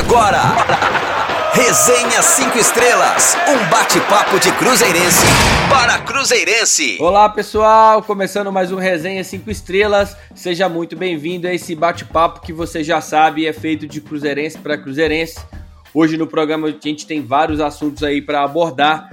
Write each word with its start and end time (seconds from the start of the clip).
Agora, 0.00 0.40
Resenha 1.52 2.22
5 2.22 2.56
Estrelas, 2.56 3.36
um 3.46 3.70
bate-papo 3.70 4.40
de 4.40 4.50
Cruzeirense 4.52 5.26
para 5.68 5.98
Cruzeirense. 5.98 6.96
Olá 6.98 7.28
pessoal, 7.28 8.02
começando 8.02 8.50
mais 8.50 8.72
um 8.72 8.76
Resenha 8.76 9.22
5 9.22 9.50
Estrelas. 9.50 10.16
Seja 10.34 10.70
muito 10.70 10.96
bem-vindo 10.96 11.46
a 11.46 11.52
esse 11.52 11.74
bate-papo 11.74 12.40
que 12.40 12.50
você 12.50 12.82
já 12.82 13.02
sabe 13.02 13.46
é 13.46 13.52
feito 13.52 13.86
de 13.86 14.00
Cruzeirense 14.00 14.56
para 14.56 14.78
Cruzeirense. 14.78 15.38
Hoje 15.92 16.16
no 16.16 16.26
programa 16.26 16.68
a 16.68 16.70
gente 16.70 17.06
tem 17.06 17.20
vários 17.20 17.60
assuntos 17.60 18.02
aí 18.02 18.22
para 18.22 18.42
abordar. 18.42 19.10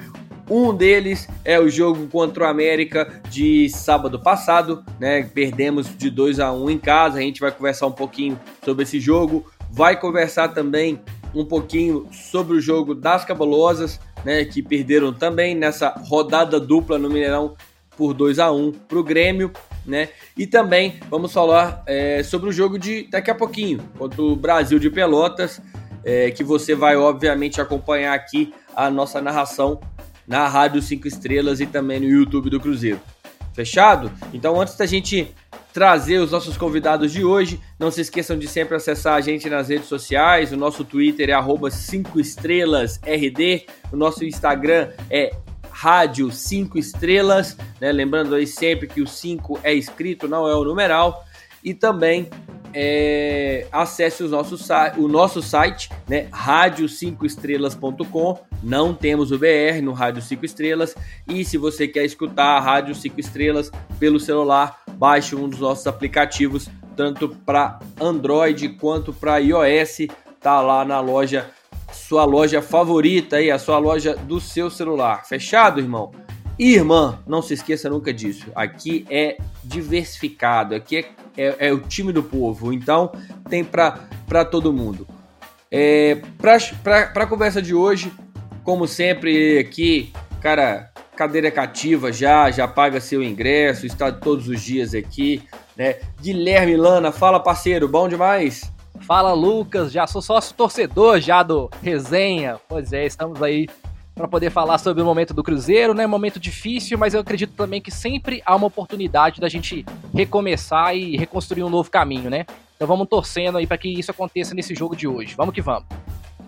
Um 0.49 0.73
deles 0.73 1.27
é 1.43 1.59
o 1.59 1.69
jogo 1.69 2.07
contra 2.07 2.45
o 2.45 2.47
América 2.47 3.21
de 3.29 3.67
sábado 3.69 4.17
passado, 4.17 4.85
né? 4.97 5.21
Perdemos 5.23 5.89
de 5.97 6.09
2 6.09 6.39
a 6.39 6.53
1 6.53 6.69
em 6.69 6.77
casa. 6.77 7.17
A 7.17 7.21
gente 7.21 7.41
vai 7.41 7.51
conversar 7.51 7.87
um 7.87 7.91
pouquinho 7.91 8.39
sobre 8.63 8.83
esse 8.83 8.97
jogo, 8.97 9.45
vai 9.69 9.99
conversar 9.99 10.49
também 10.49 10.99
um 11.33 11.45
pouquinho 11.45 12.07
sobre 12.11 12.57
o 12.57 12.61
jogo 12.61 12.95
das 12.95 13.25
Cabulosas, 13.25 13.99
né, 14.23 14.43
que 14.45 14.61
perderam 14.61 15.13
também 15.13 15.55
nessa 15.55 15.89
rodada 15.89 16.59
dupla 16.59 16.97
no 16.97 17.09
Mineirão 17.09 17.55
por 17.95 18.13
2 18.13 18.39
a 18.39 18.51
1 18.51 18.71
para 18.71 18.97
o 18.99 19.03
Grêmio, 19.03 19.51
né? 19.85 20.09
E 20.37 20.45
também 20.45 20.99
vamos 21.09 21.33
falar 21.33 21.83
é, 21.87 22.21
sobre 22.21 22.49
o 22.49 22.51
jogo 22.51 22.77
de 22.77 23.07
daqui 23.09 23.31
a 23.31 23.35
pouquinho 23.35 23.79
contra 23.97 24.21
o 24.21 24.35
Brasil 24.35 24.77
de 24.77 24.89
Pelotas, 24.89 25.59
é, 26.03 26.29
que 26.29 26.43
você 26.43 26.75
vai 26.75 26.95
obviamente 26.95 27.59
acompanhar 27.59 28.13
aqui 28.13 28.53
a 28.75 28.91
nossa 28.91 29.19
narração 29.19 29.79
na 30.27 30.47
Rádio 30.47 30.81
5 30.81 31.07
Estrelas 31.07 31.59
e 31.59 31.65
também 31.65 31.99
no 31.99 32.05
YouTube 32.05 32.49
do 32.49 32.59
Cruzeiro. 32.59 32.99
Fechado? 33.57 34.11
Então, 34.31 34.61
antes 34.61 34.75
da 34.75 34.85
gente 34.85 35.33
trazer 35.73 36.19
os 36.19 36.29
nossos 36.29 36.55
convidados 36.55 37.11
de 37.11 37.25
hoje, 37.25 37.59
não 37.79 37.89
se 37.89 38.01
esqueçam 38.01 38.37
de 38.37 38.47
sempre 38.47 38.75
acessar 38.75 39.15
a 39.15 39.21
gente 39.21 39.49
nas 39.49 39.69
redes 39.69 39.87
sociais. 39.87 40.51
O 40.53 40.55
nosso 40.55 40.85
Twitter 40.85 41.31
é 41.31 41.69
5 41.71 42.19
estrelas 42.19 42.99
RD, 43.03 43.65
o 43.91 43.97
nosso 43.97 44.23
Instagram 44.23 44.89
é 45.09 45.31
Rádio 45.71 46.31
5 46.31 46.77
Estrelas, 46.77 47.57
né? 47.81 47.91
Lembrando 47.91 48.35
aí 48.35 48.45
sempre 48.45 48.85
que 48.85 49.01
o 49.01 49.07
5 49.07 49.59
é 49.63 49.73
escrito, 49.73 50.27
não 50.27 50.47
é 50.47 50.55
o 50.55 50.63
numeral. 50.63 51.25
E 51.63 51.73
também 51.73 52.29
é, 52.79 53.65
acesse 53.71 54.21
o 54.21 54.27
nosso, 54.27 54.55
o 54.97 55.07
nosso 55.07 55.41
site, 55.41 55.89
né, 56.07 56.25
rádio5estrelas.com. 56.25 58.37
Não 58.61 58.93
temos 58.93 59.31
o 59.31 59.39
BR 59.39 59.81
no 59.81 59.93
Rádio 59.93 60.21
5 60.21 60.45
Estrelas. 60.45 60.95
E 61.27 61.43
se 61.43 61.57
você 61.57 61.87
quer 61.87 62.05
escutar 62.05 62.55
a 62.55 62.59
Rádio 62.59 62.93
5 62.93 63.19
Estrelas 63.19 63.71
pelo 63.99 64.19
celular, 64.19 64.83
baixe 64.93 65.35
um 65.35 65.49
dos 65.49 65.59
nossos 65.59 65.87
aplicativos, 65.87 66.69
tanto 66.95 67.29
para 67.29 67.79
Android 67.99 68.69
quanto 68.69 69.11
para 69.11 69.39
iOS. 69.39 70.05
Tá 70.39 70.61
lá 70.61 70.85
na 70.85 70.99
loja, 70.99 71.49
sua 71.91 72.25
loja 72.25 72.61
favorita 72.61 73.37
aí, 73.37 73.49
a 73.49 73.57
sua 73.57 73.79
loja 73.79 74.15
do 74.15 74.39
seu 74.39 74.69
celular. 74.69 75.25
Fechado, 75.25 75.79
irmão? 75.79 76.11
Irmã, 76.57 77.19
não 77.27 77.41
se 77.41 77.53
esqueça 77.53 77.89
nunca 77.89 78.13
disso. 78.13 78.47
Aqui 78.55 79.05
é 79.09 79.37
diversificado, 79.63 80.73
aqui 80.73 80.97
é, 80.97 81.05
é, 81.37 81.67
é 81.67 81.73
o 81.73 81.79
time 81.79 82.11
do 82.11 82.23
povo, 82.23 82.73
então 82.73 83.11
tem 83.49 83.63
para 83.63 84.45
todo 84.45 84.73
mundo. 84.73 85.07
É, 85.71 86.21
para 86.37 87.23
a 87.23 87.27
conversa 87.27 87.61
de 87.61 87.75
hoje, 87.75 88.11
como 88.63 88.87
sempre, 88.87 89.59
aqui, 89.59 90.11
cara, 90.41 90.91
cadeira 91.15 91.51
cativa 91.51 92.11
já, 92.11 92.49
já 92.51 92.67
paga 92.67 93.01
seu 93.01 93.21
ingresso, 93.23 93.85
está 93.85 94.11
todos 94.11 94.47
os 94.47 94.61
dias 94.61 94.93
aqui, 94.93 95.43
né? 95.75 95.95
Guilherme 96.21 96.75
Lana, 96.75 97.11
fala 97.11 97.39
parceiro, 97.39 97.87
bom 97.87 98.07
demais? 98.07 98.71
Fala 99.01 99.33
Lucas, 99.33 99.91
já 99.91 100.07
sou 100.07 100.21
sócio 100.21 100.55
torcedor 100.55 101.19
já 101.19 101.43
do 101.43 101.69
Resenha. 101.81 102.59
Pois 102.67 102.93
é, 102.93 103.05
estamos 103.05 103.41
aí 103.41 103.67
para 104.17 104.27
poder 104.27 104.49
falar 104.49 104.77
sobre 104.79 105.01
o 105.01 105.05
momento 105.05 105.33
do 105.33 105.43
Cruzeiro, 105.43 105.93
né? 105.93 106.07
Momento 106.07 106.39
difícil, 106.39 106.97
mas 106.97 107.13
eu 107.13 107.21
acredito 107.21 107.53
também 107.53 107.79
que 107.79 107.91
sempre 107.91 108.41
há 108.45 108.55
uma 108.55 108.67
oportunidade 108.67 109.39
da 109.39 109.47
gente 109.47 109.85
recomeçar 110.13 110.95
e 110.95 111.15
reconstruir 111.15 111.63
um 111.63 111.69
novo 111.69 111.89
caminho, 111.89 112.29
né? 112.29 112.45
Então 112.75 112.87
vamos 112.87 113.07
torcendo 113.07 113.57
aí 113.57 113.65
para 113.65 113.77
que 113.77 113.87
isso 113.87 114.11
aconteça 114.11 114.53
nesse 114.53 114.75
jogo 114.75 114.95
de 114.95 115.07
hoje. 115.07 115.35
Vamos 115.35 115.53
que 115.53 115.61
vamos. 115.61 115.85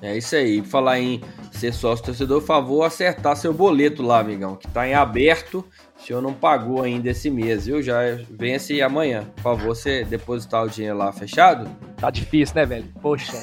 É 0.02 0.18
isso 0.18 0.36
aí. 0.36 0.62
Falar 0.62 1.00
em 1.00 1.22
ser 1.52 1.74
sócio 1.74 2.06
torcedor, 2.06 2.42
favor 2.42 2.84
acertar 2.84 3.36
seu 3.36 3.54
boleto 3.54 4.02
lá, 4.02 4.20
amigão, 4.20 4.56
que 4.56 4.68
tá 4.68 4.88
em 4.88 4.94
aberto. 4.94 5.66
O 6.00 6.06
senhor 6.10 6.22
não 6.22 6.34
pagou 6.34 6.82
ainda 6.82 7.10
esse 7.10 7.30
mês, 7.30 7.66
viu? 7.66 7.82
Já 7.84 8.00
vence 8.30 8.82
amanhã. 8.82 9.26
Por 9.36 9.44
favor, 9.44 9.76
você 9.76 10.06
depositar 10.06 10.64
o 10.64 10.70
dinheiro 10.70 10.98
lá, 10.98 11.12
fechado? 11.12 11.70
Tá 11.98 12.10
difícil, 12.10 12.56
né, 12.56 12.66
velho? 12.66 12.86
Poxa. 13.02 13.34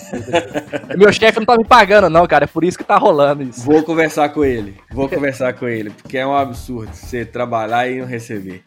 Meu 0.97 1.12
chefe 1.12 1.39
não 1.39 1.47
tá 1.47 1.56
me 1.56 1.65
pagando, 1.65 2.09
não, 2.09 2.27
cara. 2.27 2.45
É 2.45 2.49
por 2.49 2.65
isso 2.65 2.78
que 2.78 2.83
tá 2.83 2.97
rolando 2.97 3.43
isso. 3.43 3.61
Vou 3.61 3.83
conversar 3.83 4.31
com 4.31 4.43
ele. 4.43 4.81
Vou 4.91 5.09
conversar 5.09 5.53
com 5.53 5.69
ele, 5.69 5.91
porque 5.91 6.16
é 6.16 6.27
um 6.27 6.34
absurdo 6.34 6.93
você 6.93 7.25
trabalhar 7.27 7.89
e 7.89 8.00
não 8.00 8.06
receber. 8.06 8.62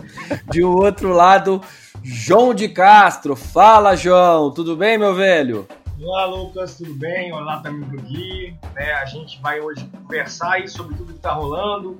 De 0.50 0.64
um 0.64 0.70
outro 0.70 1.12
lado, 1.12 1.60
João 2.04 2.54
de 2.54 2.70
Castro. 2.70 3.36
Fala, 3.36 3.96
João. 3.96 4.54
Tudo 4.54 4.78
bem, 4.78 5.00
meu 5.00 5.16
velho? 5.16 5.68
Olá, 6.02 6.26
Lucas, 6.26 6.78
tudo 6.78 6.94
bem? 6.94 7.34
Olá 7.34 7.60
também 7.60 7.90
pro 7.90 8.02
Gui. 8.02 8.56
Né, 8.74 8.94
a 8.94 9.06
gente 9.06 9.42
vai 9.42 9.60
hoje 9.60 9.86
conversar 9.88 10.54
aí 10.54 10.68
sobre 10.68 10.96
tudo 10.96 11.12
que 11.12 11.18
está 11.18 11.34
rolando. 11.34 12.00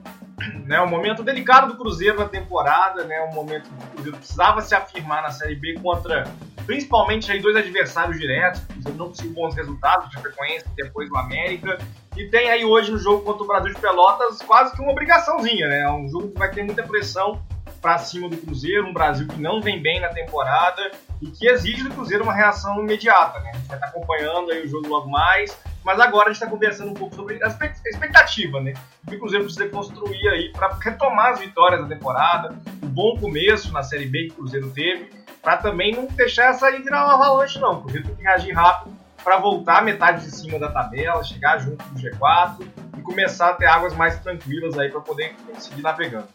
Né, 0.66 0.80
um 0.82 0.88
momento 0.88 1.24
delicado 1.24 1.68
do 1.68 1.78
Cruzeiro 1.78 2.20
na 2.20 2.28
temporada, 2.28 3.04
né, 3.04 3.22
um 3.22 3.34
momento 3.34 3.70
que 3.70 3.86
o 3.86 3.88
Cruzeiro 3.90 4.18
precisava 4.18 4.62
se 4.62 4.76
afirmar 4.76 5.22
na 5.22 5.32
Série 5.32 5.56
B 5.56 5.80
contra 5.82 6.26
principalmente 6.66 7.32
aí 7.32 7.42
dois 7.42 7.56
adversários 7.56 8.20
diretos. 8.20 8.62
O 8.62 8.68
Cruzeiro 8.68 8.98
não 8.98 9.08
conseguiu 9.08 9.34
bons 9.34 9.56
resultados, 9.56 10.10
de 10.10 10.22
frequência, 10.22 10.68
depois 10.76 11.10
do 11.10 11.18
América. 11.18 11.80
E 12.16 12.26
tem 12.26 12.50
aí 12.50 12.64
hoje 12.64 12.92
no 12.92 13.00
jogo 13.00 13.24
contra 13.24 13.44
o 13.44 13.48
Brasil 13.48 13.74
de 13.74 13.82
Pelotas 13.82 14.40
quase 14.44 14.76
que 14.76 14.82
uma 14.82 14.92
obrigaçãozinha, 14.92 15.68
né? 15.68 15.90
Um 15.90 16.08
jogo 16.08 16.30
que 16.30 16.38
vai 16.38 16.52
ter 16.52 16.64
muita 16.64 16.84
pressão 16.84 17.42
para 17.82 17.98
cima 17.98 18.30
do 18.30 18.38
Cruzeiro, 18.38 18.88
um 18.88 18.94
Brasil 18.94 19.28
que 19.28 19.40
não 19.40 19.62
vem 19.62 19.82
bem 19.82 20.00
na 20.00 20.10
temporada 20.10 20.92
e 21.22 21.28
que 21.28 21.48
exige 21.48 21.84
do 21.84 21.90
Cruzeiro 21.92 22.24
uma 22.24 22.34
reação 22.34 22.80
imediata. 22.82 23.40
Né? 23.40 23.52
A 23.52 23.58
gente 23.58 23.68
vai 23.68 23.78
estar 23.78 23.88
acompanhando 23.88 24.52
aí 24.52 24.66
o 24.66 24.68
jogo 24.68 24.88
logo 24.88 25.10
mais, 25.10 25.58
mas 25.84 26.00
agora 26.00 26.30
a 26.30 26.34
gente 26.34 26.42
está 26.42 26.48
conversando 26.48 26.92
um 26.92 26.94
pouco 26.94 27.16
sobre 27.16 27.42
a 27.44 27.48
expectativa, 27.48 28.62
né? 28.62 28.74
que 29.08 29.16
o 29.16 29.20
Cruzeiro 29.20 29.46
precisa 29.46 29.68
construir 29.70 30.28
aí 30.30 30.52
para 30.52 30.74
retomar 30.76 31.34
as 31.34 31.40
vitórias 31.40 31.82
da 31.82 31.88
temporada, 31.88 32.56
um 32.84 32.88
bom 32.88 33.18
começo 33.18 33.72
na 33.72 33.84
Série 33.84 34.06
B 34.06 34.26
que 34.26 34.32
o 34.32 34.36
Cruzeiro 34.36 34.70
teve, 34.72 35.10
para 35.42 35.58
também 35.58 35.96
não 35.96 36.06
deixar 36.06 36.52
essa 36.52 36.68
aí 36.68 36.82
virar 36.82 37.06
uma 37.06 37.16
avalanche, 37.16 37.60
não. 37.60 37.80
O 37.80 37.82
Cruzeiro 37.82 38.08
tem 38.08 38.16
que 38.16 38.24
reagir 38.24 38.54
rápido 38.54 38.94
para 39.24 39.38
voltar 39.38 39.84
metade 39.84 40.26
de 40.26 40.32
cima 40.32 40.60
da 40.60 40.72
tabela, 40.72 41.24
chegar 41.24 41.60
junto 41.60 41.84
do 41.86 42.00
G4 42.00 42.66
e 42.98 43.02
começar 43.02 43.50
a 43.50 43.54
ter 43.54 43.66
águas 43.66 43.96
mais 43.96 44.20
tranquilas 44.20 44.78
aí 44.78 44.90
para 44.90 45.02
poder 45.02 45.36
seguir 45.58 45.82
navegando. 45.82 46.28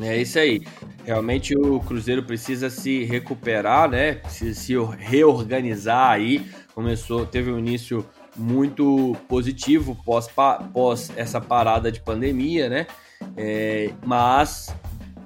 É 0.00 0.16
isso 0.16 0.38
aí. 0.38 0.66
Realmente 1.04 1.56
o 1.56 1.80
Cruzeiro 1.80 2.22
precisa 2.22 2.70
se 2.70 3.04
recuperar, 3.04 3.88
né? 3.88 4.14
Precisa 4.14 4.58
se 4.58 4.74
reorganizar 4.98 6.10
aí. 6.10 6.50
Começou, 6.74 7.26
teve 7.26 7.52
um 7.52 7.58
início 7.58 8.06
muito 8.36 9.16
positivo 9.28 9.96
pós, 10.04 10.28
pós 10.72 11.12
essa 11.16 11.40
parada 11.40 11.90
de 11.92 12.00
pandemia, 12.00 12.68
né? 12.68 12.86
É, 13.36 13.90
mas 14.04 14.74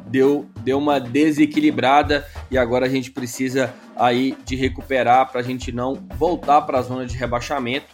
deu, 0.07 0.47
deu 0.59 0.79
uma 0.79 1.01
desequilibrada 1.01 2.27
e 2.51 2.59
agora 2.59 2.87
a 2.87 2.89
gente 2.89 3.11
precisa 3.11 3.73
aí 3.97 4.37
de 4.45 4.57
recuperar 4.57 5.31
para 5.31 5.41
a 5.41 5.45
gente 5.45 5.73
não 5.73 5.95
voltar 6.17 6.63
para 6.63 6.79
a 6.79 6.83
zona 6.83 7.07
de 7.07 7.17
rebaixamento, 7.17 7.87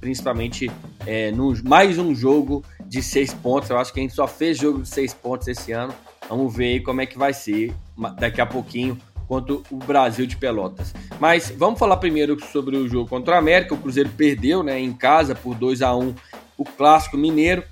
principalmente 0.00 0.70
é, 1.06 1.30
no, 1.30 1.52
mais 1.64 1.98
um 1.98 2.14
jogo 2.14 2.64
de 2.86 3.02
seis 3.02 3.32
pontos. 3.32 3.70
Eu 3.70 3.78
acho 3.78 3.92
que 3.92 4.00
a 4.00 4.02
gente 4.02 4.14
só 4.14 4.26
fez 4.26 4.58
jogo 4.58 4.82
de 4.82 4.88
seis 4.88 5.12
pontos 5.12 5.46
esse 5.48 5.72
ano. 5.72 5.94
Vamos 6.28 6.54
ver 6.54 6.74
aí 6.74 6.80
como 6.80 7.00
é 7.00 7.06
que 7.06 7.18
vai 7.18 7.32
ser 7.32 7.74
daqui 8.18 8.40
a 8.40 8.46
pouquinho 8.46 8.96
contra 9.30 9.54
o 9.54 9.76
Brasil 9.76 10.26
de 10.26 10.36
Pelotas. 10.36 10.92
Mas 11.20 11.54
vamos 11.56 11.78
falar 11.78 11.98
primeiro 11.98 12.36
sobre 12.46 12.76
o 12.76 12.88
jogo 12.88 13.08
contra 13.08 13.36
o 13.36 13.38
América. 13.38 13.74
O 13.74 13.78
Cruzeiro 13.78 14.10
perdeu 14.16 14.64
né, 14.64 14.80
em 14.80 14.92
casa 14.92 15.36
por 15.36 15.54
2 15.54 15.82
a 15.82 15.94
1 15.94 16.12
o 16.58 16.64
Clássico 16.64 17.16
Mineiro 17.16 17.62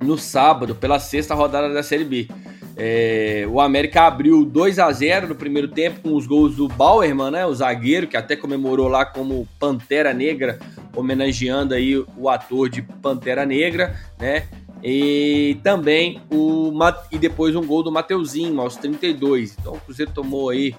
no 0.00 0.16
sábado, 0.16 0.74
pela 0.74 0.98
sexta 0.98 1.34
rodada 1.34 1.68
da 1.74 1.82
Série 1.82 2.06
B. 2.06 2.26
É, 2.74 3.46
o 3.50 3.60
América 3.60 4.06
abriu 4.06 4.46
2 4.46 4.78
a 4.78 4.90
0 4.90 5.28
no 5.28 5.34
primeiro 5.34 5.68
tempo 5.68 6.00
com 6.00 6.16
os 6.16 6.26
gols 6.26 6.56
do 6.56 6.66
Bauerman, 6.68 7.30
né, 7.30 7.44
o 7.44 7.54
zagueiro, 7.54 8.08
que 8.08 8.16
até 8.16 8.34
comemorou 8.34 8.88
lá 8.88 9.04
como 9.04 9.46
Pantera 9.60 10.14
Negra, 10.14 10.58
homenageando 10.96 11.74
aí 11.74 12.02
o 12.16 12.30
ator 12.30 12.70
de 12.70 12.80
Pantera 12.80 13.44
Negra, 13.44 13.94
né? 14.18 14.48
E 14.82 15.58
também 15.62 16.20
o 16.30 16.72
e 17.10 17.18
depois 17.18 17.54
um 17.54 17.64
gol 17.64 17.82
do 17.82 17.92
Mateuzinho 17.92 18.60
aos 18.60 18.76
32. 18.76 19.56
Então 19.58 19.74
o 19.74 19.80
Cruzeiro 19.80 20.12
tomou 20.12 20.50
aí 20.50 20.74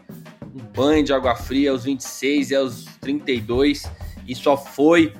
um 0.54 0.60
banho 0.76 1.04
de 1.04 1.14
água 1.14 1.36
fria 1.36 1.72
aos 1.72 1.86
26 1.86 2.52
e 2.52 2.56
aos 2.56 2.86
32 3.00 3.84
e 4.28 4.36
só 4.36 4.58
foi 4.58 5.14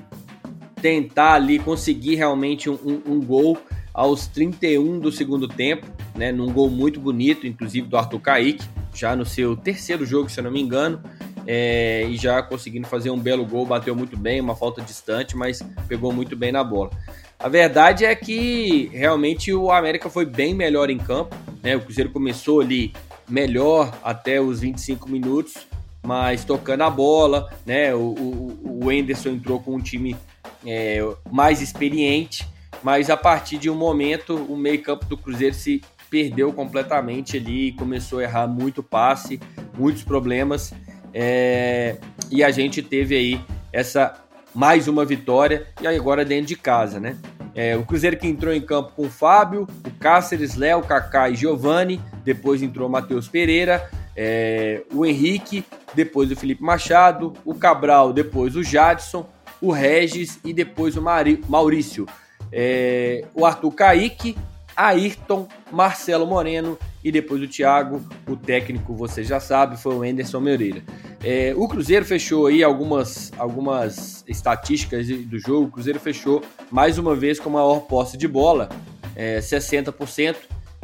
tentar 0.80 1.34
ali 1.34 1.58
conseguir 1.58 2.16
realmente 2.16 2.68
um, 2.68 2.74
um, 2.74 3.12
um 3.14 3.20
gol 3.20 3.56
aos 3.92 4.26
31 4.26 4.98
do 4.98 5.10
segundo 5.12 5.48
tempo, 5.48 5.86
né, 6.14 6.32
num 6.32 6.52
gol 6.52 6.68
muito 6.68 7.00
bonito, 7.00 7.46
inclusive 7.46 7.86
do 7.86 7.96
Arthur 7.96 8.20
Kaique, 8.20 8.68
já 8.92 9.14
no 9.14 9.24
seu 9.24 9.56
terceiro 9.56 10.04
jogo, 10.04 10.28
se 10.28 10.40
eu 10.40 10.44
não 10.44 10.50
me 10.50 10.60
engano. 10.60 11.00
É, 11.46 12.04
e 12.08 12.16
já 12.16 12.42
conseguindo 12.42 12.86
fazer 12.86 13.10
um 13.10 13.18
belo 13.18 13.44
gol, 13.44 13.66
bateu 13.66 13.94
muito 13.94 14.16
bem, 14.16 14.40
uma 14.40 14.56
falta 14.56 14.80
distante, 14.80 15.36
mas 15.36 15.60
pegou 15.88 16.12
muito 16.12 16.36
bem 16.36 16.52
na 16.52 16.64
bola. 16.64 16.90
A 17.38 17.48
verdade 17.48 18.04
é 18.04 18.14
que 18.14 18.88
realmente 18.92 19.52
o 19.52 19.70
América 19.70 20.08
foi 20.08 20.24
bem 20.24 20.54
melhor 20.54 20.88
em 20.88 20.98
campo, 20.98 21.36
né? 21.62 21.76
O 21.76 21.80
Cruzeiro 21.80 22.10
começou 22.10 22.60
ali 22.60 22.92
melhor 23.28 23.92
até 24.02 24.40
os 24.40 24.60
25 24.60 25.08
minutos, 25.08 25.66
mas 26.02 26.44
tocando 26.44 26.82
a 26.82 26.90
bola, 26.90 27.52
né? 27.66 27.94
O, 27.94 27.98
o, 27.98 28.80
o 28.84 28.92
Enderson 28.92 29.30
entrou 29.30 29.60
com 29.60 29.74
um 29.74 29.80
time 29.80 30.16
é, 30.64 31.00
mais 31.30 31.60
experiente, 31.60 32.48
mas 32.82 33.10
a 33.10 33.16
partir 33.16 33.58
de 33.58 33.68
um 33.68 33.74
momento 33.74 34.34
o 34.34 34.56
meio-campo 34.56 35.04
do 35.06 35.16
Cruzeiro 35.16 35.54
se 35.54 35.82
perdeu 36.08 36.52
completamente 36.52 37.36
ali, 37.36 37.72
começou 37.72 38.20
a 38.20 38.22
errar 38.22 38.46
muito 38.46 38.82
passe, 38.82 39.40
muitos 39.76 40.04
problemas, 40.04 40.72
é, 41.14 41.96
e 42.30 42.42
a 42.42 42.50
gente 42.50 42.82
teve 42.82 43.16
aí 43.16 43.40
essa 43.72 44.14
mais 44.52 44.88
uma 44.88 45.04
vitória 45.04 45.68
e 45.80 45.86
agora 45.86 46.24
dentro 46.24 46.46
de 46.46 46.56
casa, 46.56 46.98
né? 46.98 47.16
É, 47.54 47.76
o 47.76 47.84
Cruzeiro 47.84 48.16
que 48.16 48.26
entrou 48.26 48.52
em 48.52 48.60
campo 48.60 48.92
com 48.96 49.06
o 49.06 49.10
Fábio, 49.10 49.68
o 49.86 49.90
Cáceres, 50.00 50.56
Léo, 50.56 50.82
Kaká 50.82 51.30
e 51.30 51.36
Giovani, 51.36 52.00
depois 52.24 52.62
entrou 52.62 52.88
o 52.88 52.90
Matheus 52.90 53.28
Pereira, 53.28 53.88
é, 54.16 54.82
o 54.92 55.06
Henrique, 55.06 55.64
depois 55.94 56.32
o 56.32 56.36
Felipe 56.36 56.62
Machado, 56.62 57.32
o 57.44 57.54
Cabral, 57.54 58.12
depois 58.12 58.56
o 58.56 58.62
Jadson, 58.62 59.28
o 59.60 59.70
Regis 59.70 60.40
e 60.44 60.52
depois 60.52 60.96
o 60.96 61.02
Maurício. 61.48 62.06
É, 62.52 63.24
o 63.34 63.46
Arthur 63.46 63.70
Kaique, 63.72 64.36
Ayrton, 64.76 65.46
Marcelo 65.70 66.26
Moreno 66.26 66.78
e 67.02 67.12
depois 67.12 67.42
o 67.42 67.48
Thiago, 67.48 68.02
o 68.26 68.36
técnico, 68.36 68.94
você 68.94 69.22
já 69.22 69.38
sabe, 69.38 69.76
foi 69.76 69.94
o 69.94 70.02
Anderson 70.02 70.40
Moreira. 70.40 70.82
É, 71.22 71.54
o 71.56 71.66
Cruzeiro 71.68 72.04
fechou 72.04 72.46
aí 72.46 72.62
algumas, 72.62 73.32
algumas 73.38 74.24
estatísticas 74.28 75.06
do 75.06 75.38
jogo. 75.38 75.68
O 75.68 75.70
Cruzeiro 75.70 75.98
fechou 75.98 76.42
mais 76.70 76.98
uma 76.98 77.14
vez 77.14 77.40
com 77.40 77.50
maior 77.50 77.80
posse 77.80 78.16
de 78.16 78.28
bola, 78.28 78.68
é, 79.16 79.38
60%, 79.38 80.36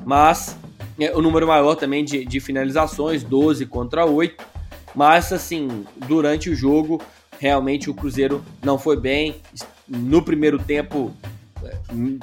mas 0.04 0.56
é, 0.98 1.14
o 1.14 1.20
número 1.20 1.46
maior 1.46 1.74
também 1.74 2.04
de, 2.04 2.24
de 2.24 2.40
finalizações, 2.40 3.22
12 3.22 3.66
contra 3.66 4.06
8. 4.06 4.44
Mas 4.94 5.32
assim, 5.32 5.84
durante 6.06 6.50
o 6.50 6.54
jogo, 6.54 7.00
realmente 7.38 7.88
o 7.88 7.94
Cruzeiro 7.94 8.44
não 8.62 8.78
foi 8.78 8.98
bem. 8.98 9.36
No 9.88 10.22
primeiro 10.22 10.58
tempo, 10.58 11.12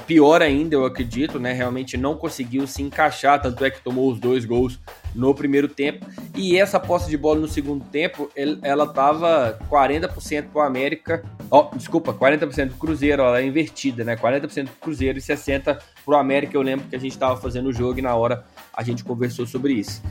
pior 0.06 0.42
ainda, 0.42 0.76
eu 0.76 0.86
acredito, 0.86 1.40
né? 1.40 1.54
Realmente 1.54 1.98
não 1.98 2.16
conseguiu 2.16 2.66
se 2.68 2.82
encaixar, 2.82 3.42
tanto 3.42 3.64
é 3.64 3.70
que 3.70 3.82
tomou 3.82 4.12
os 4.12 4.20
dois 4.20 4.46
gols 4.46 4.80
no 5.14 5.34
primeiro 5.34 5.68
tempo. 5.68 6.06
E 6.36 6.58
essa 6.58 6.80
posse 6.80 7.10
de 7.10 7.18
bola 7.18 7.40
no 7.40 7.48
segundo 7.48 7.84
tempo, 7.86 8.30
ela 8.62 8.88
tava 8.88 9.58
40% 9.70 10.46
pro 10.52 10.62
América, 10.62 11.24
ó, 11.50 11.70
oh, 11.72 11.76
desculpa, 11.76 12.14
40% 12.14 12.70
pro 12.70 12.78
Cruzeiro, 12.78 13.24
ela 13.24 13.40
é 13.40 13.46
invertida, 13.46 14.04
né? 14.04 14.16
40% 14.16 14.66
pro 14.66 14.76
Cruzeiro 14.82 15.18
e 15.18 15.22
60 15.22 15.80
pro 16.06 16.16
América. 16.16 16.56
Eu 16.56 16.62
lembro 16.62 16.88
que 16.88 16.96
a 16.96 17.00
gente 17.00 17.18
tava 17.18 17.40
fazendo 17.40 17.68
o 17.68 17.74
jogo 17.74 18.00
e 18.00 18.02
na 18.02 18.16
hora 18.16 18.46
a 18.74 18.84
gente 18.84 19.04
conversou 19.04 19.46
sobre 19.46 19.74
isso. 19.74 20.02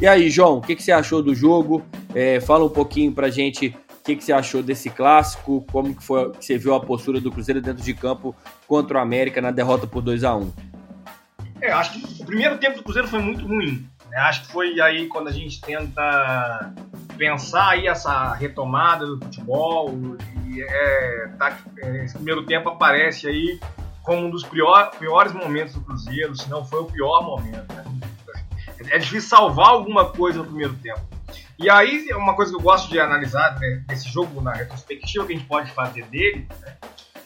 E 0.00 0.06
aí, 0.06 0.30
João, 0.30 0.58
o 0.58 0.60
que, 0.60 0.74
que 0.74 0.82
você 0.82 0.92
achou 0.92 1.22
do 1.22 1.34
jogo? 1.34 1.82
É, 2.14 2.40
fala 2.40 2.64
um 2.64 2.68
pouquinho 2.68 3.12
pra 3.12 3.30
gente 3.30 3.74
o 4.02 4.04
que, 4.04 4.16
que 4.16 4.24
você 4.24 4.32
achou 4.32 4.64
desse 4.64 4.90
clássico? 4.90 5.64
Como 5.70 5.94
que 5.94 6.02
foi 6.02 6.32
que 6.32 6.44
você 6.44 6.58
viu 6.58 6.74
a 6.74 6.80
postura 6.80 7.20
do 7.20 7.30
Cruzeiro 7.30 7.62
dentro 7.62 7.84
de 7.84 7.94
campo 7.94 8.34
contra 8.66 8.98
o 8.98 9.00
América 9.00 9.40
na 9.40 9.52
derrota 9.52 9.86
por 9.86 10.02
2 10.02 10.24
a 10.24 10.34
1 10.34 10.52
É, 11.60 11.70
acho 11.70 11.92
que 11.92 12.22
o 12.22 12.26
primeiro 12.26 12.58
tempo 12.58 12.78
do 12.78 12.82
Cruzeiro 12.82 13.06
foi 13.06 13.20
muito 13.20 13.46
ruim. 13.46 13.88
Né? 14.10 14.18
Acho 14.18 14.42
que 14.42 14.52
foi 14.52 14.80
aí 14.80 15.06
quando 15.06 15.28
a 15.28 15.32
gente 15.32 15.60
tenta 15.60 16.74
pensar 17.16 17.68
aí 17.68 17.86
essa 17.86 18.34
retomada 18.34 19.06
do 19.06 19.18
futebol 19.24 19.96
e 20.48 20.60
é, 20.60 21.28
tá, 21.38 21.56
esse 22.02 22.14
primeiro 22.14 22.44
tempo 22.44 22.70
aparece 22.70 23.28
aí 23.28 23.60
como 24.02 24.26
um 24.26 24.30
dos 24.30 24.42
pior, 24.42 24.90
piores 24.98 25.32
momentos 25.32 25.74
do 25.74 25.80
Cruzeiro, 25.82 26.34
se 26.34 26.50
não 26.50 26.64
foi 26.64 26.80
o 26.80 26.86
pior 26.86 27.22
momento. 27.22 27.72
Né? 27.72 27.84
É 28.90 28.98
difícil 28.98 29.28
salvar 29.28 29.68
alguma 29.68 30.06
coisa 30.06 30.40
no 30.40 30.44
primeiro 30.44 30.74
tempo. 30.82 31.11
E 31.62 31.70
aí, 31.70 32.08
uma 32.14 32.34
coisa 32.34 32.50
que 32.50 32.58
eu 32.58 32.60
gosto 32.60 32.90
de 32.90 32.98
analisar 32.98 33.56
né, 33.60 33.84
desse 33.86 34.08
jogo, 34.08 34.40
na 34.40 34.52
retrospectiva 34.52 35.24
que 35.24 35.32
a 35.32 35.36
gente 35.36 35.46
pode 35.46 35.70
fazer 35.70 36.04
dele, 36.06 36.48
né, 36.60 36.76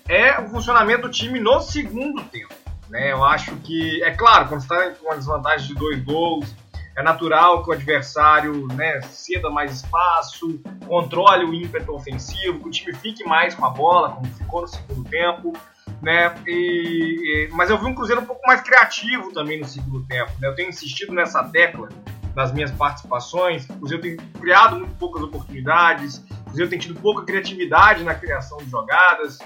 é 0.07 0.39
o 0.39 0.51
funcionamento 0.51 1.09
do 1.09 1.11
time 1.11 1.41
no 1.41 1.59
segundo 1.63 2.23
tempo. 2.25 2.53
Né? 2.91 3.13
Eu 3.13 3.25
acho 3.25 3.57
que, 3.57 4.05
é 4.05 4.11
claro, 4.11 4.47
quando 4.47 4.61
você 4.61 4.75
está 4.75 4.91
com 4.91 5.07
uma 5.07 5.17
desvantagem 5.17 5.69
de 5.69 5.75
dois 5.75 6.05
gols, 6.05 6.55
é 6.95 7.03
natural 7.03 7.63
que 7.63 7.71
o 7.71 7.73
adversário 7.73 8.67
né, 8.75 9.01
ceda 9.05 9.49
mais 9.49 9.73
espaço, 9.73 10.61
controle 10.87 11.47
o 11.47 11.55
ímpeto 11.55 11.95
ofensivo, 11.95 12.61
que 12.61 12.69
o 12.69 12.71
time 12.71 12.95
fique 12.95 13.25
mais 13.25 13.55
com 13.55 13.65
a 13.65 13.71
bola, 13.71 14.11
como 14.11 14.27
ficou 14.27 14.61
no 14.61 14.69
segundo 14.69 15.09
tempo. 15.09 15.55
Né? 16.03 16.35
E, 16.47 17.49
mas 17.53 17.71
eu 17.71 17.79
vi 17.79 17.87
um 17.87 17.95
Cruzeiro 17.95 18.21
um 18.21 18.27
pouco 18.27 18.47
mais 18.47 18.61
criativo 18.61 19.33
também 19.33 19.59
no 19.59 19.67
segundo 19.67 20.05
tempo. 20.05 20.31
Né? 20.39 20.47
Eu 20.47 20.55
tenho 20.55 20.69
insistido 20.69 21.15
nessa 21.15 21.43
tecla 21.43 21.89
nas 22.37 22.53
minhas 22.53 22.71
participações. 22.71 23.65
O 23.71 23.79
Cruzeiro 23.79 24.03
tem 24.03 24.17
criado 24.39 24.77
muito 24.77 24.95
poucas 24.97 25.23
oportunidades, 25.23 26.19
o 26.19 26.45
Cruzeiro 26.45 26.71
tem 26.71 26.79
tido 26.79 27.01
pouca 27.01 27.25
criatividade 27.25 28.05
na 28.05 28.15
criação 28.15 28.59
de 28.59 28.71
jogadas, 28.71 29.39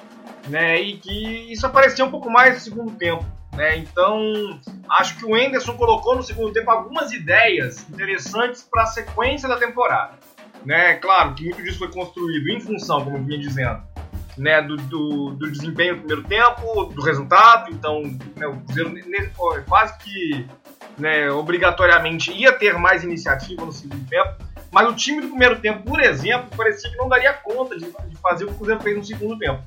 né? 0.49 0.81
E 0.81 0.99
que 0.99 1.53
isso 1.53 1.65
aparecia 1.65 2.05
um 2.05 2.11
pouco 2.11 2.29
mais 2.29 2.55
no 2.55 2.61
segundo 2.61 2.91
tempo. 2.97 3.25
Né? 3.53 3.79
Então, 3.79 4.61
acho 4.91 5.17
que 5.19 5.25
o 5.25 5.37
Enderson 5.37 5.77
colocou 5.77 6.17
no 6.17 6.23
segundo 6.23 6.53
tempo 6.53 6.71
algumas 6.71 7.13
ideias 7.13 7.89
interessantes 7.89 8.63
para 8.63 8.83
a 8.83 8.87
sequência 8.87 9.49
da 9.49 9.57
temporada. 9.57 10.19
Né? 10.65 10.95
Claro 10.95 11.35
que 11.35 11.45
muito 11.45 11.63
disso 11.63 11.79
foi 11.79 11.91
construído 11.91 12.49
em 12.49 12.61
função, 12.61 13.05
como 13.05 13.17
eu 13.17 13.25
vinha 13.25 13.39
dizendo, 13.39 13.83
né, 14.41 14.63
do, 14.63 14.79
do, 14.79 15.31
do, 15.33 15.51
desempenho 15.51 15.97
no 15.97 15.99
primeiro 15.99 16.25
tempo, 16.27 16.87
do 16.87 17.03
resultado. 17.03 17.71
Então, 17.71 18.03
né, 18.35 18.47
o 18.47 18.57
Cruzeiro 18.63 18.95
quase 19.69 19.99
que 19.99 20.47
né, 20.97 21.31
obrigatoriamente 21.31 22.33
ia 22.33 22.51
ter 22.51 22.79
mais 22.79 23.05
iniciativa 23.05 23.65
no 23.67 23.73
segundo 23.73 24.09
tempo, 24.09 24.37
mas 24.73 24.89
o 24.89 24.95
time 24.95 25.21
do 25.21 25.29
primeiro 25.29 25.61
tempo, 25.61 25.83
por 25.83 26.01
exemplo, 26.01 26.49
parecia 26.57 26.91
que 26.91 26.97
não 26.97 27.09
daria 27.09 27.35
conta 27.35 27.79
de, 27.79 27.85
de 27.85 28.17
fazer 28.17 28.45
o 28.45 28.47
que 28.49 28.55
o 28.55 28.57
Cruzeiro 28.57 28.81
fez 28.81 28.97
no 28.97 29.05
segundo 29.05 29.39
tempo. 29.39 29.63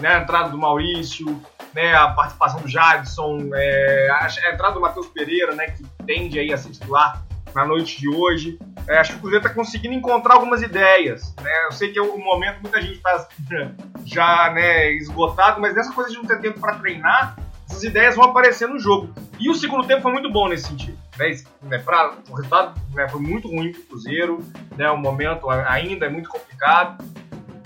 Né, 0.00 0.08
a 0.08 0.18
entrada 0.18 0.48
do 0.48 0.58
Maurício, 0.58 1.40
né, 1.72 1.94
a 1.94 2.08
participação 2.08 2.60
do 2.60 2.68
Jadson, 2.68 3.50
é, 3.54 4.08
a, 4.10 4.26
entrada 4.52 4.74
do 4.74 4.80
Matheus 4.80 5.06
Pereira, 5.06 5.54
né, 5.54 5.68
que 5.70 5.84
tende 6.04 6.38
aí 6.38 6.52
a 6.52 6.58
ser 6.58 6.70
titular 6.70 7.24
na 7.56 7.64
noite 7.64 7.98
de 7.98 8.08
hoje. 8.08 8.58
É, 8.86 8.98
acho 8.98 9.12
que 9.12 9.16
o 9.16 9.20
Cruzeiro 9.22 9.44
está 9.44 9.54
conseguindo 9.54 9.94
encontrar 9.94 10.34
algumas 10.34 10.60
ideias. 10.60 11.34
Né? 11.42 11.50
Eu 11.64 11.72
sei 11.72 11.90
que 11.90 11.98
é 11.98 12.02
um 12.02 12.22
momento 12.22 12.60
muita 12.60 12.80
gente 12.82 12.98
está 12.98 13.26
já 14.04 14.52
né, 14.52 14.92
esgotado, 14.92 15.58
mas 15.58 15.74
nessa 15.74 15.92
coisa 15.92 16.10
de 16.10 16.16
não 16.18 16.26
ter 16.26 16.38
tempo 16.40 16.60
para 16.60 16.76
treinar, 16.76 17.38
essas 17.68 17.82
ideias 17.82 18.14
vão 18.14 18.26
aparecer 18.26 18.68
no 18.68 18.78
jogo. 18.78 19.12
E 19.40 19.48
o 19.48 19.54
segundo 19.54 19.86
tempo 19.86 20.02
foi 20.02 20.12
muito 20.12 20.30
bom 20.30 20.48
nesse 20.48 20.68
sentido. 20.68 20.98
Né? 21.18 21.34
né 21.62 21.78
pra, 21.78 22.12
o 22.28 22.34
resultado 22.34 22.78
né, 22.92 23.08
foi 23.08 23.20
muito 23.20 23.48
ruim 23.48 23.72
para 23.72 23.80
o 23.80 23.84
Cruzeiro, 23.84 24.44
né? 24.76 24.90
o 24.90 24.98
momento 24.98 25.48
ainda 25.48 26.06
é 26.06 26.08
muito 26.10 26.28
complicado, 26.28 27.02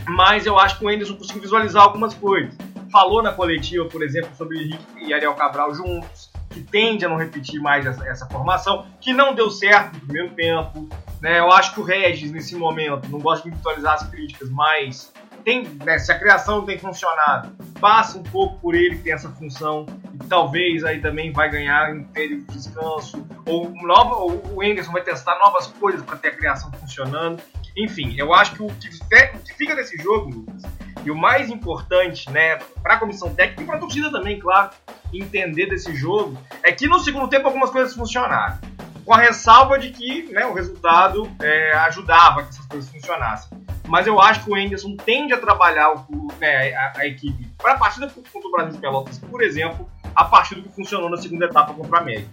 mas 0.09 0.47
eu 0.47 0.57
acho 0.57 0.79
que 0.79 0.85
o 0.85 0.89
Anderson 0.89 1.17
conseguiu 1.17 1.43
visualizar 1.43 1.83
algumas 1.83 2.15
coisas. 2.15 2.57
Falou 2.93 3.23
na 3.23 3.33
coletiva, 3.33 3.85
por 3.87 4.03
exemplo, 4.03 4.31
sobre 4.37 4.57
Henrique 4.57 5.05
e 5.05 5.13
Ariel 5.13 5.35
Cabral 5.35 5.75
juntos, 5.75 6.30
que 6.51 6.61
tende 6.61 7.05
a 7.05 7.09
não 7.09 7.17
repetir 7.17 7.61
mais 7.61 7.87
essa, 7.87 8.07
essa, 8.07 8.27
formação, 8.27 8.85
que 9.01 9.13
não 9.13 9.35
deu 9.35 9.51
certo 9.51 9.95
no 9.95 10.01
primeiro 10.01 10.31
tempo. 10.35 10.89
Né? 11.23 11.39
Eu 11.39 11.51
acho 11.53 11.73
que 11.73 11.81
o 11.81 11.85
Regis, 11.85 12.33
nesse 12.33 12.57
momento, 12.57 13.09
não 13.09 13.21
gosto 13.21 13.49
de 13.49 13.57
visualizar 13.57 13.95
as 13.95 14.09
críticas, 14.09 14.51
mas 14.51 15.13
tem, 15.45 15.65
né, 15.85 15.99
se 15.99 16.13
a 16.13 16.19
criação 16.19 16.65
tem 16.65 16.79
funcionado, 16.79 17.51
passa 17.81 18.19
um 18.19 18.23
pouco 18.23 18.59
por 18.59 18.75
ele 18.75 18.97
que 18.97 19.05
tem 19.05 19.13
essa 19.13 19.31
função 19.31 19.87
e 20.13 20.19
talvez 20.27 20.85
aí 20.85 21.01
também 21.01 21.33
vai 21.33 21.49
ganhar 21.51 21.95
em 21.95 22.05
período 22.05 22.45
de 22.47 22.59
descanso 22.59 23.27
ou, 23.47 23.71
nova, 23.83 24.17
ou 24.17 24.43
o 24.55 24.63
Enderson 24.63 24.93
vai 24.93 25.03
testar 25.03 25.39
novas 25.39 25.67
coisas 25.67 26.03
para 26.03 26.17
ter 26.17 26.29
a 26.29 26.37
criação 26.37 26.71
funcionando. 26.73 27.43
Enfim, 27.77 28.15
eu 28.19 28.35
acho 28.35 28.55
que 28.55 28.63
o 28.63 28.67
que, 28.67 28.89
o 28.89 29.39
que 29.39 29.55
fica 29.55 29.75
desse 29.75 29.97
jogo, 29.97 30.31
Lucas, 30.31 30.63
e 31.05 31.11
o 31.11 31.17
mais 31.17 31.51
importante, 31.51 32.31
né, 32.31 32.59
para 32.83 32.95
a 32.95 32.99
comissão 32.99 33.35
técnica 33.35 33.63
e 33.63 33.67
para 33.67 33.77
a 33.77 33.81
torcida 33.81 34.11
também, 34.11 34.39
claro, 34.39 34.71
entender 35.13 35.67
desse 35.67 35.95
jogo, 35.95 36.39
é 36.63 36.73
que 36.73 36.87
no 36.87 37.01
segundo 37.01 37.29
tempo 37.29 37.47
algumas 37.47 37.71
coisas 37.71 37.95
funcionaram. 37.95 38.59
Com 39.05 39.15
a 39.15 39.19
ressalva 39.19 39.79
de 39.79 39.91
que 39.91 40.25
né, 40.33 40.45
o 40.47 40.53
resultado 40.53 41.31
é, 41.41 41.73
ajudava 41.73 42.43
que 42.43 42.51
essas 42.51 42.67
coisas 42.67 42.91
funcionassem 42.91 43.61
mas 43.91 44.07
eu 44.07 44.21
acho 44.21 44.45
que 44.45 44.51
o 44.51 44.55
Anderson 44.55 44.97
tende 44.97 45.33
a 45.33 45.37
trabalhar 45.37 45.93
o, 45.93 46.29
né, 46.39 46.73
a, 46.75 46.93
a, 46.99 47.07
equipe 47.09 47.45
para 47.59 47.73
a 47.73 47.77
partida 47.77 48.09
contra 48.09 48.49
o 48.49 48.53
Brasil 48.53 48.73
de 48.75 48.79
Pelotas, 48.79 49.19
por 49.19 49.43
exemplo, 49.43 49.91
a 50.15 50.25
partir 50.25 50.55
do 50.55 50.63
que 50.63 50.69
funcionou 50.69 51.11
na 51.11 51.17
segunda 51.17 51.47
etapa 51.47 51.75
contra 51.75 51.99
a 51.99 52.01
América. 52.01 52.31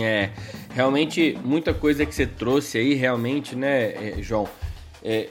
É, 0.00 0.30
realmente 0.70 1.38
muita 1.44 1.74
coisa 1.74 2.06
que 2.06 2.14
você 2.14 2.26
trouxe 2.26 2.78
aí, 2.78 2.94
realmente, 2.94 3.54
né, 3.54 3.92
é, 3.92 4.22
João, 4.22 4.48
é, 5.04 5.28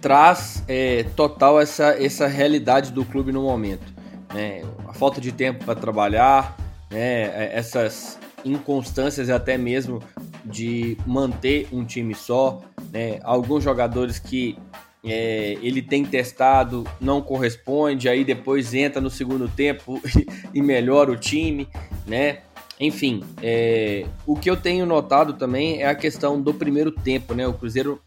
traz 0.00 0.64
é, 0.66 1.04
total 1.14 1.60
essa, 1.60 2.02
essa 2.02 2.26
realidade 2.26 2.92
do 2.92 3.04
clube 3.04 3.32
no 3.32 3.42
momento. 3.42 3.92
Né? 4.32 4.62
A 4.88 4.92
falta 4.92 5.20
de 5.20 5.32
tempo 5.32 5.64
para 5.64 5.74
trabalhar, 5.74 6.56
né, 6.90 7.22
é, 7.24 7.50
essas 7.54 8.18
inconstâncias 8.44 9.28
até 9.28 9.58
mesmo 9.58 10.02
de 10.44 10.96
manter 11.06 11.68
um 11.72 11.84
time 11.84 12.14
só, 12.14 12.62
né? 12.90 13.20
Alguns 13.22 13.62
jogadores 13.62 14.18
que 14.18 14.56
é, 15.04 15.58
ele 15.62 15.82
tem 15.82 16.04
testado, 16.04 16.86
não 17.00 17.20
corresponde, 17.20 18.08
aí 18.08 18.24
depois 18.24 18.72
entra 18.74 19.00
no 19.00 19.10
segundo 19.10 19.48
tempo 19.48 20.00
e 20.54 20.62
melhora 20.62 21.10
o 21.10 21.16
time, 21.16 21.68
né? 22.06 22.38
Enfim, 22.78 23.22
é, 23.42 24.06
o 24.26 24.34
que 24.34 24.48
eu 24.48 24.56
tenho 24.56 24.86
notado 24.86 25.34
também 25.34 25.82
é 25.82 25.86
a 25.86 25.94
questão 25.94 26.40
do 26.40 26.54
primeiro 26.54 26.90
tempo, 26.90 27.34
né? 27.34 27.46
O 27.46 27.52
Cruzeiro 27.52 28.00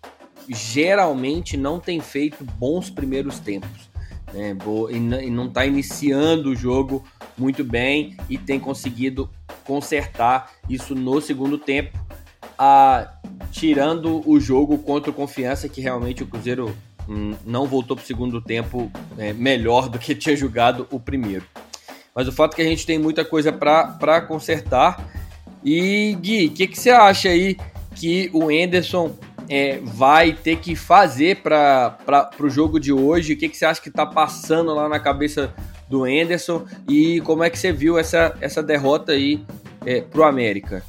geralmente 0.49 1.55
não 1.57 1.79
tem 1.79 1.99
feito 1.99 2.43
bons 2.43 2.89
primeiros 2.89 3.39
tempos, 3.39 3.89
né? 4.33 4.55
E 4.91 5.29
não 5.29 5.47
está 5.47 5.65
iniciando 5.65 6.49
o 6.49 6.55
jogo 6.55 7.03
muito 7.37 7.63
bem 7.63 8.15
e 8.29 8.37
tem 8.37 8.59
conseguido 8.59 9.29
consertar 9.63 10.51
isso 10.69 10.95
no 10.95 11.21
segundo 11.21 11.57
tempo, 11.57 11.97
a, 12.57 13.19
tirando 13.51 14.27
o 14.29 14.39
jogo 14.39 14.77
contra 14.79 15.11
o 15.11 15.13
Confiança, 15.13 15.69
que 15.69 15.81
realmente 15.81 16.23
o 16.23 16.27
Cruzeiro 16.27 16.75
hum, 17.07 17.33
não 17.45 17.65
voltou 17.65 17.95
para 17.95 18.03
o 18.03 18.07
segundo 18.07 18.41
tempo 18.41 18.91
é, 19.17 19.33
melhor 19.33 19.89
do 19.89 19.97
que 19.97 20.15
tinha 20.15 20.35
jogado 20.35 20.87
o 20.91 20.99
primeiro. 20.99 21.45
Mas 22.15 22.27
o 22.27 22.31
fato 22.31 22.53
é 22.53 22.55
que 22.57 22.61
a 22.61 22.65
gente 22.65 22.85
tem 22.85 22.99
muita 22.99 23.25
coisa 23.25 23.51
para 23.51 24.21
consertar. 24.21 25.03
E 25.63 26.15
Gui, 26.21 26.47
o 26.47 26.51
que, 26.51 26.67
que 26.67 26.79
você 26.79 26.91
acha 26.91 27.29
aí 27.29 27.57
que 27.95 28.29
o 28.33 28.51
Enderson 28.51 29.15
é, 29.49 29.79
vai 29.83 30.33
ter 30.33 30.57
que 30.57 30.75
fazer 30.75 31.41
para 31.41 32.29
o 32.39 32.49
jogo 32.49 32.79
de 32.79 32.91
hoje? 32.91 33.33
O 33.33 33.37
que, 33.37 33.49
que 33.49 33.57
você 33.57 33.65
acha 33.65 33.81
que 33.81 33.89
está 33.89 34.05
passando 34.05 34.73
lá 34.73 34.87
na 34.87 34.99
cabeça 34.99 35.53
do 35.89 36.07
Enderson? 36.07 36.65
E 36.87 37.21
como 37.21 37.43
é 37.43 37.49
que 37.49 37.57
você 37.57 37.71
viu 37.71 37.97
essa, 37.97 38.35
essa 38.41 38.61
derrota 38.61 39.11
aí 39.11 39.43
é, 39.85 40.01
para 40.01 40.21
o 40.21 40.23
América? 40.23 40.83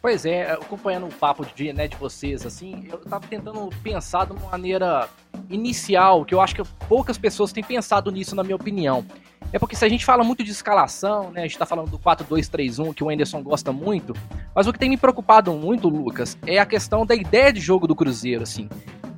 Pois 0.00 0.24
é, 0.24 0.52
acompanhando 0.52 1.06
o 1.06 1.12
papo 1.12 1.44
de, 1.54 1.72
né, 1.72 1.88
de 1.88 1.96
vocês, 1.96 2.46
assim, 2.46 2.86
eu 2.90 2.98
tava 2.98 3.26
tentando 3.26 3.68
pensar 3.82 4.26
de 4.26 4.32
uma 4.32 4.50
maneira 4.50 5.08
inicial, 5.48 6.24
que 6.24 6.34
eu 6.34 6.40
acho 6.40 6.54
que 6.54 6.62
poucas 6.88 7.18
pessoas 7.18 7.52
têm 7.52 7.62
pensado 7.62 8.10
nisso, 8.10 8.34
na 8.34 8.42
minha 8.42 8.56
opinião. 8.56 9.04
É 9.52 9.58
porque 9.58 9.74
se 9.74 9.84
a 9.84 9.88
gente 9.88 10.04
fala 10.04 10.22
muito 10.22 10.44
de 10.44 10.50
escalação, 10.50 11.30
né? 11.30 11.40
A 11.40 11.44
gente 11.44 11.56
tá 11.56 11.64
falando 11.64 11.90
do 11.90 11.98
4-2-3-1, 11.98 12.92
que 12.92 13.02
o 13.02 13.08
Anderson 13.08 13.42
gosta 13.42 13.72
muito, 13.72 14.12
mas 14.54 14.66
o 14.66 14.72
que 14.72 14.78
tem 14.78 14.90
me 14.90 14.96
preocupado 14.96 15.52
muito, 15.54 15.88
Lucas, 15.88 16.36
é 16.46 16.58
a 16.58 16.66
questão 16.66 17.06
da 17.06 17.14
ideia 17.14 17.52
de 17.52 17.60
jogo 17.60 17.86
do 17.86 17.96
Cruzeiro, 17.96 18.42
assim. 18.42 18.68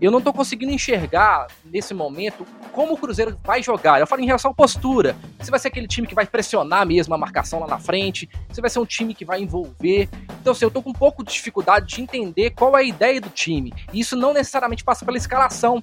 Eu 0.01 0.11
não 0.11 0.21
tô 0.21 0.33
conseguindo 0.33 0.73
enxergar, 0.73 1.47
nesse 1.63 1.93
momento, 1.93 2.47
como 2.73 2.95
o 2.95 2.97
Cruzeiro 2.97 3.39
vai 3.45 3.63
jogar. 3.63 4.01
Eu 4.01 4.07
falo 4.07 4.23
em 4.23 4.27
relação 4.27 4.51
à 4.51 4.55
postura. 4.55 5.15
Se 5.41 5.51
vai 5.51 5.61
ser 5.61 5.69
aquele 5.69 5.87
time 5.87 6.07
que 6.07 6.15
vai 6.15 6.25
pressionar 6.25 6.87
mesmo 6.87 7.15
a 7.15 7.19
marcação 7.19 7.61
lá 7.61 7.67
na 7.67 7.79
frente, 7.79 8.27
se 8.51 8.63
vai 8.63 8.71
ser 8.71 8.79
um 8.79 8.87
time 8.87 9.13
que 9.13 9.27
vai 9.27 9.43
envolver. 9.43 10.09
Então, 10.41 10.53
assim, 10.53 10.65
eu 10.65 10.71
tô 10.71 10.83
com 10.83 10.89
um 10.89 10.95
pouco 10.95 11.23
de 11.23 11.31
dificuldade 11.31 11.87
de 11.87 12.01
entender 12.01 12.51
qual 12.51 12.79
é 12.79 12.81
a 12.81 12.83
ideia 12.85 13.21
do 13.21 13.29
time. 13.29 13.75
E 13.93 14.01
isso 14.01 14.17
não 14.17 14.33
necessariamente 14.33 14.83
passa 14.83 15.05
pela 15.05 15.19
escalação, 15.19 15.83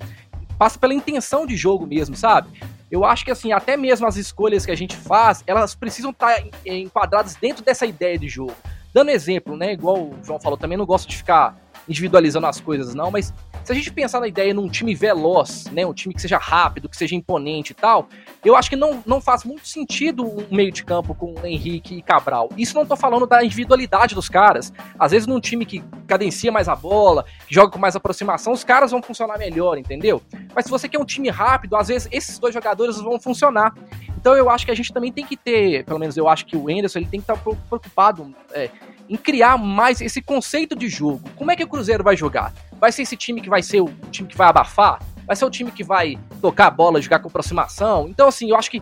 passa 0.57 0.79
pela 0.79 0.93
intenção 0.93 1.45
de 1.45 1.55
jogo 1.55 1.85
mesmo, 1.85 2.15
sabe? 2.15 2.49
Eu 2.89 3.03
acho 3.03 3.25
que 3.25 3.31
assim, 3.31 3.51
até 3.51 3.75
mesmo 3.75 4.07
as 4.07 4.15
escolhas 4.15 4.65
que 4.65 4.71
a 4.71 4.75
gente 4.75 4.95
faz, 4.95 5.43
elas 5.45 5.75
precisam 5.75 6.11
estar 6.11 6.35
tá 6.35 6.43
enquadradas 6.65 7.35
dentro 7.35 7.63
dessa 7.63 7.85
ideia 7.85 8.17
de 8.17 8.27
jogo. 8.27 8.55
Dando 8.93 9.11
exemplo, 9.11 9.55
né? 9.57 9.73
Igual 9.73 9.97
o 9.97 10.19
João 10.23 10.39
falou, 10.39 10.57
também 10.57 10.77
não 10.77 10.85
gosto 10.85 11.07
de 11.07 11.17
ficar 11.17 11.55
individualizando 11.87 12.47
as 12.47 12.59
coisas, 12.59 12.93
não, 12.93 13.09
mas 13.09 13.33
se 13.63 13.71
a 13.71 13.75
gente 13.75 13.91
pensar 13.91 14.19
na 14.19 14.27
ideia 14.27 14.53
num 14.53 14.69
time 14.69 14.95
veloz, 14.95 15.65
né, 15.71 15.85
um 15.85 15.93
time 15.93 16.13
que 16.13 16.21
seja 16.21 16.37
rápido, 16.37 16.87
que 16.87 16.95
seja 16.95 17.15
imponente 17.15 17.71
e 17.71 17.75
tal, 17.75 18.07
eu 18.43 18.55
acho 18.55 18.69
que 18.69 18.75
não, 18.75 19.03
não 19.05 19.19
faz 19.19 19.43
muito 19.43 19.67
sentido 19.67 20.23
um 20.23 20.55
meio 20.55 20.71
de 20.71 20.83
campo 20.83 21.13
com 21.13 21.33
Henrique 21.43 21.95
e 21.95 22.01
Cabral. 22.01 22.49
Isso 22.57 22.75
não 22.75 22.85
tô 22.85 22.95
falando 22.95 23.25
da 23.25 23.43
individualidade 23.43 24.15
dos 24.15 24.29
caras. 24.29 24.71
Às 24.97 25.11
vezes 25.11 25.27
num 25.27 25.39
time 25.39 25.65
que 25.65 25.83
cadencia 26.07 26.51
mais 26.51 26.69
a 26.69 26.75
bola, 26.75 27.25
que 27.47 27.53
joga 27.53 27.71
com 27.71 27.79
mais 27.79 27.95
aproximação, 27.95 28.53
os 28.53 28.63
caras 28.63 28.91
vão 28.91 29.01
funcionar 29.01 29.37
melhor, 29.37 29.77
entendeu? 29.77 30.21
Mas 30.55 30.65
se 30.65 30.71
você 30.71 30.87
quer 30.87 30.99
um 30.99 31.05
time 31.05 31.29
rápido, 31.29 31.75
às 31.75 31.87
vezes 31.89 32.07
esses 32.11 32.39
dois 32.39 32.53
jogadores 32.53 32.97
vão 33.01 33.19
funcionar. 33.19 33.73
Então 34.17 34.35
eu 34.35 34.49
acho 34.49 34.65
que 34.65 34.71
a 34.71 34.75
gente 34.75 34.91
também 34.91 35.11
tem 35.11 35.25
que 35.25 35.37
ter, 35.37 35.85
pelo 35.85 35.99
menos 35.99 36.17
eu 36.17 36.27
acho 36.27 36.45
que 36.45 36.57
o 36.57 36.69
Enderson 36.69 36.99
ele 36.99 37.07
tem 37.07 37.19
que 37.21 37.31
estar 37.31 37.37
preocupado 37.37 38.33
é, 38.53 38.69
em 39.09 39.15
criar 39.15 39.57
mais 39.57 40.01
esse 40.01 40.21
conceito 40.21 40.75
de 40.75 40.87
jogo. 40.87 41.21
Como 41.35 41.51
é 41.51 41.55
que 41.55 41.63
o 41.63 41.67
Cruzeiro 41.67 42.03
vai 42.03 42.15
jogar? 42.15 42.53
Vai 42.79 42.91
ser 42.91 43.03
esse 43.03 43.15
time 43.15 43.41
que 43.41 43.49
vai 43.49 43.63
ser 43.63 43.81
o 43.81 43.89
time 44.11 44.27
que 44.27 44.37
vai 44.37 44.47
abafar? 44.47 45.01
Vai 45.25 45.35
ser 45.35 45.45
o 45.45 45.49
time 45.49 45.71
que 45.71 45.83
vai 45.83 46.17
tocar 46.41 46.67
a 46.67 46.71
bola, 46.71 47.01
jogar 47.01 47.19
com 47.19 47.27
aproximação? 47.27 48.07
Então, 48.07 48.27
assim, 48.27 48.49
eu 48.49 48.55
acho 48.55 48.71
que 48.71 48.81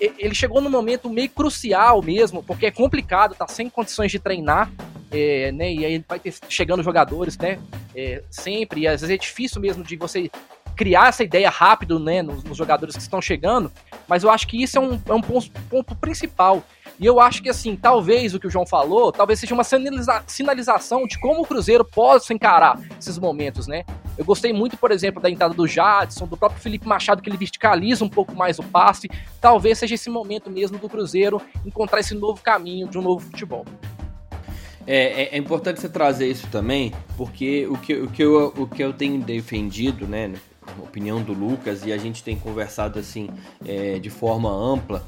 ele 0.00 0.34
chegou 0.34 0.60
num 0.60 0.70
momento 0.70 1.10
meio 1.10 1.28
crucial 1.28 2.02
mesmo, 2.02 2.42
porque 2.42 2.66
é 2.66 2.70
complicado, 2.70 3.34
tá 3.34 3.46
sem 3.46 3.68
condições 3.68 4.10
de 4.10 4.18
treinar, 4.18 4.70
é, 5.10 5.52
né? 5.52 5.72
E 5.72 5.84
aí 5.84 6.04
vai 6.08 6.18
ter 6.18 6.34
chegando 6.48 6.82
jogadores, 6.82 7.36
né? 7.36 7.58
É, 7.94 8.22
sempre, 8.30 8.82
e 8.82 8.88
às 8.88 9.02
vezes 9.02 9.14
é 9.14 9.18
difícil 9.18 9.60
mesmo 9.60 9.84
de 9.84 9.96
você 9.96 10.30
criar 10.76 11.08
essa 11.08 11.22
ideia 11.22 11.50
rápido, 11.50 11.98
né, 11.98 12.22
nos, 12.22 12.42
nos 12.42 12.56
jogadores 12.56 12.96
que 12.96 13.02
estão 13.02 13.20
chegando, 13.20 13.70
mas 14.08 14.22
eu 14.22 14.30
acho 14.30 14.46
que 14.46 14.62
isso 14.62 14.78
é 14.78 14.80
um, 14.80 14.98
é 15.06 15.12
um 15.12 15.20
ponto, 15.20 15.50
ponto 15.68 15.94
principal. 15.94 16.64
E 17.00 17.06
eu 17.06 17.18
acho 17.18 17.42
que, 17.42 17.48
assim, 17.48 17.74
talvez 17.74 18.34
o 18.34 18.38
que 18.38 18.46
o 18.46 18.50
João 18.50 18.66
falou, 18.66 19.10
talvez 19.10 19.40
seja 19.40 19.54
uma 19.54 19.64
sinaliza 19.64 20.22
sinalização 20.26 21.06
de 21.06 21.18
como 21.18 21.40
o 21.40 21.46
Cruzeiro 21.46 21.82
possa 21.82 22.34
encarar 22.34 22.78
esses 22.98 23.18
momentos, 23.18 23.66
né? 23.66 23.84
Eu 24.18 24.24
gostei 24.24 24.52
muito, 24.52 24.76
por 24.76 24.90
exemplo, 24.92 25.22
da 25.22 25.30
entrada 25.30 25.54
do 25.54 25.66
Jadson, 25.66 26.26
do 26.26 26.36
próprio 26.36 26.60
Felipe 26.60 26.86
Machado, 26.86 27.22
que 27.22 27.30
ele 27.30 27.38
verticaliza 27.38 28.04
um 28.04 28.08
pouco 28.08 28.36
mais 28.36 28.58
o 28.58 28.62
passe. 28.62 29.08
Talvez 29.40 29.78
seja 29.78 29.94
esse 29.94 30.10
momento 30.10 30.50
mesmo 30.50 30.76
do 30.76 30.90
Cruzeiro 30.90 31.40
encontrar 31.64 32.00
esse 32.00 32.14
novo 32.14 32.42
caminho 32.42 32.86
de 32.86 32.98
um 32.98 33.02
novo 33.02 33.24
futebol. 33.24 33.64
É, 34.86 35.22
é, 35.22 35.36
é 35.36 35.38
importante 35.38 35.80
você 35.80 35.88
trazer 35.88 36.30
isso 36.30 36.48
também, 36.48 36.92
porque 37.16 37.66
o 37.66 37.78
que, 37.78 37.94
o, 37.94 38.10
que 38.10 38.22
eu, 38.22 38.52
o 38.54 38.66
que 38.66 38.82
eu 38.82 38.92
tenho 38.92 39.18
defendido, 39.22 40.06
né, 40.06 40.34
opinião 40.78 41.22
do 41.22 41.32
Lucas, 41.32 41.86
e 41.86 41.92
a 41.92 41.96
gente 41.96 42.22
tem 42.22 42.36
conversado 42.36 42.98
assim 42.98 43.30
é, 43.66 43.98
de 43.98 44.10
forma 44.10 44.50
ampla, 44.50 45.02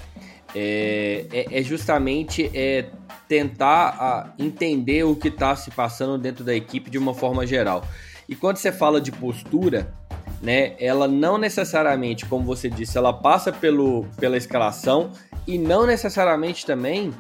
é, 0.55 1.27
é, 1.33 1.61
é 1.61 1.63
justamente 1.63 2.51
é, 2.55 2.87
tentar 3.29 3.97
a, 3.99 4.33
entender 4.39 5.05
o 5.05 5.17
que 5.17 5.29
está 5.29 5.57
se 5.57 5.71
passando 5.71 6.19
dentro 6.19 6.45
da 6.45 6.55
equipe 6.55 6.91
de 6.91 6.99
uma 6.99 7.15
forma 7.15 7.47
geral. 7.47 7.85
E 8.29 8.35
quando 8.35 8.57
você 8.57 8.71
fala 8.71 9.01
de 9.01 9.11
postura, 9.11 9.93
né, 10.41 10.75
ela 10.79 11.07
não 11.09 11.39
necessariamente, 11.39 12.27
como 12.27 12.45
você 12.45 12.69
disse, 12.69 12.99
ela 12.99 13.13
passa 13.13 13.53
pelo, 13.53 14.05
pela 14.19 14.37
escalação 14.37 15.11
e 15.47 15.59
não 15.59 15.87
necessariamente 15.87 16.65
também 16.67 17.13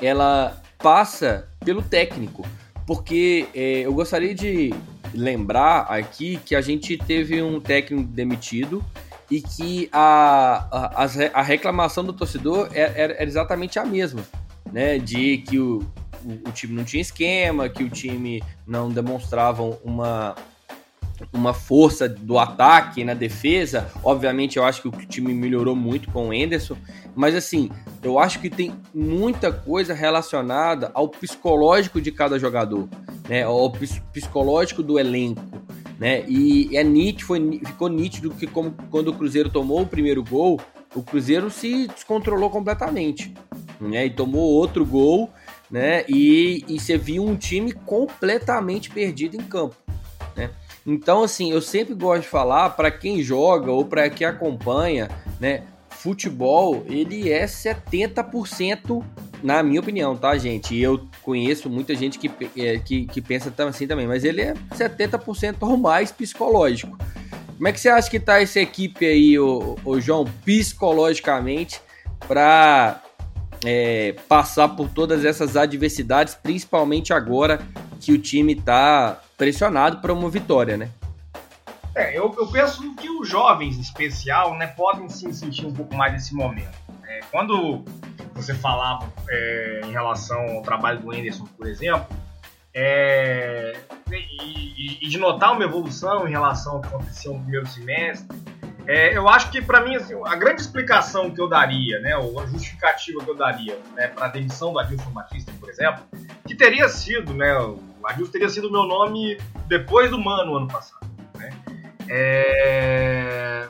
ela 0.00 0.60
passa 0.78 1.48
pelo 1.64 1.82
técnico. 1.82 2.46
Porque 2.86 3.46
é, 3.54 3.80
eu 3.80 3.92
gostaria 3.92 4.34
de 4.34 4.74
lembrar 5.14 5.82
aqui 5.82 6.40
que 6.44 6.54
a 6.54 6.60
gente 6.60 6.96
teve 6.96 7.42
um 7.42 7.60
técnico 7.60 8.08
demitido 8.10 8.84
e 9.30 9.40
que 9.40 9.88
a, 9.92 10.66
a, 10.70 11.04
a 11.34 11.42
reclamação 11.42 12.04
do 12.04 12.12
torcedor 12.12 12.68
era, 12.72 12.92
é, 12.98 13.02
era, 13.02 13.24
exatamente 13.24 13.78
a 13.78 13.84
mesma, 13.84 14.22
né? 14.72 14.98
De 14.98 15.38
que 15.38 15.58
o, 15.58 15.78
o, 16.24 16.48
o, 16.48 16.52
time 16.52 16.74
não 16.74 16.84
tinha 16.84 17.00
esquema, 17.00 17.68
que 17.68 17.84
o 17.84 17.88
time 17.88 18.42
não 18.66 18.90
demonstrava 18.90 19.62
uma, 19.84 20.34
uma 21.32 21.54
força 21.54 22.08
do 22.08 22.40
ataque 22.40 23.04
na 23.04 23.14
defesa. 23.14 23.88
Obviamente, 24.02 24.56
eu 24.56 24.64
acho 24.64 24.82
que 24.82 24.88
o 24.88 24.90
time 24.90 25.32
melhorou 25.32 25.76
muito 25.76 26.10
com 26.10 26.30
o 26.30 26.34
Enderson, 26.34 26.76
mas 27.14 27.36
assim, 27.36 27.70
eu 28.02 28.18
acho 28.18 28.40
que 28.40 28.50
tem 28.50 28.74
muita 28.92 29.52
coisa 29.52 29.94
relacionada 29.94 30.90
ao 30.92 31.08
psicológico 31.08 32.00
de 32.00 32.10
cada 32.10 32.36
jogador, 32.36 32.88
né? 33.28 33.44
Ao 33.44 33.70
psicológico 34.12 34.82
do 34.82 34.98
elenco 34.98 35.60
né? 36.00 36.24
E 36.26 36.74
é 36.74 36.82
nítido, 36.82 37.26
foi, 37.26 37.60
ficou 37.66 37.90
nítido 37.90 38.30
que 38.30 38.46
como, 38.46 38.74
quando 38.90 39.08
o 39.08 39.12
Cruzeiro 39.12 39.50
tomou 39.50 39.82
o 39.82 39.86
primeiro 39.86 40.24
gol, 40.24 40.58
o 40.94 41.02
Cruzeiro 41.02 41.50
se 41.50 41.86
descontrolou 41.88 42.48
completamente, 42.48 43.34
né? 43.78 44.06
E 44.06 44.10
tomou 44.10 44.42
outro 44.42 44.84
gol, 44.86 45.28
né? 45.70 46.06
E, 46.08 46.64
e 46.66 46.80
você 46.80 46.96
viu 46.96 47.22
um 47.22 47.36
time 47.36 47.72
completamente 47.72 48.88
perdido 48.88 49.36
em 49.36 49.42
campo, 49.42 49.76
né? 50.34 50.50
Então, 50.86 51.22
assim, 51.22 51.52
eu 51.52 51.60
sempre 51.60 51.94
gosto 51.94 52.22
de 52.22 52.28
falar 52.28 52.70
para 52.70 52.90
quem 52.90 53.22
joga 53.22 53.70
ou 53.70 53.84
para 53.84 54.08
quem 54.08 54.26
acompanha, 54.26 55.10
né? 55.38 55.64
Futebol, 55.90 56.82
ele 56.86 57.30
é 57.30 57.44
70% 57.44 59.04
na 59.42 59.62
minha 59.62 59.80
opinião, 59.80 60.16
tá, 60.16 60.36
gente? 60.36 60.74
E 60.74 60.82
eu 60.82 61.06
conheço 61.22 61.68
muita 61.68 61.94
gente 61.94 62.18
que, 62.18 62.30
é, 62.56 62.78
que, 62.78 63.06
que 63.06 63.20
pensa 63.20 63.52
assim 63.68 63.86
também, 63.86 64.06
mas 64.06 64.24
ele 64.24 64.42
é 64.42 64.54
70% 64.74 65.56
ou 65.60 65.76
mais 65.76 66.10
psicológico. 66.12 66.96
Como 67.56 67.68
é 67.68 67.72
que 67.72 67.80
você 67.80 67.88
acha 67.88 68.10
que 68.10 68.18
tá 68.18 68.40
essa 68.40 68.58
equipe 68.60 69.04
aí, 69.04 69.38
o, 69.38 69.76
o 69.84 70.00
João, 70.00 70.24
psicologicamente, 70.44 71.80
para 72.26 73.02
é, 73.64 74.14
passar 74.28 74.68
por 74.68 74.88
todas 74.88 75.24
essas 75.24 75.56
adversidades, 75.56 76.34
principalmente 76.34 77.12
agora 77.12 77.60
que 78.00 78.12
o 78.12 78.18
time 78.18 78.54
tá 78.54 79.20
pressionado 79.36 79.98
para 79.98 80.12
uma 80.12 80.30
vitória, 80.30 80.76
né? 80.76 80.90
É, 81.94 82.16
eu, 82.16 82.34
eu 82.38 82.46
penso 82.46 82.94
que 82.94 83.10
os 83.10 83.28
jovens, 83.28 83.76
em 83.76 83.80
especial, 83.80 84.56
né, 84.56 84.68
podem 84.68 85.08
sim 85.08 85.32
sentir 85.32 85.66
um 85.66 85.72
pouco 85.72 85.94
mais 85.94 86.12
nesse 86.12 86.34
momento. 86.34 86.78
É, 87.10 87.20
quando 87.28 87.84
você 88.34 88.54
falava 88.54 89.12
é, 89.28 89.80
em 89.84 89.90
relação 89.90 90.38
ao 90.56 90.62
trabalho 90.62 91.00
do 91.00 91.10
Anderson, 91.10 91.44
por 91.58 91.66
exemplo, 91.66 92.06
é, 92.72 93.76
e, 94.12 95.04
e, 95.04 95.08
de 95.08 95.18
notar 95.18 95.52
uma 95.52 95.64
evolução 95.64 96.28
em 96.28 96.30
relação 96.30 96.74
ao 96.74 96.80
que 96.80 96.86
aconteceu 96.86 97.34
no 97.34 97.40
primeiro 97.40 97.66
semestre. 97.66 98.38
É, 98.86 99.16
eu 99.16 99.28
acho 99.28 99.50
que, 99.50 99.60
para 99.60 99.80
mim, 99.80 99.96
assim, 99.96 100.14
a 100.24 100.36
grande 100.36 100.60
explicação 100.60 101.32
que 101.32 101.40
eu 101.40 101.48
daria, 101.48 101.98
né, 101.98 102.16
ou 102.16 102.38
a 102.38 102.46
justificativa 102.46 103.24
que 103.24 103.30
eu 103.30 103.36
daria 103.36 103.76
né, 103.94 104.06
para 104.06 104.26
a 104.26 104.28
demissão 104.28 104.72
do 104.72 104.78
Adilson 104.78 105.10
Batista, 105.10 105.52
por 105.58 105.68
exemplo, 105.68 106.04
que 106.46 106.54
teria 106.54 106.88
sido, 106.88 107.34
né, 107.34 107.58
o 107.58 107.80
Adilson 108.04 108.30
teria 108.30 108.48
sido 108.48 108.70
meu 108.70 108.84
nome 108.84 109.36
depois 109.66 110.10
do 110.10 110.18
Mano 110.18 110.56
ano 110.56 110.68
passado. 110.68 111.10
Né? 111.36 111.50
É, 112.08 113.68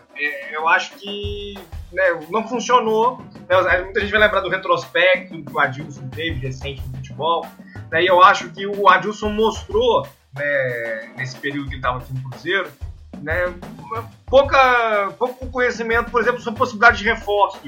eu 0.53 0.69
acho 0.69 0.95
que 0.97 1.55
né, 1.93 2.05
não 2.31 2.47
funcionou. 2.47 3.19
Né, 3.49 3.81
muita 3.83 4.01
gente 4.01 4.11
vai 4.11 4.21
lembrar 4.21 4.41
do 4.41 4.49
retrospecto 4.49 5.43
que 5.43 5.53
o 5.53 5.59
Adilson 5.59 6.09
teve 6.09 6.39
recente 6.39 6.83
no 6.89 6.97
futebol. 6.97 7.47
Né, 7.91 8.05
e 8.05 8.07
eu 8.07 8.23
acho 8.23 8.51
que 8.51 8.67
o 8.67 8.89
Adilson 8.89 9.31
mostrou, 9.31 10.07
né, 10.35 11.13
nesse 11.17 11.37
período 11.37 11.69
que 11.69 11.77
estava 11.77 11.99
aqui 11.99 12.13
no 12.13 12.31
Cruzeiro, 12.31 12.71
né, 13.21 13.53
pouca, 14.27 15.13
pouco 15.19 15.47
conhecimento, 15.49 16.11
por 16.11 16.21
exemplo, 16.21 16.41
sobre 16.41 16.59
possibilidade 16.59 16.99
de 16.99 17.05
reforço. 17.05 17.59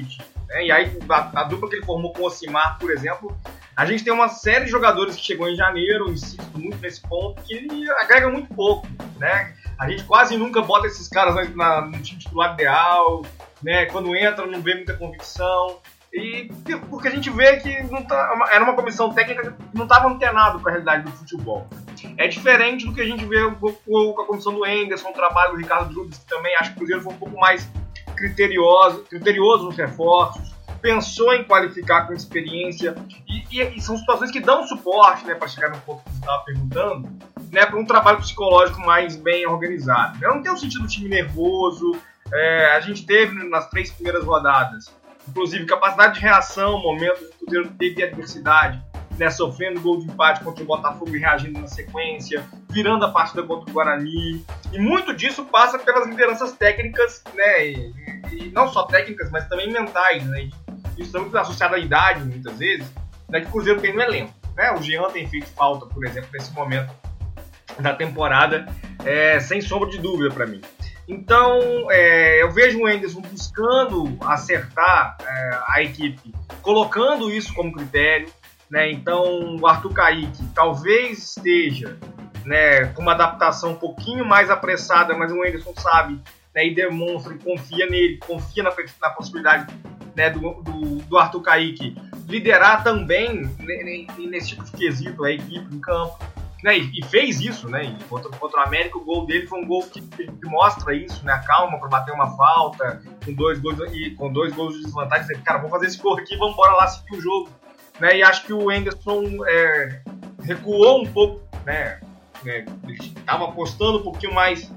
Né? 0.47 0.65
E 0.65 0.71
aí, 0.71 0.97
a, 1.09 1.41
a, 1.41 1.43
dupla 1.43 1.69
que 1.69 1.75
ele 1.75 1.85
formou 1.85 2.13
com 2.13 2.23
o 2.23 2.25
Ocimar, 2.25 2.77
por 2.79 2.91
exemplo, 2.91 3.35
a 3.75 3.85
gente 3.85 4.03
tem 4.03 4.13
uma 4.13 4.29
série 4.29 4.65
de 4.65 4.71
jogadores 4.71 5.15
que 5.15 5.21
chegou 5.23 5.49
em 5.49 5.55
janeiro, 5.55 6.11
insisto 6.11 6.57
muito 6.57 6.77
nesse 6.77 7.01
ponto, 7.01 7.41
que 7.43 7.89
agrega 8.01 8.29
muito 8.29 8.53
pouco. 8.53 8.87
Né? 9.17 9.53
A 9.77 9.89
gente 9.89 10.03
quase 10.03 10.37
nunca 10.37 10.61
bota 10.61 10.87
esses 10.87 11.07
caras 11.07 11.35
na, 11.35 11.43
na, 11.55 11.81
no 11.87 12.01
time 12.01 12.19
titular 12.19 12.53
ideal, 12.53 13.23
né? 13.61 13.85
quando 13.87 14.15
entra 14.15 14.45
não 14.45 14.61
vê 14.61 14.75
muita 14.75 14.93
convicção. 14.95 15.79
E 16.13 16.47
porque 16.89 17.07
a 17.07 17.11
gente 17.11 17.29
vê 17.31 17.57
que 17.57 17.83
não 17.83 18.03
tá, 18.03 18.47
era 18.51 18.63
uma 18.63 18.75
comissão 18.75 19.11
técnica 19.11 19.51
que 19.51 19.75
não 19.75 19.85
estava 19.85 20.07
antenado 20.07 20.59
para 20.59 20.69
a 20.69 20.73
realidade 20.73 21.03
do 21.05 21.11
futebol. 21.11 21.67
É 22.17 22.27
diferente 22.27 22.85
do 22.85 22.93
que 22.93 23.01
a 23.01 23.05
gente 23.05 23.25
vê 23.25 23.39
com 23.51 24.21
a 24.21 24.25
comissão 24.25 24.53
do 24.53 24.65
Enderson, 24.65 25.09
o 25.09 25.13
trabalho 25.13 25.53
do 25.53 25.57
Ricardo 25.57 25.91
Drubis, 25.91 26.19
que 26.19 26.25
também 26.27 26.55
acho 26.57 26.69
que 26.71 26.75
o 26.75 26.79
Cruzeiro 26.79 27.01
foi 27.01 27.13
um 27.13 27.17
pouco 27.17 27.39
mais 27.39 27.67
criterioso, 28.15 29.03
criterioso 29.09 29.65
nos 29.65 29.77
reforços, 29.77 30.53
pensou 30.81 31.33
em 31.33 31.43
qualificar 31.45 32.05
com 32.05 32.13
experiência, 32.13 32.93
e, 33.27 33.59
e, 33.59 33.77
e 33.77 33.81
são 33.81 33.97
situações 33.97 34.29
que 34.29 34.39
dão 34.39 34.67
suporte, 34.67 35.25
né, 35.25 35.33
para 35.33 35.47
chegar 35.47 35.69
no 35.69 35.79
ponto 35.79 36.03
que 36.03 36.11
você 36.11 36.19
estava 36.19 36.43
perguntando, 36.43 37.09
né, 37.53 37.65
para 37.65 37.79
um 37.79 37.85
trabalho 37.85 38.17
psicológico 38.17 38.81
mais 38.81 39.15
bem 39.15 39.47
organizado. 39.47 40.17
Eu 40.21 40.35
não 40.35 40.41
tenho 40.41 40.57
sentido 40.57 40.81
do 40.81 40.87
time 40.87 41.07
nervoso, 41.07 41.95
é, 42.33 42.71
a 42.75 42.79
gente 42.79 43.05
teve 43.05 43.47
nas 43.47 43.69
três 43.69 43.91
primeiras 43.91 44.25
rodadas 44.25 44.91
inclusive 45.27 45.65
capacidade 45.65 46.15
de 46.15 46.21
reação, 46.21 46.81
momentos 46.81 47.19
que 47.19 47.25
o 47.25 47.39
Cruzeiro 47.39 47.69
teve 47.77 48.03
adversidade, 48.03 48.81
né, 49.17 49.29
sofrendo 49.29 49.79
gol 49.79 49.99
de 49.99 50.05
empate 50.05 50.43
contra 50.43 50.63
o 50.63 50.65
Botafogo 50.65 51.15
e 51.15 51.19
reagindo 51.19 51.59
na 51.59 51.67
sequência, 51.67 52.43
virando 52.69 53.05
a 53.05 53.11
partida 53.11 53.43
contra 53.43 53.69
o 53.69 53.73
Guarani. 53.73 54.43
E 54.71 54.79
muito 54.79 55.15
disso 55.15 55.45
passa 55.45 55.77
pelas 55.79 56.07
lideranças 56.07 56.51
técnicas, 56.53 57.23
né, 57.33 57.67
e, 57.67 57.93
e 58.31 58.51
não 58.51 58.67
só 58.67 58.83
técnicas, 58.83 59.29
mas 59.31 59.47
também 59.47 59.71
mentais. 59.71 60.25
Né, 60.25 60.49
isso 60.97 61.11
também 61.11 61.27
está 61.27 61.41
associado 61.41 61.75
à 61.75 61.79
idade, 61.79 62.23
muitas 62.23 62.57
vezes, 62.57 62.91
né, 63.29 63.41
que 63.41 63.47
o 63.47 63.51
Cruzeiro 63.51 63.81
tem 63.81 63.93
no 63.93 64.01
elenco. 64.01 64.33
Né? 64.55 64.71
O 64.73 64.81
Jean 64.81 65.09
tem 65.09 65.27
feito 65.27 65.47
falta, 65.47 65.85
por 65.85 66.05
exemplo, 66.05 66.29
nesse 66.31 66.53
momento 66.53 66.93
da 67.79 67.93
temporada, 67.93 68.65
é, 69.05 69.39
sem 69.39 69.61
sombra 69.61 69.89
de 69.89 69.97
dúvida 69.97 70.33
para 70.33 70.45
mim. 70.45 70.61
Então, 71.07 71.91
é, 71.91 72.41
eu 72.41 72.51
vejo 72.51 72.79
o 72.79 72.87
Anderson 72.87 73.21
buscando 73.21 74.17
acertar 74.21 75.17
é, 75.21 75.59
a 75.69 75.81
equipe, 75.81 76.33
colocando 76.61 77.29
isso 77.31 77.53
como 77.53 77.73
critério. 77.73 78.29
Né? 78.69 78.91
Então, 78.91 79.57
o 79.57 79.67
Arthur 79.67 79.93
Kaique 79.93 80.43
talvez 80.55 81.35
esteja 81.35 81.97
né, 82.45 82.85
com 82.87 83.01
uma 83.01 83.13
adaptação 83.13 83.71
um 83.71 83.75
pouquinho 83.75 84.25
mais 84.25 84.49
apressada, 84.49 85.13
mas 85.15 85.31
o 85.31 85.41
Anderson 85.41 85.73
sabe 85.77 86.19
né, 86.55 86.67
e 86.67 86.73
demonstra 86.73 87.33
e 87.33 87.39
confia 87.39 87.85
nele, 87.87 88.17
confia 88.17 88.63
na, 88.63 88.73
na 89.01 89.09
possibilidade 89.09 89.73
né, 90.15 90.29
do, 90.29 90.61
do, 90.61 90.95
do, 91.01 91.17
Arthur 91.17 91.41
Kaique 91.41 91.95
liderar 92.27 92.83
também 92.83 93.49
nesse 94.17 94.49
tipo 94.49 94.63
de 94.63 94.71
quesito 94.71 95.23
a 95.23 95.31
equipe 95.31 95.73
em 95.73 95.79
campo 95.79 96.17
né, 96.63 96.77
e, 96.77 97.03
fez 97.07 97.41
isso, 97.41 97.69
né? 97.69 97.93
Contra, 98.07 98.31
contra 98.31 98.61
o 98.61 98.63
América, 98.63 98.97
o 98.97 99.03
gol 99.03 99.25
dele 99.25 99.45
foi 99.45 99.61
um 99.61 99.67
gol 99.67 99.83
que, 99.83 99.99
que 100.01 100.45
mostra 100.45 100.95
isso, 100.95 101.23
né? 101.25 101.33
A 101.33 101.39
calma 101.39 101.77
para 101.77 101.89
bater 101.89 102.13
uma 102.13 102.37
falta, 102.37 103.01
com 103.25 103.33
dois 103.33 103.59
gols 103.59 103.77
e 103.91 104.11
com 104.11 104.31
dois 104.31 104.53
gols 104.53 104.75
de 104.75 104.83
desvantagem, 104.83 105.37
cara, 105.41 105.57
vamos 105.57 105.71
fazer 105.71 105.87
esse 105.87 106.01
gol 106.01 106.17
aqui, 106.17 106.37
vamos 106.37 106.53
embora 106.53 106.71
lá 106.71 106.87
seguir 106.87 107.17
o 107.17 107.21
jogo, 107.21 107.49
né? 107.99 108.15
E 108.15 108.23
acho 108.23 108.45
que 108.45 108.53
o 108.53 108.71
Enderson 108.71 109.23
é, 109.45 110.01
recuou 110.41 111.01
um 111.01 111.05
pouco, 111.05 111.41
né? 111.65 111.99
né 112.45 112.65
estava 112.87 113.43
apostando 113.43 113.99
um 113.99 114.03
pouquinho 114.03 114.33
mais 114.33 114.71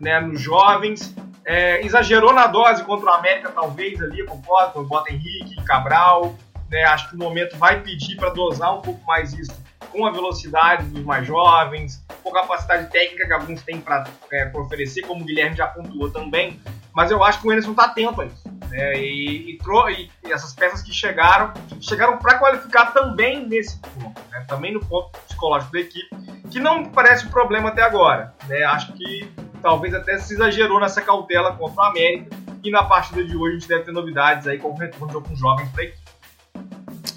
né, 0.00 0.18
nos 0.20 0.40
jovens, 0.40 1.14
é, 1.44 1.80
exagerou 1.86 2.32
na 2.32 2.48
dose 2.48 2.82
contra 2.82 3.12
o 3.12 3.14
América, 3.14 3.52
talvez 3.52 4.02
ali, 4.02 4.26
concordo, 4.26 4.72
com 4.72 4.80
o 4.80 4.86
Bota 4.86 5.12
Henrique, 5.12 5.54
Cabral, 5.64 6.34
né? 6.68 6.82
Acho 6.86 7.10
que 7.10 7.14
o 7.14 7.18
momento 7.18 7.56
vai 7.56 7.80
pedir 7.80 8.16
para 8.16 8.30
dosar 8.30 8.76
um 8.76 8.82
pouco 8.82 9.06
mais 9.06 9.32
isso 9.34 9.67
com 9.90 10.06
a 10.06 10.10
velocidade 10.10 10.84
dos 10.86 11.04
mais 11.04 11.26
jovens, 11.26 12.04
com 12.22 12.30
a 12.30 12.40
capacidade 12.40 12.90
técnica 12.90 13.26
que 13.26 13.32
alguns 13.32 13.62
têm 13.62 13.80
para 13.80 14.04
é, 14.32 14.50
oferecer, 14.54 15.02
como 15.02 15.22
o 15.22 15.24
Guilherme 15.24 15.56
já 15.56 15.66
pontuou 15.66 16.10
também. 16.10 16.60
Mas 16.94 17.10
eu 17.10 17.22
acho 17.22 17.40
que 17.40 17.48
o 17.48 17.50
Anderson 17.50 17.70
está 17.70 17.84
atento 17.84 18.20
a 18.20 18.26
isso. 18.26 18.48
Né? 18.70 18.98
E, 18.98 19.52
e, 19.52 20.10
e, 20.24 20.32
essas 20.32 20.52
peças 20.52 20.82
que 20.82 20.92
chegaram, 20.92 21.52
chegaram 21.80 22.18
para 22.18 22.38
qualificar 22.38 22.92
também 22.92 23.46
nesse 23.46 23.78
ponto, 23.78 24.20
né? 24.30 24.44
também 24.48 24.72
no 24.72 24.80
ponto 24.80 25.18
psicológico 25.26 25.72
da 25.72 25.80
equipe, 25.80 26.08
que 26.50 26.58
não 26.58 26.84
parece 26.84 27.26
um 27.26 27.30
problema 27.30 27.68
até 27.68 27.82
agora. 27.82 28.34
Né? 28.46 28.62
Acho 28.64 28.92
que 28.92 29.30
talvez 29.62 29.94
até 29.94 30.18
se 30.18 30.34
exagerou 30.34 30.80
nessa 30.80 31.00
cautela 31.00 31.54
contra 31.54 31.82
o 31.82 31.86
América. 31.86 32.36
E 32.62 32.70
na 32.70 32.82
partida 32.82 33.22
de 33.24 33.36
hoje 33.36 33.56
a 33.56 33.58
gente 33.60 33.68
deve 33.68 33.84
ter 33.84 33.92
novidades 33.92 34.46
aí 34.46 34.58
com 34.58 34.70
o 34.70 34.76
retorno 34.76 35.08
de 35.08 35.14
alguns 35.14 35.38
jovens 35.38 35.70
para 35.70 35.82
a 35.82 35.84
equipe. 35.84 36.07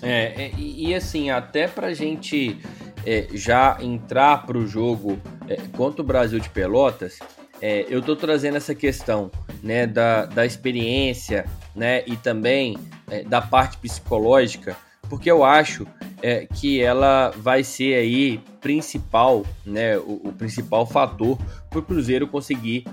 É, 0.01 0.45
é, 0.45 0.51
e, 0.57 0.89
e, 0.89 0.95
assim, 0.95 1.29
até 1.29 1.67
pra 1.67 1.93
gente 1.93 2.57
é, 3.05 3.27
já 3.33 3.77
entrar 3.81 4.45
pro 4.45 4.67
jogo 4.67 5.19
é, 5.47 5.57
contra 5.75 6.01
o 6.01 6.05
Brasil 6.05 6.39
de 6.39 6.49
Pelotas, 6.49 7.19
é, 7.61 7.85
eu 7.89 8.01
tô 8.01 8.15
trazendo 8.15 8.57
essa 8.57 8.73
questão 8.73 9.31
né, 9.61 9.85
da, 9.85 10.25
da 10.25 10.45
experiência 10.45 11.45
né, 11.75 12.03
e 12.07 12.15
também 12.15 12.77
é, 13.09 13.23
da 13.23 13.41
parte 13.41 13.77
psicológica, 13.77 14.75
porque 15.09 15.29
eu 15.29 15.43
acho 15.43 15.85
é, 16.23 16.45
que 16.45 16.81
ela 16.81 17.31
vai 17.37 17.63
ser 17.63 17.95
aí 17.95 18.39
principal, 18.59 19.45
né, 19.65 19.97
o, 19.97 20.21
o 20.25 20.33
principal 20.33 20.85
fator 20.85 21.37
para 21.69 21.79
o 21.79 21.83
Cruzeiro 21.83 22.27
conseguir 22.27 22.85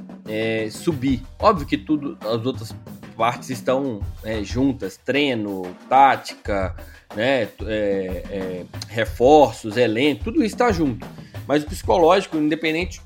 subir. 0.71 1.23
Óbvio 1.39 1.67
que 1.67 1.79
tudo, 1.79 2.19
as 2.21 2.45
outras 2.45 2.75
partes 3.19 3.51
estão 3.51 4.01
é, 4.23 4.45
juntas, 4.45 4.97
treino, 4.97 5.63
tática, 5.89 6.77
né, 7.17 7.43
é, 7.43 8.23
é, 8.31 8.65
reforços, 8.89 9.77
elenco, 9.77 10.23
tudo 10.23 10.37
isso 10.37 10.55
está 10.55 10.71
junto. 10.71 11.05
Mas 11.45 11.65
o 11.65 11.67
psicológico, 11.67 12.37
independente 12.37 13.03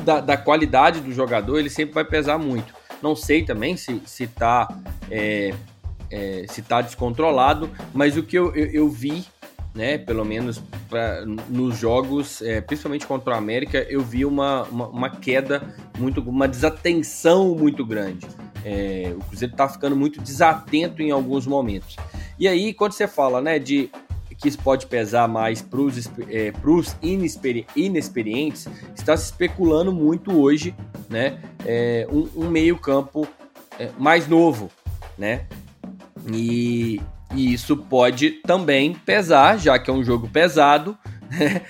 da, 0.00 0.22
da, 0.22 0.38
qualidade 0.38 1.00
do 1.00 1.12
jogador, 1.12 1.58
ele 1.58 1.68
sempre 1.68 1.92
vai 1.92 2.04
pesar 2.04 2.38
muito. 2.38 2.72
Não 3.02 3.14
sei 3.14 3.44
também 3.44 3.76
se 3.76 4.00
se 4.06 4.24
está 4.24 4.68
é, 5.10 5.52
é, 6.10 6.46
se 6.48 6.62
tá 6.62 6.80
descontrolado, 6.80 7.68
mas 7.92 8.16
o 8.16 8.22
que 8.22 8.38
eu, 8.38 8.54
eu, 8.54 8.66
eu 8.66 8.88
vi, 8.88 9.24
né, 9.74 9.98
pelo 9.98 10.24
menos 10.24 10.62
pra, 10.88 11.26
nos 11.26 11.78
jogos, 11.78 12.40
é, 12.40 12.60
principalmente 12.62 13.06
contra 13.06 13.34
o 13.34 13.36
América, 13.36 13.86
eu 13.90 14.00
vi 14.00 14.24
uma, 14.24 14.62
uma, 14.64 14.88
uma 14.88 15.10
queda 15.10 15.74
muito, 15.98 16.22
uma 16.22 16.48
desatenção 16.48 17.54
muito 17.54 17.84
grande. 17.84 18.26
É, 18.64 19.12
o 19.16 19.24
Cruzeiro 19.24 19.52
está 19.52 19.68
ficando 19.68 19.96
muito 19.96 20.20
desatento 20.20 21.02
em 21.02 21.10
alguns 21.10 21.46
momentos. 21.46 21.96
E 22.38 22.48
aí, 22.48 22.72
quando 22.72 22.92
você 22.92 23.06
fala 23.06 23.40
né, 23.40 23.58
de 23.58 23.90
que 24.42 24.48
isso 24.48 24.58
pode 24.58 24.86
pesar 24.86 25.28
mais 25.28 25.62
para 25.62 25.80
os 25.80 26.10
é, 26.28 26.52
inexperi 27.00 27.64
inexperientes, 27.76 28.66
está 28.94 29.16
se 29.16 29.26
especulando 29.26 29.92
muito 29.92 30.36
hoje 30.36 30.74
né, 31.08 31.38
é, 31.64 32.08
um, 32.10 32.28
um 32.34 32.50
meio-campo 32.50 33.26
é, 33.78 33.90
mais 33.96 34.26
novo. 34.26 34.68
Né? 35.16 35.46
E, 36.32 37.00
e, 37.34 37.52
isso 37.52 37.76
pode 37.76 38.30
também 38.44 38.94
pesar, 38.94 39.58
já 39.58 39.78
que 39.78 39.88
é 39.88 39.92
um 39.92 40.02
jogo 40.02 40.28
pesado. 40.28 40.98
Né? 41.30 41.62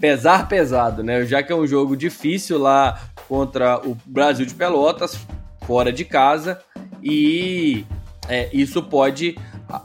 pesar 0.00 0.48
pesado, 0.48 1.02
né? 1.02 1.26
Já 1.26 1.42
que 1.42 1.52
é 1.52 1.54
um 1.54 1.66
jogo 1.66 1.96
difícil 1.96 2.58
lá 2.58 2.98
contra 3.28 3.78
o 3.86 3.96
Brasil 4.06 4.46
de 4.46 4.54
Pelotas, 4.54 5.18
fora 5.66 5.92
de 5.92 6.04
casa, 6.04 6.60
e 7.02 7.84
é, 8.28 8.48
isso 8.52 8.82
pode 8.82 9.36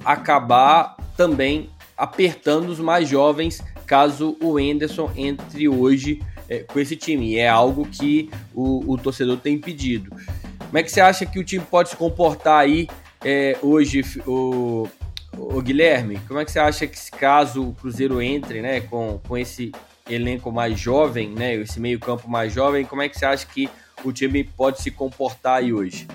acabar 0.04 0.96
também 1.16 1.70
apertando 1.98 2.70
os 2.70 2.80
mais 2.80 3.08
jovens 3.08 3.62
caso 3.86 4.36
o 4.42 4.60
Enderson 4.60 5.12
entre 5.16 5.70
hoje 5.70 6.22
é, 6.50 6.60
com 6.60 6.80
esse 6.80 6.96
time. 6.96 7.36
É 7.36 7.48
algo 7.48 7.88
que 7.88 8.30
o, 8.54 8.94
o, 8.94 8.98
torcedor 8.98 9.38
tem 9.38 9.58
pedido. 9.58 10.10
Como 10.60 10.78
é 10.78 10.84
que 10.84 10.92
você 10.92 11.02
acha 11.02 11.26
que 11.26 11.40
o 11.40 11.44
time 11.44 11.64
pode 11.64 11.90
se 11.90 11.96
comportar 11.96 12.60
aí 12.60 12.88
é, 13.24 13.58
hoje, 13.62 14.04
o, 14.26 14.88
o, 15.38 15.62
Guilherme? 15.62 16.20
Como 16.28 16.40
é 16.40 16.46
que 16.46 16.52
você 16.52 16.60
acha 16.60 16.88
que 16.88 17.00
caso 17.12 17.70
o 17.70 17.74
Cruzeiro 17.74 18.22
entre 18.22 18.62
né, 18.62 18.82
com, 18.82 19.20
com 19.28 19.38
esse 19.38 19.72
elenco 20.10 20.52
mais 20.52 20.80
jovem, 20.80 21.30
né? 21.30 21.56
Esse 21.56 21.80
meio 21.80 22.00
campo 22.00 22.30
mais 22.30 22.54
jovem, 22.54 22.86
como 22.86 23.02
é 23.02 23.10
que 23.10 23.18
você 23.18 23.26
acha 23.26 23.46
que 23.46 23.70
o 24.04 24.12
time 24.12 24.44
pode 24.44 24.82
se 24.82 24.92
comportar 24.92 25.58
aí 25.58 25.74
hoje? 25.74 26.08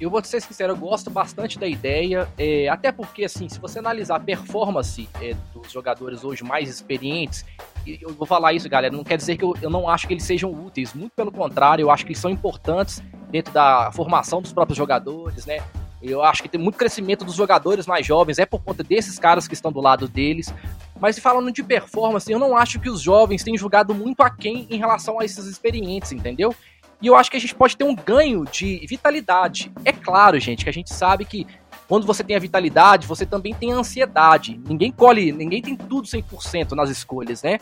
Eu 0.00 0.10
vou 0.10 0.22
ser 0.22 0.40
sincero, 0.40 0.74
eu 0.74 0.76
gosto 0.76 1.10
bastante 1.10 1.58
da 1.58 1.66
ideia, 1.66 2.28
é, 2.38 2.68
até 2.68 2.92
porque, 2.92 3.24
assim, 3.24 3.48
se 3.48 3.58
você 3.58 3.80
analisar 3.80 4.16
a 4.16 4.20
performance 4.20 5.08
é, 5.20 5.34
dos 5.52 5.72
jogadores 5.72 6.22
hoje 6.22 6.44
mais 6.44 6.68
experientes, 6.68 7.44
eu 7.84 8.14
vou 8.14 8.26
falar 8.26 8.52
isso, 8.52 8.68
galera, 8.68 8.94
não 8.94 9.02
quer 9.02 9.16
dizer 9.16 9.36
que 9.36 9.42
eu, 9.42 9.56
eu 9.60 9.68
não 9.68 9.88
acho 9.88 10.06
que 10.06 10.14
eles 10.14 10.22
sejam 10.22 10.52
úteis, 10.52 10.94
muito 10.94 11.12
pelo 11.16 11.32
contrário, 11.32 11.82
eu 11.82 11.90
acho 11.90 12.04
que 12.04 12.12
eles 12.12 12.20
são 12.20 12.30
importantes 12.30 13.02
dentro 13.28 13.52
da 13.52 13.90
formação 13.92 14.40
dos 14.40 14.52
próprios 14.52 14.76
jogadores, 14.76 15.46
né? 15.46 15.58
Eu 16.00 16.22
acho 16.22 16.42
que 16.42 16.48
tem 16.48 16.60
muito 16.60 16.76
crescimento 16.76 17.24
dos 17.24 17.34
jogadores 17.34 17.86
mais 17.86 18.06
jovens, 18.06 18.38
é 18.38 18.46
por 18.46 18.62
conta 18.62 18.84
desses 18.84 19.18
caras 19.18 19.48
que 19.48 19.54
estão 19.54 19.72
do 19.72 19.80
lado 19.80 20.06
deles. 20.06 20.52
Mas 21.00 21.18
falando 21.18 21.50
de 21.50 21.62
performance, 21.62 22.30
eu 22.30 22.38
não 22.38 22.56
acho 22.56 22.78
que 22.80 22.88
os 22.88 23.00
jovens 23.00 23.42
tenham 23.42 23.58
jogado 23.58 23.94
muito 23.94 24.22
aquém 24.22 24.66
em 24.70 24.78
relação 24.78 25.20
a 25.20 25.24
esses 25.24 25.46
experientes, 25.46 26.12
entendeu? 26.12 26.54
E 27.00 27.06
eu 27.06 27.14
acho 27.14 27.30
que 27.30 27.36
a 27.36 27.40
gente 27.40 27.54
pode 27.54 27.76
ter 27.76 27.84
um 27.84 27.94
ganho 27.94 28.44
de 28.44 28.84
vitalidade. 28.88 29.70
É 29.84 29.92
claro, 29.92 30.38
gente, 30.40 30.64
que 30.64 30.70
a 30.70 30.72
gente 30.72 30.92
sabe 30.92 31.24
que 31.24 31.46
quando 31.86 32.06
você 32.06 32.24
tem 32.24 32.36
a 32.36 32.40
vitalidade, 32.40 33.06
você 33.06 33.24
também 33.24 33.54
tem 33.54 33.72
a 33.72 33.76
ansiedade. 33.76 34.60
Ninguém 34.68 34.90
colhe, 34.90 35.32
ninguém 35.32 35.62
tem 35.62 35.76
tudo 35.76 36.06
100% 36.06 36.72
nas 36.72 36.90
escolhas, 36.90 37.42
né? 37.42 37.58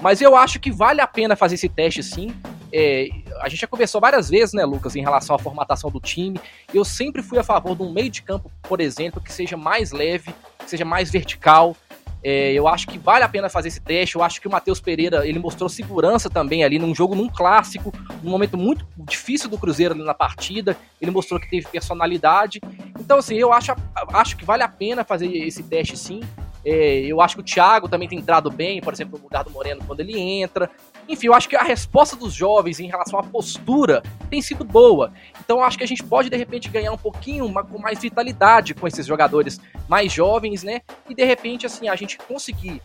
Mas 0.00 0.20
eu 0.20 0.34
acho 0.34 0.58
que 0.58 0.70
vale 0.70 1.00
a 1.00 1.06
pena 1.06 1.36
fazer 1.36 1.54
esse 1.54 1.68
teste 1.68 2.02
sim. 2.02 2.34
É, 2.72 3.08
a 3.40 3.48
gente 3.48 3.60
já 3.60 3.66
conversou 3.66 4.00
várias 4.00 4.28
vezes, 4.28 4.54
né, 4.54 4.64
Lucas, 4.64 4.94
em 4.96 5.02
relação 5.02 5.34
à 5.34 5.38
formatação 5.38 5.90
do 5.90 6.00
time. 6.00 6.40
Eu 6.72 6.84
sempre 6.84 7.22
fui 7.22 7.38
a 7.38 7.44
favor 7.44 7.76
de 7.76 7.82
um 7.82 7.92
meio 7.92 8.10
de 8.10 8.22
campo, 8.22 8.50
por 8.62 8.80
exemplo, 8.80 9.20
que 9.20 9.32
seja 9.32 9.56
mais 9.56 9.92
leve, 9.92 10.34
que 10.58 10.70
seja 10.70 10.84
mais 10.84 11.10
vertical, 11.10 11.76
é, 12.22 12.52
eu 12.52 12.68
acho 12.68 12.86
que 12.86 12.98
vale 12.98 13.24
a 13.24 13.28
pena 13.28 13.48
fazer 13.48 13.68
esse 13.68 13.80
teste. 13.80 14.16
Eu 14.16 14.22
acho 14.22 14.40
que 14.40 14.48
o 14.48 14.50
Matheus 14.50 14.80
Pereira 14.80 15.26
ele 15.26 15.38
mostrou 15.38 15.68
segurança 15.68 16.28
também 16.28 16.62
ali 16.62 16.78
num 16.78 16.94
jogo, 16.94 17.14
num 17.14 17.28
clássico, 17.28 17.92
num 18.22 18.30
momento 18.30 18.58
muito 18.58 18.86
difícil 18.98 19.48
do 19.48 19.58
Cruzeiro 19.58 19.94
na 19.94 20.14
partida. 20.14 20.76
Ele 21.00 21.10
mostrou 21.10 21.40
que 21.40 21.48
teve 21.48 21.66
personalidade. 21.68 22.60
Então, 22.98 23.18
assim, 23.18 23.36
eu 23.36 23.52
acho, 23.52 23.74
acho 24.12 24.36
que 24.36 24.44
vale 24.44 24.62
a 24.62 24.68
pena 24.68 25.02
fazer 25.02 25.26
esse 25.28 25.62
teste 25.62 25.96
sim. 25.96 26.20
É, 26.62 27.00
eu 27.00 27.22
acho 27.22 27.36
que 27.36 27.40
o 27.40 27.44
Thiago 27.44 27.88
também 27.88 28.06
tem 28.06 28.18
entrado 28.18 28.50
bem, 28.50 28.82
por 28.82 28.92
exemplo, 28.92 29.16
no 29.16 29.24
lugar 29.24 29.42
do 29.42 29.50
Moreno 29.50 29.82
quando 29.86 30.00
ele 30.00 30.18
entra. 30.18 30.70
Enfim, 31.08 31.26
eu 31.26 31.34
acho 31.34 31.48
que 31.48 31.56
a 31.56 31.62
resposta 31.62 32.14
dos 32.16 32.32
jovens 32.32 32.78
em 32.80 32.86
relação 32.86 33.18
à 33.18 33.22
postura 33.22 34.02
tem 34.28 34.40
sido 34.40 34.64
boa. 34.64 35.12
Então 35.40 35.58
eu 35.58 35.64
acho 35.64 35.76
que 35.76 35.84
a 35.84 35.86
gente 35.86 36.02
pode, 36.02 36.30
de 36.30 36.36
repente, 36.36 36.68
ganhar 36.68 36.92
um 36.92 36.98
pouquinho 36.98 37.44
uma, 37.44 37.64
com 37.64 37.78
mais 37.78 37.98
vitalidade 37.98 38.74
com 38.74 38.86
esses 38.86 39.06
jogadores 39.06 39.60
mais 39.88 40.12
jovens, 40.12 40.62
né? 40.62 40.82
E 41.08 41.14
de 41.14 41.24
repente, 41.24 41.66
assim, 41.66 41.88
a 41.88 41.96
gente 41.96 42.16
conseguir 42.18 42.80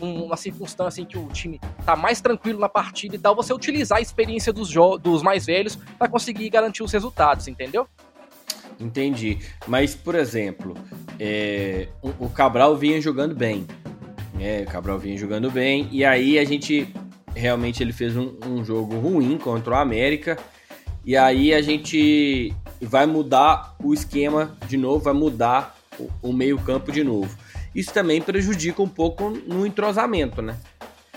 uma 0.00 0.36
circunstância 0.36 1.00
em 1.00 1.04
que 1.04 1.18
o 1.18 1.28
time 1.28 1.60
tá 1.84 1.94
mais 1.94 2.20
tranquilo 2.20 2.58
na 2.58 2.68
partida 2.68 3.14
e 3.14 3.18
tal, 3.18 3.34
você 3.34 3.52
utilizar 3.52 3.98
a 3.98 4.00
experiência 4.00 4.52
dos, 4.52 4.72
dos 5.00 5.22
mais 5.22 5.46
velhos 5.46 5.76
para 5.98 6.08
conseguir 6.08 6.48
garantir 6.50 6.82
os 6.82 6.92
resultados, 6.92 7.46
entendeu? 7.46 7.86
Entendi. 8.78 9.38
Mas, 9.66 9.94
por 9.94 10.14
exemplo, 10.14 10.74
é, 11.18 11.88
o 12.02 12.28
Cabral 12.28 12.76
vinha 12.76 13.00
jogando 13.00 13.34
bem. 13.34 13.66
Né? 14.34 14.62
O 14.62 14.66
Cabral 14.66 14.98
vinha 14.98 15.16
jogando 15.16 15.50
bem. 15.50 15.88
E 15.90 16.04
aí 16.04 16.38
a 16.38 16.44
gente 16.44 16.92
realmente 17.36 17.82
ele 17.82 17.92
fez 17.92 18.16
um, 18.16 18.34
um 18.44 18.64
jogo 18.64 18.98
ruim 18.98 19.38
contra 19.38 19.74
o 19.74 19.76
América. 19.76 20.38
E 21.04 21.16
aí 21.16 21.54
a 21.54 21.62
gente 21.62 22.52
vai 22.80 23.06
mudar 23.06 23.76
o 23.82 23.94
esquema 23.94 24.56
de 24.66 24.76
novo, 24.76 25.04
vai 25.04 25.14
mudar 25.14 25.76
o, 25.98 26.10
o 26.30 26.32
meio-campo 26.32 26.90
de 26.90 27.04
novo. 27.04 27.36
Isso 27.74 27.92
também 27.92 28.20
prejudica 28.20 28.82
um 28.82 28.88
pouco 28.88 29.30
no 29.30 29.66
entrosamento, 29.66 30.40
né? 30.40 30.56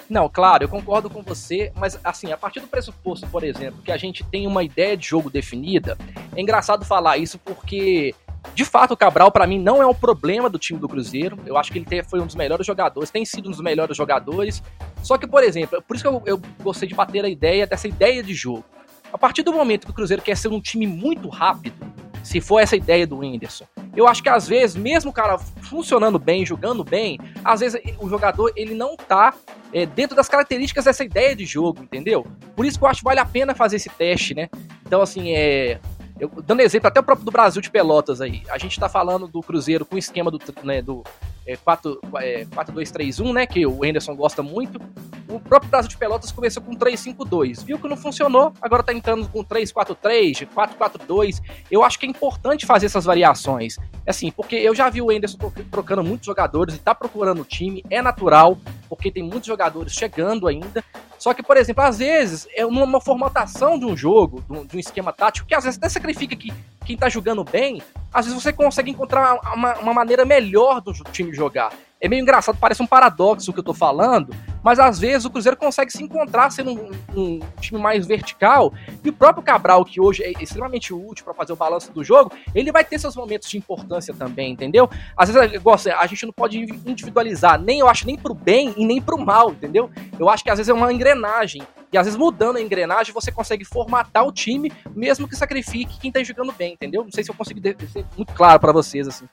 Não, 0.10 0.28
claro, 0.28 0.64
eu 0.64 0.70
concordo 0.70 1.10
com 1.10 1.22
você, 1.22 1.72
mas 1.76 2.00
assim, 2.04 2.32
a 2.32 2.38
partir 2.38 2.60
do 2.60 2.68
pressuposto, 2.68 3.28
por 3.28 3.44
exemplo, 3.44 3.82
que 3.84 3.92
a 3.92 3.98
gente 3.98 4.24
tem 4.24 4.48
uma 4.48 4.64
ideia 4.64 4.98
de 4.98 5.08
jogo 5.08 5.30
definida, 5.30 5.98
é 6.36 6.42
engraçado 6.42 6.84
falar 6.84 7.18
isso 7.18 7.38
porque 7.38 8.14
de 8.54 8.66
fato, 8.66 8.94
o 8.94 8.98
Cabral, 8.98 9.32
para 9.32 9.48
mim, 9.48 9.60
não 9.60 9.82
é 9.82 9.86
um 9.86 9.94
problema 9.94 10.50
do 10.50 10.60
time 10.60 10.80
do 10.80 10.88
Cruzeiro. 10.88 11.38
Eu 11.46 11.58
acho 11.58 11.72
que 11.72 11.80
ele 11.80 12.04
foi 12.04 12.20
um 12.20 12.26
dos 12.26 12.36
melhores 12.36 12.66
jogadores, 12.66 13.10
tem 13.10 13.26
sido 13.26 13.48
um 13.48 13.52
dos 13.52 13.62
melhores 13.62 13.96
jogadores. 13.96 14.64
Só 15.04 15.18
que, 15.18 15.28
por 15.28 15.44
exemplo, 15.44 15.82
por 15.82 15.96
isso 15.96 16.04
que 16.04 16.10
eu, 16.10 16.22
eu 16.26 16.42
gostei 16.62 16.88
de 16.88 16.96
bater 16.96 17.24
a 17.24 17.30
ideia 17.30 17.66
dessa 17.66 17.88
ideia 17.88 18.24
de 18.24 18.34
jogo. 18.34 18.66
A 19.12 19.18
partir 19.18 19.44
do 19.44 19.52
momento 19.52 19.86
que 19.86 19.92
o 19.92 19.94
Cruzeiro 19.94 20.22
quer 20.22 20.38
ser 20.38 20.50
um 20.50 20.62
time 20.62 20.86
muito 20.86 21.30
rápido, 21.30 21.86
se 22.24 22.40
for 22.42 22.60
essa 22.60 22.76
ideia 22.76 23.08
do 23.08 23.20
Whindersson, 23.20 23.66
eu 23.96 24.08
acho 24.08 24.22
que 24.22 24.30
às 24.30 24.48
vezes, 24.48 24.76
mesmo 24.76 25.10
o 25.10 25.14
cara 25.14 25.38
funcionando 25.38 26.20
bem, 26.20 26.46
jogando 26.46 26.84
bem, 26.84 27.18
às 27.44 27.62
vezes 27.62 27.82
o 28.00 28.10
jogador 28.10 28.52
ele 28.56 28.76
não 28.76 28.96
tá 28.96 29.34
é, 29.74 29.86
dentro 29.86 30.16
das 30.16 30.28
características 30.28 30.86
dessa 30.86 31.04
ideia 31.04 31.36
de 31.36 31.46
jogo, 31.46 31.82
entendeu? 31.82 32.26
Por 32.56 32.66
isso 32.66 32.78
que 32.78 32.86
eu 32.86 32.90
acho 32.90 33.00
que 33.00 33.06
vale 33.06 33.20
a 33.20 33.26
pena 33.26 33.56
fazer 33.56 33.78
esse 33.78 33.90
teste, 33.90 34.36
né? 34.36 34.50
Então, 34.86 35.02
assim, 35.02 35.32
é. 35.34 35.80
Eu, 36.20 36.30
dando 36.46 36.62
exemplo 36.62 36.88
até 36.88 37.00
o 37.00 37.04
próprio 37.04 37.26
do 37.26 37.32
Brasil 37.32 37.62
de 37.62 37.70
Pelotas 37.70 38.20
aí. 38.20 38.44
A 38.50 38.58
gente 38.58 38.80
tá 38.80 38.90
falando 38.90 39.28
do 39.28 39.42
Cruzeiro 39.42 39.86
com 39.86 39.96
o 39.96 40.00
esquema 40.00 40.30
do, 40.30 40.40
né, 40.64 40.82
do 40.82 41.04
é, 41.50 42.46
4-2-3-1, 42.46 43.30
é, 43.30 43.34
né? 43.34 43.46
Que 43.48 43.66
o 43.66 43.84
Henderson 43.84 44.16
gosta 44.16 44.44
muito. 44.44 44.80
O 45.28 45.40
próprio 45.40 45.70
Brasil 45.70 45.90
de 45.90 45.98
Pelotas 45.98 46.32
começou 46.32 46.62
com 46.62 46.76
3-5-2. 46.76 47.64
Viu 47.64 47.78
que 47.80 47.88
não 47.88 47.98
funcionou, 47.98 48.54
agora 48.62 48.84
tá 48.84 48.94
entrando 48.94 49.28
com 49.28 49.44
3-4-3, 49.44 50.48
4-4-2. 50.48 51.42
Eu 51.70 51.84
acho 51.84 52.00
que 52.00 52.06
é 52.06 52.10
importante 52.10 52.66
fazer 52.66 52.88
essas 52.88 53.06
variações. 53.06 53.78
Assim, 54.08 54.32
porque 54.32 54.56
eu 54.56 54.74
já 54.74 54.90
vi 54.90 55.02
o 55.02 55.12
Henderson 55.12 55.38
trocando 55.72 56.04
muitos 56.04 56.26
jogadores 56.26 56.76
e 56.76 56.80
tá 56.80 56.96
procurando 56.96 57.42
o 57.42 57.46
time, 57.46 57.84
é 57.90 58.02
natural, 58.02 58.58
porque 58.88 59.12
tem 59.12 59.24
muitos 59.24 59.46
jogadores 59.46 59.94
chegando 59.94 60.48
ainda. 60.48 60.84
Só 61.18 61.34
que, 61.34 61.44
por 61.44 61.58
exemplo, 61.58 61.84
às 61.84 62.00
vezes, 62.00 62.48
é 62.56 62.66
uma 62.66 63.02
formatação 63.02 63.78
de 63.78 63.86
um 63.86 63.96
jogo, 63.96 64.44
de 64.68 64.78
um 64.78 64.80
esquema 64.80 65.12
tático, 65.12 65.48
que 65.48 65.54
às 65.54 65.66
vezes 65.66 65.78
até 65.78 65.90
sacrifica 65.90 66.36
que 66.36 66.52
quem 66.90 66.98
tá 66.98 67.08
jogando 67.08 67.44
bem, 67.44 67.84
às 68.12 68.26
vezes 68.26 68.42
você 68.42 68.52
consegue 68.52 68.90
encontrar 68.90 69.40
uma, 69.54 69.78
uma 69.78 69.94
maneira 69.94 70.26
melhor 70.26 70.82
do 70.82 70.92
time 70.92 71.32
jogar. 71.32 71.72
É 72.02 72.08
meio 72.08 72.22
engraçado, 72.22 72.58
parece 72.58 72.82
um 72.82 72.88
paradoxo 72.88 73.52
o 73.52 73.54
que 73.54 73.60
eu 73.60 73.64
tô 73.64 73.74
falando, 73.74 74.34
mas 74.64 74.80
às 74.80 74.98
vezes 74.98 75.26
o 75.26 75.30
Cruzeiro 75.30 75.58
consegue 75.58 75.92
se 75.92 76.02
encontrar 76.02 76.50
sendo 76.50 76.72
um, 76.72 76.92
um 77.14 77.40
time 77.60 77.80
mais 77.80 78.08
vertical, 78.08 78.74
e 79.04 79.10
o 79.10 79.14
próprio 79.14 79.44
Cabral, 79.44 79.84
que 79.84 80.00
hoje 80.00 80.24
é 80.24 80.32
extremamente 80.42 80.94
útil 80.94 81.26
para 81.26 81.34
fazer 81.34 81.52
o 81.52 81.58
balanço 81.58 81.92
do 81.92 82.04
jogo, 82.04 82.32
ele 82.56 82.72
vai 82.72 82.86
ter 82.86 83.00
seus 83.00 83.16
momentos 83.16 83.50
de 83.50 83.58
importância 83.58 84.14
também, 84.14 84.54
entendeu? 84.54 84.90
Às 85.18 85.30
vezes 85.30 85.62
a 85.94 86.08
gente 86.08 86.26
não 86.26 86.34
pode 86.34 86.58
individualizar, 86.58 87.60
nem 87.62 87.80
eu 87.80 87.90
acho 87.90 88.06
nem 88.06 88.18
pro 88.18 88.34
bem 88.34 88.74
e 88.78 88.86
nem 88.86 89.02
pro 89.02 89.18
mal, 89.18 89.52
entendeu? 89.52 89.90
Eu 90.18 90.30
acho 90.30 90.44
que 90.44 90.50
às 90.50 90.58
vezes 90.58 90.70
é 90.70 90.74
uma 90.74 90.94
engrenagem. 90.94 91.62
E 91.92 91.98
às 91.98 92.06
vezes 92.06 92.20
mudando 92.20 92.58
a 92.58 92.62
engrenagem, 92.62 93.14
você 93.14 93.32
consegue 93.32 93.66
formatar 93.66 94.26
o 94.26 94.32
time, 94.32 94.72
mesmo 94.96 95.28
que 95.28 95.36
sacrifique 95.36 96.00
quem 96.00 96.12
tá 96.12 96.24
jogando 96.24 96.54
bem, 96.54 96.74
entendeu? 96.74 97.04
Não 97.04 97.12
sei 97.12 97.24
se 97.24 97.32
eu 97.32 97.36
consigo 97.36 97.60
ser 97.62 98.06
muito 98.16 98.32
claro 98.34 98.60
para 98.60 98.72
vocês, 98.72 99.08
assim. 99.08 99.26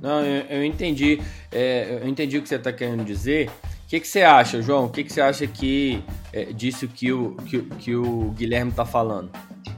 Não, 0.00 0.24
eu, 0.24 0.44
eu 0.46 0.64
entendi. 0.64 1.20
É, 1.52 1.98
eu 2.02 2.08
entendi 2.08 2.38
o 2.38 2.42
que 2.42 2.48
você 2.48 2.56
está 2.56 2.72
querendo 2.72 3.04
dizer. 3.04 3.50
O 3.84 3.88
que, 3.90 4.00
que 4.00 4.08
você 4.08 4.22
acha, 4.22 4.62
João? 4.62 4.86
O 4.86 4.88
que, 4.88 5.04
que 5.04 5.12
você 5.12 5.20
acha 5.20 5.46
que 5.46 6.02
é, 6.32 6.44
disso 6.44 6.86
que 6.88 7.12
o, 7.12 7.34
que, 7.36 7.60
que 7.62 7.94
o 7.94 8.30
Guilherme 8.30 8.70
está 8.70 8.84
falando? 8.84 9.30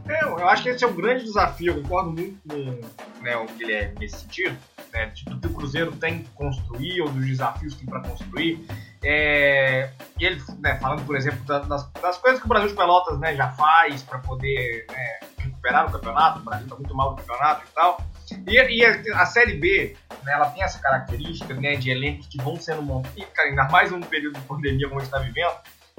É, 0.08 0.24
eu 0.24 0.48
acho 0.48 0.64
que 0.64 0.68
esse 0.68 0.84
é 0.84 0.86
um 0.86 0.94
grande 0.94 1.24
desafio. 1.24 1.72
Eu 1.72 1.82
concordo 1.82 2.12
muito 2.12 2.38
com 2.46 3.22
né, 3.22 3.36
o 3.36 3.46
Guilherme 3.56 3.94
nesse 4.00 4.20
sentido. 4.20 4.56
Né, 4.92 5.10
tudo 5.24 5.40
que 5.40 5.46
o 5.46 5.54
Cruzeiro 5.54 5.92
tem 5.92 6.22
que 6.22 6.28
construir 6.30 7.00
ou 7.00 7.08
dos 7.08 7.26
desafios 7.26 7.74
que 7.74 7.80
tem 7.80 7.88
para 7.88 8.06
construir. 8.06 8.66
É, 9.02 9.90
ele, 10.20 10.40
né, 10.58 10.78
falando, 10.78 11.04
por 11.06 11.16
exemplo, 11.16 11.42
das, 11.46 11.66
das, 11.66 12.18
coisas 12.18 12.38
que 12.38 12.46
o 12.46 12.48
Brasil 12.48 12.68
de 12.68 12.76
Pelotas 12.76 13.18
né, 13.18 13.34
já 13.34 13.50
faz 13.52 14.02
para 14.02 14.18
poder 14.18 14.86
né, 14.90 15.20
recuperar 15.38 15.88
o 15.88 15.92
campeonato. 15.92 16.40
O 16.40 16.42
Brasil 16.42 16.64
está 16.64 16.76
muito 16.76 16.94
mal 16.94 17.12
no 17.12 17.16
campeonato 17.16 17.62
e 17.66 17.74
tal. 17.74 17.98
E, 18.46 18.78
e 18.78 18.84
a, 18.84 19.22
a, 19.22 19.26
Série 19.26 19.54
B, 19.54 19.96
né, 20.24 20.32
ela 20.32 20.50
tem 20.50 20.62
essa 20.62 20.78
característica 20.78 21.54
né, 21.54 21.76
de 21.76 21.90
elencos 21.90 22.26
que 22.26 22.38
vão 22.38 22.56
sendo 22.56 22.82
montados, 22.82 23.22
ainda 23.38 23.64
mais 23.64 23.90
num 23.90 24.00
período 24.00 24.38
de 24.38 24.46
pandemia 24.46 24.88
como 24.88 25.00
a 25.00 25.04
gente 25.04 25.12
está 25.12 25.22
vivendo, 25.22 25.52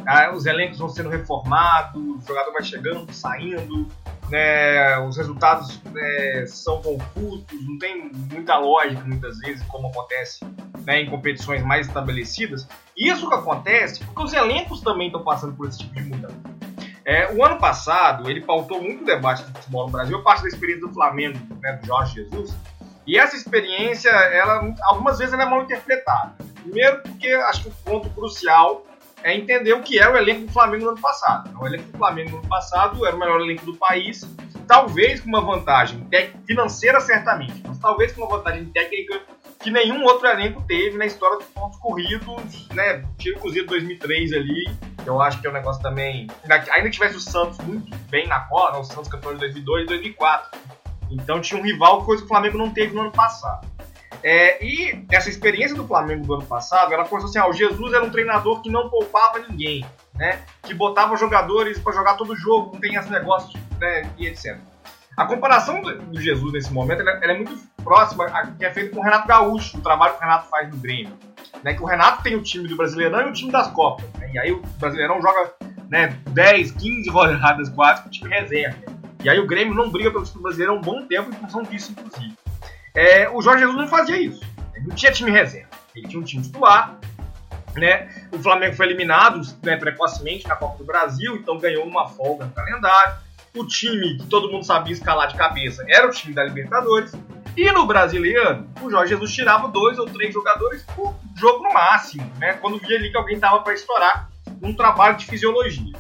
ah, 0.06 0.32
os 0.34 0.46
elencos 0.46 0.80
vão 0.80 0.90
sendo 0.90 1.10
reformados, 1.10 2.02
o 2.02 2.20
jogador 2.28 2.52
vai 2.52 2.64
chegando, 2.64 3.12
saindo, 3.14 3.88
né, 4.30 4.98
os 5.00 5.18
resultados 5.18 5.82
né, 5.84 6.46
são 6.48 6.82
confusos, 6.82 7.46
não 7.52 7.78
tem 7.78 8.12
muita 8.12 8.58
lógica 8.58 9.02
muitas 9.06 9.38
vezes, 9.40 9.64
como 9.68 9.88
acontece 9.88 10.44
né, 10.86 11.02
em 11.02 11.10
competições 11.10 11.64
mais 11.64 11.88
estabelecidas. 11.88 12.68
E 12.98 13.10
isso 13.10 13.28
que 13.28 13.36
acontece 13.36 14.04
porque 14.04 14.24
os 14.24 14.34
elencos 14.34 14.82
também 14.82 15.08
estão 15.08 15.24
passando 15.24 15.56
por 15.56 15.68
esse 15.68 15.80
tipo 15.80 15.96
de 15.96 16.04
mudança. 16.04 16.63
É, 17.06 17.34
o 17.34 17.44
ano 17.44 17.58
passado, 17.58 18.30
ele 18.30 18.42
pautou 18.42 18.82
muito 18.82 19.04
debate 19.04 19.44
do 19.44 19.54
futebol 19.60 19.88
no 19.88 19.92
Brasil, 19.92 20.24
parte 20.24 20.44
da 20.44 20.48
experiência 20.48 20.88
do 20.88 20.94
Flamengo, 20.94 21.38
né, 21.62 21.74
do 21.74 21.86
Jorge 21.86 22.16
Jesus. 22.16 22.56
E 23.06 23.18
essa 23.18 23.36
experiência, 23.36 24.10
ela, 24.10 24.74
algumas 24.84 25.20
vezes, 25.20 25.34
ela 25.34 25.44
é 25.44 25.46
mal 25.46 25.62
interpretada. 25.64 26.34
Primeiro, 26.62 27.02
porque 27.02 27.28
acho 27.28 27.64
que 27.64 27.70
o 27.70 27.72
ponto 27.84 28.10
crucial 28.12 28.86
é 29.22 29.36
entender 29.36 29.74
o 29.74 29.82
que 29.82 30.00
era 30.00 30.14
o 30.14 30.18
elenco 30.18 30.48
do 30.48 30.54
Flamengo 30.54 30.86
no 30.86 30.92
ano 30.92 31.02
passado. 31.02 31.52
O 31.60 31.68
elenco 31.68 31.92
do 31.92 31.98
Flamengo 31.98 32.32
no 32.32 32.38
ano 32.38 32.48
passado 32.48 33.06
era 33.06 33.16
o 33.16 33.20
melhor 33.20 33.42
elenco 33.42 33.66
do 33.66 33.76
país, 33.76 34.22
talvez 34.68 35.20
com 35.20 35.28
uma 35.28 35.42
vantagem 35.42 36.08
financeira, 36.46 37.02
certamente, 37.02 37.62
mas 37.66 37.78
talvez 37.80 38.14
com 38.14 38.22
uma 38.22 38.38
vantagem 38.38 38.66
técnica 38.66 39.22
que 39.64 39.72
nenhum 39.72 40.04
outro 40.04 40.28
elenco 40.28 40.62
teve 40.68 40.98
na 40.98 41.06
história 41.06 41.38
dos 41.38 41.48
pontos 41.48 41.80
corridos, 41.80 42.68
né? 42.74 43.04
Tira 43.18 43.38
o 43.38 43.40
Cruzeiro 43.40 43.68
2003 43.68 44.34
ali, 44.34 44.66
eu 45.06 45.22
acho 45.22 45.40
que 45.40 45.48
é 45.48 45.50
um 45.50 45.54
negócio 45.54 45.82
também. 45.82 46.28
Ainda 46.72 46.90
tivesse 46.90 47.16
o 47.16 47.20
Santos 47.20 47.58
muito 47.60 47.96
bem 48.10 48.28
na 48.28 48.42
cola, 48.42 48.74
né? 48.74 48.78
o 48.80 48.84
Santos 48.84 49.08
campeão 49.08 49.34
de 49.34 49.40
2002 49.40 49.84
e 49.84 49.88
2004. 49.88 50.60
Então 51.10 51.40
tinha 51.40 51.60
um 51.60 51.64
rival, 51.64 52.04
coisa 52.04 52.22
que 52.22 52.26
o 52.26 52.30
Flamengo 52.30 52.58
não 52.58 52.72
teve 52.72 52.94
no 52.94 53.02
ano 53.02 53.12
passado. 53.12 53.66
É, 54.22 54.64
e 54.64 55.06
essa 55.10 55.30
experiência 55.30 55.76
do 55.76 55.88
Flamengo 55.88 56.26
do 56.26 56.34
ano 56.34 56.46
passado, 56.46 56.94
ela 56.94 57.06
foi 57.06 57.22
assim: 57.22 57.40
ah, 57.40 57.48
o 57.48 57.54
Jesus 57.54 57.94
era 57.94 58.04
um 58.04 58.10
treinador 58.10 58.62
que 58.62 58.70
não 58.70 58.90
poupava 58.90 59.40
ninguém, 59.40 59.86
né? 60.14 60.42
Que 60.62 60.74
botava 60.74 61.16
jogadores 61.16 61.80
para 61.80 61.94
jogar 61.94 62.16
todo 62.16 62.36
jogo, 62.36 62.74
não 62.74 62.82
tem 62.82 62.96
esse 62.96 63.10
negócio, 63.10 63.58
né? 63.80 64.10
E 64.18 64.28
etc. 64.28 64.58
A 65.16 65.26
comparação 65.26 65.82
do 65.82 66.20
Jesus 66.20 66.54
nesse 66.54 66.74
momento 66.74 67.02
ela 67.02 67.34
é 67.34 67.38
muito 67.38 67.56
próxima 67.84 68.26
que 68.58 68.66
é 68.66 68.72
feita 68.72 68.94
com 68.94 69.02
o 69.02 69.04
Renato 69.04 69.28
Gaúcho, 69.28 69.78
o 69.78 69.82
trabalho 69.82 70.14
que 70.14 70.20
o 70.20 70.22
Renato 70.22 70.50
faz 70.50 70.70
no 70.70 70.78
Grêmio. 70.78 71.18
Né, 71.64 71.74
que 71.74 71.82
o 71.82 71.86
Renato 71.86 72.24
tem 72.24 72.36
o 72.36 72.42
time 72.42 72.68
do 72.68 72.76
Brasileirão 72.76 73.28
e 73.28 73.30
o 73.30 73.34
time 73.34 73.52
das 73.52 73.68
Copas. 73.68 74.06
Né, 74.20 74.32
e 74.34 74.40
aí 74.40 74.52
o 74.52 74.62
Brasileirão 74.80 75.22
joga 75.22 75.54
né, 75.90 76.18
10, 76.30 76.72
15 76.72 77.10
rodadas 77.10 77.70
quase 77.70 78.02
com 78.02 78.08
o 78.10 78.12
time 78.12 78.30
reserva. 78.30 78.78
E 79.24 79.30
aí 79.30 79.40
o 79.40 79.48
Grêmio 79.48 79.74
não 79.74 79.90
briga 79.90 80.12
pelo 80.12 80.26
time 80.26 80.44
brasileiro 80.44 80.74
há 80.74 80.76
um 80.76 80.82
bom 80.82 81.06
tempo 81.08 81.30
em 81.30 81.34
função 81.34 81.64
disso, 81.64 81.94
inclusive. 81.94 82.34
É, 82.94 83.30
o 83.30 83.42
Jorge 83.42 83.62
Jesus 83.62 83.78
não 83.78 83.88
fazia 83.88 84.18
isso. 84.18 84.44
Ele 84.76 84.88
não 84.88 84.96
tinha 84.96 85.12
time 85.12 85.32
reserva. 85.32 85.70
Ele 85.96 86.08
tinha 86.08 86.20
um 86.20 86.26
time 86.26 86.44
titular. 86.44 86.98
Né? 87.76 88.10
O 88.32 88.40
Flamengo 88.40 88.76
foi 88.76 88.88
eliminado 88.88 89.42
né, 89.64 89.78
precocemente 89.78 90.48
na 90.48 90.56
Copa 90.56 90.78
do 90.78 90.84
Brasil, 90.84 91.38
então 91.38 91.58
ganhou 91.58 91.86
uma 91.86 92.08
folga 92.10 92.46
no 92.46 92.52
calendário. 92.52 93.16
O 93.56 93.66
time 93.66 94.18
que 94.18 94.26
todo 94.28 94.52
mundo 94.52 94.66
sabia 94.66 94.94
escalar 94.94 95.28
de 95.28 95.36
cabeça 95.36 95.84
era 95.88 96.08
o 96.08 96.12
time 96.12 96.34
da 96.34 96.44
Libertadores. 96.44 97.14
E 97.56 97.72
no 97.72 97.86
brasileiro, 97.86 98.68
o 98.82 98.90
Jorge 98.90 99.10
Jesus 99.10 99.34
tirava 99.34 99.68
dois 99.68 100.00
ou 100.00 100.06
três 100.08 100.34
jogadores 100.34 100.84
por 100.96 101.16
jogo 101.36 101.64
no 101.64 101.74
máximo, 101.74 102.30
né? 102.38 102.54
Quando 102.54 102.80
via 102.80 102.98
ali 102.98 103.12
que 103.12 103.18
alguém 103.18 103.40
tava 103.40 103.62
para 103.62 103.74
estourar 103.74 104.30
num 104.60 104.74
trabalho 104.74 105.18
de 105.18 105.26
fisiologia. 105.26 105.94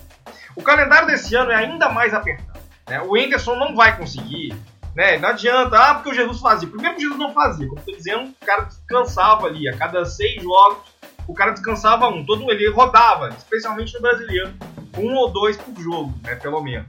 O 0.55 0.63
calendário 0.63 1.07
desse 1.07 1.35
ano 1.35 1.51
é 1.51 1.55
ainda 1.55 1.89
mais 1.89 2.13
apertado. 2.13 2.59
Né? 2.87 3.01
O 3.01 3.15
Enderson 3.15 3.55
não 3.55 3.75
vai 3.75 3.97
conseguir 3.97 4.55
né? 4.95 5.17
Não 5.17 5.29
adianta, 5.29 5.77
ah, 5.77 5.95
porque 5.95 6.09
o 6.09 6.13
Jesus 6.13 6.39
fazia. 6.39 6.67
Primeiro 6.67 6.95
que 6.95 7.01
Jesus 7.01 7.17
não 7.17 7.33
fazia, 7.33 7.67
como 7.67 7.79
estou 7.79 7.95
dizendo, 7.95 8.29
o 8.29 8.45
cara 8.45 8.63
descansava 8.63 9.47
ali. 9.47 9.67
A 9.67 9.75
cada 9.75 10.05
seis 10.05 10.41
jogos, 10.41 10.83
o 11.27 11.33
cara 11.33 11.51
descansava 11.51 12.07
um. 12.07 12.25
Todo 12.25 12.49
ele 12.51 12.69
rodava, 12.69 13.29
especialmente 13.29 13.93
no 13.95 14.01
brasileiro, 14.01 14.53
um 14.97 15.15
ou 15.15 15.31
dois 15.31 15.57
por 15.57 15.75
jogo, 15.81 16.13
né? 16.23 16.35
Pelo 16.35 16.61
menos. 16.61 16.85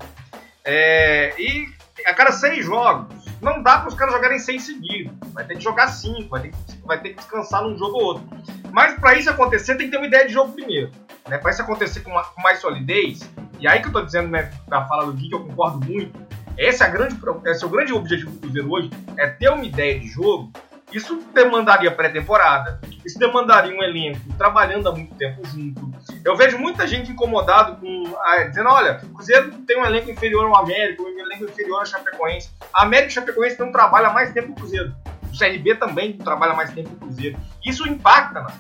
É, 0.65 1.35
e 1.39 1.67
a 2.07 2.15
cada 2.15 2.33
seis 2.33 2.65
jogos, 2.65 3.24
não 3.41 3.63
dá 3.63 3.79
para 3.79 3.89
os 3.89 3.95
caras 3.95 4.15
jogarem 4.15 4.39
seis 4.39 4.65
seguidos. 4.65 5.13
Vai 5.33 5.45
ter 5.45 5.57
que 5.57 5.65
jogar 5.65 5.89
cinco, 5.89 6.31
vai 6.31 6.43
ter 6.43 6.51
que, 6.51 6.87
vai 6.87 7.01
ter 7.01 7.09
que 7.11 7.17
descansar 7.17 7.63
num 7.63 7.77
jogo 7.77 7.97
ou 7.97 8.05
outro. 8.05 8.25
Mas 8.73 8.99
para 8.99 9.17
isso 9.17 9.31
acontecer, 9.31 9.77
tem 9.77 9.87
que 9.87 9.93
ter 9.93 9.99
uma 9.99 10.07
ideia 10.07 10.27
de 10.27 10.33
jogo 10.33 10.53
primeiro. 10.53 10.91
Né? 11.29 11.39
Para 11.39 11.51
isso 11.51 11.63
acontecer 11.63 12.01
com, 12.01 12.11
uma, 12.11 12.25
com, 12.25 12.41
mais 12.43 12.61
solidez, 12.61 13.29
e 13.59 13.67
aí 13.67 13.81
que 13.81 13.87
eu 13.87 13.91
estou 13.91 14.05
dizendo 14.05 14.29
né, 14.29 14.53
na 14.69 14.87
fala 14.87 15.07
do 15.07 15.13
Gui, 15.13 15.29
que 15.29 15.35
eu 15.35 15.45
concordo 15.45 15.85
muito, 15.87 16.19
esse 16.57 16.83
é, 16.85 16.89
grande, 16.89 17.17
esse 17.47 17.65
é 17.65 17.67
o 17.67 17.71
grande 17.71 17.93
objetivo 17.93 18.31
do 18.31 18.39
Cruzeiro 18.39 18.71
hoje, 18.71 18.91
é 19.19 19.27
ter 19.27 19.49
uma 19.49 19.65
ideia 19.65 19.99
de 19.99 20.07
jogo. 20.07 20.53
Isso 20.93 21.23
demandaria 21.33 21.91
pré-temporada, 21.91 22.81
isso 23.05 23.19
demandaria 23.19 23.75
um 23.77 23.83
elenco 23.83 24.21
trabalhando 24.39 24.89
há 24.89 24.93
muito 24.93 25.15
tempo 25.17 25.45
junto. 25.47 25.93
Eu 26.25 26.37
vejo 26.37 26.59
muita 26.59 26.87
gente 26.87 27.11
incomodado 27.11 27.77
com 27.77 28.17
ah, 28.19 28.45
dizendo, 28.45 28.69
olha, 28.69 29.01
o 29.03 29.09
Cruzeiro 29.09 29.51
tem 29.67 29.79
um 29.79 29.85
elenco 29.85 30.11
inferior 30.11 30.47
ao 30.47 30.57
América, 30.57 31.03
um 31.03 31.19
elenco 31.19 31.45
inferior 31.45 31.81
ao 31.81 31.87
Chapecoense. 31.87 32.51
A 32.73 32.83
América 32.83 33.09
e 33.09 33.11
o 33.11 33.15
Chapecoense 33.15 33.59
não 33.59 33.73
trabalham 33.73 34.13
mais 34.13 34.33
tempo 34.33 34.53
o 34.53 34.55
Cruzeiro. 34.55 34.95
O 35.33 35.39
CRB 35.39 35.75
também 35.77 36.17
trabalha 36.17 36.55
mais 36.55 36.73
tempo 36.73 36.91
o 36.95 36.97
Cruzeiro. 36.97 37.37
Isso 37.65 37.87
impacta 37.89 38.41
na 38.41 38.53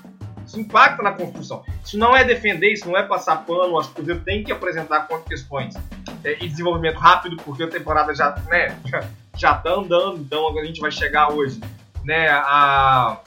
isso 0.47 0.61
impacta 0.61 1.03
na 1.03 1.13
construção. 1.13 1.65
Isso 1.83 1.97
não 1.97 2.15
é 2.15 2.23
defender, 2.23 2.71
isso 2.73 2.87
não 2.87 2.99
é 2.99 3.03
passar 3.03 3.37
pano. 3.47 3.79
Acho 3.79 3.89
que 3.89 3.93
o 3.93 3.97
Cruzeiro 3.97 4.21
tem 4.21 4.45
que 4.45 4.53
apresentar 4.53 5.09
questões 5.27 5.75
é, 6.23 6.37
e 6.45 6.49
desenvolvimento 6.49 6.99
rápido, 6.99 7.37
porque 7.37 7.63
a 7.63 7.69
temporada 7.69 8.15
já 8.15 8.35
né, 8.49 8.77
já, 8.85 9.05
já 9.37 9.55
tá 9.55 9.71
andando, 9.71 10.19
então 10.19 10.59
a 10.59 10.65
gente 10.65 10.81
vai 10.81 10.91
chegar 10.91 11.33
hoje 11.33 11.61
né, 12.05 12.29
a 12.31 13.19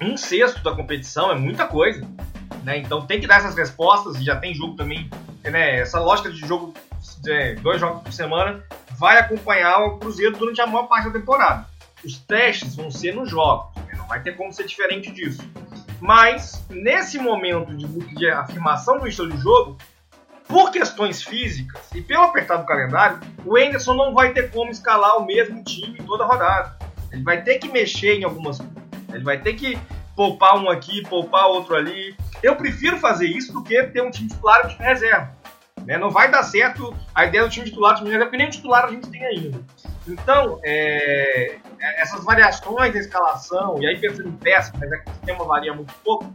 um 0.00 0.16
sexto 0.16 0.62
da 0.62 0.74
competição, 0.74 1.30
é 1.30 1.34
muita 1.34 1.66
coisa. 1.66 2.06
Né? 2.62 2.78
Então 2.78 3.06
tem 3.06 3.20
que 3.20 3.26
dar 3.26 3.36
essas 3.36 3.54
respostas, 3.54 4.16
e 4.16 4.24
já 4.24 4.36
tem 4.36 4.54
jogo 4.54 4.76
também, 4.76 5.10
né, 5.42 5.80
essa 5.80 6.00
lógica 6.00 6.30
de 6.30 6.38
jogo, 6.38 6.74
de 7.20 7.54
dois 7.56 7.80
jogos 7.80 8.02
por 8.02 8.12
semana, 8.12 8.62
vai 8.98 9.18
acompanhar 9.18 9.78
o 9.80 9.98
Cruzeiro 9.98 10.36
durante 10.36 10.60
a 10.60 10.66
maior 10.66 10.84
parte 10.84 11.06
da 11.06 11.18
temporada. 11.18 11.66
Os 12.04 12.18
testes 12.18 12.76
vão 12.76 12.90
ser 12.90 13.14
nos 13.14 13.30
jogos, 13.30 13.74
né? 13.76 13.94
não 13.96 14.06
vai 14.06 14.22
ter 14.22 14.36
como 14.36 14.52
ser 14.52 14.66
diferente 14.66 15.10
disso. 15.10 15.42
Mas, 16.00 16.64
nesse 16.68 17.18
momento 17.18 17.74
de, 17.74 17.86
de 18.14 18.28
afirmação 18.28 18.98
do 18.98 19.08
estilo 19.08 19.30
de 19.30 19.38
jogo, 19.38 19.78
por 20.46 20.70
questões 20.70 21.22
físicas 21.22 21.90
e 21.94 22.02
pelo 22.02 22.24
apertado 22.24 22.62
do 22.62 22.66
calendário, 22.66 23.20
o 23.44 23.56
Anderson 23.56 23.94
não 23.94 24.12
vai 24.12 24.32
ter 24.32 24.50
como 24.50 24.70
escalar 24.70 25.16
o 25.16 25.24
mesmo 25.24 25.64
time 25.64 25.98
toda 26.02 26.26
rodada. 26.26 26.78
Ele 27.14 27.22
vai 27.22 27.42
ter 27.42 27.58
que 27.58 27.68
mexer 27.68 28.18
em 28.18 28.24
algumas 28.24 28.58
coisas. 28.58 28.76
Ele 29.12 29.22
vai 29.22 29.40
ter 29.40 29.54
que 29.54 29.78
poupar 30.16 30.58
um 30.58 30.68
aqui, 30.68 31.02
poupar 31.08 31.46
outro 31.46 31.76
ali. 31.76 32.16
Eu 32.42 32.56
prefiro 32.56 32.98
fazer 32.98 33.26
isso 33.26 33.52
do 33.52 33.62
que 33.62 33.80
ter 33.84 34.02
um 34.02 34.10
time 34.10 34.28
titular 34.28 34.68
e 34.68 34.82
reserva. 34.82 35.32
Né? 35.84 35.96
Não 35.96 36.10
vai 36.10 36.28
dar 36.28 36.42
certo 36.42 36.92
a 37.14 37.24
ideia 37.24 37.44
do 37.44 37.50
time 37.50 37.66
titular, 37.66 37.92
do 37.92 37.98
time 37.98 38.10
reserva, 38.10 38.26
porque 38.26 38.36
nem 38.36 38.48
o 38.48 38.50
titular 38.50 38.84
a 38.84 38.90
gente 38.90 39.08
tem 39.08 39.24
ainda. 39.24 39.60
Então, 40.08 40.58
é, 40.64 41.56
é, 41.78 42.02
essas 42.02 42.24
variações 42.24 42.92
da 42.92 42.98
escalação, 42.98 43.80
e 43.80 43.86
aí 43.86 43.96
pensando 43.98 44.28
em 44.28 44.36
peça, 44.36 44.72
mas 44.78 44.90
é 44.90 44.98
que 44.98 45.10
o 45.10 45.14
sistema 45.14 45.44
varia 45.44 45.72
muito 45.72 45.94
pouco, 46.04 46.34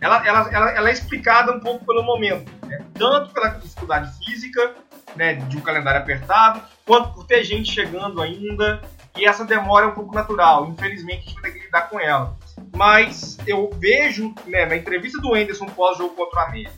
ela, 0.00 0.24
ela, 0.26 0.48
ela, 0.52 0.70
ela 0.70 0.88
é 0.88 0.92
explicada 0.92 1.52
um 1.52 1.60
pouco 1.60 1.84
pelo 1.84 2.04
momento. 2.04 2.50
Né? 2.66 2.84
Tanto 2.94 3.34
pela 3.34 3.48
dificuldade 3.48 4.16
física, 4.24 4.74
né, 5.16 5.34
de 5.34 5.56
um 5.56 5.60
calendário 5.60 6.00
apertado, 6.00 6.62
quanto 6.86 7.12
por 7.14 7.26
ter 7.26 7.42
gente 7.42 7.70
chegando 7.70 8.22
ainda, 8.22 8.80
e 9.16 9.26
essa 9.26 9.44
demora 9.44 9.86
é 9.86 9.88
um 9.88 9.94
pouco 9.94 10.14
natural. 10.14 10.68
Infelizmente, 10.68 11.26
a 11.26 11.30
gente 11.30 11.42
vai 11.42 11.50
ter 11.50 11.58
que 11.58 11.64
lidar 11.66 11.88
com 11.88 11.98
ela. 11.98 12.36
Mas 12.74 13.38
eu 13.46 13.70
vejo 13.78 14.34
né, 14.46 14.66
na 14.66 14.76
entrevista 14.76 15.20
do 15.20 15.34
Anderson 15.34 15.66
pós-jogo 15.66 16.14
contra 16.14 16.40
o 16.40 16.42
América, 16.44 16.72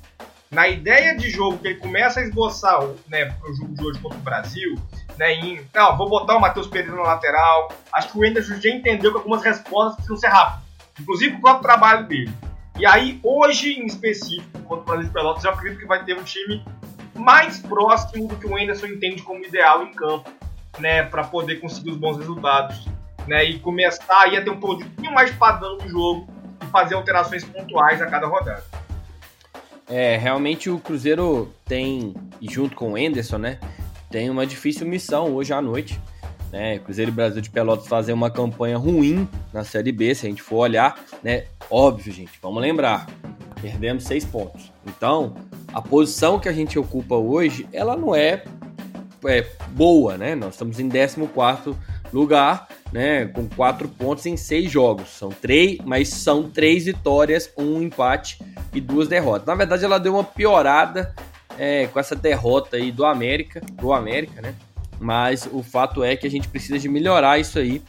na 0.51 0.69
ideia 0.69 1.17
de 1.17 1.31
jogo 1.31 1.59
que 1.59 1.69
ele 1.69 1.79
começa 1.79 2.21
a 2.21 2.23
esboçar 2.23 2.83
né, 3.09 3.35
o 3.43 3.55
jogo 3.55 3.75
de 3.75 3.85
hoje 3.85 3.99
contra 4.01 4.19
o 4.19 4.23
Brasil, 4.23 4.75
né, 5.19 5.33
em, 5.35 5.67
não, 5.75 5.97
vou 5.97 6.09
botar 6.09 6.37
o 6.37 6.41
Matheus 6.41 6.67
Pereira 6.67 6.95
no 6.95 7.03
lateral. 7.03 7.71
Acho 7.93 8.13
que 8.13 8.19
o 8.19 8.25
Anderson 8.25 8.61
já 8.61 8.71
entendeu 8.71 9.11
que 9.11 9.17
algumas 9.19 9.43
respostas 9.43 9.97
precisam 9.97 10.17
ser 10.17 10.29
rápidas, 10.29 10.63
inclusive 11.01 11.37
o 11.37 11.41
próprio 11.41 11.63
trabalho 11.63 12.07
dele. 12.07 12.33
E 12.79 12.87
aí, 12.87 13.21
hoje 13.23 13.79
em 13.79 13.87
específico, 13.87 14.59
contra 14.63 14.83
o 14.83 14.87
Brasil 14.87 15.07
de 15.07 15.13
Pelotas, 15.13 15.45
eu 15.45 15.51
acredito 15.51 15.79
que 15.79 15.87
vai 15.87 16.05
ter 16.05 16.19
um 16.19 16.23
time 16.23 16.65
mais 17.15 17.59
próximo 17.61 18.29
do 18.29 18.37
que 18.37 18.47
o 18.47 18.57
Anderson 18.57 18.87
entende 18.87 19.23
como 19.23 19.45
ideal 19.45 19.83
em 19.83 19.93
campo, 19.93 20.31
né, 20.79 21.03
para 21.03 21.25
poder 21.25 21.57
conseguir 21.57 21.91
os 21.91 21.97
bons 21.97 22.17
resultados, 22.17 22.87
né, 23.27 23.45
e 23.45 23.59
começar 23.59 24.23
aí 24.23 24.37
a 24.37 24.43
ter 24.43 24.51
um 24.51 24.61
pouquinho 24.61 25.13
mais 25.13 25.31
padrão 25.33 25.79
no 25.79 25.89
jogo 25.89 26.29
e 26.63 26.67
fazer 26.67 26.95
alterações 26.95 27.45
pontuais 27.45 28.01
a 28.01 28.07
cada 28.07 28.27
rodada. 28.27 28.65
É, 29.89 30.17
realmente 30.17 30.71
o 30.71 30.79
Cruzeiro 30.79 31.53
tem, 31.65 32.15
junto 32.41 32.75
com 32.75 32.93
o 32.93 32.99
Enderson, 32.99 33.39
né, 33.39 33.59
tem 34.11 34.29
uma 34.29 34.47
difícil 34.47 34.87
missão 34.87 35.35
hoje 35.35 35.53
à 35.53 35.61
noite. 35.61 35.99
Né? 36.53 36.79
Cruzeiro 36.81 37.11
e 37.11 37.15
Brasil 37.15 37.41
de 37.41 37.49
Pelotas 37.49 37.89
fazer 37.89 38.13
uma 38.13 38.31
campanha 38.31 38.77
ruim 38.77 39.27
na 39.55 39.65
Série 39.65 39.91
B, 39.91 40.15
se 40.15 40.27
a 40.27 40.29
gente 40.29 40.43
for 40.43 40.57
olhar, 40.57 41.03
né? 41.23 41.47
Óbvio, 41.71 42.13
gente, 42.13 42.33
vamos 42.43 42.61
lembrar, 42.61 43.07
perdemos 43.63 44.05
seis 44.05 44.23
pontos. 44.23 44.71
Então, 44.87 45.35
a 45.73 45.81
posição 45.81 46.39
que 46.39 46.51
a 46.51 46.53
gente 46.53 46.79
ocupa 46.79 47.15
hoje, 47.15 47.67
ela 47.73 47.97
não 47.97 48.15
é, 48.15 48.45
é 49.27 49.47
boa, 49.71 50.17
né? 50.17 50.35
Nós 50.35 50.55
estamos 50.55 50.79
em 50.79 50.89
14 50.89 51.77
lugar, 52.13 52.69
né? 52.93 53.27
Com 53.27 53.49
quatro 53.49 53.89
pontos 53.89 54.27
em 54.27 54.37
seis 54.37 54.71
jogos. 54.71 55.09
São 55.11 55.31
três, 55.31 55.79
mas 55.85 56.09
são 56.09 56.51
três 56.51 56.85
vitórias, 56.85 57.51
um 57.57 57.83
empate 57.83 58.39
e 58.73 58.81
duas 58.81 59.09
derrotas. 59.09 59.47
Na 59.47 59.55
verdade, 59.55 59.85
ela 59.85 59.99
deu 59.99 60.15
uma 60.15 60.25
piorada 60.25 61.15
é, 61.59 61.87
com 61.87 61.99
essa 61.99 62.15
derrota 62.15 62.77
aí 62.77 62.91
do 62.91 63.05
América, 63.05 63.61
do 63.73 63.93
América, 63.93 64.41
né? 64.41 64.55
Mas 64.99 65.49
o 65.51 65.63
fato 65.63 66.05
é 66.05 66.17
que 66.17 66.27
a 66.27 66.31
gente 66.31 66.49
precisa 66.49 66.79
de 66.79 66.89
melhorar 66.89 67.39
isso 67.39 67.59
aí, 67.59 67.83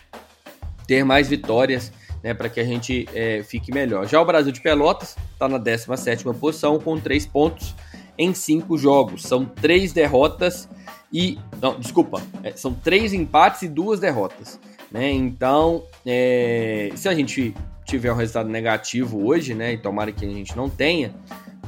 ter 0.88 1.04
mais 1.04 1.30
vitórias, 1.30 1.92
né, 2.24 2.34
para 2.34 2.50
que 2.50 2.60
a 2.60 2.64
gente 2.64 3.08
é, 3.14 3.44
fique 3.44 3.72
melhor. 3.72 4.08
Já 4.08 4.20
o 4.20 4.26
Brasil 4.26 4.52
de 4.52 4.62
Pelotas 4.62 5.16
está 5.32 5.48
na 5.48 5.58
17 5.58 6.24
posição 6.40 6.80
com 6.80 7.00
3 7.00 7.26
pontos 7.28 7.76
em 8.18 8.34
5 8.34 8.78
jogos. 8.78 9.24
São 9.24 9.46
3 9.46 9.94
derrotas 9.94 10.68
e. 11.14 11.38
Não, 11.62 11.80
desculpa. 11.80 12.22
É, 12.42 12.52
são 12.52 12.74
3 12.74 13.14
empates 13.14 13.62
e 13.62 13.70
2 13.70 14.00
derrotas. 14.00 14.60
Né? 14.92 15.12
Então, 15.12 15.84
é, 16.06 16.92
se 16.96 17.08
a 17.08 17.14
gente 17.14 17.54
tiver 17.86 18.12
um 18.12 18.16
resultado 18.16 18.50
negativo 18.50 19.26
hoje, 19.26 19.54
né? 19.54 19.74
E 19.74 19.78
tomara 19.78 20.12
que 20.12 20.26
a 20.26 20.30
gente 20.30 20.56
não 20.56 20.70
tenha, 20.70 21.14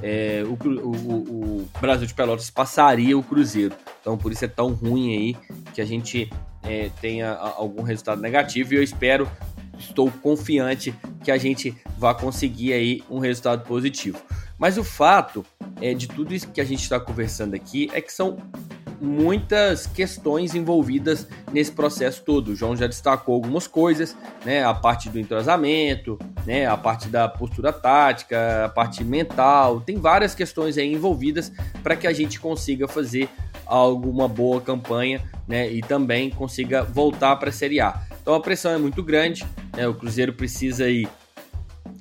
é, 0.01 0.43
o, 0.45 0.57
o, 0.79 1.61
o, 1.61 1.69
Brasil 1.79 2.07
de 2.07 2.13
Pelotas 2.13 2.49
passaria 2.49 3.17
o 3.17 3.23
Cruzeiro. 3.23 3.75
Então 4.01 4.17
por 4.17 4.31
isso 4.31 4.45
é 4.45 4.47
tão 4.47 4.73
ruim 4.73 5.15
aí 5.15 5.53
que 5.73 5.81
a 5.81 5.85
gente 5.85 6.29
é, 6.63 6.89
tenha 7.01 7.33
algum 7.33 7.83
resultado 7.83 8.21
negativo 8.21 8.73
e 8.73 8.77
eu 8.77 8.83
espero, 8.83 9.29
estou 9.77 10.11
confiante 10.11 10.93
que 11.23 11.31
a 11.31 11.37
gente 11.37 11.75
vá 11.97 12.13
conseguir 12.13 12.73
aí 12.73 13.03
um 13.09 13.19
resultado 13.19 13.65
positivo. 13.65 14.19
Mas 14.57 14.77
o 14.77 14.83
fato 14.83 15.45
é, 15.81 15.93
de 15.93 16.07
tudo 16.07 16.33
isso 16.33 16.49
que 16.49 16.61
a 16.61 16.65
gente 16.65 16.81
está 16.81 16.99
conversando 16.99 17.55
aqui 17.55 17.89
é 17.93 17.99
que 17.99 18.11
são 18.11 18.37
muitas 19.05 19.87
questões 19.87 20.55
envolvidas 20.55 21.27
nesse 21.53 21.71
processo 21.71 22.21
todo. 22.23 22.49
O 22.49 22.55
João 22.55 22.75
já 22.75 22.87
destacou 22.87 23.35
algumas 23.35 23.67
coisas, 23.67 24.17
né? 24.43 24.63
A 24.63 24.73
parte 24.73 25.09
do 25.09 25.19
entrosamento, 25.19 26.17
né? 26.45 26.65
A 26.65 26.75
parte 26.75 27.07
da 27.07 27.29
postura 27.29 27.71
tática, 27.71 28.65
a 28.65 28.69
parte 28.69 29.03
mental. 29.03 29.81
Tem 29.81 29.97
várias 29.97 30.33
questões 30.33 30.77
aí 30.77 30.91
envolvidas 30.91 31.51
para 31.83 31.95
que 31.95 32.07
a 32.07 32.13
gente 32.13 32.39
consiga 32.39 32.87
fazer 32.87 33.29
alguma 33.65 34.27
boa 34.27 34.59
campanha, 34.59 35.21
né? 35.47 35.71
E 35.71 35.81
também 35.81 36.29
consiga 36.29 36.83
voltar 36.83 37.35
para 37.37 37.49
a 37.49 37.53
Série 37.53 37.79
A. 37.79 38.01
Então 38.21 38.33
a 38.33 38.39
pressão 38.39 38.71
é 38.71 38.77
muito 38.77 39.03
grande, 39.03 39.45
né? 39.75 39.87
O 39.87 39.93
Cruzeiro 39.93 40.33
precisa 40.33 40.85
aí 40.85 41.07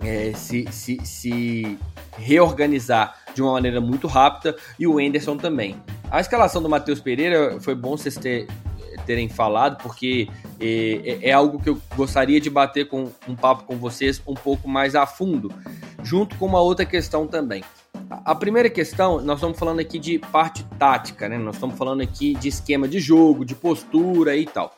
é, 0.01 0.33
se, 0.35 0.67
se, 0.71 0.99
se 1.05 1.79
reorganizar 2.17 3.17
de 3.35 3.43
uma 3.43 3.53
maneira 3.53 3.81
muito 3.81 4.07
rápida 4.07 4.57
e 4.79 4.87
o 4.87 5.01
Enderson 5.01 5.37
também. 5.37 5.77
A 6.14 6.20
escalação 6.20 6.62
do 6.62 6.68
Matheus 6.68 7.00
Pereira 7.00 7.61
foi 7.61 7.74
bom 7.74 7.96
vocês 7.96 8.14
ter, 8.14 8.46
terem 9.05 9.29
falado, 9.29 9.83
porque 9.83 10.29
é, 10.61 11.18
é, 11.20 11.29
é, 11.31 11.33
algo 11.33 11.61
que 11.61 11.68
eu 11.68 11.77
gostaria 11.96 12.40
de 12.40 12.48
bater 12.48 12.87
com 12.87 13.11
um 13.27 13.35
papo 13.35 13.64
com 13.64 13.77
vocês 13.77 14.22
um 14.24 14.35
pouco 14.35 14.68
mais 14.68 14.94
a 14.94 15.07
fundo, 15.07 15.53
junto 16.05 16.37
com 16.37 16.46
uma 16.46 16.61
outra 16.61 16.87
questão 16.87 17.27
também. 17.27 17.64
A 18.09 18.33
primeira 18.33 18.70
questão, 18.70 19.20
nós 19.22 19.38
estamos 19.38 19.59
falando 19.59 19.81
aqui 19.81 19.98
de 19.98 20.20
parte 20.20 20.62
tática, 20.79 21.29
né? 21.29 21.37
Nós 21.37 21.57
estamos 21.57 21.77
falando 21.77 22.00
aqui 22.00 22.35
de 22.35 22.46
esquema 22.46 22.87
de 22.87 23.00
jogo, 23.00 23.44
de 23.44 23.57
postura 23.57 24.37
e 24.37 24.46
tal. 24.46 24.72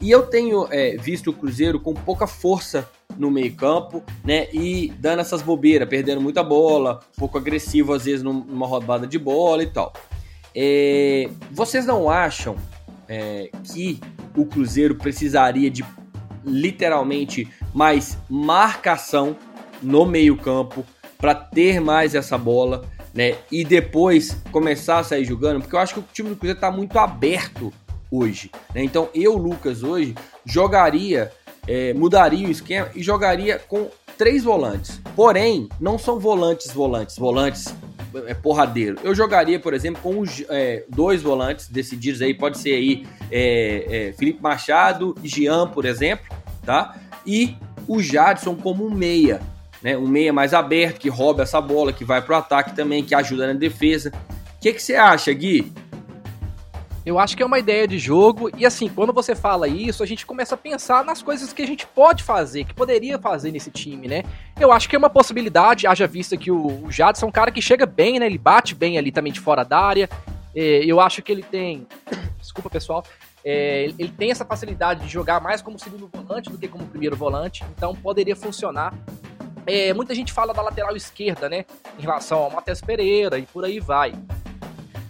E 0.00 0.08
eu 0.08 0.22
tenho 0.22 0.68
é, 0.70 0.96
visto 0.96 1.30
o 1.30 1.32
Cruzeiro 1.32 1.80
com 1.80 1.94
pouca 1.94 2.28
força 2.28 2.88
no 3.16 3.28
meio-campo, 3.28 4.04
né? 4.24 4.46
E 4.52 4.92
dando 5.00 5.18
essas 5.18 5.42
bobeiras, 5.42 5.88
perdendo 5.88 6.20
muita 6.20 6.44
bola, 6.44 7.00
pouco 7.16 7.38
agressivo 7.38 7.92
às 7.92 8.04
vezes 8.04 8.22
numa 8.22 8.68
rodada 8.68 9.04
de 9.04 9.18
bola 9.18 9.64
e 9.64 9.66
tal. 9.66 9.92
É, 10.58 11.28
vocês 11.52 11.84
não 11.84 12.08
acham 12.08 12.56
é, 13.06 13.50
que 13.62 14.00
o 14.34 14.46
Cruzeiro 14.46 14.94
precisaria 14.94 15.70
de 15.70 15.84
literalmente 16.42 17.46
mais 17.74 18.16
marcação 18.26 19.36
no 19.82 20.06
meio-campo 20.06 20.82
para 21.18 21.34
ter 21.34 21.78
mais 21.78 22.14
essa 22.14 22.38
bola, 22.38 22.88
né? 23.12 23.36
E 23.52 23.64
depois 23.64 24.40
começar 24.50 25.00
a 25.00 25.04
sair 25.04 25.26
jogando, 25.26 25.60
porque 25.60 25.76
eu 25.76 25.80
acho 25.80 25.94
que 25.94 26.00
o 26.00 26.04
time 26.10 26.30
do 26.30 26.36
Cruzeiro 26.36 26.56
está 26.56 26.70
muito 26.70 26.98
aberto 26.98 27.70
hoje. 28.10 28.50
Né? 28.74 28.82
Então 28.82 29.10
eu, 29.14 29.36
Lucas, 29.36 29.82
hoje 29.82 30.14
jogaria, 30.44 31.30
é, 31.68 31.92
mudaria 31.92 32.48
o 32.48 32.50
esquema 32.50 32.88
e 32.94 33.02
jogaria 33.02 33.58
com 33.58 33.90
três 34.16 34.42
volantes. 34.42 35.00
Porém, 35.14 35.68
não 35.78 35.98
são 35.98 36.18
volantes, 36.18 36.72
volantes, 36.72 37.18
volantes 37.18 37.74
é, 38.26 38.34
porradeiro. 38.34 38.98
Eu 39.02 39.14
jogaria, 39.14 39.58
por 39.58 39.74
exemplo, 39.74 40.00
com 40.02 40.24
é, 40.48 40.84
dois 40.88 41.22
volantes 41.22 41.68
decididos 41.68 42.22
aí, 42.22 42.34
pode 42.34 42.58
ser 42.58 42.74
aí 42.74 43.06
é, 43.30 44.08
é, 44.08 44.12
Felipe 44.12 44.42
Machado 44.42 45.14
e 45.22 45.28
Jean, 45.28 45.68
por 45.68 45.84
exemplo, 45.84 46.26
tá? 46.64 46.96
E 47.26 47.56
o 47.86 48.02
Jadson 48.02 48.54
como 48.56 48.86
um 48.86 48.90
meia, 48.90 49.40
né? 49.82 49.96
Um 49.96 50.06
meia 50.06 50.32
mais 50.32 50.54
aberto, 50.54 50.98
que 50.98 51.08
rouba 51.08 51.42
essa 51.42 51.60
bola, 51.60 51.92
que 51.92 52.04
vai 52.04 52.22
pro 52.22 52.36
ataque 52.36 52.74
também, 52.74 53.04
que 53.04 53.14
ajuda 53.14 53.48
na 53.48 53.52
defesa. 53.52 54.12
O 54.56 54.60
que, 54.60 54.72
que 54.72 54.82
você 54.82 54.94
acha, 54.94 55.32
Gui? 55.32 55.72
Eu 57.06 57.20
acho 57.20 57.36
que 57.36 57.42
é 57.44 57.46
uma 57.46 57.60
ideia 57.60 57.86
de 57.86 58.00
jogo 58.00 58.50
e 58.58 58.66
assim, 58.66 58.88
quando 58.88 59.12
você 59.12 59.32
fala 59.32 59.68
isso, 59.68 60.02
a 60.02 60.06
gente 60.06 60.26
começa 60.26 60.56
a 60.56 60.58
pensar 60.58 61.04
nas 61.04 61.22
coisas 61.22 61.52
que 61.52 61.62
a 61.62 61.66
gente 61.66 61.86
pode 61.86 62.24
fazer, 62.24 62.64
que 62.64 62.74
poderia 62.74 63.16
fazer 63.16 63.52
nesse 63.52 63.70
time, 63.70 64.08
né? 64.08 64.24
Eu 64.58 64.72
acho 64.72 64.88
que 64.88 64.96
é 64.96 64.98
uma 64.98 65.08
possibilidade, 65.08 65.86
haja 65.86 66.04
vista 66.08 66.36
que 66.36 66.50
o, 66.50 66.90
Jadson 66.90 67.26
é 67.26 67.28
um 67.28 67.32
cara 67.32 67.52
que 67.52 67.62
chega 67.62 67.86
bem, 67.86 68.18
né? 68.18 68.26
Ele 68.26 68.36
bate 68.36 68.74
bem 68.74 68.98
ali 68.98 69.12
também 69.12 69.32
de 69.32 69.38
fora 69.38 69.64
da 69.64 69.78
área. 69.78 70.10
É, 70.52 70.84
eu 70.84 70.98
acho 70.98 71.22
que 71.22 71.30
ele 71.30 71.44
tem. 71.44 71.86
Desculpa, 72.42 72.68
pessoal. 72.68 73.04
É, 73.44 73.84
ele 73.96 74.08
tem 74.08 74.32
essa 74.32 74.44
facilidade 74.44 75.04
de 75.04 75.08
jogar 75.08 75.40
mais 75.40 75.62
como 75.62 75.78
segundo 75.78 76.10
volante 76.12 76.50
do 76.50 76.58
que 76.58 76.66
como 76.66 76.84
primeiro 76.88 77.14
volante, 77.14 77.64
então 77.76 77.94
poderia 77.94 78.34
funcionar. 78.34 78.92
É, 79.64 79.94
muita 79.94 80.12
gente 80.12 80.32
fala 80.32 80.52
da 80.52 80.60
lateral 80.60 80.96
esquerda, 80.96 81.48
né? 81.48 81.66
Em 81.96 82.02
relação 82.02 82.38
ao 82.38 82.50
Matheus 82.50 82.80
Pereira 82.80 83.38
e 83.38 83.42
por 83.42 83.64
aí 83.64 83.78
vai. 83.78 84.12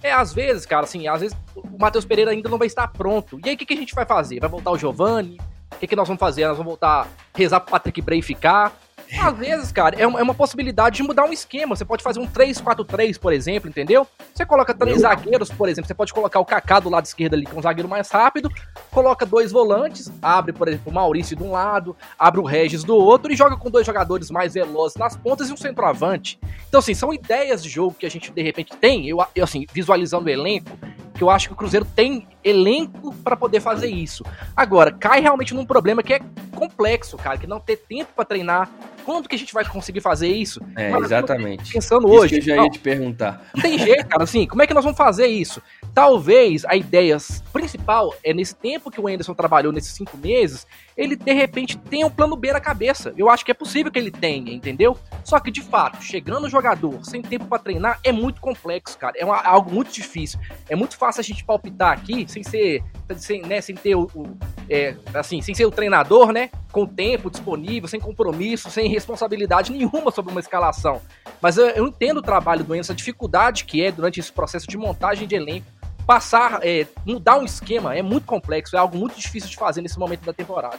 É, 0.07 0.13
às 0.13 0.33
vezes, 0.33 0.65
cara, 0.65 0.85
assim, 0.85 1.09
às 1.09 1.21
vezes 1.21 1.37
o 1.57 1.77
Matheus 1.81 2.05
Pereira 2.05 2.31
ainda 2.31 2.49
não 2.49 2.59
vai 2.59 2.69
estar 2.69 2.87
pronto. 2.87 3.41
E 3.45 3.49
aí, 3.49 3.57
o 3.57 3.59
que, 3.59 3.67
que 3.67 3.75
a 3.75 3.77
gente 3.77 3.93
vai 3.93 4.07
fazer? 4.07 4.39
Vai 4.39 4.49
voltar 4.49 4.71
o 4.71 4.79
Giovani? 4.79 5.37
O 5.75 5.79
que, 5.79 5.87
que 5.89 5.97
nós 5.97 6.07
vamos 6.07 6.21
fazer? 6.21 6.47
Nós 6.47 6.57
vamos 6.57 6.71
voltar 6.71 7.09
rezar 7.35 7.59
pro 7.59 7.73
Patrick 7.73 8.01
Bray 8.01 8.23
ficar? 8.23 8.73
Às 9.21 9.39
vezes, 9.39 9.73
cara, 9.73 9.97
é 9.99 10.07
uma, 10.07 10.19
é 10.19 10.23
uma 10.23 10.35
possibilidade 10.35 10.97
de 10.97 11.03
mudar 11.03 11.25
um 11.25 11.33
esquema. 11.33 11.77
Você 11.77 11.85
pode 11.85 12.03
fazer 12.03 12.21
um 12.21 12.27
3-4-3, 12.27 13.19
por 13.19 13.33
exemplo, 13.33 13.69
entendeu? 13.69 14.07
Você 14.35 14.45
coloca 14.45 14.75
três 14.75 15.01
zagueiros, 15.01 15.51
por 15.51 15.69
exemplo. 15.69 15.87
Você 15.87 15.95
pode 15.95 16.13
colocar 16.13 16.41
o 16.41 16.45
Kaká 16.45 16.81
do 16.81 16.91
lado 16.91 17.07
esquerdo 17.07 17.35
ali, 17.35 17.47
que 17.47 17.55
é 17.55 17.59
um 17.59 17.63
zagueiro 17.63 17.89
mais 17.89 18.11
rápido. 18.11 18.51
Coloca 18.91 19.25
dois 19.25 19.53
volantes, 19.53 20.11
abre, 20.21 20.53
por 20.53 20.69
exemplo, 20.69 20.91
o 20.91 20.95
Maurício 20.95 21.37
de 21.37 21.43
um 21.43 21.53
lado, 21.53 21.97
abre 22.19 22.41
o 22.41 22.45
Regis 22.45 22.83
do 22.83 22.97
outro 22.97 23.33
e 23.33 23.37
joga 23.37 23.57
com 23.57 23.71
dois 23.71 23.87
jogadores 23.87 24.31
mais 24.31 24.55
velozes 24.55 24.97
nas 24.97 25.17
pontas 25.17 25.49
e 25.49 25.53
um 25.53 25.57
centroavante. 25.57 26.39
Então, 26.69 26.81
assim, 26.81 26.95
são 26.95 27.13
ideias 27.13 27.63
de 27.63 27.69
jogo 27.69 27.97
que 27.99 28.07
a 28.07 28.11
gente 28.11 28.31
de 28.31 28.43
repente 28.43 28.77
tem. 28.77 29.09
Eu, 29.09 29.25
eu 29.35 29.45
assim, 29.45 29.67
visualizando 29.73 30.27
o 30.27 30.31
elenco, 30.31 30.77
que 31.17 31.23
eu 31.23 31.31
acho 31.31 31.49
que 31.49 31.55
o 31.55 31.57
Cruzeiro 31.57 31.87
tem 31.97 32.27
elenco 32.45 33.15
para 33.25 33.37
poder 33.37 33.61
fazer 33.61 33.89
isso. 33.89 34.25
Agora, 34.55 34.93
cai 34.93 35.21
realmente 35.21 35.55
num 35.55 35.65
problema 35.65 36.03
que 36.03 36.15
é 36.15 36.21
complexo, 36.55 37.17
cara, 37.17 37.39
que 37.39 37.47
não 37.47 37.59
ter 37.59 37.77
tempo 37.77 38.13
para 38.15 38.25
treinar. 38.25 38.71
Quando 39.07 39.29
que 39.29 39.37
a 39.37 39.39
gente 39.39 39.55
vai 39.55 39.65
conseguir 39.65 40.01
fazer 40.01 40.27
isso? 40.27 40.61
É, 40.75 40.91
exatamente. 40.99 41.73
Pensando 41.73 42.09
isso 42.09 42.19
hoje. 42.19 42.41
Que 42.41 42.51
eu 42.51 42.57
já 42.57 42.65
ia 42.65 42.69
te 42.69 42.81
perguntar. 42.81 43.49
Não 43.55 43.63
tem 43.63 43.79
jeito, 43.79 44.05
cara, 44.09 44.25
assim, 44.25 44.49
como 44.49 44.63
é 44.63 44.67
que 44.67 44.75
nós 44.75 44.83
vamos 44.83 44.99
fazer 44.99 45.29
isso? 45.29 45.63
Talvez 45.95 46.65
a 46.65 46.75
ideia 46.75 47.17
principal 47.53 48.13
é 48.25 48.35
nesse 48.35 48.57
tempo 48.57 48.91
que 48.91 49.01
o 49.01 49.07
Anderson 49.07 49.33
trabalhou, 49.33 49.73
nesses 49.73 49.93
cinco 49.93 50.19
meses, 50.19 50.67
ele 50.97 51.15
de 51.15 51.33
repente 51.33 51.77
tenha 51.77 52.07
um 52.07 52.11
plano 52.11 52.37
B 52.37 52.53
na 52.53 52.61
cabeça. 52.61 53.13
Eu 53.17 53.29
acho 53.29 53.45
que 53.45 53.51
é 53.51 53.55
possível 53.55 53.93
que 53.93 53.99
ele 53.99 54.11
tenha, 54.11 54.53
entendeu? 54.53 54.97
Só 55.23 55.39
que 55.39 55.51
de 55.51 55.61
fato, 55.61 56.03
chegando 56.03 56.45
o 56.45 56.49
jogador 56.49 57.05
sem 57.05 57.21
tempo 57.21 57.45
para 57.47 57.59
treinar 57.59 58.01
é 58.03 58.13
muito 58.13 58.41
complexo, 58.41 58.97
cara. 58.97 59.15
É 59.19 59.25
uma, 59.25 59.43
algo 59.43 59.71
muito 59.71 59.93
difícil. 59.93 60.41
É 60.69 60.75
muito 60.75 60.97
fácil 60.97 61.21
a 61.21 61.25
gente 61.25 61.45
palpitar 61.45 61.93
aqui 61.93 62.27
sem 62.29 62.43
ser, 62.43 62.83
sem, 63.17 63.43
né, 63.43 63.61
sem 63.61 63.75
ter 63.75 63.95
o, 63.95 64.05
o 64.15 64.37
é, 64.69 64.97
assim, 65.15 65.41
sem 65.41 65.55
ser 65.55 65.67
o 65.67 65.71
treinador, 65.71 66.33
né? 66.33 66.51
Com 66.73 66.87
tempo 66.87 67.31
disponível, 67.31 67.89
sem 67.89 68.01
compromisso, 68.01 68.71
sem 68.71 68.89
responsabilidade 68.89 69.71
nenhuma 69.73 70.11
sobre 70.11 70.31
uma 70.33 70.41
escalação. 70.41 71.01
Mas 71.41 71.57
eu, 71.59 71.67
eu 71.69 71.87
entendo 71.87 72.19
o 72.19 72.23
trabalho 72.23 72.65
do 72.65 72.75
Enzo, 72.75 72.93
a 72.93 72.95
dificuldade 72.95 73.65
que 73.65 73.85
é 73.85 73.93
durante 73.93 74.19
esse 74.19 74.33
processo 74.33 74.67
de 74.67 74.77
montagem 74.77 75.29
de 75.29 75.35
elenco 75.35 75.67
passar, 76.07 76.61
é, 76.63 76.87
mudar 77.05 77.39
um 77.39 77.45
esquema 77.45 77.95
é 77.95 78.03
muito 78.03 78.25
complexo, 78.25 78.77
é 78.77 78.79
algo 78.79 78.97
muito 78.97 79.19
difícil 79.19 79.51
de 79.51 79.57
fazer 79.57 79.83
nesse 79.83 79.99
momento 79.99 80.25
da 80.25 80.33
temporada. 80.33 80.79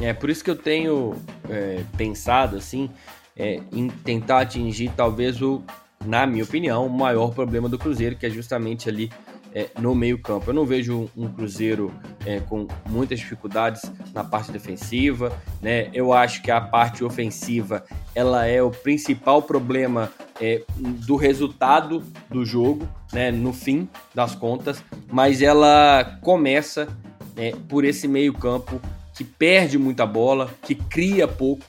É 0.00 0.12
por 0.12 0.30
isso 0.30 0.42
que 0.42 0.50
eu 0.50 0.56
tenho 0.56 1.16
é, 1.48 1.82
pensado 1.96 2.56
assim 2.56 2.88
é, 3.36 3.60
em 3.72 3.88
tentar 3.88 4.40
atingir 4.40 4.92
talvez 4.96 5.42
o, 5.42 5.62
na 6.04 6.26
minha 6.26 6.44
opinião, 6.44 6.86
o 6.86 6.90
maior 6.90 7.34
problema 7.34 7.68
do 7.68 7.78
Cruzeiro, 7.78 8.16
que 8.16 8.26
é 8.26 8.30
justamente 8.30 8.88
ali 8.88 9.10
é, 9.54 9.68
no 9.78 9.94
meio 9.94 10.18
campo. 10.18 10.50
Eu 10.50 10.54
não 10.54 10.66
vejo 10.66 11.08
um 11.16 11.28
Cruzeiro 11.28 11.92
é, 12.26 12.40
com 12.40 12.66
muitas 12.88 13.20
dificuldades 13.20 13.82
na 14.12 14.24
parte 14.24 14.50
defensiva, 14.50 15.32
né? 15.62 15.90
Eu 15.92 16.12
acho 16.12 16.42
que 16.42 16.50
a 16.50 16.60
parte 16.60 17.04
ofensiva 17.04 17.84
ela 18.14 18.46
é 18.46 18.60
o 18.60 18.70
principal 18.70 19.42
problema 19.42 20.10
é, 20.40 20.62
do 20.76 21.14
resultado 21.14 22.02
do 22.28 22.44
jogo, 22.44 22.88
né? 23.14 23.30
No 23.30 23.52
fim 23.52 23.88
das 24.12 24.34
contas, 24.34 24.82
mas 25.10 25.40
ela 25.40 26.18
começa 26.20 26.88
é, 27.36 27.54
por 27.68 27.84
esse 27.84 28.08
meio 28.08 28.34
campo 28.34 28.80
que 29.14 29.22
perde 29.22 29.78
muita 29.78 30.04
bola, 30.04 30.50
que 30.62 30.74
cria 30.74 31.28
pouco, 31.28 31.64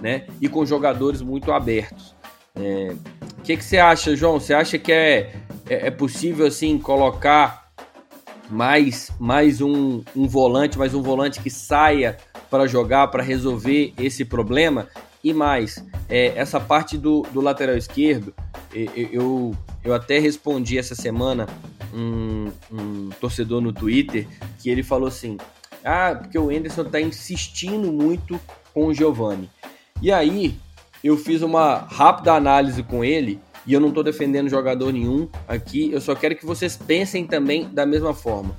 né? 0.00 0.26
E 0.40 0.48
com 0.48 0.64
jogadores 0.66 1.22
muito 1.22 1.50
abertos. 1.50 2.14
É, 2.54 2.94
o 3.38 3.42
que, 3.42 3.56
que 3.56 3.64
você 3.64 3.78
acha, 3.78 4.14
João? 4.14 4.38
Você 4.38 4.52
acha 4.52 4.78
que 4.78 4.92
é, 4.92 5.32
é, 5.68 5.86
é 5.86 5.90
possível 5.90 6.46
assim 6.46 6.78
colocar 6.78 7.70
mais, 8.50 9.10
mais 9.18 9.62
um, 9.62 10.02
um 10.14 10.28
volante, 10.28 10.78
mais 10.78 10.94
um 10.94 11.00
volante 11.00 11.40
que 11.40 11.48
saia 11.48 12.18
para 12.50 12.66
jogar, 12.66 13.08
para 13.08 13.22
resolver 13.22 13.94
esse 13.98 14.24
problema? 14.24 14.88
E 15.24 15.32
mais, 15.32 15.82
é, 16.08 16.28
essa 16.36 16.60
parte 16.60 16.98
do, 16.98 17.22
do 17.32 17.40
lateral 17.40 17.76
esquerdo, 17.76 18.34
eu, 18.74 19.08
eu 19.12 19.54
até 19.94 20.18
respondi 20.18 20.78
essa 20.78 20.94
semana 20.94 21.46
um, 21.94 22.50
um 22.70 23.08
torcedor 23.20 23.60
no 23.60 23.72
Twitter 23.72 24.26
que 24.58 24.68
ele 24.68 24.82
falou 24.82 25.08
assim: 25.08 25.38
ah, 25.84 26.14
porque 26.14 26.38
o 26.38 26.50
Enderson 26.50 26.82
está 26.82 27.00
insistindo 27.00 27.92
muito 27.92 28.40
com 28.72 28.86
o 28.86 28.94
Giovani. 28.94 29.50
E 30.02 30.12
aí 30.12 30.56
eu 31.02 31.16
fiz 31.16 31.42
uma 31.42 31.76
rápida 31.76 32.34
análise 32.34 32.82
com 32.82 33.04
ele 33.04 33.40
e 33.66 33.72
eu 33.72 33.80
não 33.80 33.88
estou 33.88 34.02
defendendo 34.02 34.48
jogador 34.48 34.92
nenhum 34.92 35.28
aqui, 35.46 35.90
eu 35.92 36.00
só 36.00 36.14
quero 36.14 36.36
que 36.36 36.46
vocês 36.46 36.76
pensem 36.76 37.26
também 37.26 37.68
da 37.68 37.84
mesma 37.86 38.14
forma. 38.14 38.56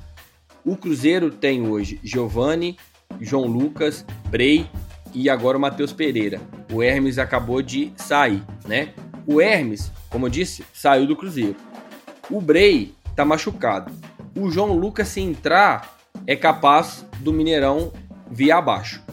O 0.64 0.76
Cruzeiro 0.76 1.32
tem 1.32 1.68
hoje 1.68 2.00
Giovani, 2.04 2.78
João 3.20 3.46
Lucas, 3.46 4.06
Brei 4.30 4.68
e 5.14 5.30
agora 5.30 5.58
o 5.58 5.62
Matheus 5.62 5.92
Pereira. 5.92 6.40
O 6.72 6.82
Hermes 6.82 7.18
acabou 7.18 7.62
de 7.62 7.92
sair, 7.96 8.44
né? 8.68 8.94
O 9.26 9.42
Hermes, 9.42 9.92
como 10.10 10.26
eu 10.26 10.30
disse, 10.30 10.64
saiu 10.74 11.08
do 11.08 11.16
Cruzeiro. 11.16 11.56
O 12.30 12.42
Brei 12.42 12.94
tá 13.16 13.24
machucado. 13.24 13.92
O 14.36 14.50
João 14.50 14.74
Lucas, 14.74 15.10
se 15.10 15.22
entrar, 15.22 15.98
é 16.26 16.36
capaz 16.36 17.06
do 17.20 17.34
Mineirão 17.34 17.92
vir 18.30 18.52
abaixo. 18.52 19.04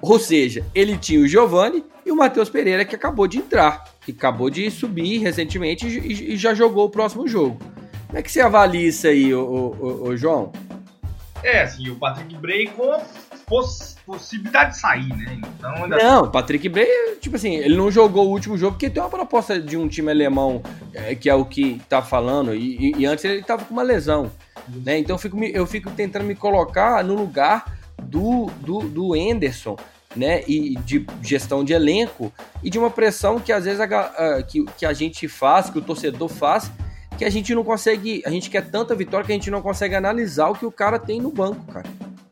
Ou 0.00 0.18
seja, 0.18 0.64
ele 0.74 0.96
tinha 0.96 1.20
o 1.20 1.26
Giovani 1.26 1.84
e 2.04 2.10
o 2.10 2.16
Matheus 2.16 2.48
Pereira 2.48 2.84
que 2.84 2.94
acabou 2.94 3.26
de 3.26 3.38
entrar, 3.38 3.84
que 4.00 4.12
acabou 4.12 4.48
de 4.48 4.70
subir 4.70 5.18
recentemente 5.18 5.86
e, 5.86 6.36
já 6.36 6.54
jogou 6.54 6.86
o 6.86 6.90
próximo 6.90 7.26
jogo. 7.26 7.58
Como 8.06 8.18
é 8.18 8.22
que 8.22 8.30
você 8.30 8.40
avalia 8.40 8.88
isso 8.88 9.06
aí, 9.06 9.34
ô, 9.34 9.74
ô, 9.78 10.08
ô 10.08 10.16
João? 10.16 10.52
É, 11.42 11.62
assim, 11.62 11.88
o 11.90 11.96
Patrick 11.96 12.34
Bray 12.36 12.66
com 12.68 12.98
possibilidade 14.08 14.70
de 14.70 14.80
sair, 14.80 15.08
né? 15.08 15.38
Então, 15.38 15.84
ainda... 15.84 15.98
Não, 15.98 16.30
Patrick 16.30 16.66
Bray, 16.66 16.88
tipo 17.20 17.36
assim, 17.36 17.56
ele 17.56 17.76
não 17.76 17.90
jogou 17.90 18.26
o 18.26 18.30
último 18.30 18.56
jogo 18.56 18.72
porque 18.72 18.88
tem 18.88 19.02
uma 19.02 19.10
proposta 19.10 19.60
de 19.60 19.76
um 19.76 19.86
time 19.86 20.10
alemão, 20.10 20.62
é, 20.94 21.14
que 21.14 21.28
é 21.28 21.34
o 21.34 21.44
que 21.44 21.78
tá 21.90 22.00
falando, 22.00 22.54
e, 22.54 22.94
e, 22.96 23.04
antes 23.04 23.26
ele 23.26 23.42
tava 23.42 23.66
com 23.66 23.74
uma 23.74 23.82
lesão, 23.82 24.32
né? 24.66 24.98
Então 24.98 25.16
eu 25.16 25.18
fico, 25.18 25.44
eu 25.44 25.66
fico 25.66 25.90
tentando 25.90 26.24
me 26.24 26.34
colocar 26.34 27.04
no 27.04 27.14
lugar 27.14 27.78
do, 28.02 28.46
do, 28.60 28.78
do 28.80 29.14
Anderson, 29.14 29.76
né? 30.16 30.42
E 30.48 30.76
de 30.78 31.06
gestão 31.22 31.62
de 31.62 31.74
elenco 31.74 32.32
e 32.62 32.70
de 32.70 32.78
uma 32.78 32.90
pressão 32.90 33.38
que 33.38 33.52
às 33.52 33.66
vezes 33.66 33.78
a, 33.78 33.84
a, 33.84 34.42
que, 34.42 34.64
que 34.78 34.86
a 34.86 34.94
gente 34.94 35.28
faz, 35.28 35.68
que 35.68 35.78
o 35.78 35.82
torcedor 35.82 36.30
faz, 36.30 36.72
que 37.18 37.26
a 37.26 37.30
gente 37.30 37.54
não 37.54 37.62
consegue. 37.62 38.22
A 38.24 38.30
gente 38.30 38.48
quer 38.48 38.70
tanta 38.70 38.94
vitória 38.94 39.26
que 39.26 39.32
a 39.32 39.34
gente 39.34 39.50
não 39.50 39.60
consegue 39.60 39.94
analisar 39.94 40.48
o 40.48 40.54
que 40.54 40.64
o 40.64 40.72
cara 40.72 40.98
tem 40.98 41.20
no 41.20 41.30
banco, 41.30 41.62
cara. 41.70 41.88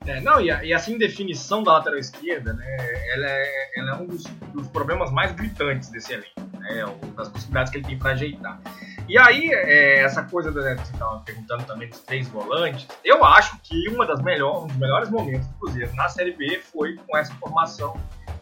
É, 0.06 0.20
não, 0.20 0.40
e, 0.40 0.46
e 0.46 0.72
assim, 0.72 0.96
definição 0.96 1.62
da 1.62 1.72
lateral 1.72 1.98
esquerda, 1.98 2.52
né, 2.52 2.64
ela 3.12 3.26
é, 3.28 3.70
ela 3.76 3.90
é 3.90 3.94
um 3.94 4.06
dos, 4.06 4.24
dos, 4.54 4.68
problemas 4.68 5.10
mais 5.10 5.32
gritantes 5.32 5.88
desse 5.88 6.12
elenco, 6.12 6.40
né, 6.58 6.84
das 7.16 7.28
possibilidades 7.28 7.72
que 7.72 7.78
ele 7.78 7.86
tem 7.86 7.98
para 7.98 8.12
ajeitar. 8.12 8.60
E 9.08 9.18
aí, 9.18 9.50
é, 9.52 10.00
essa 10.00 10.22
coisa 10.22 10.52
da, 10.52 10.74
você 10.74 10.92
estava 10.92 11.20
perguntando 11.20 11.64
também 11.64 11.88
dos 11.88 12.00
três 12.00 12.28
volantes, 12.28 12.86
eu 13.04 13.24
acho 13.24 13.58
que 13.62 13.88
uma 13.88 14.06
das 14.06 14.20
melhores, 14.22 14.64
um 14.64 14.66
dos 14.66 14.76
melhores 14.76 15.10
momentos 15.10 15.46
do 15.48 15.54
Cruzeiro 15.54 15.94
na 15.94 16.08
Série 16.08 16.32
B 16.32 16.60
foi 16.72 16.96
com 16.96 17.16
essa 17.16 17.34
formação 17.34 17.96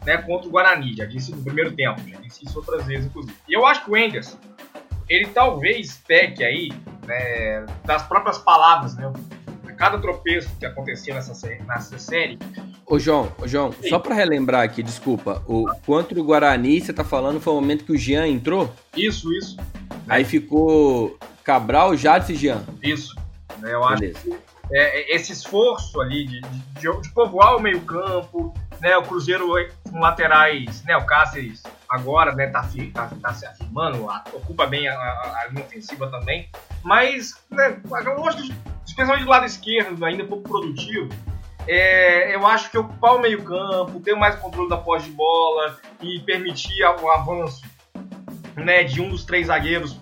né, 0.05 0.19
contra 0.19 0.49
o 0.49 0.51
Guarani. 0.51 0.95
Já 0.97 1.05
disse 1.05 1.35
no 1.35 1.43
primeiro 1.43 1.73
tempo, 1.73 2.01
já 2.09 2.19
disse 2.19 2.45
isso 2.45 2.59
outras 2.59 2.85
vezes, 2.87 3.07
inclusive. 3.07 3.37
E 3.49 3.53
eu 3.53 3.67
acho 3.67 3.85
que 3.85 3.91
o 3.91 3.97
Enderson, 3.97 4.39
ele 5.09 5.27
talvez 5.29 6.03
peque 6.07 6.43
aí 6.43 6.71
né, 7.07 7.67
das 7.85 8.03
próprias 8.03 8.39
palavras, 8.39 8.97
né? 8.97 9.13
Cada 9.77 9.99
tropeço 9.99 10.51
que 10.59 10.67
acontecia 10.67 11.15
nessa, 11.15 11.49
nessa 11.67 11.99
série. 11.99 12.39
Ô 12.87 12.99
João, 12.99 13.33
ô 13.41 13.47
João, 13.47 13.73
Sim. 13.73 13.89
só 13.89 13.99
para 13.99 14.15
relembrar 14.15 14.63
aqui, 14.63 14.83
desculpa, 14.83 15.43
o 15.47 15.67
contra 15.87 16.19
o 16.19 16.25
Guarani, 16.25 16.81
você 16.81 16.93
tá 16.93 17.05
falando 17.05 17.41
foi 17.41 17.53
o 17.53 17.57
momento 17.57 17.85
que 17.85 17.93
o 17.93 17.97
Jean 17.97 18.27
entrou? 18.27 18.73
Isso, 18.97 19.33
isso. 19.33 19.57
Aí 20.09 20.25
ficou 20.25 21.19
Cabral, 21.43 21.97
Jadson 21.97 22.33
e 22.33 22.37
Jean. 22.37 22.65
Isso. 22.83 23.15
Né, 23.59 23.75
eu 23.75 23.87
Beleza. 23.89 24.19
acho 24.19 24.31
que 24.31 24.37
é, 24.73 25.15
esse 25.15 25.33
esforço 25.33 26.01
ali 26.01 26.27
de, 26.27 26.41
de, 26.41 27.01
de 27.01 27.11
povoar 27.11 27.57
o 27.57 27.61
meio-campo, 27.61 28.55
né, 28.81 28.97
o 28.97 29.03
Cruzeiro 29.03 29.49
com 29.91 30.01
laterais, 30.01 30.83
né, 30.85 30.97
o 30.97 31.05
Cáceres 31.05 31.63
agora 31.95 32.35
né, 32.35 32.49
tá, 32.49 32.69
tá, 32.93 33.11
tá 33.21 33.33
se 33.33 33.47
afirmando, 33.47 34.07
ocupa 34.33 34.67
bem 34.67 34.89
a, 34.89 34.95
a, 34.95 35.43
a 35.43 35.49
linha 35.49 35.65
ofensiva 35.65 36.09
também, 36.11 36.49
mas 36.83 37.35
né, 37.51 37.81
eu 37.85 38.29
acho 38.29 38.43
que, 38.43 38.55
especialmente 38.87 39.25
do 39.25 39.31
lado 39.31 39.47
esquerdo, 39.47 40.05
ainda 40.05 40.25
pouco 40.25 40.49
produtivo, 40.49 41.09
é, 41.67 42.35
eu 42.35 42.47
acho 42.47 42.71
que 42.71 42.77
ocupar 42.77 43.17
o 43.17 43.21
meio-campo, 43.21 44.01
ter 44.01 44.15
mais 44.15 44.35
controle 44.37 44.69
da 44.69 44.77
posse 44.77 45.07
de 45.07 45.13
bola 45.13 45.79
e 46.03 46.21
permitir 46.21 46.85
o 46.85 47.11
avanço 47.11 47.63
né, 48.57 48.85
de 48.85 49.01
um 49.01 49.09
dos 49.09 49.25
três 49.25 49.47
zagueiros, 49.47 49.99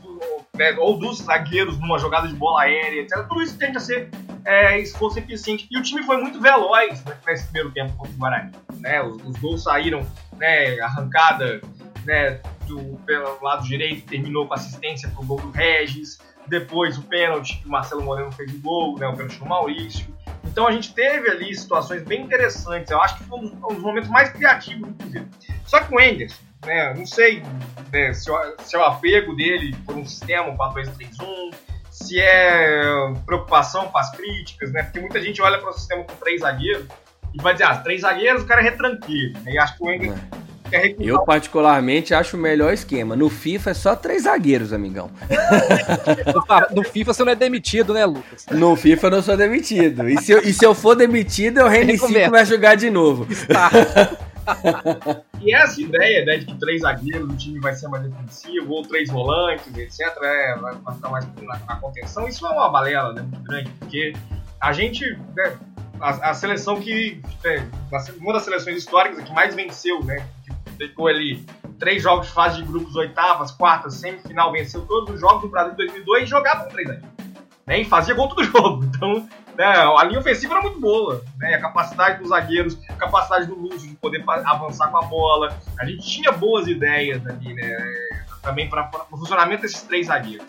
né, 0.54 0.74
ou 0.78 0.98
dos 0.98 1.18
zagueiros 1.18 1.78
numa 1.78 1.98
jogada 1.98 2.26
de 2.26 2.34
bola 2.34 2.62
aérea, 2.62 3.02
etc. 3.02 3.26
Tudo 3.28 3.42
isso 3.42 3.56
tende 3.56 3.76
a 3.76 3.80
ser 3.80 4.10
é, 4.44 4.80
esforço 4.80 5.18
eficiente. 5.18 5.68
E 5.70 5.78
o 5.78 5.82
time 5.82 6.02
foi 6.02 6.18
muito 6.18 6.40
veloz 6.40 7.04
né, 7.04 7.16
nesse 7.26 7.44
primeiro 7.44 7.70
tempo 7.70 7.96
contra 7.96 8.12
o 8.12 8.18
Guarani. 8.18 8.52
Né, 8.80 9.02
os, 9.02 9.16
os 9.24 9.36
gols 9.38 9.62
saíram, 9.62 10.04
né, 10.36 10.80
arrancada 10.80 11.60
né, 12.04 12.40
do, 12.66 12.98
pelo 13.06 13.42
lado 13.42 13.64
direito, 13.64 14.06
terminou 14.06 14.46
com 14.46 14.54
assistência 14.54 15.08
para 15.08 15.22
o 15.22 15.24
gol 15.24 15.40
do 15.40 15.50
Regis. 15.50 16.18
Depois 16.46 16.98
o 16.98 17.02
pênalti 17.02 17.58
que 17.58 17.66
o 17.68 17.70
Marcelo 17.70 18.02
Moreno 18.02 18.32
fez 18.32 18.52
o 18.52 18.58
gol, 18.58 18.98
né, 18.98 19.06
o 19.06 19.12
pênalti 19.16 19.38
do 19.38 19.46
Maurício. 19.46 20.06
Então 20.44 20.66
a 20.66 20.72
gente 20.72 20.92
teve 20.92 21.30
ali 21.30 21.54
situações 21.54 22.02
bem 22.02 22.22
interessantes. 22.22 22.90
Eu 22.90 23.00
acho 23.00 23.16
que 23.18 23.24
foi 23.24 23.38
um 23.38 23.48
dos, 23.48 23.78
momentos 23.78 24.10
mais 24.10 24.30
criativos 24.30 24.90
Cruzeiro. 24.98 25.28
Só 25.64 25.80
que 25.80 25.94
o 25.94 26.00
Enderson, 26.00 26.42
né, 26.66 26.94
não 26.94 27.06
sei 27.06 27.42
né, 27.92 28.12
se, 28.12 28.30
o, 28.30 28.36
se 28.62 28.76
é 28.76 28.78
o 28.78 28.84
apego 28.84 29.34
dele 29.34 29.74
por 29.86 29.96
um 29.96 30.04
sistema, 30.04 30.48
um 30.48 30.56
4-2-3-1, 30.56 31.54
se 31.90 32.18
é 32.18 32.82
preocupação 33.24 33.88
com 33.88 33.98
as 33.98 34.10
críticas, 34.10 34.72
né? 34.72 34.82
Porque 34.82 34.98
muita 34.98 35.20
gente 35.20 35.40
olha 35.42 35.58
para 35.58 35.70
o 35.70 35.72
sistema 35.72 36.02
com 36.04 36.14
três 36.16 36.40
zagueiros 36.40 36.86
e 37.34 37.42
vai 37.42 37.52
dizer, 37.52 37.64
ah, 37.64 37.76
três 37.76 38.00
zagueiros, 38.00 38.42
o 38.42 38.46
cara 38.46 38.60
é 38.60 38.64
retranqueiro. 38.64 39.38
Né? 39.40 39.52
E 39.52 39.58
acho 39.58 39.76
que 39.76 39.84
o 39.84 39.90
é. 39.90 40.14
Eu, 40.98 41.20
particularmente, 41.24 42.14
acho 42.14 42.36
o 42.36 42.40
melhor 42.40 42.72
esquema. 42.72 43.14
No 43.16 43.28
FIFA 43.28 43.70
é 43.70 43.74
só 43.74 43.96
três 43.96 44.22
zagueiros, 44.22 44.72
amigão. 44.72 45.10
no 46.74 46.82
FIFA 46.82 47.12
você 47.12 47.24
não 47.24 47.32
é 47.32 47.36
demitido, 47.36 47.94
né, 47.94 48.04
Lucas? 48.04 48.46
No 48.50 48.74
FIFA 48.76 49.06
eu 49.06 49.10
não 49.10 49.22
sou 49.22 49.36
demitido. 49.36 50.08
E 50.08 50.20
se 50.20 50.32
eu, 50.32 50.40
e 50.42 50.52
se 50.52 50.64
eu 50.64 50.74
for 50.74 50.94
demitido, 50.94 51.58
eu 51.58 51.68
reinicio 51.68 52.08
e 52.08 52.24
começo 52.24 52.36
a 52.36 52.44
jogar 52.44 52.74
de 52.74 52.90
novo. 52.90 53.26
e 55.40 55.54
essa 55.54 55.80
ideia 55.80 56.24
né, 56.24 56.36
de 56.38 56.46
que 56.46 56.58
três 56.58 56.82
zagueiros, 56.82 57.32
o 57.32 57.36
time 57.36 57.60
vai 57.60 57.74
ser 57.74 57.88
mais 57.88 58.04
defensivo, 58.04 58.72
ou 58.72 58.82
três 58.82 59.10
volantes, 59.10 59.66
etc., 59.76 60.00
é, 60.22 60.56
vai 60.56 60.74
ficar 60.94 61.08
mais 61.10 61.26
na, 61.40 61.58
na, 61.58 61.76
contenção, 61.76 62.26
isso 62.26 62.46
é 62.46 62.50
uma 62.50 62.68
balela 62.68 63.12
né, 63.12 63.22
muito 63.22 63.40
grande, 63.44 63.70
porque 63.78 64.12
a 64.60 64.72
gente, 64.72 65.16
né, 65.36 65.56
a, 66.00 66.30
a, 66.30 66.34
seleção 66.34 66.80
que, 66.80 67.20
é, 67.44 67.62
uma 68.20 68.32
das 68.32 68.42
seleções 68.42 68.78
históricas 68.78 69.22
que 69.22 69.32
mais 69.32 69.54
venceu, 69.54 70.02
né, 70.04 70.26
ficou 70.88 71.08
ali 71.08 71.44
três 71.78 72.02
jogos 72.02 72.28
de 72.28 72.32
fase 72.32 72.58
de 72.58 72.64
grupos, 72.64 72.94
oitavas, 72.96 73.50
quartas, 73.50 73.94
semifinal, 73.94 74.52
venceu 74.52 74.82
todos 74.82 75.14
os 75.14 75.20
jogos 75.20 75.42
do 75.42 75.48
Brasil 75.48 75.72
em 75.72 75.76
2002 75.76 76.22
e 76.22 76.26
jogava 76.26 76.64
com 76.64 76.70
três 76.70 76.88
zagueiros. 76.88 77.12
Né, 77.66 77.80
e 77.80 77.84
fazia 77.84 78.14
gol 78.14 78.28
todo 78.28 78.42
jogo. 78.44 78.84
Então, 78.84 79.28
né, 79.56 79.64
a 79.64 80.04
linha 80.04 80.18
ofensiva 80.18 80.54
era 80.54 80.62
muito 80.62 80.80
boa. 80.80 81.22
Né, 81.38 81.54
a 81.54 81.60
capacidade 81.60 82.18
dos 82.18 82.28
zagueiros, 82.28 82.78
a 82.88 82.94
capacidade 82.94 83.46
do 83.46 83.54
Lúcio 83.54 83.88
de 83.88 83.94
poder 83.96 84.22
avançar 84.26 84.88
com 84.88 84.98
a 84.98 85.02
bola. 85.02 85.56
A 85.78 85.84
gente 85.84 86.06
tinha 86.06 86.32
boas 86.32 86.66
ideias 86.66 87.24
ali, 87.26 87.54
né? 87.54 87.76
Também 88.42 88.68
para 88.68 88.90
o 89.10 89.16
funcionamento 89.16 89.62
desses 89.62 89.82
três 89.82 90.08
zagueiros. 90.08 90.46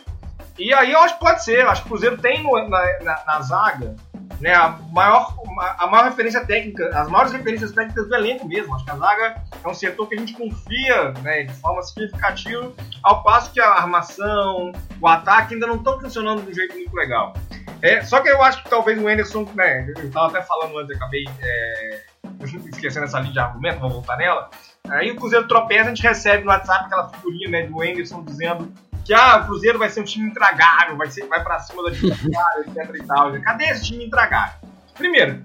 E 0.58 0.74
aí 0.74 0.92
eu 0.92 1.00
acho 1.00 1.16
que 1.16 1.20
pode 1.20 1.44
ser. 1.44 1.62
Eu 1.62 1.70
acho 1.70 1.82
que 1.82 1.88
o 1.88 1.92
Cruzeiro 1.92 2.18
tem 2.18 2.44
na, 2.44 3.04
na, 3.04 3.24
na 3.26 3.42
zaga 3.42 3.96
né, 4.44 4.54
a, 4.54 4.78
maior, 4.91 5.34
a 5.80 5.88
maior 5.88 6.04
referência 6.04 6.46
técnica, 6.46 6.89
as 6.94 7.08
maiores 7.08 7.32
referências 7.32 7.72
técnicas 7.72 8.10
do 8.10 8.14
elenco 8.14 8.46
mesmo. 8.46 8.76
Acho 8.76 8.84
que 8.84 8.91
a 8.91 8.98
zaga 8.98 9.41
é 9.64 9.68
um 9.70 9.74
setor 9.74 10.10
que 10.10 10.16
a 10.16 10.20
gente 10.20 10.34
confia 10.34 11.12
né, 11.22 11.44
de 11.44 11.54
forma 11.54 11.82
significativa, 11.82 12.74
ao 13.02 13.24
passo 13.24 13.54
que 13.54 13.62
a 13.62 13.70
armação, 13.70 14.74
o 15.00 15.08
ataque 15.08 15.54
ainda 15.54 15.66
não 15.66 15.78
estão 15.78 15.98
funcionando 15.98 16.41
de 16.41 16.52
um 16.52 16.54
jeito 16.54 16.76
muito 16.76 16.94
legal. 16.94 17.34
É, 17.82 18.04
só 18.04 18.20
que 18.20 18.28
eu 18.28 18.44
acho 18.44 18.62
que 18.62 18.70
talvez 18.70 19.02
o 19.02 19.08
Anderson, 19.08 19.48
né, 19.56 19.89
eu 19.98 20.08
estava 20.08 20.28
até 20.28 20.41
falando 20.41 20.78
antes, 20.78 20.94
acabei 20.94 21.24
é, 21.39 22.02
esquecendo 22.44 23.06
essa 23.06 23.22
linha 23.22 23.32
de 23.32 23.39
argumento, 23.39 23.80
vamos 23.80 23.94
voltar 23.94 24.18
nela. 24.18 24.50
Aí 24.89 25.10
o 25.10 25.16
Cruzeiro 25.16 25.48
tropeça, 25.48 25.86
a 25.86 25.96
gente 25.96 26.04
recebe 26.04 26.44
no 26.44 26.50
WhatsApp 26.50 26.84
aquela 26.84 27.08
figurinha 27.08 27.50
né, 27.50 27.66
do 27.66 27.82
Anderson 27.82 28.22
dizendo 28.26 28.74
que 29.04 29.14
ah, 29.14 29.38
o 29.38 29.45
Cruzeiro 29.45 29.78
vai 29.78 29.89
ser 29.89 30.01
um 30.01 30.06
time 30.06 30.30
intragável, 30.30 30.95
vai, 30.95 31.10
ser, 31.10 31.26
vai 31.28 31.43
pra 31.43 31.60
cima 31.60 31.82
do 31.82 31.89
adversário, 31.89 32.64
etc 32.68 32.95
e 32.95 33.04
tal. 33.06 33.41
Cadê 33.41 33.66
esse 33.66 33.86
time 33.86 34.06
intragável? 34.06 34.56
Primeiro, 34.95 35.41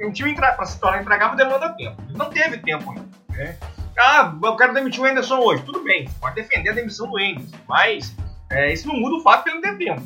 um 0.00 0.12
time 0.12 0.34
para 0.34 0.64
se 0.64 0.78
tornar 0.80 1.02
intragável 1.02 1.36
demanda 1.36 1.70
tempo. 1.70 2.00
Ele 2.08 2.16
não 2.16 2.30
teve 2.30 2.58
tempo 2.58 2.90
ainda. 2.90 3.06
Né? 3.30 3.56
Ah, 3.98 4.34
eu 4.42 4.56
quero 4.56 4.74
demitir 4.74 5.00
o 5.00 5.06
Anderson 5.06 5.38
hoje. 5.38 5.62
Tudo 5.64 5.82
bem, 5.82 6.08
pode 6.20 6.36
defender 6.36 6.70
a 6.70 6.74
demissão 6.74 7.10
do 7.10 7.18
Anderson, 7.18 7.56
mas 7.68 8.14
é, 8.50 8.72
isso 8.72 8.86
não 8.86 8.96
muda 8.96 9.16
o 9.16 9.22
fato 9.22 9.44
de 9.44 9.50
ele 9.50 9.60
não 9.60 9.76
ter 9.76 9.84
tempo. 9.84 10.02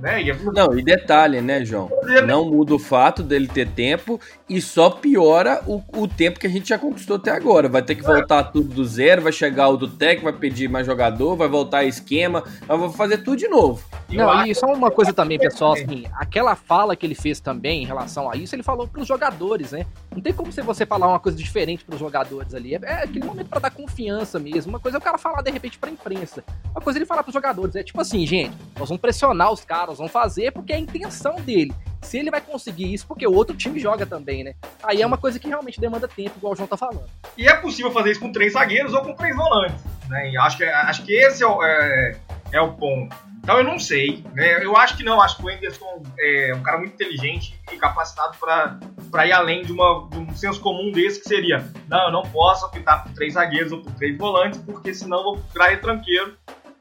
Né? 0.00 0.22
E 0.22 0.30
é... 0.30 0.34
Não, 0.34 0.78
e 0.78 0.82
detalhe, 0.82 1.40
né, 1.40 1.64
João? 1.64 1.90
Não 2.26 2.46
muda 2.46 2.74
o 2.74 2.78
fato 2.78 3.22
dele 3.22 3.46
ter 3.46 3.68
tempo 3.68 4.20
e 4.50 4.60
só 4.60 4.90
piora 4.90 5.62
o, 5.64 5.80
o 5.96 6.08
tempo 6.08 6.40
que 6.40 6.46
a 6.46 6.50
gente 6.50 6.70
já 6.70 6.76
conquistou 6.76 7.16
até 7.16 7.30
agora. 7.30 7.68
Vai 7.68 7.82
ter 7.82 7.94
que 7.94 8.02
voltar 8.02 8.42
tudo 8.42 8.74
do 8.74 8.84
zero, 8.84 9.22
vai 9.22 9.30
chegar 9.30 9.68
o 9.68 9.76
do 9.76 9.86
técnico, 9.86 10.24
vai 10.24 10.32
pedir 10.32 10.68
mais 10.68 10.84
jogador, 10.84 11.36
vai 11.36 11.46
voltar 11.46 11.84
esquema, 11.84 12.42
vai 12.66 12.90
fazer 12.90 13.18
tudo 13.18 13.36
de 13.36 13.46
novo. 13.46 13.80
Não, 14.08 14.44
e 14.44 14.52
só 14.52 14.66
uma 14.66 14.90
coisa 14.90 15.12
também, 15.12 15.38
pessoal, 15.38 15.74
assim, 15.74 16.04
aquela 16.14 16.56
fala 16.56 16.96
que 16.96 17.06
ele 17.06 17.14
fez 17.14 17.38
também 17.38 17.84
em 17.84 17.86
relação 17.86 18.28
a 18.28 18.34
isso, 18.34 18.52
ele 18.56 18.64
falou 18.64 18.88
para 18.88 19.00
os 19.00 19.06
jogadores, 19.06 19.70
né? 19.70 19.86
Não 20.10 20.20
tem 20.20 20.32
como 20.32 20.50
você 20.50 20.84
falar 20.84 21.06
uma 21.06 21.20
coisa 21.20 21.38
diferente 21.38 21.84
para 21.84 21.94
os 21.94 22.00
jogadores 22.00 22.52
ali. 22.52 22.74
É, 22.74 22.80
é 22.82 23.04
aquele 23.04 23.24
momento 23.24 23.46
para 23.46 23.60
dar 23.60 23.70
confiança 23.70 24.40
mesmo. 24.40 24.70
Uma 24.70 24.80
coisa 24.80 24.96
é 24.96 24.98
o 24.98 25.02
cara 25.02 25.16
falar 25.16 25.42
de 25.42 25.50
repente 25.52 25.78
para 25.78 25.90
imprensa. 25.90 26.42
Uma 26.72 26.80
coisa 26.80 26.98
é 26.98 27.00
ele 27.00 27.06
falar 27.06 27.22
para 27.22 27.30
os 27.30 27.34
jogadores 27.34 27.76
é 27.76 27.84
tipo 27.84 28.00
assim, 28.00 28.26
gente, 28.26 28.56
nós 28.76 28.88
vamos 28.88 29.00
pressionar 29.00 29.52
os 29.52 29.64
caras, 29.64 29.98
vamos 29.98 30.12
fazer 30.12 30.50
porque 30.50 30.72
é 30.72 30.76
a 30.76 30.80
intenção 30.80 31.36
dele. 31.36 31.72
Se 32.02 32.18
ele 32.18 32.30
vai 32.30 32.40
conseguir 32.40 32.92
isso, 32.92 33.06
porque 33.06 33.26
o 33.26 33.32
outro 33.32 33.54
time 33.54 33.78
joga 33.78 34.06
também, 34.40 34.44
né? 34.44 34.54
Aí 34.82 35.02
é 35.02 35.06
uma 35.06 35.18
coisa 35.18 35.38
que 35.38 35.48
realmente 35.48 35.80
demanda 35.80 36.08
tempo, 36.08 36.36
igual 36.36 36.52
o 36.52 36.56
João 36.56 36.66
tá 36.66 36.76
falando. 36.76 37.08
E 37.36 37.46
é 37.46 37.54
possível 37.54 37.92
fazer 37.92 38.12
isso 38.12 38.20
com 38.20 38.32
três 38.32 38.54
zagueiros 38.54 38.92
ou 38.92 39.02
com 39.02 39.14
três 39.14 39.36
volantes, 39.36 39.82
né? 40.08 40.30
E 40.30 40.38
acho 40.38 40.56
que, 40.56 40.64
acho 40.64 41.04
que 41.04 41.12
esse 41.12 41.42
é 41.42 41.46
o, 41.46 41.62
é, 41.62 42.16
é 42.52 42.60
o 42.60 42.72
ponto. 42.72 43.14
Então 43.42 43.56
eu 43.56 43.64
não 43.64 43.78
sei, 43.78 44.24
né? 44.34 44.64
Eu 44.64 44.76
acho 44.76 44.96
que 44.96 45.02
não, 45.02 45.20
acho 45.20 45.36
que 45.36 45.44
o 45.44 45.48
Anderson 45.48 46.02
é 46.18 46.52
um 46.54 46.62
cara 46.62 46.78
muito 46.78 46.94
inteligente 46.94 47.58
e 47.72 47.76
capacitado 47.76 48.36
para 48.38 49.26
ir 49.26 49.32
além 49.32 49.62
de, 49.62 49.72
uma, 49.72 50.08
de 50.10 50.18
um 50.18 50.34
senso 50.36 50.60
comum 50.60 50.92
desse 50.92 51.20
que 51.20 51.28
seria, 51.28 51.64
não, 51.88 52.06
eu 52.06 52.12
não 52.12 52.22
posso 52.22 52.66
optar 52.66 53.02
por 53.02 53.12
três 53.12 53.34
zagueiros 53.34 53.72
ou 53.72 53.82
por 53.82 53.92
três 53.94 54.16
volantes, 54.16 54.60
porque 54.60 54.92
senão 54.92 55.22
vou 55.22 55.36
virar 55.52 55.74
tranqueiro, 55.80 56.36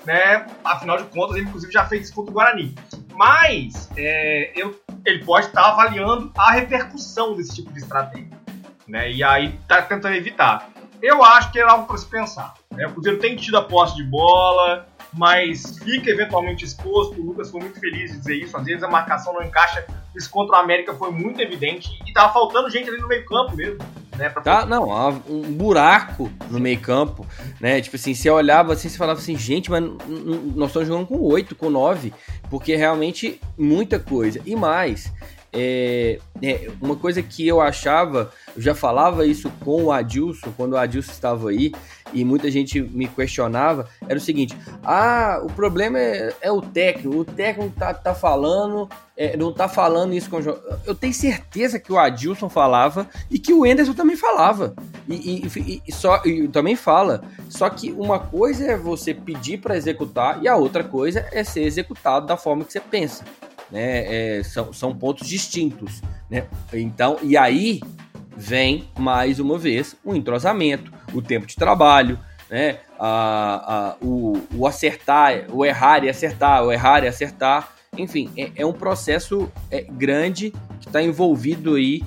né? 0.05 0.45
Afinal 0.63 0.97
de 0.97 1.03
contas, 1.05 1.37
ele 1.37 1.47
inclusive 1.47 1.71
já 1.71 1.85
fez 1.85 2.05
isso 2.05 2.13
contra 2.13 2.31
o 2.31 2.33
Guarani. 2.33 2.75
Mas 3.15 3.89
é, 3.97 4.51
eu, 4.55 4.79
ele 5.09 5.23
pode 5.23 5.47
estar 5.47 5.61
tá 5.61 5.67
avaliando 5.69 6.31
a 6.37 6.51
repercussão 6.51 7.35
desse 7.35 7.55
tipo 7.55 7.71
de 7.73 7.79
estratégia, 7.79 8.29
né? 8.87 9.11
E 9.11 9.23
aí 9.23 9.59
tá 9.67 9.81
tentando 9.81 10.15
evitar. 10.15 10.69
Eu 11.01 11.23
acho 11.23 11.51
que 11.51 11.59
é 11.59 11.63
algo 11.63 11.85
para 11.87 11.97
se 11.97 12.05
pensar. 12.05 12.53
Né? 12.71 12.85
O 12.87 12.91
Cruzeiro 12.91 13.19
tem 13.19 13.35
tido 13.35 13.57
a 13.57 13.61
posse 13.61 13.95
de 13.95 14.03
bola, 14.03 14.85
mas 15.13 15.77
fica 15.79 16.09
eventualmente 16.09 16.65
exposto. 16.65 17.19
O 17.19 17.25
Lucas 17.25 17.49
foi 17.49 17.61
muito 17.61 17.79
feliz 17.79 18.11
de 18.11 18.17
dizer 18.17 18.35
isso. 18.35 18.57
Às 18.57 18.65
vezes 18.65 18.83
a 18.83 18.87
marcação 18.87 19.33
não 19.33 19.41
encaixa. 19.41 19.85
Isso 20.15 20.29
contra 20.29 20.57
o 20.57 20.59
América 20.59 20.93
foi 20.93 21.11
muito 21.11 21.39
evidente. 21.39 21.97
E 22.05 22.13
tava 22.13 22.33
faltando 22.33 22.69
gente 22.69 22.89
ali 22.89 22.99
no 22.99 23.07
meio-campo 23.07 23.55
mesmo. 23.55 23.79
Né, 24.19 24.29
tá, 24.43 24.65
não, 24.65 24.89
um 25.29 25.41
buraco 25.53 26.29
no 26.51 26.59
meio-campo, 26.59 27.25
né? 27.59 27.79
Tipo 27.79 27.95
assim, 27.95 28.13
você 28.13 28.29
olhava 28.29 28.73
assim, 28.73 28.89
você 28.89 28.97
falava 28.97 29.19
assim, 29.19 29.37
gente, 29.37 29.71
mas 29.71 29.81
nós 29.81 30.69
estamos 30.69 30.87
jogando 30.89 31.07
com 31.07 31.21
8, 31.21 31.55
com 31.55 31.69
9, 31.69 32.13
porque 32.49 32.75
realmente 32.75 33.39
muita 33.57 33.97
coisa. 33.97 34.41
E 34.45 34.57
mais, 34.57 35.11
é, 35.51 36.19
é, 36.41 36.69
uma 36.79 36.95
coisa 36.95 37.21
que 37.21 37.47
eu 37.47 37.59
achava, 37.59 38.31
eu 38.55 38.61
já 38.61 38.75
falava 38.75 39.25
isso 39.25 39.51
com 39.63 39.85
o 39.85 39.91
Adilson, 39.91 40.53
quando 40.55 40.73
o 40.73 40.77
Adilson 40.77 41.11
estava 41.11 41.49
aí, 41.49 41.71
e 42.13 42.23
muita 42.23 42.49
gente 42.49 42.81
me 42.81 43.07
questionava, 43.07 43.87
era 44.07 44.17
o 44.17 44.21
seguinte: 44.21 44.55
ah, 44.83 45.41
o 45.43 45.47
problema 45.47 45.99
é, 45.99 46.33
é 46.41 46.51
o 46.51 46.61
técnico, 46.61 47.19
o 47.19 47.25
técnico 47.25 47.73
tá, 47.77 47.93
tá 47.93 48.13
falando, 48.13 48.87
é, 49.17 49.35
não 49.35 49.51
tá 49.51 49.67
falando 49.67 50.13
isso 50.13 50.29
com 50.29 50.37
o 50.37 50.59
Eu 50.85 50.95
tenho 50.95 51.13
certeza 51.13 51.79
que 51.79 51.91
o 51.91 51.97
Adilson 51.97 52.49
falava 52.49 53.07
e 53.29 53.39
que 53.39 53.53
o 53.53 53.65
Enderson 53.65 53.93
também 53.93 54.15
falava. 54.15 54.73
E, 55.07 55.47
e, 55.55 55.81
e 55.87 55.91
só, 55.91 56.21
e 56.25 56.47
também 56.47 56.75
fala. 56.75 57.23
Só 57.49 57.69
que 57.69 57.91
uma 57.91 58.19
coisa 58.19 58.65
é 58.65 58.77
você 58.77 59.13
pedir 59.13 59.59
para 59.59 59.77
executar 59.77 60.41
e 60.43 60.47
a 60.47 60.55
outra 60.55 60.83
coisa 60.83 61.27
é 61.31 61.43
ser 61.43 61.63
executado 61.63 62.27
da 62.27 62.37
forma 62.37 62.63
que 62.63 62.71
você 62.71 62.79
pensa 62.79 63.23
né? 63.71 64.37
É, 64.39 64.43
são, 64.43 64.73
são 64.73 64.95
pontos 64.95 65.27
distintos, 65.27 66.01
né? 66.29 66.45
Então, 66.73 67.17
e 67.21 67.37
aí 67.37 67.81
vem 68.35 68.87
mais 68.97 69.39
uma 69.39 69.57
vez 69.57 69.95
o 70.03 70.15
entrosamento, 70.15 70.91
o 71.13 71.21
tempo 71.21 71.45
de 71.45 71.55
trabalho, 71.55 72.19
né? 72.49 72.79
A, 72.99 73.75
a, 73.75 73.95
o, 74.01 74.41
o 74.55 74.67
acertar, 74.67 75.45
o 75.51 75.65
errar 75.65 76.03
e 76.03 76.09
acertar, 76.09 76.63
o 76.63 76.71
errar 76.71 77.03
e 77.03 77.07
acertar. 77.07 77.73
Enfim, 77.97 78.29
é, 78.37 78.51
é 78.55 78.65
um 78.65 78.73
processo 78.73 79.51
é, 79.69 79.81
grande 79.81 80.53
que 80.79 80.87
está 80.87 81.01
envolvido 81.01 81.75
aí 81.75 82.01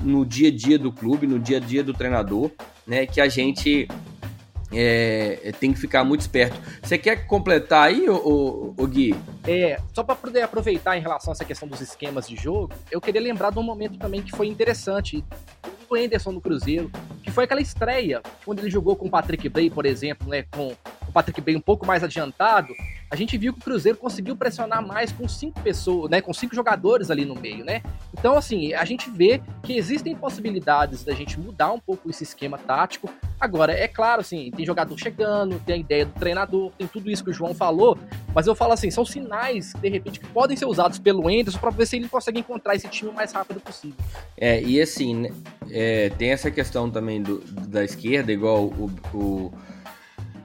no 0.00 0.24
dia 0.24 0.48
a 0.48 0.52
dia 0.52 0.78
do 0.78 0.92
clube, 0.92 1.26
no 1.26 1.38
dia 1.38 1.56
a 1.56 1.60
dia 1.60 1.82
do 1.82 1.94
treinador, 1.94 2.50
né? 2.86 3.06
Que 3.06 3.20
a 3.20 3.28
gente 3.28 3.88
é, 4.72 5.52
tem 5.58 5.72
que 5.72 5.78
ficar 5.78 6.04
muito 6.04 6.20
esperto. 6.20 6.60
Você 6.82 6.98
quer 6.98 7.26
completar 7.26 7.88
aí, 7.88 8.08
o, 8.08 8.86
Gui? 8.86 9.14
É, 9.48 9.80
só 9.94 10.02
para 10.02 10.14
poder 10.14 10.42
aproveitar 10.42 10.98
em 10.98 11.00
relação 11.00 11.32
a 11.32 11.32
essa 11.32 11.44
questão 11.44 11.66
dos 11.66 11.80
esquemas 11.80 12.28
de 12.28 12.36
jogo, 12.36 12.70
eu 12.90 13.00
queria 13.00 13.18
lembrar 13.18 13.50
de 13.50 13.58
um 13.58 13.62
momento 13.62 13.98
também 13.98 14.20
que 14.20 14.30
foi 14.30 14.46
interessante 14.46 15.24
o 15.88 15.94
Anderson 15.94 16.32
no 16.32 16.40
Cruzeiro, 16.40 16.90
que 17.22 17.30
foi 17.30 17.44
aquela 17.44 17.60
estreia, 17.60 18.20
quando 18.44 18.58
ele 18.58 18.70
jogou 18.70 18.94
com 18.94 19.06
o 19.06 19.10
Patrick 19.10 19.48
Bray, 19.48 19.70
por 19.70 19.86
exemplo, 19.86 20.28
né, 20.28 20.44
com 20.50 20.76
o 21.08 21.12
Patrick 21.12 21.40
Bray 21.40 21.56
um 21.56 21.60
pouco 21.60 21.86
mais 21.86 22.04
adiantado, 22.04 22.74
a 23.10 23.16
gente 23.16 23.38
viu 23.38 23.54
que 23.54 23.60
o 23.60 23.62
Cruzeiro 23.62 23.96
conseguiu 23.96 24.36
pressionar 24.36 24.86
mais 24.86 25.10
com 25.10 25.26
cinco 25.26 25.60
pessoas, 25.60 26.10
né, 26.10 26.20
com 26.20 26.32
cinco 26.34 26.54
jogadores 26.54 27.10
ali 27.10 27.24
no 27.24 27.34
meio, 27.34 27.64
né? 27.64 27.82
Então, 28.12 28.36
assim, 28.36 28.74
a 28.74 28.84
gente 28.84 29.08
vê 29.08 29.40
que 29.62 29.74
existem 29.76 30.14
possibilidades 30.14 31.04
da 31.04 31.14
gente 31.14 31.40
mudar 31.40 31.72
um 31.72 31.80
pouco 31.80 32.10
esse 32.10 32.22
esquema 32.22 32.58
tático. 32.58 33.08
Agora, 33.40 33.72
é 33.72 33.88
claro, 33.88 34.20
assim, 34.20 34.50
tem 34.50 34.66
jogador 34.66 34.98
chegando, 34.98 35.58
tem 35.60 35.76
a 35.76 35.78
ideia 35.78 36.04
do 36.04 36.12
treinador, 36.12 36.70
tem 36.76 36.86
tudo 36.86 37.10
isso 37.10 37.24
que 37.24 37.30
o 37.30 37.32
João 37.32 37.54
falou, 37.54 37.96
mas 38.34 38.46
eu 38.46 38.54
falo 38.54 38.72
assim, 38.72 38.90
são 38.90 39.06
sinais, 39.06 39.37
de 39.80 39.88
repente, 39.88 40.20
que 40.20 40.26
podem 40.26 40.56
ser 40.56 40.66
usados 40.66 40.98
pelo 40.98 41.28
Enderson 41.30 41.58
para 41.58 41.70
ver 41.70 41.86
se 41.86 41.96
ele 41.96 42.08
consegue 42.08 42.40
encontrar 42.40 42.74
esse 42.74 42.88
time 42.88 43.10
o 43.10 43.14
mais 43.14 43.32
rápido 43.32 43.60
possível. 43.60 43.96
É, 44.36 44.62
e 44.62 44.80
assim, 44.80 45.14
né, 45.14 45.30
é, 45.70 46.10
tem 46.10 46.30
essa 46.30 46.50
questão 46.50 46.90
também 46.90 47.22
do, 47.22 47.38
da 47.68 47.84
esquerda, 47.84 48.32
igual 48.32 48.64
o, 48.64 48.90
o 49.14 49.52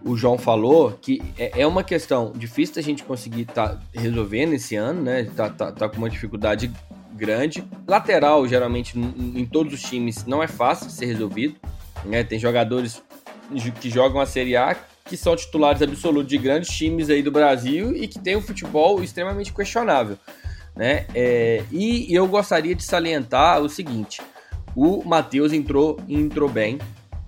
o 0.06 0.18
João 0.18 0.38
falou, 0.38 0.92
que 1.02 1.22
é, 1.38 1.62
é 1.62 1.68
uma 1.68 1.84
questão 1.84 2.34
difícil 2.36 2.76
da 2.76 2.82
gente 2.82 3.04
conseguir 3.04 3.46
tá 3.46 3.80
resolvendo 3.94 4.54
esse 4.54 4.76
ano, 4.76 5.02
né? 5.02 5.24
Tá, 5.36 5.50
tá, 5.50 5.72
tá, 5.72 5.88
com 5.88 5.98
uma 5.98 6.10
dificuldade 6.10 6.70
grande. 7.14 7.64
Lateral, 7.88 8.46
geralmente, 8.48 8.98
em 9.00 9.46
todos 9.46 9.74
os 9.74 9.82
times, 9.82 10.26
não 10.26 10.44
é 10.44 10.48
fácil 10.48 10.88
de 10.88 10.94
ser 10.94 11.06
resolvido. 11.06 11.56
Né? 12.04 12.24
Tem 12.24 12.38
jogadores 12.38 13.02
que 13.80 13.90
jogam 13.90 14.20
a 14.20 14.26
Série 14.26 14.58
A 14.58 14.76
que 15.14 15.18
são 15.18 15.36
titulares 15.36 15.80
absolutos 15.80 16.28
de 16.28 16.40
grandes 16.40 16.70
times 16.76 17.08
aí 17.08 17.22
do 17.22 17.30
Brasil 17.30 17.96
e 17.96 18.08
que 18.08 18.18
tem 18.18 18.36
um 18.36 18.42
futebol 18.42 19.04
extremamente 19.04 19.54
questionável. 19.54 20.18
Né? 20.76 21.06
É, 21.14 21.64
e 21.72 22.12
eu 22.12 22.28
gostaria 22.28 22.74
de 22.74 22.84
salientar 22.84 23.62
o 23.62 23.70
seguinte: 23.70 24.20
o 24.76 25.04
Matheus 25.04 25.54
entrou, 25.54 26.00
entrou 26.10 26.50
bem, 26.50 26.80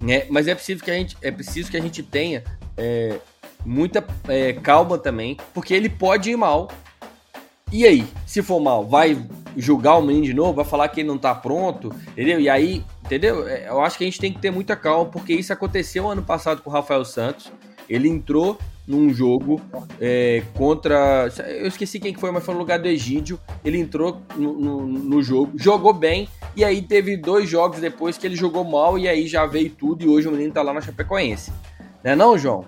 né? 0.01 0.25
mas 0.31 0.47
é 0.47 0.55
preciso 0.55 0.83
que 0.83 0.89
a 0.89 0.95
gente, 0.95 1.15
é 1.21 1.29
preciso 1.29 1.69
que 1.69 1.77
a 1.77 1.81
gente 1.81 2.01
tenha 2.01 2.43
é, 2.75 3.19
muita 3.63 4.03
é, 4.27 4.53
calma 4.53 4.97
também, 4.97 5.37
porque 5.53 5.71
ele 5.71 5.87
pode 5.87 6.31
ir 6.31 6.35
mal. 6.35 6.71
E 7.71 7.85
aí, 7.85 8.03
se 8.25 8.41
for 8.41 8.59
mal, 8.59 8.83
vai 8.83 9.15
julgar 9.55 9.97
o 9.97 10.01
menino 10.01 10.25
de 10.25 10.33
novo, 10.33 10.53
vai 10.53 10.65
falar 10.65 10.87
que 10.87 11.01
ele 11.01 11.07
não 11.07 11.19
tá 11.19 11.35
pronto, 11.35 11.93
entendeu? 12.13 12.39
E 12.39 12.49
aí, 12.49 12.83
entendeu? 13.03 13.47
É, 13.47 13.69
eu 13.69 13.79
acho 13.81 13.95
que 13.95 14.03
a 14.03 14.07
gente 14.07 14.19
tem 14.19 14.33
que 14.33 14.39
ter 14.39 14.49
muita 14.49 14.75
calma, 14.75 15.05
porque 15.05 15.33
isso 15.33 15.53
aconteceu 15.53 16.09
ano 16.09 16.23
passado 16.23 16.63
com 16.63 16.69
o 16.71 16.73
Rafael 16.73 17.05
Santos. 17.05 17.51
Ele 17.89 18.07
entrou 18.09 18.57
num 18.87 19.13
jogo 19.13 19.61
é, 19.99 20.43
contra. 20.53 21.27
Eu 21.47 21.67
esqueci 21.67 21.99
quem 21.99 22.13
foi, 22.13 22.31
mas 22.31 22.43
foi 22.43 22.53
no 22.53 22.59
lugar 22.59 22.79
do 22.79 22.87
Egídio. 22.87 23.39
Ele 23.63 23.79
entrou 23.79 24.21
no, 24.35 24.53
no, 24.53 24.87
no, 24.87 25.23
jogo, 25.23 25.51
jogou 25.55 25.93
bem, 25.93 26.29
e 26.55 26.63
aí 26.63 26.81
teve 26.81 27.17
dois 27.17 27.49
jogos 27.49 27.79
depois 27.79 28.17
que 28.17 28.27
ele 28.27 28.35
jogou 28.35 28.63
mal, 28.63 28.97
e 28.97 29.07
aí 29.07 29.27
já 29.27 29.45
veio 29.45 29.69
tudo, 29.69 30.03
e 30.03 30.07
hoje 30.07 30.27
o 30.27 30.31
menino 30.31 30.53
tá 30.53 30.61
lá 30.61 30.73
na 30.73 30.81
Chapecoense. 30.81 31.51
Né 32.03 32.15
não, 32.15 32.37
João? 32.37 32.65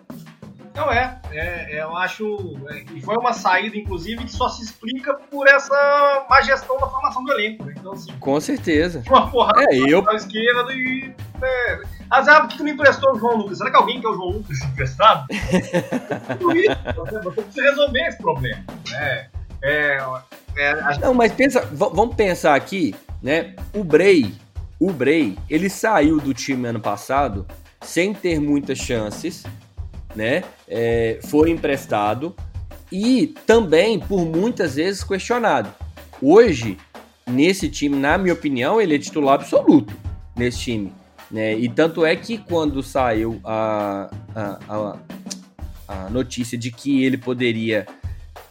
Não 0.78 0.92
é, 0.92 1.20
é, 1.32 1.76
é 1.76 1.82
eu 1.82 1.98
acho. 1.98 2.56
É, 2.70 2.86
e 2.94 3.02
foi 3.02 3.16
uma 3.18 3.34
saída, 3.34 3.76
inclusive, 3.76 4.24
que 4.24 4.32
só 4.32 4.48
se 4.48 4.64
explica 4.64 5.16
por 5.16 5.48
essa 5.48 6.26
má 6.30 6.40
gestão 6.42 6.78
da 6.78 6.88
formação 6.88 7.24
do 7.24 7.34
elenco. 7.34 7.66
Né? 7.66 7.74
Então, 7.76 7.94
assim, 7.94 8.14
Com 8.20 8.40
certeza. 8.40 9.02
Uma 9.08 9.28
porrada 9.32 9.66
é, 9.72 9.76
eu... 9.76 10.04
da 10.04 10.14
esquerda 10.14 10.72
e. 10.72 11.12
É, 11.42 11.82
Azar, 12.12 12.42
por 12.42 12.50
que 12.50 12.58
tu 12.58 12.64
não 12.64 12.70
emprestou 12.70 13.12
o 13.12 13.20
João 13.20 13.38
Lucas? 13.38 13.58
Será 13.58 13.72
que 13.72 13.76
alguém 13.76 14.00
quer 14.00 14.08
o 14.08 14.14
João 14.14 14.30
Lucas 14.30 14.62
emprestado? 14.62 15.26
você 16.96 17.42
precisa 17.42 17.64
resolver 17.64 18.08
esse 18.08 18.18
problema. 18.20 18.64
É, 18.94 19.28
é, 19.64 19.98
é, 20.58 21.00
Não, 21.00 21.14
mas 21.16 21.32
pensa, 21.32 21.68
vamos 21.72 22.16
pensar 22.16 22.54
aqui, 22.54 22.96
né? 23.22 23.56
O 23.74 23.84
Bray, 23.84 24.34
o 24.80 24.92
Bray, 24.92 25.38
ele 25.50 25.72
saiu 25.72 26.20
do 26.20 26.36
time 26.36 26.68
ano 26.68 26.80
passado 26.80 27.48
sem 27.82 28.14
ter 28.14 28.40
muitas 28.40 28.78
chances, 28.78 29.44
né? 30.16 30.44
É, 30.68 31.20
foi 31.24 31.50
emprestado 31.50 32.36
e 32.92 33.28
também 33.46 34.00
por 34.00 34.26
muitas 34.26 34.76
vezes 34.76 35.04
questionado. 35.04 35.74
Hoje, 36.22 36.78
nesse 37.26 37.70
time, 37.70 37.96
na 37.96 38.18
minha 38.18 38.34
opinião, 38.34 38.82
ele 38.82 38.96
é 38.96 39.00
titular 39.00 39.36
absoluto 39.36 39.94
nesse 40.36 40.60
time. 40.60 40.94
Né? 41.30 41.58
E 41.58 41.68
tanto 41.68 42.06
é 42.06 42.16
que 42.16 42.38
quando 42.38 42.82
saiu 42.82 43.40
a, 43.44 44.10
a, 44.34 44.60
a, 44.70 44.98
a 45.88 46.10
notícia 46.10 46.58
de 46.58 46.72
que 46.72 47.04
ele 47.04 47.18
poderia 47.18 47.86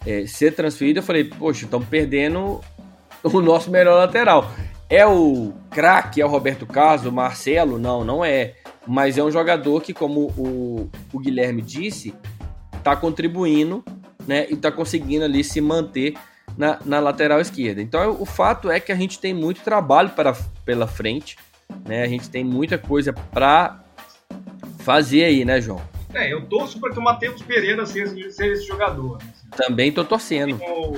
é, 0.06 0.26
ser 0.26 0.54
transferido, 0.54 0.98
eu 0.98 1.02
falei, 1.02 1.24
poxa, 1.24 1.64
estamos 1.64 1.88
perdendo 1.88 2.60
o 3.22 3.40
nosso 3.40 3.70
melhor 3.70 3.96
lateral. 3.96 4.50
É 4.88 5.04
o 5.04 5.52
craque, 5.70 6.20
é 6.20 6.26
o 6.26 6.28
Roberto 6.28 6.66
Carlos, 6.66 7.06
o 7.06 7.12
Marcelo? 7.12 7.78
Não, 7.78 8.04
não 8.04 8.24
é 8.24 8.54
mas 8.86 9.18
é 9.18 9.22
um 9.22 9.30
jogador 9.30 9.82
que, 9.82 9.92
como 9.92 10.32
o, 10.36 10.90
o 11.12 11.18
Guilherme 11.18 11.62
disse, 11.62 12.14
está 12.76 12.94
contribuindo 12.94 13.84
né, 14.26 14.46
e 14.48 14.54
está 14.54 14.70
conseguindo 14.70 15.24
ali 15.24 15.42
se 15.42 15.60
manter 15.60 16.14
na, 16.56 16.78
na, 16.84 17.00
lateral 17.00 17.40
esquerda. 17.40 17.82
Então 17.82 18.16
o 18.20 18.24
fato 18.24 18.70
é 18.70 18.78
que 18.78 18.92
a 18.92 18.96
gente 18.96 19.18
tem 19.18 19.34
muito 19.34 19.60
trabalho 19.60 20.10
para, 20.10 20.34
pela 20.64 20.86
frente, 20.86 21.36
né? 21.84 22.02
A 22.02 22.08
gente 22.08 22.30
tem 22.30 22.44
muita 22.44 22.78
coisa 22.78 23.12
para 23.12 23.82
fazer 24.78 25.24
aí, 25.24 25.44
né, 25.44 25.60
João? 25.60 25.82
É, 26.14 26.32
eu 26.32 26.46
torço 26.46 26.80
para 26.80 26.92
que 26.92 26.98
o 26.98 27.02
Matheus 27.02 27.42
Pereira 27.42 27.84
seja, 27.84 28.14
seja 28.30 28.52
esse 28.52 28.66
jogador. 28.66 29.18
Né? 29.18 29.30
Também 29.56 29.92
tô 29.92 30.04
torcendo. 30.04 30.58
Como, 30.58 30.96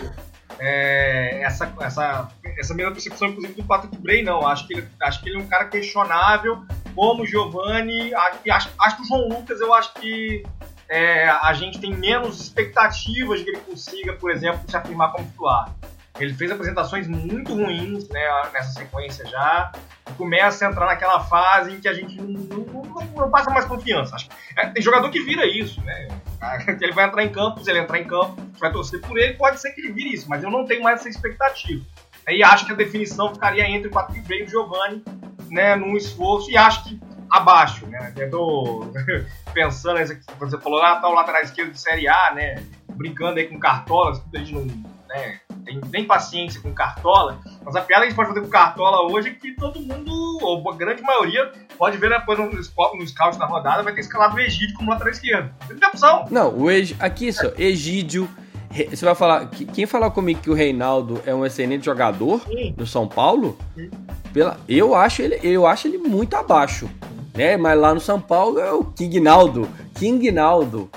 é, 0.58 1.42
essa, 1.42 1.72
essa, 1.80 2.28
essa 2.56 2.74
mesma 2.74 2.92
percepção, 2.92 3.28
inclusive, 3.28 3.54
do 3.54 3.66
Patrick 3.66 3.96
Bray, 3.98 4.22
não. 4.22 4.46
Acho 4.46 4.66
que, 4.66 4.74
ele, 4.74 4.86
acho 5.02 5.22
que 5.22 5.28
ele 5.28 5.38
é 5.38 5.40
um 5.40 5.46
cara 5.46 5.66
questionável, 5.66 6.62
como 6.98 7.24
Giovanni. 7.24 8.12
Acho, 8.50 8.70
acho 8.80 8.96
que 8.96 9.02
o 9.02 9.04
João 9.04 9.28
Lucas, 9.28 9.60
eu 9.60 9.72
acho 9.72 9.94
que 9.94 10.42
é, 10.88 11.28
a 11.28 11.52
gente 11.52 11.78
tem 11.78 11.94
menos 11.94 12.40
expectativas 12.40 13.40
que 13.40 13.50
ele 13.50 13.60
consiga, 13.60 14.14
por 14.14 14.32
exemplo, 14.32 14.60
se 14.68 14.76
afirmar 14.76 15.12
como 15.12 15.24
titular. 15.28 15.72
Ele 16.18 16.34
fez 16.34 16.50
apresentações 16.50 17.06
muito 17.06 17.54
ruins 17.54 18.08
né, 18.08 18.26
nessa 18.52 18.72
sequência 18.72 19.24
já. 19.26 19.70
Começa 20.16 20.66
a 20.66 20.70
entrar 20.70 20.86
naquela 20.86 21.20
fase 21.20 21.72
em 21.72 21.80
que 21.80 21.86
a 21.86 21.94
gente 21.94 22.20
não, 22.20 22.26
não, 22.26 22.82
não, 22.82 23.06
não 23.14 23.30
passa 23.30 23.48
mais 23.50 23.64
confiança. 23.66 24.16
É, 24.56 24.66
tem 24.66 24.82
jogador 24.82 25.08
que 25.10 25.20
vira 25.20 25.46
isso, 25.46 25.80
né? 25.82 26.08
Ele 26.80 26.92
vai 26.92 27.04
entrar 27.04 27.22
em 27.22 27.28
campo, 27.28 27.62
se 27.62 27.70
ele 27.70 27.78
entrar 27.78 28.00
em 28.00 28.04
campo, 28.04 28.42
vai 28.58 28.72
torcer 28.72 29.00
por 29.00 29.16
ele, 29.18 29.34
pode 29.34 29.60
ser 29.60 29.70
que 29.70 29.80
ele 29.80 29.92
vire 29.92 30.14
isso, 30.14 30.28
mas 30.28 30.42
eu 30.42 30.50
não 30.50 30.64
tenho 30.64 30.82
mais 30.82 31.00
essa 31.00 31.08
expectativa. 31.08 31.84
E 32.28 32.42
acho 32.44 32.66
que 32.66 32.72
a 32.72 32.74
definição 32.74 33.32
ficaria 33.32 33.68
entre 33.68 33.88
o 33.88 33.90
Patrick 33.90 34.20
Bray 34.26 34.40
e 34.40 34.44
o 34.44 34.48
Giovanni, 34.48 35.02
né, 35.50 35.76
num 35.76 35.96
esforço, 35.96 36.50
e 36.50 36.56
acho 36.56 36.84
que 36.84 37.00
abaixo, 37.30 37.86
né? 37.86 38.12
Tô 38.30 38.86
pensando, 39.52 39.98
você 40.38 40.58
falou, 40.58 40.82
ah, 40.82 40.96
tá 40.96 41.08
o 41.08 41.14
lateral 41.14 41.42
esquerdo 41.42 41.72
de 41.72 41.80
Série 41.80 42.08
A, 42.08 42.32
né? 42.34 42.62
Brincando 42.88 43.38
aí 43.38 43.46
com 43.46 43.58
cartolas, 43.58 44.20
a 44.34 44.38
gente 44.38 44.54
não 44.54 44.64
né, 45.08 45.40
tem 45.64 45.80
nem 45.90 46.04
paciência 46.04 46.60
com 46.60 46.72
cartola, 46.72 47.38
mas 47.64 47.76
a 47.76 47.80
piada 47.80 48.02
que 48.02 48.06
a 48.06 48.10
gente 48.10 48.16
pode 48.16 48.28
fazer 48.28 48.40
com 48.40 48.48
cartola 48.48 49.10
hoje 49.12 49.28
é 49.28 49.34
que 49.34 49.52
todo 49.54 49.80
mundo, 49.80 50.10
ou 50.42 50.68
a 50.70 50.76
grande 50.76 51.02
maioria, 51.02 51.52
pode 51.76 51.96
ver 51.98 52.10
depois 52.10 52.38
no, 52.38 52.50
no 52.50 53.06
scout 53.06 53.38
da 53.38 53.46
rodada, 53.46 53.82
vai 53.82 53.94
ter 53.94 54.00
escalado 54.00 54.36
o 54.36 54.40
Egídio 54.40 54.74
como 54.76 54.90
lateral 54.90 55.12
esquerdo. 55.12 55.54
Não 55.68 55.78
tem 55.78 55.88
opção. 55.88 56.24
Não, 56.30 56.48
o 56.54 56.66
aqui 56.98 57.32
só, 57.32 57.52
Egídio. 57.56 58.28
Você 58.70 59.04
vai 59.04 59.14
falar. 59.14 59.48
Quem 59.48 59.86
falar 59.86 60.10
comigo 60.10 60.40
que 60.40 60.50
o 60.50 60.54
Reinaldo 60.54 61.20
é 61.24 61.34
um 61.34 61.44
excelente 61.44 61.84
jogador 61.84 62.40
Sim. 62.42 62.74
no 62.76 62.86
São 62.86 63.08
Paulo? 63.08 63.56
Sim. 63.74 63.90
Pela, 64.32 64.58
eu, 64.68 64.94
acho 64.94 65.22
ele, 65.22 65.40
eu 65.42 65.66
acho 65.66 65.88
ele 65.88 65.98
muito 65.98 66.34
abaixo. 66.34 66.88
Né? 67.34 67.56
Mas 67.56 67.78
lá 67.78 67.94
no 67.94 68.00
São 68.00 68.20
Paulo 68.20 68.58
é 68.58 68.72
o 68.72 68.84
King 68.84 69.20
Naldo. 69.20 69.68
King 69.94 70.30
Naldo. 70.30 70.90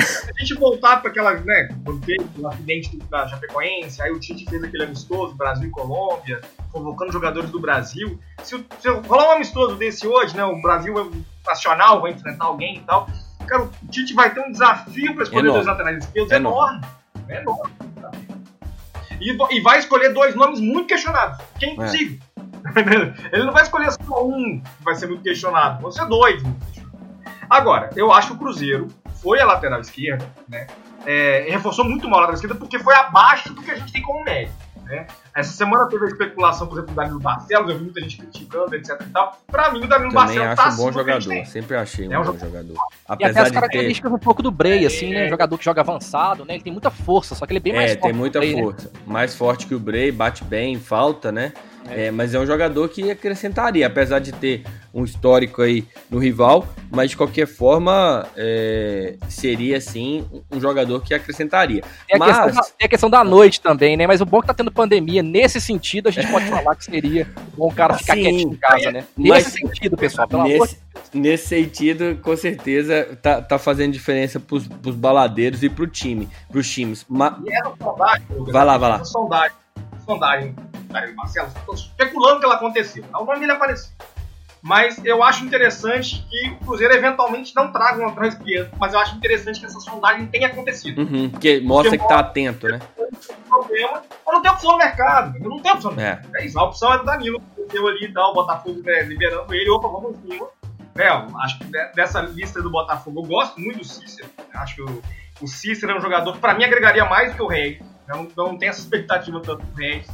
Se 0.00 0.30
a 0.30 0.40
gente 0.40 0.54
voltar 0.54 1.02
para 1.02 1.10
aquela, 1.10 1.34
né, 1.34 1.68
quando 1.84 2.00
teve 2.00 2.24
o 2.38 2.48
acidente 2.48 2.96
da 3.10 3.28
Chapecoense, 3.28 4.00
aí 4.00 4.10
o 4.10 4.18
Tite 4.18 4.48
fez 4.48 4.64
aquele 4.64 4.84
amistoso, 4.84 5.34
Brasil 5.34 5.68
e 5.68 5.70
Colômbia, 5.70 6.40
convocando 6.72 7.12
jogadores 7.12 7.50
do 7.50 7.60
Brasil. 7.60 8.18
Se, 8.42 8.64
se 8.80 8.88
rolar 8.88 9.28
um 9.28 9.32
amistoso 9.32 9.76
desse 9.76 10.06
hoje, 10.06 10.34
né, 10.34 10.44
o 10.44 10.60
Brasil 10.62 10.98
é 10.98 11.06
nacional 11.46 12.00
vai 12.00 12.12
enfrentar 12.12 12.46
alguém 12.46 12.76
e 12.76 12.80
tal, 12.80 13.06
cara, 13.52 13.64
o 13.64 13.70
Tite 13.90 14.14
vai 14.14 14.32
ter 14.32 14.40
um 14.40 14.50
desafio 14.50 15.14
para 15.14 15.24
escolher 15.24 15.50
dois 15.50 15.66
laterais 15.66 16.04
esquerdos 16.04 16.32
enorme. 16.32 16.80
É 17.28 17.40
enorme. 17.40 17.72
E, 19.20 19.56
e, 19.56 19.60
vai 19.60 19.78
escolher 19.78 20.12
dois 20.12 20.34
nomes 20.34 20.58
muito 20.58 20.88
questionados, 20.88 21.38
que 21.58 21.66
é 21.66 21.70
impossível. 21.70 22.18
É. 22.64 23.36
Ele 23.36 23.44
não 23.44 23.52
vai 23.52 23.64
escolher 23.64 23.90
só 23.90 24.24
um 24.24 24.60
que 24.60 24.84
vai 24.84 24.94
ser 24.94 25.08
muito 25.08 25.24
questionado, 25.24 25.82
vão 25.82 25.90
ser 25.90 26.06
dois. 26.06 26.40
Agora, 27.50 27.90
eu 27.96 28.12
acho 28.12 28.28
que 28.28 28.34
o 28.34 28.38
Cruzeiro 28.38 28.86
foi 29.20 29.40
a 29.40 29.44
lateral 29.44 29.80
esquerda, 29.80 30.24
né? 30.48 30.68
É, 31.04 31.44
reforçou 31.50 31.84
muito 31.84 32.08
mal 32.08 32.20
a 32.20 32.20
lateral 32.20 32.34
esquerda 32.36 32.54
porque 32.54 32.78
foi 32.78 32.94
abaixo 32.94 33.52
do 33.52 33.62
que 33.62 33.70
a 33.72 33.74
gente 33.74 33.92
tem 33.92 34.00
como 34.00 34.24
médio. 34.24 34.54
Né? 34.84 35.06
Essa 35.34 35.52
semana 35.52 35.86
teve 35.86 36.04
a 36.04 36.08
especulação, 36.08 36.66
por 36.66 36.74
exemplo, 36.74 36.92
do 36.92 36.96
Danilo 36.96 37.20
Barcelos, 37.20 37.70
eu 37.70 37.78
vi 37.78 37.84
muita 37.84 38.00
gente 38.00 38.18
criticando, 38.18 38.74
etc 38.74 39.00
e 39.00 39.10
tal. 39.10 39.38
Pra 39.46 39.70
mim, 39.70 39.84
o 39.84 39.88
Danilo 39.88 40.12
Também 40.12 40.12
Barcelos 40.12 40.48
acho 40.48 40.56
tá 40.56 40.68
um 40.70 40.76
bom 40.76 40.92
jogador, 40.92 41.46
sempre 41.46 41.76
achei 41.76 42.08
um 42.08 42.12
é 42.12 42.16
bom 42.16 42.38
jogador. 42.38 42.76
Apesar 43.08 43.28
e 43.28 43.30
até 43.30 43.40
as 43.40 43.50
características 43.50 44.10
ter... 44.10 44.16
um 44.16 44.18
pouco 44.18 44.42
do 44.42 44.50
Bray, 44.50 44.84
assim, 44.84 45.10
né? 45.12 45.28
Jogador 45.28 45.56
que 45.56 45.64
joga 45.64 45.80
avançado, 45.80 46.44
né? 46.44 46.54
Ele 46.54 46.62
tem 46.62 46.72
muita 46.72 46.90
força, 46.90 47.34
só 47.34 47.46
que 47.46 47.52
ele 47.52 47.58
é 47.58 47.62
bem 47.62 47.72
mais 47.74 47.92
é, 47.92 47.94
forte. 47.94 48.04
É, 48.04 48.10
tem 48.10 48.18
muita 48.18 48.38
Bray, 48.38 48.54
né? 48.54 48.62
força. 48.62 48.84
Né? 48.84 49.00
Mais 49.06 49.34
forte 49.34 49.66
que 49.66 49.74
o 49.74 49.80
Bray, 49.80 50.12
bate 50.12 50.44
bem, 50.44 50.78
falta, 50.78 51.30
né? 51.30 51.52
É. 51.88 52.10
Mas 52.10 52.34
é 52.34 52.38
um 52.38 52.46
jogador 52.46 52.88
que 52.88 53.10
acrescentaria, 53.10 53.86
apesar 53.86 54.18
de 54.18 54.32
ter 54.32 54.64
um 54.94 55.04
histórico 55.04 55.62
aí 55.62 55.86
no 56.10 56.18
rival, 56.18 56.66
mas 56.90 57.10
de 57.10 57.16
qualquer 57.16 57.46
forma 57.46 58.26
é, 58.36 59.16
seria 59.28 59.80
sim 59.80 60.26
um 60.50 60.60
jogador 60.60 61.00
que 61.00 61.14
acrescentaria. 61.14 61.82
Tem 62.06 62.16
a, 62.16 62.18
mas... 62.18 62.36
questão 62.36 62.54
da, 62.54 62.62
tem 62.62 62.86
a 62.86 62.88
questão 62.88 63.10
da 63.10 63.24
noite 63.24 63.60
também, 63.60 63.96
né? 63.96 64.06
Mas 64.06 64.20
o 64.20 64.26
bom 64.26 64.38
é 64.38 64.40
que 64.42 64.46
tá 64.48 64.54
tendo 64.54 64.70
pandemia, 64.70 65.22
nesse 65.22 65.60
sentido, 65.60 66.08
a 66.08 66.12
gente 66.12 66.30
pode 66.30 66.46
falar 66.50 66.74
que 66.76 66.84
seria 66.84 67.26
bom 67.56 67.68
o 67.68 67.74
cara 67.74 67.94
ficar 67.94 68.14
sim, 68.14 68.22
quietinho 68.22 68.52
em 68.52 68.56
casa, 68.56 68.90
né? 68.90 69.04
Nesse 69.16 69.50
sentido, 69.50 69.96
pessoal, 69.96 70.28
pelo 70.28 70.42
nesse, 70.42 70.54
amor 70.56 70.68
de 70.68 70.76
Nesse 71.14 71.48
sentido, 71.48 72.18
com 72.22 72.36
certeza, 72.36 73.18
tá, 73.20 73.42
tá 73.42 73.58
fazendo 73.58 73.92
diferença 73.92 74.40
pros, 74.40 74.66
pros 74.66 74.94
baladeiros 74.94 75.62
e 75.62 75.68
pro 75.68 75.86
time, 75.86 76.28
pros 76.50 76.70
times. 76.70 77.04
Ma... 77.08 77.38
E 77.44 77.54
era 77.54 77.72
sondagem, 77.76 78.26
vai 78.30 78.64
lá, 78.64 78.78
vai 78.78 78.90
lá. 78.90 79.04
Sondagem, 79.04 79.56
sondagem 80.12 80.54
Marcelo, 81.14 81.48
estou 81.48 81.74
especulando 81.74 82.40
que 82.40 82.44
ela 82.44 82.56
aconteceu. 82.56 83.04
O 83.14 83.24
nome 83.24 83.40
dele 83.40 83.52
apareceu. 83.52 83.90
Mas 84.60 85.04
eu 85.04 85.22
acho 85.24 85.44
interessante 85.44 86.24
que 86.30 86.50
o 86.50 86.56
Cruzeiro 86.64 86.94
eventualmente 86.94 87.52
não 87.56 87.72
traga 87.72 87.98
uma 87.98 88.10
atrás 88.10 88.38
mas 88.78 88.92
eu 88.92 89.00
acho 89.00 89.16
interessante 89.16 89.58
que 89.58 89.66
essa 89.66 89.80
sondagem 89.80 90.26
tenha 90.26 90.46
acontecido. 90.46 91.02
Uhum, 91.02 91.30
porque 91.30 91.60
mostra 91.60 91.98
que 91.98 92.06
tá 92.06 92.20
atento, 92.20 92.68
né? 92.68 92.78
Problema, 93.48 94.02
mas 94.24 94.34
não 94.34 94.40
tem 94.40 94.50
opção 94.52 94.72
no 94.72 94.78
mercado. 94.78 95.38
Não 95.40 95.58
tem 95.58 95.72
opção. 95.72 95.98
É. 95.98 96.22
é 96.36 96.46
isso, 96.46 96.58
a 96.58 96.62
opção 96.62 96.92
é 96.92 96.98
do 96.98 97.04
Danilo, 97.04 97.42
deu 97.72 97.88
ali 97.88 98.04
e 98.04 98.12
tal, 98.12 98.30
o 98.30 98.34
Botafogo 98.34 98.80
né, 98.84 99.02
liberando 99.02 99.52
ele, 99.52 99.68
opa, 99.68 99.88
vamos 99.88 100.16
em 100.18 100.30
cima. 100.30 100.46
É, 100.94 101.08
acho 101.08 101.58
que 101.58 101.64
dessa 101.96 102.20
lista 102.20 102.62
do 102.62 102.70
Botafogo 102.70 103.20
eu 103.20 103.24
gosto 103.24 103.58
muito 103.58 103.78
do 103.78 103.84
Cícero. 103.84 104.28
Acho 104.54 104.76
que 104.76 104.82
o, 104.82 105.02
o 105.40 105.48
Cícero 105.48 105.90
é 105.90 105.96
um 105.96 106.00
jogador 106.00 106.34
que 106.34 106.38
para 106.38 106.54
mim 106.54 106.62
agregaria 106.62 107.04
mais 107.04 107.32
do 107.32 107.36
que 107.36 107.42
o 107.42 107.46
Reis. 107.48 107.80
Eu 108.12 108.30
não, 108.36 108.58
tenho 108.58 108.70
essa 108.70 108.80
expectativa 108.80 109.40
tanto 109.40 109.64
do 109.64 109.74
Reis. 109.74 110.06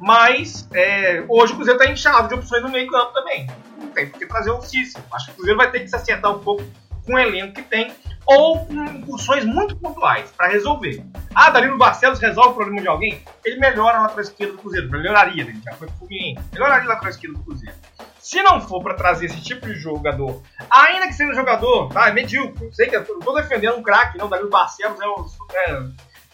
Mas 0.00 0.68
é, 0.74 1.24
hoje 1.28 1.52
o 1.52 1.56
Cruzeiro 1.56 1.80
está 1.80 1.90
inchado 1.90 2.28
de 2.28 2.34
opções 2.34 2.62
no 2.62 2.68
meio 2.68 2.90
campo 2.90 3.12
também. 3.12 3.46
Não 3.78 3.88
tem 3.88 4.08
por 4.08 4.18
que 4.18 4.26
trazer 4.26 4.50
o 4.50 4.60
Cícero. 4.60 5.04
Acho 5.12 5.26
que 5.26 5.32
o 5.32 5.34
Cruzeiro 5.36 5.58
vai 5.58 5.70
ter 5.70 5.80
que 5.80 5.88
se 5.88 5.96
acertar 5.96 6.34
um 6.34 6.40
pouco 6.40 6.64
com 7.06 7.14
o 7.14 7.18
elenco 7.18 7.54
que 7.54 7.62
tem 7.62 7.92
ou 8.26 8.64
com 8.66 8.84
incursões 8.84 9.44
muito 9.44 9.76
pontuais 9.76 10.30
para 10.36 10.48
resolver. 10.48 11.04
Ah, 11.34 11.50
Danilo 11.50 11.76
Barcelos 11.76 12.18
resolve 12.18 12.50
o 12.50 12.54
problema 12.54 12.80
de 12.80 12.88
alguém? 12.88 13.22
Ele 13.44 13.58
melhora 13.58 13.98
a 13.98 14.20
esquerda 14.20 14.54
do 14.54 14.58
Cruzeiro. 14.58 14.90
Melhoraria, 14.90 15.44
né? 15.44 15.60
Já 15.64 15.72
foi 15.74 15.88
pro 15.88 15.96
Fluminense. 15.98 16.42
Melhoraria 16.52 16.90
a 16.90 17.08
esquerda 17.08 17.38
do 17.38 17.44
Cruzeiro. 17.44 17.76
Se 18.18 18.42
não 18.42 18.60
for 18.60 18.82
para 18.82 18.94
trazer 18.94 19.26
esse 19.26 19.42
tipo 19.42 19.66
de 19.66 19.74
jogador, 19.74 20.42
ainda 20.70 21.06
que 21.06 21.12
seja 21.12 21.34
jogador, 21.34 21.92
tá? 21.92 22.08
É 22.08 22.12
medíocre. 22.12 22.72
Sei 22.72 22.88
que 22.88 22.96
eu 22.96 23.04
tô 23.04 23.34
defendendo 23.34 23.76
um 23.76 23.82
craque, 23.82 24.16
não. 24.16 24.28
Danilo 24.28 24.48
Barcelos 24.48 24.98
é 24.98 25.06
o. 25.06 25.26
É, 25.52 25.82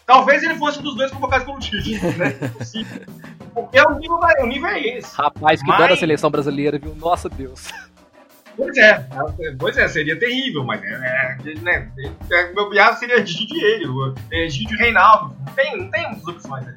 talvez 0.05 0.43
ele 0.43 0.55
fosse 0.55 0.79
um 0.79 0.83
dos 0.83 0.95
dois 0.95 1.11
convocados 1.11 1.45
pelo 1.45 1.59
Tite, 1.59 1.99
né? 2.17 2.33
Porque 3.53 3.79
o 3.81 3.95
nível, 3.95 4.19
o 4.39 4.45
nível 4.45 4.69
é 4.69 4.79
esse. 4.79 5.15
Rapaz, 5.15 5.61
que 5.61 5.67
mas... 5.67 5.77
dó 5.77 5.87
da 5.87 5.97
seleção 5.97 6.31
brasileira, 6.31 6.79
viu? 6.79 6.95
Nossa 6.95 7.27
Deus. 7.27 7.67
Pois 8.55 8.77
é, 8.77 9.07
pois 9.57 9.77
é, 9.77 9.87
seria 9.87 10.19
terrível, 10.19 10.63
mas 10.63 10.83
é, 10.83 11.37
é, 11.45 11.53
né, 11.61 11.91
é, 12.31 12.53
meu 12.53 12.69
piado 12.69 12.99
seria 12.99 13.15
ele, 13.15 13.85
Egídio 14.31 14.75
e 14.75 14.77
Reinaldo. 14.77 15.35
Não 15.45 15.53
tem, 15.53 15.77
não 15.77 15.89
tem 15.89 16.09
muitas 16.09 16.27
opções 16.27 16.67
ali. 16.67 16.75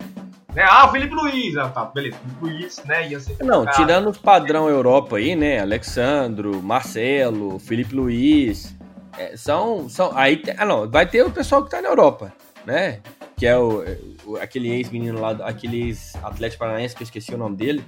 Né? 0.55 0.65
Ah, 0.69 0.87
o 0.87 0.93
Felipe 0.93 1.15
Luiz, 1.15 1.57
ah, 1.57 1.69
tá, 1.69 1.85
beleza, 1.87 2.17
Felipe 2.17 2.45
Luiz, 2.45 2.85
né, 2.85 3.09
ia 3.09 3.19
ser... 3.19 3.37
Não, 3.43 3.65
cara, 3.65 3.77
tirando 3.77 4.09
os 4.09 4.19
padrão 4.19 4.69
Europa 4.69 5.17
aí, 5.17 5.35
né, 5.35 5.61
Alexandro, 5.61 6.63
Marcelo, 6.63 7.59
Felipe 7.59 7.95
Luiz, 7.95 8.75
é, 9.19 9.37
são, 9.37 9.89
são, 9.89 10.17
aí, 10.17 10.41
ah 10.57 10.65
não, 10.65 10.89
vai 10.89 11.07
ter 11.07 11.23
o 11.23 11.31
pessoal 11.31 11.65
que 11.65 11.71
tá 11.71 11.83
na 11.83 11.89
Europa, 11.89 12.33
né, 12.67 13.01
que 13.37 13.47
é 13.47 13.57
o, 13.59 13.85
o 14.25 14.37
aquele 14.37 14.71
ex-menino 14.71 15.21
lá, 15.21 15.33
aquele 15.47 15.83
ex-atleta 15.83 16.57
paranaense, 16.57 16.95
que 16.95 17.03
eu 17.03 17.05
esqueci 17.05 17.35
o 17.35 17.39
nome 17.39 17.57
dele, 17.57 17.85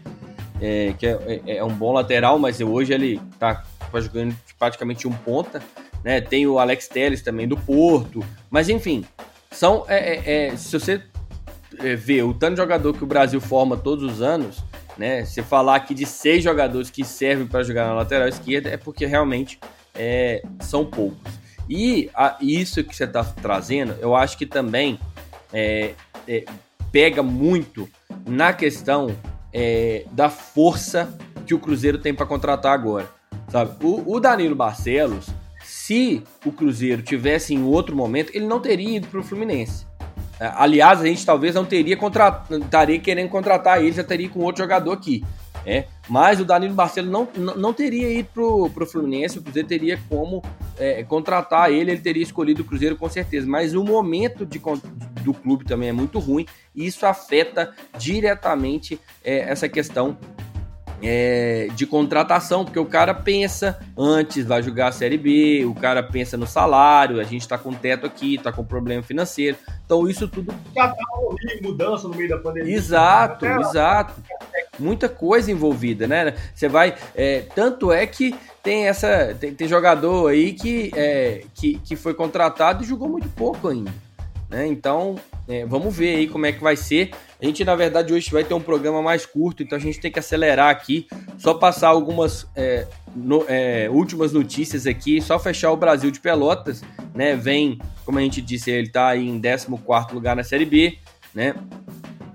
é, 0.60 0.94
que 0.98 1.06
é, 1.06 1.42
é, 1.46 1.56
é, 1.56 1.64
um 1.64 1.74
bom 1.74 1.92
lateral, 1.92 2.38
mas 2.38 2.60
hoje 2.60 2.92
ele 2.92 3.20
tá 3.38 3.64
jogando 3.94 4.36
praticamente 4.58 5.08
um 5.08 5.12
ponta, 5.12 5.62
né, 6.04 6.20
tem 6.20 6.46
o 6.46 6.58
Alex 6.58 6.88
Telles 6.88 7.22
também 7.22 7.48
do 7.48 7.56
Porto, 7.56 8.24
mas 8.50 8.68
enfim, 8.68 9.04
são, 9.50 9.84
é, 9.88 10.16
é, 10.16 10.46
é 10.48 10.56
se 10.56 10.78
você 10.78 11.02
é, 11.78 11.94
ver 11.94 12.22
o 12.22 12.34
tanto 12.34 12.54
de 12.54 12.60
jogador 12.60 12.92
que 12.92 13.04
o 13.04 13.06
Brasil 13.06 13.40
forma 13.40 13.76
todos 13.76 14.04
os 14.04 14.22
anos, 14.22 14.62
né? 14.96 15.24
Se 15.24 15.42
falar 15.42 15.76
aqui 15.76 15.94
de 15.94 16.06
seis 16.06 16.42
jogadores 16.42 16.90
que 16.90 17.04
servem 17.04 17.46
para 17.46 17.62
jogar 17.62 17.86
na 17.86 17.94
lateral 17.94 18.28
esquerda, 18.28 18.70
é 18.70 18.76
porque 18.76 19.04
realmente 19.04 19.58
é, 19.94 20.42
são 20.60 20.84
poucos. 20.84 21.45
E 21.68 22.10
a, 22.14 22.36
isso 22.40 22.82
que 22.84 22.94
você 22.94 23.04
está 23.04 23.24
trazendo, 23.24 23.94
eu 24.00 24.14
acho 24.14 24.38
que 24.38 24.46
também 24.46 24.98
é, 25.52 25.94
é, 26.26 26.44
pega 26.92 27.22
muito 27.22 27.88
na 28.26 28.52
questão 28.52 29.14
é, 29.52 30.04
da 30.12 30.28
força 30.28 31.16
que 31.46 31.54
o 31.54 31.58
Cruzeiro 31.58 31.98
tem 31.98 32.14
para 32.14 32.26
contratar 32.26 32.72
agora. 32.72 33.08
Sabe? 33.48 33.72
O, 33.84 34.14
o 34.14 34.20
Danilo 34.20 34.54
Barcelos, 34.54 35.26
se 35.64 36.22
o 36.44 36.52
Cruzeiro 36.52 37.02
tivesse 37.02 37.54
em 37.54 37.62
outro 37.62 37.94
momento, 37.94 38.30
ele 38.34 38.46
não 38.46 38.60
teria 38.60 38.96
ido 38.96 39.08
para 39.08 39.20
o 39.20 39.24
Fluminense. 39.24 39.86
Aliás, 40.38 41.00
a 41.00 41.06
gente 41.06 41.24
talvez 41.24 41.54
não 41.54 41.64
teria 41.64 41.96
contrat... 41.96 42.44
estaria 42.52 42.98
querendo 42.98 43.30
contratar 43.30 43.80
ele, 43.80 43.92
já 43.92 44.04
teria 44.04 44.28
com 44.28 44.40
outro 44.40 44.62
jogador 44.62 44.92
aqui. 44.92 45.24
É, 45.66 45.86
mas 46.08 46.38
o 46.38 46.44
Danilo 46.44 46.74
Barcelos 46.74 47.10
não, 47.10 47.28
não 47.56 47.72
teria 47.72 48.08
ido 48.08 48.28
pro, 48.32 48.70
pro 48.70 48.86
Fluminense, 48.86 49.36
o 49.36 49.42
Cruzeiro 49.42 49.66
teria 49.66 49.98
como 50.08 50.40
é, 50.78 51.02
contratar 51.02 51.72
ele, 51.72 51.90
ele 51.90 52.00
teria 52.00 52.22
escolhido 52.22 52.62
o 52.62 52.64
Cruzeiro 52.64 52.96
com 52.96 53.08
certeza. 53.08 53.48
Mas 53.48 53.74
o 53.74 53.82
momento 53.82 54.46
de, 54.46 54.62
do 55.22 55.34
clube 55.34 55.64
também 55.64 55.88
é 55.88 55.92
muito 55.92 56.20
ruim 56.20 56.46
e 56.72 56.86
isso 56.86 57.04
afeta 57.04 57.74
diretamente 57.98 59.00
é, 59.24 59.40
essa 59.40 59.68
questão 59.68 60.16
é, 61.02 61.68
de 61.74 61.86
contratação, 61.86 62.64
porque 62.64 62.78
o 62.78 62.86
cara 62.86 63.12
pensa 63.12 63.78
antes, 63.96 64.46
vai 64.46 64.62
jogar 64.62 64.88
a 64.88 64.92
Série 64.92 65.18
B, 65.18 65.64
o 65.64 65.74
cara 65.74 66.02
pensa 66.02 66.36
no 66.36 66.46
salário, 66.46 67.20
a 67.20 67.24
gente 67.24 67.42
está 67.42 67.58
com 67.58 67.72
teto 67.72 68.06
aqui, 68.06 68.36
está 68.36 68.52
com 68.52 68.64
problema 68.64 69.02
financeiro. 69.02 69.56
Então 69.84 70.08
isso 70.08 70.28
tudo. 70.28 70.54
Já 70.74 70.88
tá 70.88 71.04
mudança 71.62 72.08
no 72.08 72.14
meio 72.14 72.28
da 72.28 72.38
pandemia. 72.38 72.74
Exato, 72.74 73.46
exato. 73.46 74.14
Muita 74.78 75.08
coisa 75.08 75.50
envolvida, 75.50 76.06
né? 76.06 76.34
Você 76.54 76.68
vai. 76.68 76.94
É, 77.14 77.44
tanto 77.54 77.92
é 77.92 78.06
que 78.06 78.34
tem 78.62 78.86
essa. 78.86 79.36
Tem, 79.38 79.54
tem 79.54 79.68
jogador 79.68 80.28
aí 80.28 80.52
que, 80.52 80.90
é, 80.94 81.42
que, 81.54 81.78
que 81.78 81.96
foi 81.96 82.14
contratado 82.14 82.82
e 82.82 82.86
jogou 82.86 83.08
muito 83.08 83.28
pouco 83.28 83.68
ainda. 83.68 83.92
Né? 84.48 84.66
Então, 84.66 85.16
é, 85.48 85.64
vamos 85.66 85.96
ver 85.96 86.16
aí 86.16 86.28
como 86.28 86.46
é 86.46 86.52
que 86.52 86.62
vai 86.62 86.76
ser. 86.76 87.10
A 87.40 87.44
gente, 87.44 87.64
na 87.64 87.74
verdade, 87.74 88.12
hoje 88.12 88.30
vai 88.30 88.44
ter 88.44 88.54
um 88.54 88.60
programa 88.60 89.02
mais 89.02 89.26
curto, 89.26 89.62
então 89.62 89.76
a 89.76 89.80
gente 89.80 90.00
tem 90.00 90.10
que 90.10 90.18
acelerar 90.18 90.70
aqui. 90.70 91.06
Só 91.38 91.54
passar 91.54 91.88
algumas 91.88 92.46
é, 92.54 92.86
no, 93.14 93.44
é, 93.48 93.88
últimas 93.90 94.32
notícias 94.32 94.86
aqui, 94.86 95.20
só 95.20 95.38
fechar 95.38 95.72
o 95.72 95.76
Brasil 95.76 96.10
de 96.10 96.20
Pelotas, 96.20 96.82
né? 97.14 97.34
Vem, 97.36 97.78
como 98.04 98.18
a 98.18 98.22
gente 98.22 98.40
disse, 98.40 98.70
ele 98.70 98.90
aí 98.94 99.28
em 99.28 99.40
14 99.40 100.14
lugar 100.14 100.36
na 100.36 100.44
Série 100.44 100.64
B, 100.64 100.98
né? 101.34 101.54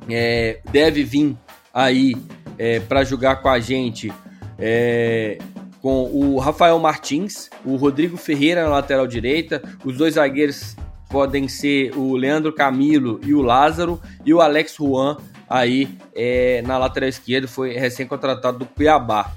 É, 0.09 0.59
deve 0.71 1.03
vir 1.03 1.37
aí 1.73 2.15
é, 2.57 2.79
para 2.79 3.03
jogar 3.03 3.37
com 3.37 3.49
a 3.49 3.59
gente 3.59 4.11
é, 4.57 5.37
com 5.81 6.03
o 6.03 6.37
Rafael 6.37 6.77
Martins, 6.77 7.49
o 7.65 7.75
Rodrigo 7.75 8.15
Ferreira 8.15 8.63
na 8.63 8.69
lateral 8.69 9.07
direita, 9.07 9.61
os 9.83 9.97
dois 9.97 10.13
zagueiros 10.13 10.75
podem 11.09 11.47
ser 11.47 11.97
o 11.97 12.15
Leandro 12.15 12.53
Camilo 12.53 13.19
e 13.23 13.33
o 13.33 13.41
Lázaro, 13.41 13.99
e 14.23 14.33
o 14.33 14.39
Alex 14.39 14.75
Juan 14.75 15.17
aí 15.49 15.97
é, 16.15 16.61
na 16.65 16.77
lateral 16.77 17.09
esquerda, 17.09 17.47
foi 17.47 17.73
recém-contratado 17.73 18.59
do 18.59 18.65
Cuiabá. 18.65 19.33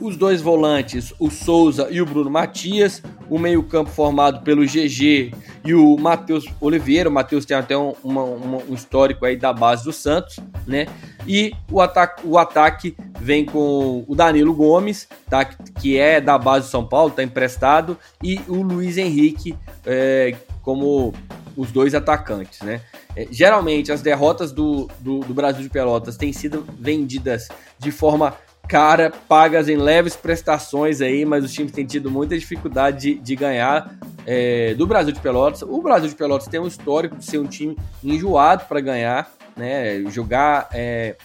Os 0.00 0.16
dois 0.16 0.40
volantes, 0.40 1.12
o 1.18 1.30
Souza 1.30 1.88
e 1.90 2.00
o 2.00 2.06
Bruno 2.06 2.30
Matias, 2.30 3.02
o 3.30 3.38
meio-campo 3.38 3.90
formado 3.90 4.42
pelo 4.42 4.64
GG 4.64 5.32
e 5.64 5.74
o 5.74 5.96
Matheus 5.96 6.44
Oliveira. 6.60 7.08
O 7.08 7.12
Matheus 7.12 7.44
tem 7.44 7.56
até 7.56 7.76
um, 7.76 7.94
uma, 8.02 8.22
um, 8.24 8.74
histórico 8.74 9.24
aí 9.24 9.36
da 9.36 9.52
base 9.52 9.84
do 9.84 9.92
Santos, 9.92 10.38
né? 10.66 10.86
E 11.26 11.52
o 11.70 11.80
ataque, 11.80 12.26
o 12.26 12.36
ataque 12.36 12.96
vem 13.20 13.44
com 13.44 14.04
o 14.08 14.14
Danilo 14.14 14.52
Gomes, 14.52 15.08
tá? 15.30 15.44
que 15.44 15.96
é 15.96 16.20
da 16.20 16.36
base 16.36 16.66
do 16.66 16.70
São 16.70 16.84
Paulo, 16.84 17.10
está 17.10 17.22
emprestado, 17.22 17.96
e 18.22 18.40
o 18.48 18.62
Luiz 18.62 18.98
Henrique, 18.98 19.56
é, 19.86 20.34
como 20.62 21.14
os 21.56 21.70
dois 21.70 21.94
atacantes, 21.94 22.60
né? 22.62 22.80
É, 23.14 23.28
geralmente 23.30 23.92
as 23.92 24.00
derrotas 24.00 24.52
do, 24.52 24.88
do, 24.98 25.20
do, 25.20 25.34
Brasil 25.34 25.62
de 25.62 25.68
Pelotas 25.68 26.16
têm 26.16 26.32
sido 26.32 26.66
vendidas 26.78 27.48
de 27.78 27.90
forma 27.90 28.34
cara, 28.68 29.12
pagas 29.28 29.68
em 29.68 29.76
leves 29.76 30.16
prestações 30.16 31.00
aí, 31.00 31.24
mas 31.24 31.44
os 31.44 31.52
times 31.52 31.72
têm 31.72 31.84
tido 31.84 32.10
muita 32.10 32.38
dificuldade 32.38 33.14
de, 33.14 33.14
de 33.20 33.36
ganhar 33.36 33.94
é, 34.26 34.74
do 34.74 34.86
Brasil 34.86 35.12
de 35.12 35.20
Pelotas. 35.20 35.62
O 35.62 35.82
Brasil 35.82 36.08
de 36.08 36.14
Pelotas 36.14 36.48
tem 36.48 36.60
um 36.60 36.66
histórico 36.66 37.16
de 37.16 37.24
ser 37.24 37.38
um 37.38 37.46
time 37.46 37.76
enjoado 38.02 38.64
para 38.66 38.80
ganhar, 38.80 39.32
né? 39.56 40.02
Jogar 40.10 40.68
é, 40.72 41.16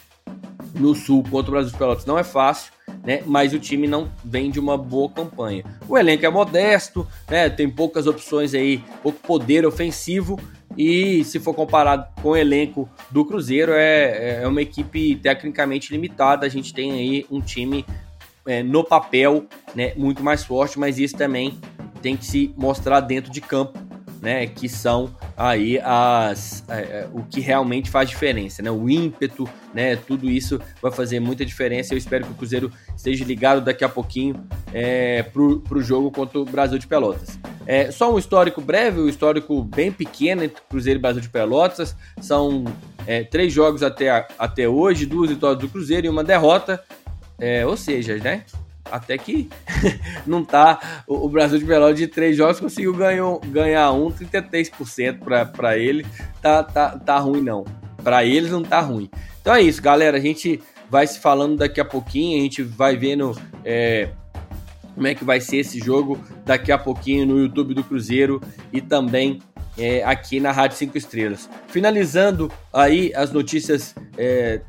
no 0.75 0.93
Sul 0.93 1.23
contra 1.29 1.49
o 1.49 1.53
Brasil 1.53 1.71
de 1.71 1.77
Pelotas 1.77 2.05
não 2.05 2.17
é 2.17 2.23
fácil 2.23 2.77
né? 3.03 3.21
Mas 3.25 3.53
o 3.53 3.59
time 3.59 3.87
não 3.87 4.11
vem 4.23 4.51
de 4.51 4.59
uma 4.59 4.77
boa 4.77 5.09
campanha. 5.09 5.63
O 5.87 5.97
elenco 5.97 6.25
é 6.25 6.29
modesto, 6.29 7.07
né? 7.29 7.49
Tem 7.49 7.69
poucas 7.69 8.07
opções 8.07 8.53
aí, 8.53 8.83
pouco 9.01 9.19
poder 9.19 9.65
ofensivo. 9.65 10.37
E 10.77 11.23
se 11.23 11.39
for 11.39 11.53
comparado 11.53 12.05
com 12.21 12.29
o 12.29 12.37
elenco 12.37 12.87
do 13.09 13.25
Cruzeiro, 13.25 13.71
é, 13.73 14.43
é 14.43 14.47
uma 14.47 14.61
equipe 14.61 15.15
tecnicamente 15.15 15.91
limitada. 15.91 16.45
A 16.45 16.49
gente 16.49 16.73
tem 16.73 16.91
aí 16.91 17.25
um 17.31 17.41
time 17.41 17.83
é, 18.45 18.61
no 18.61 18.83
papel 18.83 19.45
né, 19.73 19.93
muito 19.95 20.23
mais 20.23 20.43
forte, 20.43 20.77
mas 20.77 20.99
isso 20.99 21.17
também 21.17 21.57
tem 22.01 22.15
que 22.15 22.25
se 22.25 22.53
mostrar 22.55 22.99
dentro 22.99 23.31
de 23.31 23.41
campo 23.41 23.86
né, 24.21 24.47
que 24.47 24.67
são 24.67 25.15
aí 25.35 25.79
as, 25.79 26.63
é, 26.67 26.73
é, 26.73 27.09
o 27.13 27.23
que 27.23 27.39
realmente 27.39 27.89
faz 27.89 28.09
diferença, 28.09 28.61
né, 28.61 28.71
o 28.71 28.89
ímpeto, 28.89 29.47
né, 29.73 29.95
tudo 29.95 30.29
isso 30.29 30.59
vai 30.81 30.91
fazer 30.91 31.19
muita 31.19 31.45
diferença. 31.45 31.93
Eu 31.93 31.97
espero 31.97 32.25
que 32.25 32.31
o 32.31 32.35
Cruzeiro 32.35 32.71
esteja 32.95 33.23
ligado 33.23 33.61
daqui 33.61 33.83
a 33.83 33.89
pouquinho 33.89 34.35
é, 34.73 35.23
pro, 35.23 35.59
pro 35.61 35.81
jogo 35.81 36.11
contra 36.11 36.39
o 36.39 36.45
Brasil 36.45 36.77
de 36.77 36.87
Pelotas. 36.87 37.37
É, 37.65 37.91
só 37.91 38.13
um 38.13 38.17
histórico 38.17 38.61
breve, 38.61 39.01
um 39.01 39.09
histórico 39.09 39.61
bem 39.61 39.91
pequeno 39.91 40.43
entre 40.43 40.61
Cruzeiro 40.69 40.99
e 40.99 41.01
Brasil 41.01 41.21
de 41.21 41.29
Pelotas. 41.29 41.95
São 42.21 42.63
é, 43.05 43.23
três 43.23 43.51
jogos 43.51 43.83
até, 43.83 44.25
até 44.39 44.67
hoje, 44.69 45.05
duas 45.05 45.29
vitórias 45.29 45.59
do 45.59 45.67
Cruzeiro 45.67 46.07
e 46.07 46.09
uma 46.09 46.23
derrota. 46.23 46.81
É, 47.37 47.65
ou 47.65 47.77
seja, 47.77 48.17
né? 48.17 48.43
Até 48.91 49.17
que 49.17 49.49
não 50.25 50.43
tá. 50.43 51.03
O, 51.07 51.27
Brasil 51.29 51.59
de 51.59 51.65
Pelotas 51.65 51.97
de 51.97 52.07
três 52.07 52.35
jogos 52.35 52.59
conseguiu 52.59 52.93
ganhar, 52.93 53.39
ganhar 53.45 53.91
um, 53.91 54.11
33% 54.11 55.49
para 55.51 55.77
ele. 55.77 56.05
Tá, 56.41 56.63
tá, 56.63 56.97
tá 56.97 57.17
ruim, 57.19 57.41
não. 57.41 57.65
Para 58.03 58.23
eles 58.25 58.51
não 58.51 58.63
tá 58.63 58.79
ruim. 58.79 59.09
Então 59.41 59.53
é 59.53 59.61
isso, 59.61 59.81
galera. 59.81 60.17
A 60.17 60.21
gente 60.21 60.61
vai 60.89 61.05
se 61.05 61.19
falando 61.19 61.57
daqui 61.57 61.81
a 61.81 61.85
pouquinho, 61.85 62.39
a 62.39 62.43
gente 62.43 62.63
vai 62.63 62.95
vendo. 62.95 63.37
É, 63.63 64.09
como 64.95 65.05
é 65.05 65.13
que 65.13 65.23
vai 65.23 65.39
ser 65.39 65.57
esse 65.57 65.77
jogo 65.79 66.19
daqui 66.43 66.71
a 66.71 66.77
pouquinho 66.77 67.27
no 67.27 67.37
YouTube 67.37 67.75
do 67.75 67.83
Cruzeiro 67.83 68.41
e 68.73 68.81
também 68.81 69.39
é, 69.77 70.03
aqui 70.03 70.39
na 70.39 70.51
Rádio 70.51 70.75
5 70.77 70.97
Estrelas. 70.97 71.47
Finalizando 71.67 72.51
aí 72.73 73.13
as 73.13 73.31
notícias 73.31 73.93
é, 74.17 74.61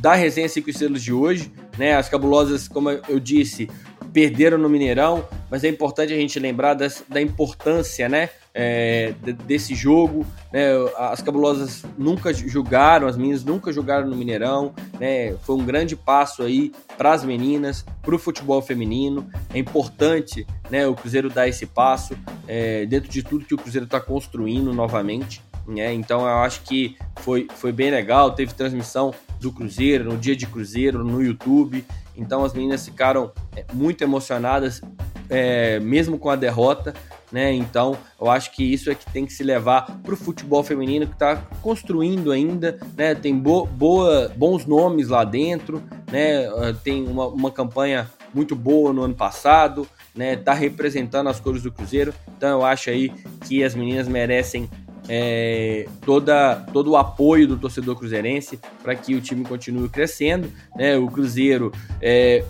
da 0.00 0.14
resenha 0.14 0.48
5 0.48 0.70
estrelas 0.70 1.02
de 1.02 1.12
hoje, 1.12 1.52
né? 1.78 1.94
As 1.94 2.08
cabulosas, 2.08 2.66
como 2.66 2.90
eu 2.90 3.20
disse, 3.20 3.68
perderam 4.12 4.58
no 4.58 4.68
Mineirão, 4.68 5.24
mas 5.50 5.62
é 5.62 5.68
importante 5.68 6.12
a 6.12 6.16
gente 6.16 6.38
lembrar 6.38 6.74
das, 6.74 7.04
da 7.08 7.20
importância, 7.20 8.08
né? 8.08 8.30
É, 8.52 9.14
desse 9.44 9.74
jogo, 9.74 10.26
né? 10.52 10.70
As 10.96 11.22
cabulosas 11.22 11.84
nunca 11.96 12.32
jogaram, 12.32 13.06
as 13.06 13.16
meninas 13.16 13.44
nunca 13.44 13.72
jogaram 13.72 14.08
no 14.08 14.16
Mineirão, 14.16 14.74
né? 14.98 15.34
Foi 15.42 15.54
um 15.54 15.64
grande 15.64 15.94
passo 15.94 16.42
aí 16.42 16.72
para 16.96 17.12
as 17.12 17.22
meninas, 17.22 17.84
para 18.02 18.14
o 18.14 18.18
futebol 18.18 18.60
feminino. 18.62 19.30
É 19.54 19.58
importante, 19.58 20.46
né? 20.70 20.86
O 20.86 20.94
Cruzeiro 20.94 21.28
dar 21.28 21.46
esse 21.46 21.66
passo 21.66 22.16
é, 22.48 22.86
dentro 22.86 23.10
de 23.10 23.22
tudo 23.22 23.44
que 23.44 23.54
o 23.54 23.58
Cruzeiro 23.58 23.84
está 23.84 24.00
construindo 24.00 24.72
novamente. 24.72 25.42
Né? 25.66 25.92
Então 25.92 26.22
eu 26.22 26.38
acho 26.38 26.62
que 26.62 26.96
foi, 27.20 27.46
foi 27.54 27.70
bem 27.70 27.90
legal. 27.90 28.32
Teve 28.32 28.52
transmissão 28.54 29.14
do 29.40 29.50
Cruzeiro, 29.50 30.04
no 30.04 30.18
dia 30.18 30.36
de 30.36 30.46
Cruzeiro, 30.46 31.02
no 31.02 31.22
YouTube. 31.22 31.84
Então 32.16 32.44
as 32.44 32.52
meninas 32.52 32.84
ficaram 32.84 33.32
é, 33.56 33.64
muito 33.72 34.04
emocionadas, 34.04 34.82
é, 35.28 35.80
mesmo 35.80 36.18
com 36.18 36.28
a 36.28 36.36
derrota. 36.36 36.94
Né? 37.32 37.52
Então, 37.52 37.96
eu 38.20 38.28
acho 38.28 38.50
que 38.50 38.64
isso 38.64 38.90
é 38.90 38.94
que 38.94 39.06
tem 39.12 39.24
que 39.24 39.32
se 39.32 39.44
levar 39.44 39.86
para 40.02 40.14
o 40.14 40.16
futebol 40.16 40.64
feminino 40.64 41.06
que 41.06 41.12
está 41.12 41.36
construindo 41.62 42.32
ainda, 42.32 42.76
né? 42.96 43.14
Tem 43.14 43.38
bo 43.38 43.66
boa, 43.66 44.32
bons 44.34 44.66
nomes 44.66 45.06
lá 45.06 45.22
dentro, 45.22 45.80
né? 46.10 46.48
Ah, 46.48 46.74
tem 46.82 47.06
uma, 47.06 47.28
uma 47.28 47.52
campanha 47.52 48.10
muito 48.34 48.56
boa 48.56 48.92
no 48.92 49.02
ano 49.02 49.14
passado, 49.14 49.86
né? 50.12 50.34
Tá 50.34 50.52
representando 50.52 51.28
as 51.28 51.38
cores 51.38 51.62
do 51.62 51.70
Cruzeiro. 51.70 52.12
Então, 52.36 52.48
eu 52.48 52.66
acho 52.66 52.90
aí 52.90 53.10
que 53.46 53.62
as 53.62 53.76
meninas 53.76 54.08
merecem 54.08 54.68
é, 55.08 55.86
toda, 56.04 56.56
todo 56.72 56.90
o 56.92 56.96
apoio 56.96 57.46
do 57.48 57.56
torcedor 57.56 57.96
cruzeirense 57.96 58.58
para 58.82 58.94
que 58.94 59.14
o 59.14 59.20
time 59.20 59.44
continue 59.44 59.88
crescendo. 59.88 60.50
Né? 60.76 60.96
O 60.96 61.06
Cruzeiro 61.08 61.72
é, 62.00 62.44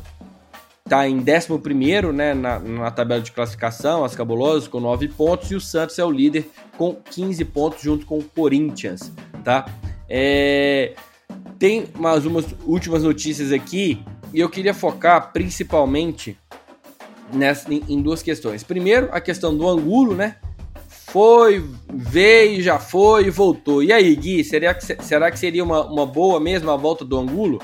está 0.84 1.09
em 1.09 1.18
11 1.18 2.12
né, 2.12 2.34
na, 2.34 2.59
na, 2.59 2.90
tabela 2.90 3.22
de 3.22 3.30
classificação, 3.30 4.05
as 4.05 4.14
cabulosas 4.14 4.66
com 4.66 4.80
9 4.80 5.09
pontos, 5.09 5.51
e 5.51 5.55
o 5.55 5.61
Santos 5.61 5.98
é 5.98 6.05
o 6.05 6.11
líder 6.11 6.51
com 6.76 6.94
15 6.94 7.44
pontos, 7.46 7.82
junto 7.82 8.05
com 8.05 8.18
o 8.18 8.24
Corinthians. 8.24 9.12
Tá? 9.44 9.66
É, 10.09 10.94
tem 11.59 11.86
mais 11.96 12.26
umas 12.26 12.46
últimas 12.66 13.05
notícias 13.05 13.53
aqui, 13.53 14.03
e 14.34 14.40
eu 14.40 14.48
queria 14.48 14.74
focar 14.74 15.32
principalmente 15.32 16.36
nessa, 17.32 17.72
em, 17.72 17.82
em 17.88 18.03
duas 18.03 18.22
questões. 18.22 18.64
Primeiro, 18.64 19.09
a 19.12 19.20
questão 19.20 19.57
do 19.57 19.68
Angulo, 19.68 20.14
né? 20.14 20.36
Foi, 21.11 21.69
veio, 21.93 22.63
já 22.63 22.79
foi 22.79 23.27
e 23.27 23.31
voltou. 23.31 23.83
E 23.83 23.93
aí, 23.93 24.15
Gui, 24.15 24.45
será 24.45 24.73
que, 24.73 24.85
será 25.03 25.31
que 25.31 25.39
seria 25.39 25.65
uma, 25.65 25.85
uma 25.85 26.07
boa 26.07 26.39
mesmo 26.39 26.71
a 26.71 26.77
volta 26.77 27.05
do 27.05 27.19
Angulo? 27.19 27.61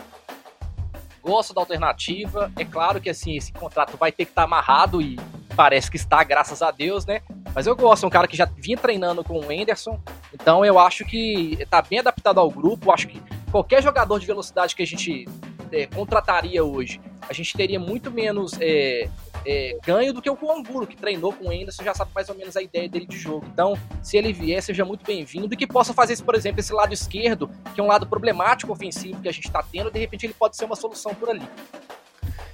Gosto 1.22 1.54
da 1.54 1.60
alternativa. 1.60 2.50
É 2.58 2.64
claro 2.64 3.00
que 3.00 3.08
assim, 3.08 3.36
esse 3.36 3.52
contrato 3.52 3.96
vai 3.96 4.10
ter 4.10 4.24
que 4.24 4.32
estar 4.32 4.42
tá 4.42 4.46
amarrado 4.46 5.00
e 5.00 5.16
parece 5.54 5.90
que 5.90 5.96
está, 5.96 6.22
graças 6.24 6.60
a 6.60 6.72
Deus, 6.72 7.06
né? 7.06 7.22
Mas 7.54 7.66
eu 7.66 7.76
gosto, 7.76 8.04
é 8.04 8.06
um 8.06 8.10
cara 8.10 8.26
que 8.26 8.36
já 8.36 8.44
vinha 8.44 8.76
treinando 8.76 9.22
com 9.22 9.38
o 9.38 9.44
Anderson. 9.44 10.00
Então 10.34 10.64
eu 10.64 10.78
acho 10.78 11.04
que 11.04 11.56
está 11.60 11.80
bem 11.80 12.00
adaptado 12.00 12.40
ao 12.40 12.50
grupo. 12.50 12.92
Acho 12.92 13.06
que 13.06 13.22
qualquer 13.50 13.80
jogador 13.80 14.18
de 14.18 14.26
velocidade 14.26 14.74
que 14.74 14.82
a 14.82 14.86
gente 14.86 15.24
é, 15.72 15.86
contrataria 15.86 16.64
hoje, 16.64 17.00
a 17.28 17.32
gente 17.32 17.56
teria 17.56 17.78
muito 17.78 18.10
menos 18.10 18.52
é, 18.60 19.08
é, 19.44 19.78
ganho 19.84 20.12
do 20.12 20.20
que 20.20 20.30
o 20.30 20.52
Angulo, 20.52 20.86
que 20.86 20.96
treinou 20.96 21.32
com 21.32 21.46
o 21.46 21.50
Anderson, 21.50 21.82
já 21.82 21.94
sabe 21.94 22.10
mais 22.14 22.28
ou 22.28 22.34
menos 22.34 22.56
a 22.56 22.62
ideia 22.62 22.88
dele 22.88 23.06
de 23.06 23.16
jogo. 23.16 23.46
Então, 23.52 23.78
se 24.02 24.16
ele 24.16 24.32
vier, 24.32 24.62
seja 24.62 24.84
muito 24.84 25.04
bem-vindo 25.04 25.52
e 25.52 25.56
que 25.56 25.66
possa 25.66 25.94
fazer, 25.94 26.20
por 26.22 26.34
exemplo, 26.34 26.60
esse 26.60 26.72
lado 26.72 26.92
esquerdo, 26.92 27.50
que 27.74 27.80
é 27.80 27.84
um 27.84 27.86
lado 27.86 28.06
problemático 28.06 28.72
ofensivo 28.72 29.20
que 29.20 29.28
a 29.28 29.32
gente 29.32 29.46
está 29.46 29.62
tendo, 29.62 29.90
de 29.90 29.98
repente 29.98 30.26
ele 30.26 30.34
pode 30.34 30.56
ser 30.56 30.64
uma 30.64 30.76
solução 30.76 31.14
por 31.14 31.30
ali. 31.30 31.46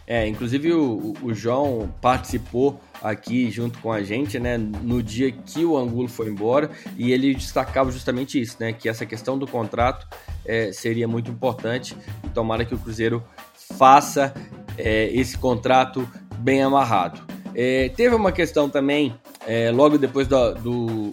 É, 0.07 0.27
inclusive 0.27 0.73
o, 0.73 1.15
o 1.23 1.33
João 1.33 1.93
participou 2.01 2.81
aqui 3.03 3.51
junto 3.51 3.79
com 3.81 3.93
a 3.93 4.03
gente, 4.03 4.39
né, 4.39 4.57
no 4.57 5.03
dia 5.03 5.33
que 5.33 5.65
o 5.65 5.77
Angulo 5.77 6.09
foi 6.09 6.29
embora, 6.29 6.71
e 6.97 7.13
ele 7.13 7.35
destacava 7.35 7.91
justamente 7.91 8.41
isso, 8.41 8.57
né, 8.61 8.73
que 8.73 8.89
essa 8.89 9.05
questão 9.05 9.39
do 9.39 9.47
contrato 9.47 10.07
é, 10.45 10.73
seria 10.73 11.09
muito 11.09 11.31
importante, 11.31 11.97
e 12.25 12.29
tomara 12.29 12.65
que 12.65 12.75
o 12.75 12.79
Cruzeiro 12.79 13.23
faça 13.77 14.33
é, 14.79 15.09
esse 15.13 15.37
contrato 15.37 16.09
bem 16.39 16.63
amarrado. 16.63 17.21
É, 17.55 17.91
teve 17.91 18.15
uma 18.15 18.33
questão 18.33 18.69
também, 18.69 19.15
é, 19.47 19.71
logo 19.71 19.99
depois 19.99 20.27
do, 20.27 20.55
do, 20.55 21.11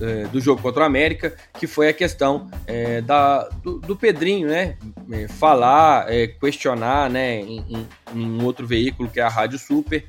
é, 0.00 0.24
do, 0.28 0.40
jogo 0.40 0.62
contra 0.62 0.82
o 0.82 0.86
América, 0.86 1.34
que 1.58 1.66
foi 1.66 1.88
a 1.88 1.92
questão 1.92 2.48
é, 2.66 3.00
da, 3.00 3.48
do, 3.62 3.78
do, 3.80 3.96
Pedrinho, 3.96 4.48
né? 4.48 4.76
É, 5.10 5.26
falar, 5.26 6.06
questionar 6.40 7.10
né, 7.10 7.40
em, 7.40 7.64
em, 7.68 7.86
em, 8.14 8.30
um 8.30 8.44
outro 8.44 8.66
veículo 8.66 9.08
que 9.08 9.18
é 9.18 9.22
a 9.22 9.28
Rádio 9.28 9.58
Super, 9.58 10.06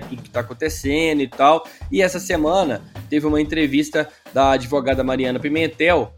tudo 0.00 0.22
que 0.22 0.28
está 0.28 0.40
acontecendo 0.40 1.20
e 1.20 1.28
tal. 1.28 1.66
E 1.90 2.02
essa 2.02 2.20
semana 2.20 2.82
teve 3.08 3.26
uma 3.26 3.40
entrevista 3.40 4.08
da 4.32 4.52
advogada 4.52 5.04
Mariana 5.04 5.38
Pimentel 5.38 6.12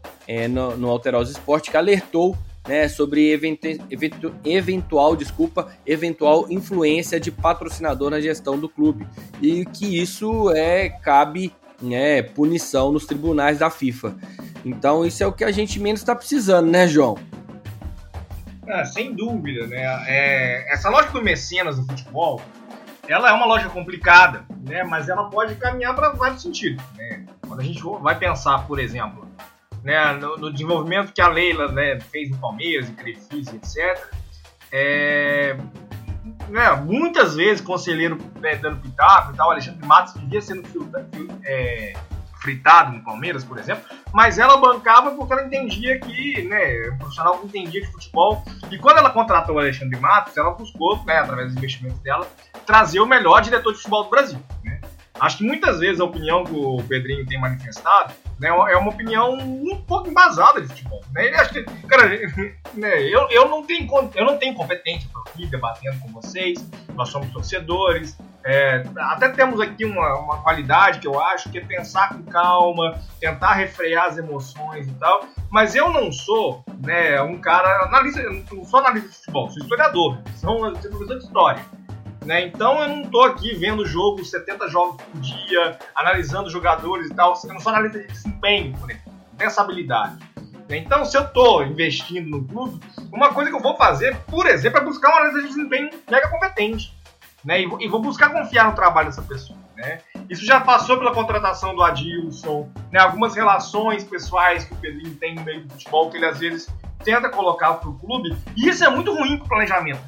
no, 0.49 0.75
no 0.77 0.89
Alterosa 0.89 1.31
Esporte 1.31 1.71
que 1.71 1.77
alertou 1.77 2.37
né, 2.67 2.87
sobre 2.87 3.31
eventu, 3.31 4.35
eventual, 4.43 5.15
desculpa, 5.15 5.71
eventual 5.85 6.47
influência 6.49 7.19
de 7.19 7.31
patrocinador 7.31 8.09
na 8.09 8.19
gestão 8.19 8.57
do 8.57 8.67
clube 8.67 9.07
e 9.41 9.65
que 9.65 10.01
isso 10.01 10.51
é 10.51 10.89
cabe 10.89 11.53
né, 11.81 12.21
punição 12.21 12.91
nos 12.91 13.05
tribunais 13.05 13.59
da 13.59 13.69
FIFA. 13.69 14.15
Então 14.63 15.05
isso 15.05 15.23
é 15.23 15.27
o 15.27 15.31
que 15.31 15.43
a 15.43 15.51
gente 15.51 15.79
menos 15.79 16.01
está 16.01 16.15
precisando, 16.15 16.69
né, 16.69 16.87
João? 16.87 17.17
É, 18.67 18.83
sem 18.83 19.13
dúvida, 19.13 19.67
né? 19.67 19.83
É, 20.07 20.73
essa 20.73 20.89
lógica 20.89 21.13
do 21.13 21.21
mecenas 21.21 21.77
no 21.77 21.85
futebol, 21.85 22.41
ela 23.07 23.29
é 23.29 23.33
uma 23.33 23.45
lógica 23.45 23.69
complicada, 23.69 24.45
né? 24.61 24.83
Mas 24.83 25.09
ela 25.09 25.29
pode 25.29 25.55
caminhar 25.55 25.95
para 25.95 26.09
vários 26.09 26.41
sentidos, 26.41 26.83
né? 26.95 27.25
Quando 27.47 27.59
a 27.59 27.63
gente 27.63 27.81
vai 28.01 28.17
pensar, 28.17 28.65
por 28.67 28.79
exemplo, 28.79 29.27
né, 29.83 30.13
no, 30.13 30.37
no, 30.37 30.51
desenvolvimento 30.51 31.13
que 31.13 31.21
a 31.21 31.27
Leila 31.27 31.71
né, 31.71 31.99
fez 31.99 32.31
no 32.31 32.37
Palmeiras, 32.37 32.89
em 32.89 32.95
Crefis, 32.95 33.53
etc. 33.53 34.03
É, 34.71 35.55
né, 36.49 36.71
muitas 36.83 37.35
vezes 37.35 37.61
conselheiro 37.61 38.17
né, 38.39 38.55
dando 38.55 38.81
pitaco 38.81 39.31
e 39.31 39.35
tal, 39.37 39.51
Alexandre 39.51 39.85
Matos 39.85 40.15
vivia 40.15 40.41
sendo 40.41 40.63
é, 41.43 41.93
fritado 42.45 42.91
no 42.91 43.03
Palmeiras, 43.03 43.43
por 43.43 43.57
exemplo, 43.57 43.83
mas 44.13 44.37
ela 44.37 44.55
bancava 44.57 45.11
porque 45.11 45.33
ela 45.33 45.45
entendia 45.45 45.99
que, 45.99 46.43
né, 46.43 46.91
um 46.93 46.97
profissional 46.99 47.41
entendia 47.43 47.81
de 47.81 47.91
futebol, 47.91 48.43
e 48.71 48.77
quando 48.77 48.99
ela 48.99 49.09
contratou 49.09 49.55
o 49.55 49.59
Alexandre 49.59 49.99
Matos, 49.99 50.37
ela 50.37 50.51
buscou, 50.51 51.03
né, 51.05 51.17
através 51.17 51.47
dos 51.47 51.57
investimentos 51.57 51.99
dela, 52.01 52.27
trazer 52.67 52.99
o 52.99 53.05
melhor 53.07 53.41
diretor 53.41 53.71
de 53.71 53.77
futebol 53.77 54.03
do 54.03 54.11
Brasil. 54.11 54.39
Né? 54.63 54.79
Acho 55.19 55.39
que 55.39 55.43
muitas 55.43 55.79
vezes 55.79 55.99
a 55.99 56.03
opinião 56.03 56.43
que 56.43 56.53
o 56.53 56.77
Pedrinho 56.87 57.25
tem 57.25 57.39
manifestado 57.39 58.13
né, 58.39 58.49
é 58.49 58.77
uma 58.77 58.91
opinião 58.91 59.33
um 59.33 59.81
pouco 59.87 60.09
embasada 60.09 60.61
de 60.61 60.67
futebol. 60.67 61.01
Né? 61.13 61.27
Ele 61.27 61.35
acha 61.35 61.49
que, 61.53 61.63
cara, 61.87 62.09
né, 62.75 63.01
eu, 63.01 63.27
eu, 63.31 63.49
não 63.49 63.63
tenho, 63.63 63.89
eu 64.13 64.25
não 64.25 64.37
tenho 64.37 64.53
competência 64.53 65.09
para 65.11 65.41
ir 65.41 65.47
debatendo 65.47 65.99
com 65.99 66.09
vocês, 66.09 66.63
nós 66.93 67.09
somos 67.09 67.31
torcedores. 67.31 68.17
É, 68.47 68.83
até 68.97 69.29
temos 69.29 69.59
aqui 69.59 69.83
uma, 69.83 70.19
uma 70.19 70.37
qualidade 70.43 70.99
que 70.99 71.07
eu 71.07 71.19
acho 71.19 71.51
que 71.51 71.57
é 71.57 71.61
pensar 71.61 72.09
com 72.09 72.21
calma, 72.23 73.01
tentar 73.19 73.53
refrear 73.53 74.05
as 74.05 74.19
emoções 74.19 74.87
e 74.87 74.91
tal. 74.93 75.25
Mas 75.49 75.73
eu 75.73 75.91
não 75.91 76.11
sou 76.11 76.63
né, 76.83 77.19
um 77.23 77.39
cara 77.39 77.85
analista, 77.85 78.21
não 78.51 78.63
sou 78.63 78.79
analista 78.81 79.09
de 79.09 79.15
futebol, 79.15 79.49
sou 79.49 79.63
historiador, 79.63 80.19
sou 80.35 80.59
professor 80.71 81.17
de 81.17 81.25
história. 81.25 81.65
Né? 82.23 82.45
Então 82.45 82.81
eu 82.83 82.87
não 82.87 83.01
estou 83.01 83.23
aqui 83.23 83.55
vendo 83.55 83.83
jogo, 83.83 84.23
70 84.23 84.69
jogos 84.69 85.01
por 85.01 85.21
dia, 85.21 85.79
analisando 85.95 86.49
jogadores 86.49 87.09
e 87.09 87.15
tal. 87.15 87.33
Eu 87.43 87.53
não 87.53 87.59
sou 87.59 87.71
analista 87.73 87.99
de 87.99 88.07
desempenho. 88.07 88.77
Não 88.79 88.87
tenho 88.87 88.99
essa 89.39 89.61
habilidade. 89.61 90.17
Né? 90.69 90.77
Então, 90.77 91.03
se 91.03 91.17
eu 91.17 91.23
estou 91.23 91.63
investindo 91.63 92.29
no 92.29 92.43
clube, 92.45 92.79
uma 93.11 93.33
coisa 93.33 93.49
que 93.49 93.55
eu 93.55 93.61
vou 93.61 93.75
fazer, 93.75 94.15
por 94.27 94.45
exemplo, 94.45 94.79
é 94.79 94.83
buscar 94.83 95.09
um 95.09 95.17
analista 95.17 95.41
de 95.41 95.47
desempenho 95.47 95.89
mega 96.09 96.29
competente. 96.29 96.94
Né? 97.45 97.61
E, 97.61 97.87
vou, 97.87 98.01
buscar 98.01 98.29
confiar 98.29 98.65
no 98.65 98.75
trabalho 98.75 99.09
dessa 99.09 99.21
pessoa. 99.21 99.59
Né? 99.77 99.99
Isso 100.29 100.43
já 100.43 100.59
passou 100.59 100.97
pela 100.97 101.13
contratação 101.13 101.75
do 101.75 101.83
Adilson, 101.83 102.67
né? 102.91 102.99
algumas 102.99 103.35
relações 103.35 104.03
pessoais 104.03 104.65
que 104.65 104.73
o 104.73 104.77
Pedrinho 104.77 105.15
tem 105.15 105.35
no 105.35 105.43
meio 105.43 105.63
do 105.63 105.73
futebol, 105.73 106.09
que 106.09 106.17
ele 106.17 106.25
às 106.25 106.39
vezes 106.39 106.67
tenta 107.03 107.29
colocar 107.29 107.75
para 107.75 107.89
o 107.89 107.93
clube, 107.93 108.35
e 108.57 108.67
isso 108.67 108.83
é 108.83 108.89
muito 108.89 109.13
ruim 109.13 109.37
para 109.37 109.45
o 109.45 109.49
planejamento. 109.49 110.01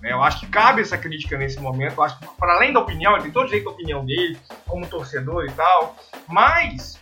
Né? 0.00 0.12
Eu 0.12 0.22
acho 0.22 0.40
que 0.40 0.46
cabe 0.46 0.80
essa 0.80 0.96
crítica 0.96 1.36
nesse 1.36 1.60
momento. 1.60 1.98
Eu 1.98 2.02
acho 2.02 2.18
que, 2.18 2.26
para 2.38 2.54
além 2.54 2.72
da 2.72 2.80
opinião, 2.80 3.12
ele 3.12 3.24
tem 3.24 3.30
todo 3.30 3.50
jeito 3.50 3.64
da 3.64 3.70
opinião 3.70 4.04
dele, 4.04 4.38
como 4.66 4.86
torcedor 4.86 5.44
e 5.44 5.52
tal. 5.52 5.94
Mas, 6.26 6.98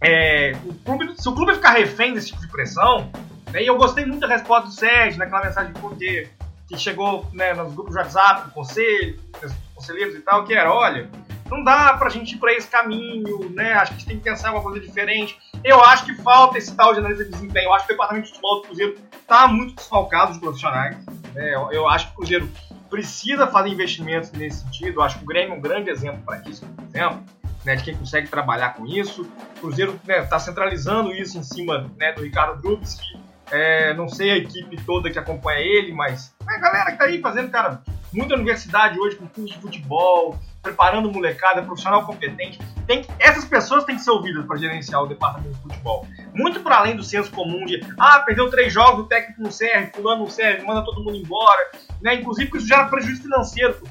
é, 0.00 0.52
o 0.66 0.74
clube, 0.74 1.14
se 1.16 1.28
o 1.28 1.34
clube 1.34 1.54
ficar 1.54 1.70
refém 1.70 2.12
desse 2.12 2.28
tipo 2.28 2.42
de 2.42 2.48
pressão, 2.48 3.10
né, 3.50 3.62
e 3.62 3.66
eu 3.66 3.76
gostei 3.76 4.04
muito 4.04 4.20
da 4.20 4.28
resposta 4.28 4.66
do 4.66 4.74
Sérgio 4.74 5.18
naquela 5.18 5.44
mensagem 5.44 5.72
que, 5.72 6.28
que 6.72 6.78
chegou 6.78 7.26
né, 7.32 7.52
nos 7.52 7.74
grupos 7.74 7.92
de 7.92 7.98
WhatsApp 7.98 8.46
do 8.46 8.50
conselho, 8.52 9.20
dos 9.40 9.52
conselheiros 9.74 10.14
e 10.14 10.20
tal, 10.20 10.44
que 10.44 10.54
era: 10.54 10.72
olha, 10.72 11.08
não 11.50 11.62
dá 11.62 11.94
pra 11.94 12.08
gente 12.08 12.34
ir 12.34 12.38
pra 12.38 12.52
esse 12.54 12.66
caminho, 12.66 13.50
né? 13.50 13.74
Acho 13.74 13.92
que 13.92 13.96
a 13.96 13.98
gente 13.98 14.08
tem 14.08 14.16
que 14.16 14.24
pensar 14.24 14.52
uma 14.52 14.62
coisa 14.62 14.80
diferente. 14.80 15.38
Eu 15.62 15.82
acho 15.84 16.06
que 16.06 16.14
falta 16.14 16.56
esse 16.56 16.74
tal 16.74 16.94
de 16.94 17.00
análise 17.00 17.24
de 17.24 17.30
desempenho. 17.30 17.66
Eu 17.66 17.74
acho 17.74 17.86
que 17.86 17.92
o 17.92 17.94
departamento 17.94 18.26
de 18.26 18.30
futebol 18.30 18.56
do 18.56 18.62
Cruzeiro 18.62 18.96
tá 19.26 19.46
muito 19.46 19.74
desfalcado 19.74 20.32
de 20.32 20.40
profissionais. 20.40 20.96
Né? 21.34 21.54
Eu, 21.54 21.70
eu, 21.72 21.88
acho 21.88 22.06
que 22.06 22.12
o 22.12 22.16
Cruzeiro 22.16 22.50
precisa 22.88 23.46
fazer 23.46 23.68
investimentos 23.68 24.32
nesse 24.32 24.60
sentido. 24.64 25.00
Eu 25.00 25.02
acho 25.02 25.18
que 25.18 25.24
o 25.24 25.26
Grêmio 25.26 25.54
é 25.54 25.58
um 25.58 25.60
grande 25.60 25.90
exemplo 25.90 26.22
para 26.24 26.38
isso, 26.48 26.66
por 26.66 26.84
exemplo. 26.84 27.22
Né, 27.64 27.76
de 27.76 27.84
quem 27.84 27.96
consegue 27.96 28.26
trabalhar 28.26 28.70
com 28.70 28.84
isso. 28.84 29.22
O 29.22 29.60
Cruzeiro 29.60 29.94
está 29.94 30.12
né, 30.12 30.22
tá 30.22 30.36
centralizando 30.40 31.12
isso 31.12 31.38
em 31.38 31.44
cima 31.44 31.88
né, 31.96 32.12
do 32.12 32.22
Ricardo 32.22 32.60
Drubs, 32.60 32.94
que 32.94 33.21
é, 33.52 33.92
não 33.92 34.08
sei 34.08 34.30
a 34.30 34.36
equipe 34.38 34.82
toda 34.84 35.10
que 35.10 35.18
acompanha 35.18 35.60
ele, 35.60 35.92
mas 35.92 36.34
a 36.46 36.58
galera 36.58 36.86
que 36.86 36.92
está 36.92 37.04
aí 37.04 37.20
fazendo, 37.20 37.50
cara, 37.50 37.82
muita 38.10 38.34
universidade 38.34 38.98
hoje 38.98 39.16
com 39.16 39.26
curso 39.28 39.54
de 39.54 39.60
futebol, 39.60 40.38
preparando 40.62 41.12
molecada, 41.12 41.62
profissional 41.62 42.06
competente. 42.06 42.58
Tem, 42.86 43.04
essas 43.18 43.44
pessoas 43.44 43.84
têm 43.84 43.96
que 43.96 44.02
ser 44.02 44.10
ouvidas 44.10 44.46
para 44.46 44.56
gerenciar 44.56 45.02
o 45.02 45.06
departamento 45.06 45.54
de 45.54 45.62
futebol. 45.62 46.06
Muito 46.34 46.60
para 46.60 46.78
além 46.78 46.96
do 46.96 47.04
senso 47.04 47.30
comum 47.30 47.66
de, 47.66 47.84
ah, 47.98 48.20
perdeu 48.20 48.48
três 48.48 48.72
jogos, 48.72 49.04
o 49.04 49.08
técnico 49.08 49.42
não 49.42 49.50
serve, 49.50 49.92
fulano 49.92 50.22
não 50.22 50.30
serve, 50.30 50.64
manda 50.64 50.82
todo 50.82 51.04
mundo 51.04 51.16
embora. 51.16 51.70
Né? 52.00 52.14
Inclusive, 52.14 52.50
isso 52.56 52.66
gera 52.66 52.86
prejuízo 52.86 53.22
financeiro. 53.22 53.82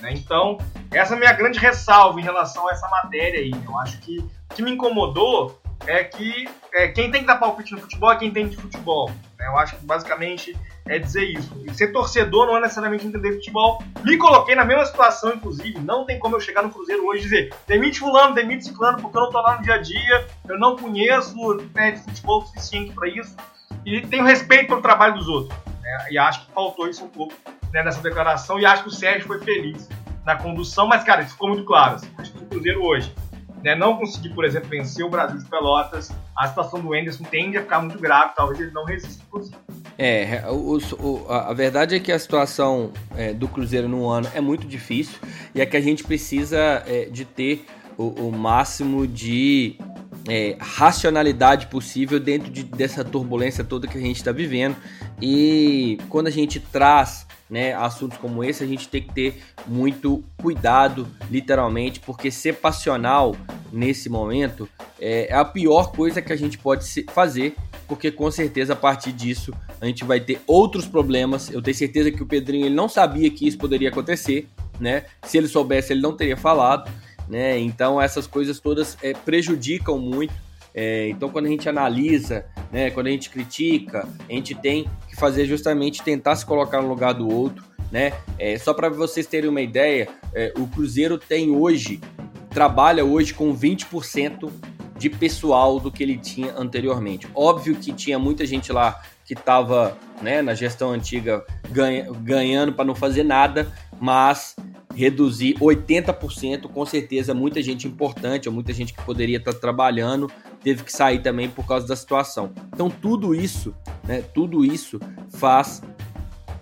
Né? 0.00 0.14
Então, 0.14 0.56
essa 0.90 1.12
é 1.12 1.16
a 1.16 1.20
minha 1.20 1.32
grande 1.34 1.58
ressalva 1.58 2.18
em 2.18 2.22
relação 2.22 2.66
a 2.66 2.72
essa 2.72 2.88
matéria 2.88 3.40
aí. 3.40 3.52
Eu 3.64 3.78
acho 3.78 3.98
que 3.98 4.18
o 4.18 4.54
que 4.54 4.62
me 4.62 4.70
incomodou 4.70 5.61
é 5.86 6.04
que 6.04 6.48
é, 6.72 6.88
quem 6.88 7.10
tem 7.10 7.22
que 7.22 7.26
dar 7.26 7.36
palpite 7.36 7.74
no 7.74 7.80
futebol 7.80 8.12
é 8.12 8.16
quem 8.16 8.30
tem 8.30 8.48
de 8.48 8.56
futebol. 8.56 9.10
Né? 9.38 9.46
Eu 9.46 9.58
acho 9.58 9.76
que 9.76 9.84
basicamente 9.84 10.56
é 10.86 10.98
dizer 10.98 11.24
isso. 11.24 11.62
E 11.64 11.74
ser 11.74 11.92
torcedor 11.92 12.46
não 12.46 12.56
é 12.56 12.60
necessariamente 12.60 13.06
entender 13.06 13.34
futebol. 13.34 13.82
Me 14.02 14.16
coloquei 14.16 14.54
na 14.54 14.64
mesma 14.64 14.86
situação, 14.86 15.34
inclusive. 15.34 15.78
Não 15.80 16.04
tem 16.04 16.18
como 16.18 16.36
eu 16.36 16.40
chegar 16.40 16.62
no 16.62 16.70
Cruzeiro 16.70 17.06
hoje 17.06 17.20
e 17.20 17.22
dizer 17.24 17.54
demite 17.66 17.98
fulano, 17.98 18.34
demite 18.34 18.64
ciclano, 18.64 19.00
porque 19.00 19.16
eu 19.16 19.22
não 19.22 19.30
tô 19.30 19.40
lá 19.40 19.56
no 19.56 19.62
dia 19.62 19.74
a 19.74 19.78
dia, 19.78 20.26
eu 20.48 20.58
não 20.58 20.76
conheço 20.76 21.34
né, 21.74 21.92
de 21.92 22.02
futebol 22.02 22.44
suficiente 22.46 22.92
para 22.92 23.08
isso. 23.08 23.36
E 23.84 24.00
tenho 24.02 24.24
respeito 24.24 24.68
pelo 24.68 24.82
trabalho 24.82 25.14
dos 25.14 25.28
outros. 25.28 25.58
Né? 25.80 26.06
E 26.12 26.18
acho 26.18 26.46
que 26.46 26.52
faltou 26.52 26.88
isso 26.88 27.04
um 27.04 27.08
pouco 27.08 27.34
né, 27.72 27.82
nessa 27.82 28.00
declaração. 28.00 28.58
E 28.58 28.66
acho 28.66 28.84
que 28.84 28.88
o 28.88 28.92
Sérgio 28.92 29.26
foi 29.26 29.40
feliz 29.40 29.88
na 30.24 30.36
condução, 30.36 30.86
mas, 30.86 31.02
cara, 31.02 31.22
isso 31.22 31.32
ficou 31.32 31.48
muito 31.48 31.64
claro. 31.64 31.96
Assim. 31.96 32.08
Acho 32.16 32.32
que 32.32 32.38
o 32.38 32.46
Cruzeiro 32.46 32.82
hoje 32.82 33.12
né, 33.62 33.74
não 33.74 33.96
conseguir, 33.96 34.30
por 34.30 34.44
exemplo, 34.44 34.68
vencer 34.68 35.04
o 35.04 35.08
Brasil 35.08 35.38
de 35.38 35.44
Pelotas, 35.44 36.10
a 36.36 36.48
situação 36.48 36.80
do 36.80 36.94
Enderson 36.94 37.24
tende 37.24 37.56
a 37.58 37.62
ficar 37.62 37.80
muito 37.80 37.98
grave, 37.98 38.32
talvez 38.34 38.60
ele 38.60 38.70
não 38.72 38.84
resista, 38.84 39.22
inclusive. 39.26 39.56
É, 39.98 40.44
o, 40.48 40.78
o, 40.98 41.26
a 41.30 41.52
verdade 41.52 41.94
é 41.94 42.00
que 42.00 42.10
a 42.10 42.18
situação 42.18 42.92
é, 43.14 43.32
do 43.32 43.46
Cruzeiro 43.46 43.88
no 43.88 44.08
ano 44.08 44.28
é 44.34 44.40
muito 44.40 44.66
difícil 44.66 45.18
e 45.54 45.60
é 45.60 45.66
que 45.66 45.76
a 45.76 45.80
gente 45.80 46.02
precisa 46.02 46.82
é, 46.86 47.04
de 47.10 47.24
ter 47.24 47.66
o, 47.96 48.28
o 48.28 48.32
máximo 48.32 49.06
de 49.06 49.76
é, 50.28 50.56
racionalidade 50.58 51.66
possível 51.66 52.18
dentro 52.18 52.50
de, 52.50 52.62
dessa 52.62 53.04
turbulência 53.04 53.62
toda 53.62 53.86
que 53.86 53.98
a 53.98 54.00
gente 54.00 54.16
está 54.16 54.32
vivendo. 54.32 54.76
E 55.20 55.98
quando 56.08 56.26
a 56.26 56.30
gente 56.30 56.58
traz 56.58 57.26
né, 57.52 57.74
assuntos 57.74 58.16
como 58.16 58.42
esse, 58.42 58.64
a 58.64 58.66
gente 58.66 58.88
tem 58.88 59.02
que 59.02 59.12
ter 59.12 59.42
muito 59.66 60.24
cuidado, 60.38 61.06
literalmente, 61.30 62.00
porque 62.00 62.30
ser 62.30 62.54
passional 62.54 63.36
nesse 63.70 64.08
momento 64.08 64.66
é, 64.98 65.28
é 65.30 65.34
a 65.34 65.44
pior 65.44 65.92
coisa 65.92 66.22
que 66.22 66.32
a 66.32 66.36
gente 66.36 66.56
pode 66.56 67.04
fazer 67.12 67.54
porque 67.86 68.10
com 68.10 68.30
certeza 68.30 68.72
a 68.72 68.76
partir 68.76 69.12
disso 69.12 69.52
a 69.78 69.84
gente 69.84 70.02
vai 70.02 70.18
ter 70.18 70.40
outros 70.46 70.86
problemas. 70.86 71.50
Eu 71.50 71.60
tenho 71.60 71.76
certeza 71.76 72.10
que 72.10 72.22
o 72.22 72.26
Pedrinho 72.26 72.64
ele 72.64 72.74
não 72.74 72.88
sabia 72.88 73.30
que 73.30 73.46
isso 73.46 73.58
poderia 73.58 73.90
acontecer, 73.90 74.48
né? 74.80 75.04
Se 75.24 75.36
ele 75.36 75.46
soubesse, 75.46 75.92
ele 75.92 76.00
não 76.00 76.16
teria 76.16 76.36
falado, 76.36 76.90
né? 77.28 77.58
Então 77.58 78.00
essas 78.00 78.26
coisas 78.26 78.58
todas 78.60 78.96
é, 79.02 79.12
prejudicam 79.12 79.98
muito. 79.98 80.32
É, 80.74 81.08
então 81.08 81.28
quando 81.28 81.46
a 81.46 81.48
gente 81.48 81.68
analisa, 81.68 82.46
né, 82.70 82.90
quando 82.90 83.08
a 83.08 83.10
gente 83.10 83.30
critica, 83.30 84.08
a 84.28 84.32
gente 84.32 84.54
tem 84.54 84.88
que 85.08 85.16
fazer 85.16 85.44
justamente 85.44 86.02
tentar 86.02 86.36
se 86.36 86.46
colocar 86.46 86.80
no 86.80 86.88
lugar 86.88 87.12
do 87.12 87.28
outro, 87.28 87.64
né? 87.90 88.12
É, 88.38 88.56
só 88.58 88.72
para 88.72 88.88
vocês 88.88 89.26
terem 89.26 89.50
uma 89.50 89.60
ideia, 89.60 90.08
é, 90.34 90.52
o 90.56 90.66
Cruzeiro 90.66 91.18
tem 91.18 91.50
hoje 91.50 92.00
trabalha 92.52 93.04
hoje 93.04 93.34
com 93.34 93.56
20% 93.56 94.50
de 94.96 95.10
pessoal 95.10 95.80
do 95.80 95.90
que 95.90 96.02
ele 96.02 96.16
tinha 96.16 96.54
anteriormente. 96.56 97.26
Óbvio 97.34 97.74
que 97.74 97.92
tinha 97.92 98.18
muita 98.18 98.46
gente 98.46 98.72
lá 98.72 99.02
que 99.24 99.34
estava 99.34 99.96
né, 100.20 100.42
na 100.42 100.54
gestão 100.54 100.90
antiga 100.90 101.44
ganha, 101.70 102.06
ganhando 102.20 102.72
para 102.72 102.84
não 102.84 102.94
fazer 102.94 103.24
nada, 103.24 103.72
mas 103.98 104.54
reduzir 104.94 105.54
80%, 105.54 106.68
com 106.68 106.84
certeza 106.84 107.34
muita 107.34 107.62
gente 107.62 107.86
importante, 107.86 108.48
ou 108.48 108.54
muita 108.54 108.72
gente 108.72 108.92
que 108.92 109.02
poderia 109.02 109.38
estar 109.38 109.54
trabalhando, 109.54 110.30
teve 110.62 110.84
que 110.84 110.92
sair 110.92 111.20
também 111.20 111.48
por 111.48 111.66
causa 111.66 111.86
da 111.86 111.96
situação. 111.96 112.52
Então 112.72 112.90
tudo 112.90 113.34
isso, 113.34 113.74
né, 114.04 114.22
tudo 114.34 114.64
isso 114.64 115.00
faz 115.30 115.82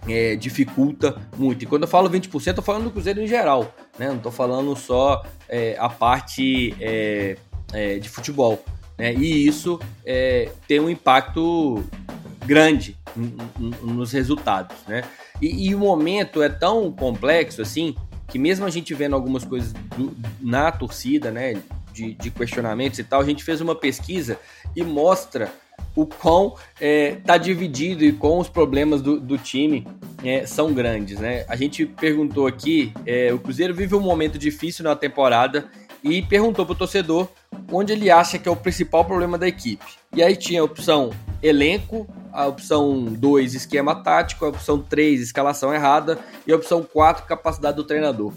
é, 0.09 0.37
dificulta 0.37 1.16
muito. 1.37 1.64
E 1.64 1.66
quando 1.66 1.83
eu 1.83 1.89
falo 1.89 2.09
20%, 2.09 2.47
eu 2.47 2.55
tô 2.55 2.62
falando 2.62 2.85
do 2.85 2.91
Cruzeiro 2.91 3.20
em 3.20 3.26
geral, 3.26 3.74
né? 3.99 4.09
Não 4.09 4.18
tô 4.18 4.31
falando 4.31 4.74
só 4.76 5.24
é, 5.49 5.76
a 5.78 5.89
parte 5.89 6.74
é, 6.81 7.37
é 7.72 7.99
de 7.99 8.09
futebol. 8.09 8.64
Né? 8.97 9.14
E 9.14 9.47
isso 9.47 9.78
é, 10.05 10.51
tem 10.66 10.81
um 10.81 10.91
impacto 10.91 11.83
grande 12.47 12.97
nos 13.83 14.12
resultados, 14.12 14.76
né? 14.87 15.03
E, 15.41 15.68
e, 15.68 15.74
o 15.74 15.78
momento 15.78 16.43
é 16.43 16.49
tão 16.49 16.93
complexo 16.93 17.62
assim 17.62 17.95
que 18.31 18.39
mesmo 18.39 18.64
a 18.64 18.70
gente 18.70 18.95
vendo 18.95 19.14
algumas 19.14 19.45
coisas 19.45 19.72
do, 19.97 20.16
na 20.41 20.70
torcida, 20.70 21.31
né, 21.31 21.61
de, 21.93 22.14
de, 22.14 22.31
questionamentos 22.31 22.99
e 22.99 23.05
tal, 23.05 23.20
a 23.20 23.24
gente 23.24 23.43
fez 23.43 23.61
uma 23.61 23.74
pesquisa 23.74 24.39
e 24.74 24.83
mostra 24.83 25.53
o 25.97 26.07
quão 26.07 26.55
é, 26.81 27.16
tá 27.24 27.37
dividido 27.37 28.05
e 28.05 28.12
com 28.12 28.39
os 28.39 28.49
problemas 28.49 29.03
do, 29.03 29.18
do 29.18 29.37
time 29.37 29.87
é, 30.22 30.47
são 30.47 30.72
grandes, 30.72 31.18
né? 31.18 31.45
A 31.49 31.57
gente 31.57 31.85
perguntou 31.85 32.47
aqui, 32.47 32.93
é, 33.05 33.33
o 33.33 33.39
Cruzeiro 33.39 33.74
vive 33.74 33.95
um 33.95 34.01
momento 34.01 34.39
difícil 34.39 34.85
na 34.85 34.95
temporada 34.95 35.68
e 36.03 36.22
perguntou 36.22 36.64
pro 36.66 36.74
torcedor 36.74 37.28
onde 37.70 37.92
ele 37.92 38.11
acha 38.11 38.38
que 38.38 38.48
é 38.48 38.53
o 38.53 38.57
principal 38.57 39.05
problema 39.05 39.38
da 39.38 39.46
equipe. 39.46 39.84
E 40.14 40.22
aí 40.22 40.36
tinha 40.36 40.61
a 40.61 40.64
opção 40.64 41.11
elenco, 41.42 42.07
a 42.32 42.46
opção 42.46 43.05
2, 43.05 43.55
esquema 43.55 43.94
tático, 43.94 44.44
a 44.44 44.48
opção 44.48 44.80
3, 44.80 45.20
escalação 45.20 45.74
errada 45.74 46.18
e 46.46 46.53
a 46.53 46.57
opção 46.57 46.82
4, 46.82 47.26
capacidade 47.26 47.76
do 47.76 47.84
treinador. 47.84 48.32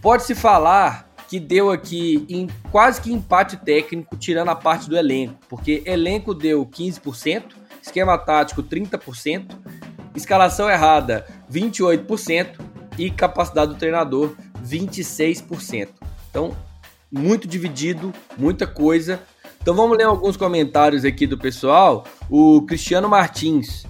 Pode-se 0.00 0.34
falar 0.34 1.08
que 1.28 1.40
deu 1.40 1.70
aqui 1.70 2.24
em 2.28 2.48
quase 2.70 3.00
que 3.00 3.12
empate 3.12 3.56
técnico, 3.56 4.16
tirando 4.16 4.50
a 4.50 4.54
parte 4.54 4.88
do 4.88 4.96
elenco, 4.96 5.34
porque 5.48 5.82
elenco 5.86 6.34
deu 6.34 6.64
15%, 6.66 7.44
esquema 7.82 8.18
tático 8.18 8.62
30%, 8.62 9.50
escalação 10.14 10.70
errada 10.70 11.26
28% 11.50 12.60
e 12.98 13.10
capacidade 13.10 13.72
do 13.72 13.78
treinador 13.78 14.34
26%. 14.64 15.88
Então, 16.30 16.56
muito 17.16 17.46
dividido, 17.46 18.12
muita 18.36 18.66
coisa. 18.66 19.20
Então 19.62 19.74
vamos 19.74 19.96
ler 19.96 20.04
alguns 20.04 20.36
comentários 20.36 21.04
aqui 21.04 21.26
do 21.26 21.38
pessoal. 21.38 22.04
O 22.28 22.62
Cristiano 22.62 23.08
Martins, 23.08 23.86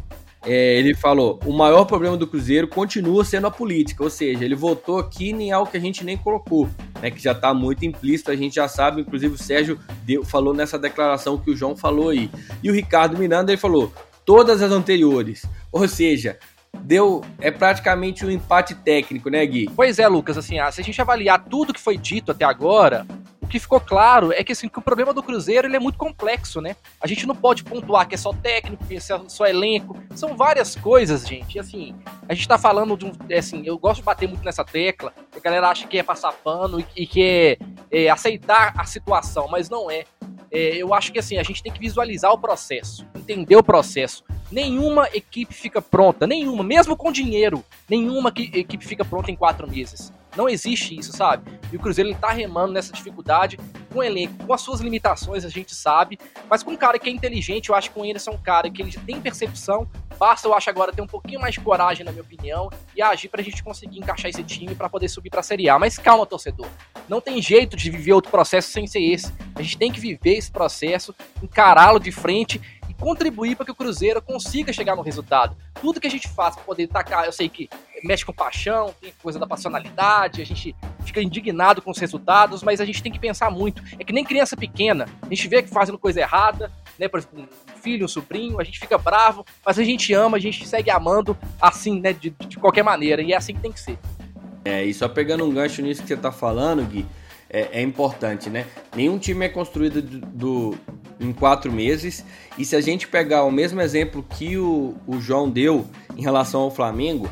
é, 0.47 0.79
ele 0.79 0.95
falou: 0.95 1.41
o 1.45 1.53
maior 1.53 1.85
problema 1.85 2.17
do 2.17 2.27
Cruzeiro 2.27 2.69
continua 2.69 3.25
sendo 3.25 3.47
a 3.47 3.51
política, 3.51 4.05
ou 4.05 4.11
seja, 4.11 4.45
ele 4.45 4.55
votou 4.55 4.99
aqui 4.99 5.31
em 5.31 5.51
algo 5.51 5.71
que 5.71 5.77
a 5.77 5.81
gente 5.81 6.05
nem 6.05 6.17
colocou, 6.17 6.69
né, 7.01 7.11
que 7.11 7.21
já 7.21 7.33
está 7.33 7.53
muito 7.55 7.85
implícito, 7.85 8.31
a 8.31 8.37
gente 8.37 8.55
já 8.55 8.69
sabe, 8.69 9.01
inclusive 9.01 9.35
o 9.35 9.39
Sérgio 9.39 9.79
deu, 10.05 10.25
falou 10.25 10.55
nessa 10.55 10.79
declaração 10.79 11.39
que 11.39 11.51
o 11.51 11.57
João 11.57 11.75
falou 11.75 12.11
aí. 12.11 12.31
E 12.63 12.71
o 12.71 12.75
Ricardo 12.75 13.19
Miranda 13.19 13.51
ele 13.51 13.61
falou: 13.61 13.93
todas 14.25 14.63
as 14.63 14.71
anteriores, 14.71 15.45
ou 15.73 15.89
seja, 15.89 16.39
deu 16.83 17.23
é 17.41 17.51
praticamente 17.51 18.25
um 18.25 18.31
empate 18.31 18.75
técnico, 18.75 19.29
né, 19.31 19.45
Gui? 19.47 19.71
Pois 19.75 19.99
é, 19.99 20.09
Lucas, 20.09 20.37
assim, 20.37 20.59
ah, 20.59 20.71
se 20.71 20.81
a 20.81 20.85
gente 20.85 21.01
avaliar 21.01 21.45
tudo 21.45 21.73
que 21.73 21.81
foi 21.81 21.97
dito 21.97 22.33
até 22.33 22.45
agora, 22.45 23.07
o 23.45 23.47
que 23.47 23.59
ficou 23.59 23.79
claro 23.79 24.33
é 24.33 24.43
que, 24.43 24.53
assim, 24.53 24.69
que 24.71 24.79
o 24.79 24.83
problema 24.83 25.13
do 25.13 25.23
Cruzeiro 25.23 25.69
ele 25.69 25.77
é 25.77 25.79
muito 25.79 25.99
complexo, 25.99 26.63
né? 26.63 26.75
A 26.99 27.07
gente 27.07 27.27
não 27.27 27.37
pode 27.37 27.63
pontuar 27.63 28.09
que 28.09 28.15
é 28.15 28.19
só 28.19 28.33
técnico, 28.33 28.87
que 28.87 28.97
é 28.97 29.01
só 29.01 29.47
elenco. 29.47 30.03
São 30.17 30.35
várias 30.35 30.75
coisas, 30.75 31.29
gente. 31.29 31.59
Assim, 31.59 31.95
a 32.27 32.33
gente 32.33 32.49
tá 32.49 32.57
falando 32.57 32.97
de 32.97 33.05
um. 33.05 33.13
É, 33.29 33.39
assim, 33.39 33.63
eu 33.67 33.77
gosto 33.79 33.97
de 33.97 34.03
bater 34.05 34.27
muito 34.27 34.43
nessa 34.43 34.65
tecla. 34.65 35.13
A 35.37 35.39
galera 35.41 35.69
acha 35.69 35.87
que 35.87 35.99
é 35.99 36.03
passar 36.03 36.33
pano 36.33 36.81
e, 36.81 36.87
e 36.97 37.07
que 37.07 37.23
é, 37.23 37.59
é 37.91 38.09
aceitar 38.09 38.73
a 38.79 38.85
situação, 38.87 39.47
mas 39.47 39.69
não 39.69 39.91
é. 39.91 40.05
é. 40.51 40.77
Eu 40.77 40.95
acho 40.95 41.13
que 41.13 41.19
assim, 41.19 41.37
a 41.37 41.43
gente 41.43 41.63
tem 41.63 41.71
que 41.71 41.81
visualizar 41.81 42.33
o 42.33 42.39
processo, 42.39 43.07
entender 43.15 43.57
o 43.57 43.63
processo. 43.63 44.25
Nenhuma 44.51 45.07
equipe 45.13 45.53
fica 45.53 45.83
pronta, 45.83 46.27
nenhuma, 46.27 46.65
mesmo 46.65 46.97
com 46.97 47.13
dinheiro, 47.13 47.63
nenhuma 47.89 48.33
equipe 48.37 48.87
fica 48.87 49.05
pronta 49.05 49.31
em 49.31 49.37
quatro 49.37 49.69
meses. 49.69 50.13
Não 50.37 50.49
existe 50.49 50.99
isso, 50.99 51.13
sabe? 51.13 51.51
E 51.73 51.77
o 51.77 51.81
Cruzeiro 51.81 52.11
ele 52.11 52.17
tá 52.17 52.31
remando 52.31 52.73
nessa 52.73 52.93
dificuldade 52.93 53.59
com 53.93 54.01
o 54.01 54.03
elenco, 54.03 54.45
com 54.45 54.53
as 54.53 54.61
suas 54.61 54.81
limitações, 54.81 55.45
a 55.45 55.49
gente 55.49 55.75
sabe, 55.75 56.19
mas 56.51 56.63
com 56.63 56.73
um 56.73 56.77
cara 56.77 56.99
que 56.99 57.09
é 57.09 57.13
inteligente, 57.13 57.69
eu 57.69 57.77
acho 57.77 57.93
que 57.93 57.99
o 57.99 58.03
Anderson 58.03 58.33
é 58.33 58.35
um 58.35 58.39
cara 58.39 58.69
que 58.69 58.83
ele 58.83 58.91
tem 59.07 59.21
percepção, 59.21 59.89
basta 60.19 60.49
eu 60.49 60.55
acho 60.55 60.69
agora 60.69 60.93
ter 60.93 61.01
um 61.01 61.07
pouquinho 61.07 61.41
mais 61.41 61.55
de 61.55 61.61
coragem, 61.61 62.05
na 62.05 62.11
minha 62.11 62.23
opinião, 62.23 62.69
e 62.97 63.01
agir 63.01 63.29
pra 63.29 63.43
gente 63.43 63.63
conseguir 63.63 63.99
encaixar 63.99 64.31
esse 64.31 64.43
time 64.43 64.75
para 64.75 64.89
poder 64.89 65.09
subir 65.09 65.31
pra 65.31 65.43
Série 65.43 65.69
A. 65.69 65.79
Mas 65.79 65.97
calma, 65.97 66.27
torcedor. 66.27 66.67
Não 67.09 67.21
tem 67.21 67.41
jeito 67.41 67.77
de 67.77 67.91
viver 67.91 68.13
outro 68.13 68.31
processo 68.31 68.71
sem 68.71 68.87
ser 68.87 69.01
esse. 69.01 69.33
A 69.55 69.63
gente 69.63 69.79
tem 69.79 69.93
que 69.93 70.01
viver 70.01 70.37
esse 70.37 70.51
processo, 70.51 71.15
encará-lo 71.41 72.01
de 72.01 72.11
frente 72.11 72.61
contribuir 73.05 73.57
para 73.57 73.67
que 73.67 73.73
o 73.73 73.75
Cruzeiro 73.75 74.23
consiga 74.23 74.73
chegar 74.73 74.97
no 74.97 75.03
resultado. 75.03 75.57
Tudo 75.81 76.01
que 76.01 76.07
a 76.07 76.11
gente 76.11 76.29
faz 76.29 76.55
para 76.55 76.65
poder 76.65 76.87
tacar, 76.89 77.25
eu 77.25 77.33
sei 77.33 77.49
que 77.49 77.69
mexe 78.05 78.25
com 78.25 78.33
paixão, 78.33 78.95
tem 79.01 79.13
coisa 79.23 79.39
da 79.39 79.47
passionalidade, 79.47 80.43
a 80.43 80.47
gente 80.47 80.77
fica 81.05 81.23
indignado 81.23 81.81
com 81.81 81.91
os 81.91 81.99
resultados, 81.99 82.63
mas 82.63 82.81
a 82.81 82.85
gente 82.85 83.03
tem 83.03 83.11
que 83.11 83.19
pensar 83.19 83.51
muito. 83.51 83.83
É 83.99 84.05
que 84.05 84.13
nem 84.13 84.25
criança 84.25 84.57
pequena, 84.57 85.07
a 85.23 85.35
gente 85.35 85.49
vê 85.49 85.63
que 85.63 85.71
fazendo 85.71 85.99
coisa 85.99 86.21
errada, 86.21 86.71
né, 86.99 87.09
por 87.09 87.19
exemplo, 87.19 87.43
um 87.43 87.81
filho, 87.81 88.05
um 88.05 88.09
sobrinho, 88.09 88.61
a 88.61 88.65
gente 88.65 88.79
fica 88.79 88.99
bravo, 88.99 89.45
mas 89.65 89.79
a 89.79 89.83
gente 89.83 90.13
ama, 90.13 90.37
a 90.37 90.41
gente 90.41 90.67
segue 90.69 90.91
amando 90.91 91.37
assim, 91.61 92.01
né, 92.01 92.13
de, 92.13 92.31
de 92.31 92.59
qualquer 92.59 92.83
maneira, 92.83 93.23
e 93.23 93.33
é 93.33 93.37
assim 93.37 93.55
que 93.55 93.61
tem 93.61 93.73
que 93.73 93.81
ser. 93.81 93.99
É, 94.65 94.85
e 94.85 94.95
só 94.95 95.09
pegando 95.09 95.45
um 95.45 95.53
gancho 95.53 95.83
nisso 95.83 96.03
que 96.03 96.09
você 96.09 96.17
tá 96.17 96.33
falando, 96.33 96.85
Gui, 96.85 97.07
é, 97.51 97.81
é 97.81 97.83
importante, 97.83 98.49
né? 98.49 98.67
Nenhum 98.97 99.19
time 99.19 99.45
é 99.45 99.49
construído 99.49 100.01
do, 100.01 100.21
do, 100.21 100.79
em 101.21 101.33
quatro 101.33 101.71
meses. 101.71 102.25
E 102.57 102.65
se 102.65 102.75
a 102.75 102.81
gente 102.81 103.07
pegar 103.07 103.45
o 103.45 103.51
mesmo 103.51 103.81
exemplo 103.81 104.25
que 104.37 104.57
o, 104.57 104.97
o 105.07 105.21
João 105.21 105.49
deu 105.49 105.87
em 106.17 106.23
relação 106.23 106.63
ao 106.63 106.71
Flamengo, 106.71 107.31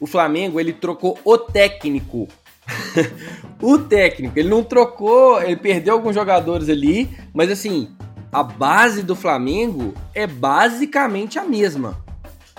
o 0.00 0.06
Flamengo 0.06 0.60
ele 0.60 0.72
trocou 0.72 1.18
o 1.24 1.38
técnico. 1.38 2.28
o 3.62 3.78
técnico, 3.78 4.38
ele 4.38 4.48
não 4.48 4.62
trocou, 4.62 5.40
ele 5.40 5.56
perdeu 5.56 5.94
alguns 5.94 6.14
jogadores 6.14 6.68
ali, 6.68 7.08
mas 7.32 7.50
assim, 7.50 7.94
a 8.32 8.42
base 8.42 9.02
do 9.02 9.14
Flamengo 9.14 9.94
é 10.14 10.26
basicamente 10.26 11.38
a 11.38 11.44
mesma. 11.44 12.04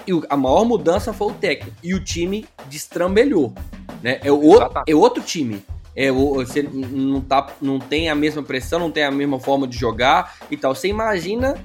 E 0.07 0.11
a 0.29 0.38
maior 0.38 0.63
mudança 0.63 1.11
foi 1.11 1.27
o 1.27 1.33
técnico. 1.33 1.75
E 1.83 1.93
o 1.93 2.03
time 2.03 2.45
destrambelhou. 2.69 3.53
Né? 4.01 4.19
É, 4.23 4.31
o, 4.31 4.53
é 4.88 4.95
outro 4.95 5.21
time 5.21 5.61
é, 5.97 6.11
você 6.11 6.61
não, 6.61 7.19
tá, 7.19 7.55
não 7.59 7.79
tem 7.79 8.07
a 8.07 8.13
mesma 8.13 8.43
pressão, 8.43 8.77
não 8.77 8.91
tem 8.91 9.03
a 9.03 9.09
mesma 9.09 9.39
forma 9.39 9.67
de 9.67 9.75
jogar 9.75 10.38
e 10.51 10.55
tal. 10.55 10.75
Você 10.75 10.88
imagina 10.88 11.59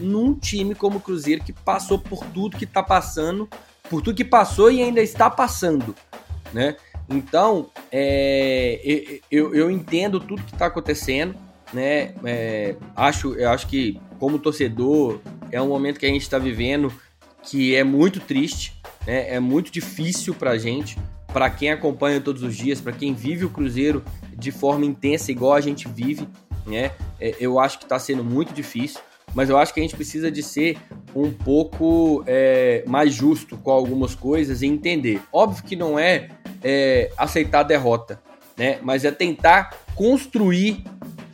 num 0.00 0.34
time 0.34 0.74
como 0.74 0.98
o 0.98 1.00
Cruzeiro 1.00 1.44
que 1.44 1.52
passou 1.52 1.96
por 1.96 2.24
tudo 2.26 2.56
que 2.56 2.64
está 2.64 2.82
passando, 2.82 3.48
por 3.88 4.02
tudo 4.02 4.16
que 4.16 4.24
passou 4.24 4.70
e 4.70 4.82
ainda 4.82 5.00
está 5.00 5.30
passando, 5.30 5.94
né? 6.52 6.76
Então, 7.08 7.70
é, 7.92 9.20
eu, 9.30 9.54
eu 9.54 9.70
entendo 9.70 10.18
tudo 10.18 10.42
que 10.42 10.52
está 10.52 10.66
acontecendo, 10.66 11.36
né? 11.72 12.14
É, 12.24 12.76
acho, 12.94 13.34
eu 13.34 13.50
acho 13.50 13.66
que 13.66 14.00
como 14.18 14.38
torcedor 14.38 15.20
é 15.52 15.60
um 15.60 15.68
momento 15.68 16.00
que 16.00 16.06
a 16.06 16.08
gente 16.08 16.22
está 16.22 16.38
vivendo 16.38 16.92
que 17.42 17.76
é 17.76 17.84
muito 17.84 18.18
triste, 18.18 18.80
né? 19.06 19.34
É 19.34 19.40
muito 19.40 19.70
difícil 19.70 20.34
para 20.34 20.52
a 20.52 20.58
gente 20.58 20.98
para 21.36 21.50
quem 21.50 21.70
acompanha 21.70 22.18
todos 22.18 22.42
os 22.42 22.56
dias, 22.56 22.80
para 22.80 22.92
quem 22.92 23.12
vive 23.12 23.44
o 23.44 23.50
Cruzeiro 23.50 24.02
de 24.38 24.50
forma 24.50 24.86
intensa, 24.86 25.30
igual 25.30 25.52
a 25.52 25.60
gente 25.60 25.86
vive, 25.86 26.26
né? 26.64 26.92
É, 27.20 27.36
eu 27.38 27.60
acho 27.60 27.78
que 27.78 27.84
está 27.84 27.98
sendo 27.98 28.24
muito 28.24 28.54
difícil, 28.54 29.00
mas 29.36 29.50
eu 29.50 29.58
acho 29.58 29.74
que 29.74 29.80
a 29.80 29.82
gente 29.82 29.94
precisa 29.94 30.30
de 30.30 30.42
ser 30.42 30.78
um 31.14 31.30
pouco 31.30 32.24
é, 32.26 32.82
mais 32.86 33.12
justo 33.12 33.58
com 33.58 33.70
algumas 33.70 34.14
coisas 34.14 34.62
e 34.62 34.66
entender. 34.66 35.20
Óbvio 35.30 35.62
que 35.62 35.76
não 35.76 35.98
é, 35.98 36.30
é 36.64 37.12
aceitar 37.18 37.60
a 37.60 37.62
derrota, 37.62 38.18
né? 38.56 38.78
Mas 38.82 39.04
é 39.04 39.10
tentar 39.10 39.76
construir 39.94 40.82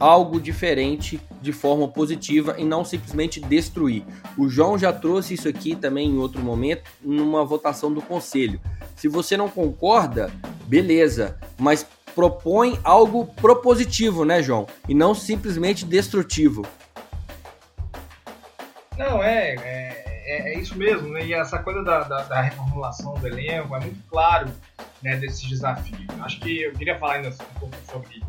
algo 0.01 0.41
diferente 0.41 1.21
de 1.41 1.53
forma 1.53 1.87
positiva 1.87 2.57
e 2.59 2.65
não 2.65 2.85
simplesmente 2.85 3.41
destruir. 3.41 4.03
O 4.37 4.49
João 4.49 4.77
já 4.77 4.93
trouxe 4.93 5.35
isso 5.35 5.49
aqui 5.49 5.77
também 5.77 6.11
em 6.11 6.19
outro 6.19 6.43
momento, 6.43 6.91
numa 7.01 7.45
votação 7.45 7.93
do 7.93 8.03
conselho. 8.03 8.61
Se 8.97 9.07
você 9.07 9.37
não 9.37 9.49
concorda, 9.49 10.29
beleza, 10.67 11.39
mas 11.57 11.87
propõe 12.17 12.81
algo 12.83 13.27
propositivo, 13.27 14.25
né, 14.25 14.43
João? 14.43 14.67
E 14.89 14.95
não 14.95 15.15
simplesmente 15.15 15.85
destrutivo. 15.85 16.67
Não, 18.97 19.23
é, 19.23 19.55
é, 19.55 20.23
é, 20.25 20.55
é 20.55 20.59
isso 20.59 20.77
mesmo, 20.77 21.09
né? 21.09 21.25
E 21.25 21.35
essa 21.35 21.59
coisa 21.59 21.83
da, 21.83 22.01
da, 22.01 22.23
da, 22.23 22.41
reformulação 22.41 23.15
do 23.15 23.27
elenco 23.27 23.75
é 23.75 23.81
muito 23.81 24.03
claro 24.09 24.51
né, 25.03 25.17
desses 25.17 25.49
desafios. 25.49 26.07
Acho 26.21 26.41
que 26.41 26.63
eu 26.63 26.73
queria 26.73 26.99
falar 26.99 27.15
ainda 27.15 27.31
um 27.31 27.59
pouco 27.59 27.77
sobre 27.91 28.23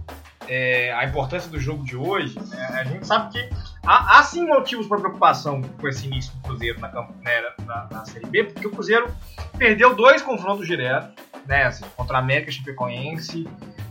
é, 0.47 0.93
a 0.93 1.05
importância 1.05 1.49
do 1.49 1.59
jogo 1.59 1.84
de 1.84 1.95
hoje. 1.95 2.38
Né? 2.49 2.66
A 2.72 2.84
gente 2.84 3.05
sabe 3.05 3.32
que 3.32 3.49
há, 3.86 4.20
há 4.20 4.24
sim 4.24 4.45
motivos 4.45 4.88
para 4.88 4.99
preocupação 4.99 5.61
com 5.61 5.88
esse 5.88 6.07
início 6.07 6.34
do 6.36 6.41
Cruzeiro 6.41 6.80
na, 6.80 6.89
né, 6.89 7.41
na, 7.66 7.88
na 7.91 8.05
Série 8.05 8.26
B, 8.26 8.45
porque 8.45 8.68
o 8.68 8.72
Cruzeiro 8.72 9.14
perdeu 9.57 9.95
dois 9.95 10.22
confrontos 10.22 10.66
diretos, 10.66 11.14
né, 11.45 11.66
assim, 11.66 11.86
contra 11.95 12.18
a 12.18 12.20
América 12.20 12.51
Chapecoense. 12.51 13.47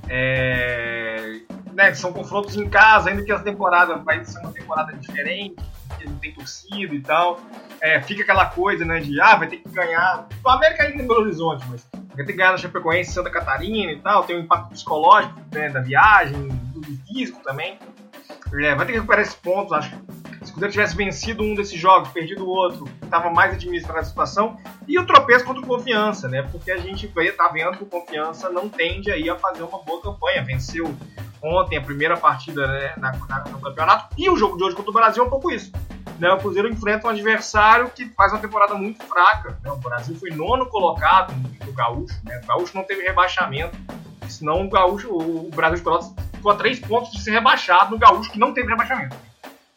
É, 0.08 1.40
né, 1.72 1.94
são 1.94 2.12
confrontos 2.12 2.56
em 2.56 2.68
casa, 2.68 3.10
ainda 3.10 3.24
que 3.24 3.32
a 3.32 3.38
temporada 3.38 3.96
vai 3.96 4.22
ser 4.24 4.40
uma 4.40 4.52
temporada 4.52 4.92
diferente, 4.94 5.56
porque 6.02 6.08
não 6.08 6.18
tem 6.18 6.32
torcida 6.32 6.94
e 6.94 7.00
tal. 7.00 7.40
É, 7.80 8.00
fica 8.02 8.22
aquela 8.22 8.46
coisa, 8.46 8.84
né, 8.84 9.00
de 9.00 9.20
ah, 9.20 9.36
vai 9.36 9.48
ter 9.48 9.58
que 9.58 9.68
ganhar. 9.68 10.26
O 10.44 10.48
América 10.48 10.84
ainda 10.84 11.02
em 11.02 11.06
Belo 11.06 11.20
Horizonte, 11.20 11.64
mas 11.68 11.86
vai 11.92 12.24
ter 12.24 12.32
que 12.32 12.38
ganhar 12.38 12.52
na 12.52 12.58
Chapecoense, 12.58 13.12
Santa 13.12 13.30
Catarina 13.30 13.92
e 13.92 14.00
tal. 14.00 14.24
Tem 14.24 14.36
um 14.36 14.40
impacto 14.40 14.70
psicológico 14.70 15.40
né, 15.52 15.68
da 15.68 15.80
viagem, 15.80 16.48
do 16.48 16.82
físico 17.06 17.40
também. 17.42 17.78
É, 18.54 18.74
vai 18.74 18.86
ter 18.86 18.92
que 18.92 18.98
recuperar 18.98 19.22
esses 19.22 19.34
pontos, 19.34 19.72
acho 19.72 19.90
se 20.44 20.50
o 20.50 20.54
Cruzeiro 20.54 20.72
tivesse 20.72 20.96
vencido 20.96 21.42
um 21.42 21.54
desses 21.54 21.78
jogos, 21.78 22.08
perdido 22.08 22.44
o 22.44 22.48
outro, 22.48 22.88
estava 23.02 23.30
mais 23.30 23.54
administrado 23.54 24.00
a 24.00 24.04
situação. 24.04 24.58
E 24.88 24.98
o 24.98 25.06
tropeço 25.06 25.44
contra 25.44 25.62
o 25.62 25.66
Confiança, 25.66 26.28
né? 26.28 26.42
Porque 26.42 26.70
a 26.72 26.78
gente 26.78 27.10
está 27.16 27.48
vendo 27.48 27.76
que 27.76 27.84
o 27.84 27.86
Confiança 27.86 28.50
não 28.50 28.68
tende 28.68 29.10
aí 29.10 29.30
a 29.30 29.36
fazer 29.36 29.62
uma 29.62 29.78
boa 29.82 30.02
campanha. 30.02 30.44
Venceu 30.44 30.92
ontem 31.42 31.76
a 31.76 31.82
primeira 31.82 32.16
partida 32.16 32.66
né, 32.66 32.92
na, 32.96 33.12
na, 33.28 33.44
no 33.50 33.60
campeonato. 33.60 34.14
E 34.16 34.30
o 34.30 34.36
jogo 34.36 34.56
de 34.56 34.64
hoje 34.64 34.76
contra 34.76 34.90
o 34.90 34.94
Brasil 34.94 35.22
é 35.22 35.26
um 35.26 35.30
pouco 35.30 35.50
isso. 35.50 35.72
Né? 36.18 36.30
O 36.30 36.38
Cruzeiro 36.38 36.68
enfrenta 36.68 37.08
um 37.08 37.10
adversário 37.10 37.90
que 37.90 38.08
faz 38.10 38.32
uma 38.32 38.40
temporada 38.40 38.74
muito 38.74 39.02
fraca. 39.04 39.58
Né? 39.62 39.70
O 39.70 39.76
Brasil 39.76 40.14
foi 40.16 40.30
nono 40.30 40.66
colocado 40.66 41.34
no 41.66 41.72
Gaúcho. 41.72 42.14
Né? 42.24 42.40
O 42.44 42.46
Gaúcho 42.46 42.76
não 42.76 42.84
teve 42.84 43.02
rebaixamento. 43.02 43.76
Senão 44.28 44.64
o 44.64 44.70
Gaúcho, 44.70 45.10
o 45.10 45.50
Brasil 45.54 45.78
de 45.78 45.82
Pelotas 45.82 46.14
ficou 46.32 46.52
a 46.52 46.56
três 46.56 46.78
pontos 46.78 47.10
de 47.12 47.20
ser 47.20 47.32
rebaixado 47.32 47.90
no 47.90 47.98
Gaúcho, 47.98 48.30
que 48.30 48.38
não 48.38 48.54
teve 48.54 48.68
rebaixamento. 48.68 49.16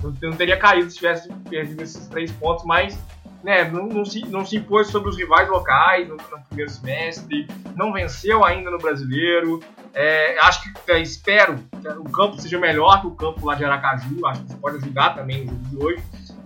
Não, 0.02 0.14
não 0.22 0.38
teria 0.38 0.58
caído 0.58 0.90
se 0.90 0.98
tivesse 0.98 1.32
perdido 1.50 1.82
esses 1.82 2.08
três 2.08 2.32
pontos, 2.32 2.64
mas 2.64 2.98
né, 3.46 3.70
não, 3.70 3.86
não, 3.86 4.04
se, 4.04 4.26
não 4.26 4.44
se 4.44 4.58
impôs 4.58 4.88
sobre 4.88 5.08
os 5.08 5.18
rivais 5.18 5.48
locais 5.48 6.08
no, 6.08 6.16
no 6.16 6.42
primeiro 6.48 6.72
semestre, 6.72 7.48
não 7.76 7.94
venceu 7.94 8.44
ainda 8.44 8.72
no 8.72 8.80
brasileiro. 8.80 9.62
É, 9.94 10.36
acho 10.40 10.64
que 10.64 10.92
é, 10.92 11.00
espero 11.00 11.60
que 11.80 11.88
o 11.88 12.06
campo 12.06 12.42
seja 12.42 12.58
melhor 12.58 13.02
que 13.02 13.08
o 13.08 13.12
campo 13.12 13.46
lá 13.46 13.54
de 13.54 13.64
Aracaju, 13.64 14.26
acho 14.26 14.42
que 14.42 14.48
você 14.48 14.58
pode 14.58 14.78
ajudar 14.78 15.12
também 15.12 15.46
no 15.46 15.52
jogo 15.52 15.64
de 15.70 15.78
hoje. 15.78 16.04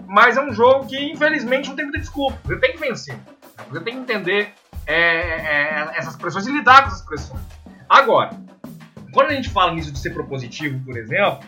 Mas 0.08 0.36
é 0.36 0.42
um 0.42 0.52
jogo 0.52 0.88
que, 0.88 0.98
infelizmente, 0.98 1.70
não 1.70 1.76
tem 1.78 1.86
muita 1.86 2.00
desculpa. 2.00 2.38
Você 2.44 2.58
tem 2.58 2.74
que 2.74 2.80
vencer. 2.80 3.16
Você 3.70 3.80
tem 3.80 3.94
que 3.96 4.02
entender 4.02 4.54
é, 4.86 4.98
é, 4.98 5.92
essas 5.96 6.18
pressões 6.18 6.48
e 6.48 6.52
lidar 6.52 6.82
com 6.82 6.88
essas 6.88 7.02
pressões. 7.04 7.42
Agora, 7.88 8.32
quando 9.14 9.30
a 9.30 9.34
gente 9.34 9.50
fala 9.50 9.72
nisso 9.72 9.94
de 9.94 10.00
ser 10.00 10.10
propositivo, 10.10 10.84
por 10.84 10.98
exemplo, 10.98 11.40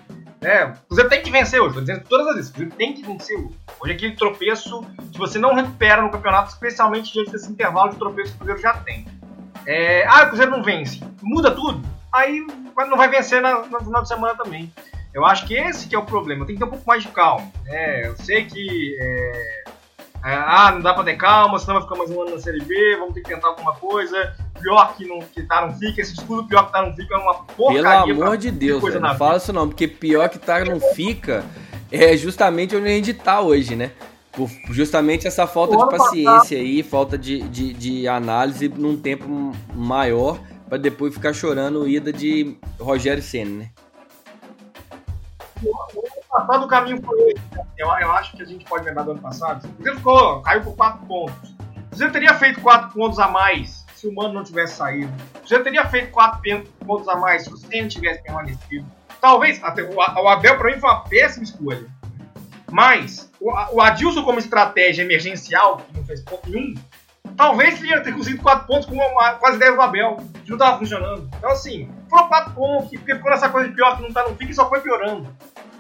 né, 0.41 0.73
você 0.89 1.07
tem 1.07 1.21
que 1.21 1.29
vencer 1.29 1.59
hoje. 1.59 1.69
Estou 1.69 1.83
dizendo 1.83 2.03
todas 2.07 2.27
as 2.27 2.35
vezes, 2.35 2.51
você 2.51 2.65
tem 2.65 2.93
que 2.93 3.03
vencer 3.03 3.37
hoje. 3.37 3.55
Hoje 3.79 3.93
é 3.93 3.95
aquele 3.95 4.15
tropeço 4.15 4.83
que 5.11 5.19
você 5.19 5.37
não 5.37 5.53
recupera 5.53 6.01
no 6.01 6.09
campeonato, 6.09 6.49
especialmente 6.49 7.13
diante 7.13 7.31
desse 7.31 7.51
intervalo 7.51 7.91
de 7.91 7.97
tropeço 7.97 8.31
que 8.31 8.35
o 8.35 8.39
Cruzeiro 8.39 8.61
já 8.61 8.73
tem. 8.73 9.05
É, 9.65 10.05
ah, 10.07 10.23
o 10.23 10.27
Cruzeiro 10.27 10.51
não 10.51 10.63
vence. 10.63 10.99
Muda 11.21 11.51
tudo. 11.51 11.81
Aí 12.11 12.45
não 12.75 12.97
vai 12.97 13.07
vencer 13.07 13.41
na, 13.41 13.59
no 13.59 13.79
final 13.79 14.01
de 14.01 14.07
semana 14.07 14.35
também. 14.35 14.71
Eu 15.13 15.25
acho 15.25 15.45
que 15.45 15.53
esse 15.53 15.87
que 15.87 15.95
é 15.95 15.99
o 15.99 16.05
problema. 16.05 16.45
Tem 16.45 16.55
que 16.55 16.59
ter 16.59 16.65
um 16.65 16.71
pouco 16.71 16.87
mais 16.87 17.03
de 17.03 17.09
calma. 17.09 17.49
É, 17.67 18.07
eu 18.07 18.17
sei 18.17 18.45
que 18.45 18.97
é, 18.99 19.63
é, 20.23 20.33
ah, 20.33 20.71
não 20.73 20.81
dá 20.81 20.93
pra 20.93 21.03
ter 21.03 21.15
calma, 21.15 21.57
senão 21.57 21.75
vai 21.75 21.83
ficar 21.83 21.95
mais 21.95 22.11
um 22.11 22.21
ano 22.21 22.35
na 22.35 22.39
Série 22.39 22.61
B, 22.63 22.95
vamos 22.99 23.15
ter 23.15 23.21
que 23.21 23.29
tentar 23.29 23.47
alguma 23.47 23.73
coisa. 23.73 24.35
Pior 24.61 24.95
que, 24.95 25.07
não, 25.07 25.19
que 25.19 25.41
tá 25.43 25.65
não 25.65 25.73
fica, 25.73 25.99
esse 25.99 26.13
escudo 26.13 26.47
pior 26.47 26.67
que 26.67 26.71
tá 26.71 26.85
não 26.85 26.93
fica 26.95 27.15
é 27.15 27.17
uma 27.17 27.33
porcaria. 27.33 28.13
Pelo 28.13 28.23
amor 28.23 28.37
de 28.37 28.51
Deus, 28.51 28.83
velho, 28.83 28.99
não 28.99 29.15
fala 29.15 29.37
isso 29.37 29.51
não, 29.51 29.67
porque 29.67 29.87
pior 29.87 30.29
que 30.29 30.37
tá 30.37 30.63
não 30.63 30.79
fica 30.79 31.43
é 31.91 32.15
justamente 32.15 32.75
onde 32.75 32.85
a 32.85 32.91
gente 32.91 33.13
tá 33.15 33.41
hoje, 33.41 33.75
né? 33.75 33.91
Por 34.31 34.49
justamente 34.69 35.27
essa 35.27 35.47
falta 35.47 35.75
de 35.75 35.89
paciência 35.89 36.57
aí, 36.57 36.83
falta 36.83 37.17
de, 37.17 37.41
de, 37.49 37.73
de 37.73 38.07
análise 38.07 38.69
num 38.69 38.95
tempo 38.95 39.51
maior, 39.73 40.39
para 40.69 40.77
depois 40.77 41.13
ficar 41.13 41.33
chorando 41.33 41.87
ida 41.87 42.13
de 42.13 42.55
Rogério 42.79 43.23
Senna, 43.23 43.57
né? 43.57 43.69
Passado 46.31 46.63
o 46.63 46.67
caminho 46.67 47.01
foi. 47.03 47.35
Eu, 47.77 47.87
eu 47.87 48.11
acho 48.13 48.37
que 48.37 48.41
a 48.41 48.45
gente 48.45 48.63
pode 48.63 48.85
lembrar 48.85 49.03
do 49.03 49.11
ano 49.11 49.21
passado. 49.21 49.69
O 49.77 49.83
ficou, 49.83 50.41
caiu 50.41 50.61
por 50.61 50.75
4 50.77 51.05
pontos. 51.05 51.53
O 51.91 52.11
teria 52.11 52.33
feito 52.35 52.61
4 52.61 52.91
pontos 52.91 53.19
a 53.19 53.27
mais 53.27 53.85
se 53.93 54.07
o 54.07 54.15
Mano 54.15 54.33
não 54.33 54.43
tivesse 54.43 54.75
saído. 54.75 55.11
O 55.43 55.63
teria 55.63 55.85
feito 55.89 56.09
4 56.11 56.41
pontos 56.85 57.07
a 57.09 57.17
mais 57.17 57.43
se 57.43 57.53
o 57.53 57.57
Senna 57.57 57.89
tivesse 57.89 58.23
permanecido. 58.23 58.85
Talvez, 59.19 59.61
até, 59.61 59.83
o, 59.83 59.95
o 59.95 60.27
Abel 60.29 60.57
para 60.57 60.73
mim 60.73 60.79
foi 60.79 60.89
uma 60.89 61.01
péssima 61.01 61.43
escolha. 61.43 61.85
Mas 62.71 63.29
o, 63.39 63.51
o 63.75 63.81
Adilson 63.81 64.23
como 64.23 64.39
estratégia 64.39 65.03
emergencial, 65.03 65.77
que 65.77 65.97
não 65.97 66.05
fez 66.05 66.21
ponto 66.21 66.49
nenhum, 66.49 66.73
talvez 67.35 67.77
ele 67.79 67.89
ia 67.89 68.01
ter 68.01 68.13
conseguido 68.13 68.41
4 68.41 68.65
pontos 68.65 68.85
com 68.85 68.95
uma, 68.95 69.33
quase 69.33 69.59
10 69.59 69.75
do 69.75 69.81
Abel, 69.81 70.17
que 70.45 70.49
não 70.49 70.57
estava 70.57 70.79
funcionando. 70.79 71.29
Então 71.37 71.51
assim, 71.51 71.91
foram 72.09 72.29
4 72.29 72.53
pontos, 72.53 72.89
porque 72.89 73.15
ficou 73.15 73.31
nessa 73.31 73.49
coisa 73.49 73.67
de 73.67 73.75
pior 73.75 73.97
que 73.97 74.03
não 74.03 74.13
tá 74.13 74.27
no 74.27 74.35
fim 74.37 74.47
e 74.47 74.53
só 74.53 74.69
foi 74.69 74.79
piorando. 74.79 75.27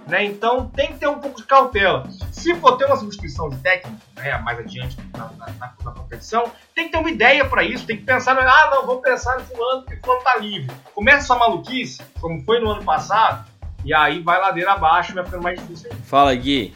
Né? 0.07 0.25
Então 0.25 0.67
tem 0.69 0.87
que 0.87 0.99
ter 0.99 1.07
um 1.07 1.19
pouco 1.19 1.37
de 1.39 1.47
cautela. 1.47 2.09
Se 2.31 2.55
for 2.55 2.77
ter 2.77 2.85
uma 2.85 2.97
substituição 2.97 3.49
de 3.49 3.57
técnico, 3.57 3.99
né, 4.15 4.37
mais 4.39 4.59
adiante 4.59 4.97
na, 5.13 5.25
na, 5.37 5.47
na, 5.53 5.73
na 5.83 5.91
competição, 5.91 6.51
tem 6.73 6.85
que 6.85 6.91
ter 6.91 6.97
uma 6.97 7.09
ideia 7.09 7.45
para 7.45 7.63
isso, 7.63 7.85
tem 7.85 7.97
que 7.97 8.03
pensar, 8.03 8.37
ah, 8.37 8.69
não, 8.71 8.85
vamos 8.85 9.01
pensar 9.01 9.37
no 9.37 9.45
fulano, 9.45 9.83
porque 9.83 9.99
fulano 10.01 10.23
tá 10.23 10.37
livre. 10.37 10.75
Começa 10.93 11.17
essa 11.17 11.35
maluquice, 11.35 12.01
como 12.19 12.43
foi 12.43 12.59
no 12.59 12.71
ano 12.71 12.83
passado, 12.83 13.45
e 13.83 13.93
aí 13.93 14.21
vai 14.21 14.39
ladeira 14.39 14.73
abaixo, 14.73 15.13
vai 15.13 15.23
ficando 15.23 15.43
mais 15.43 15.59
difícil. 15.59 15.89
Fala, 16.05 16.33
Gui. 16.35 16.75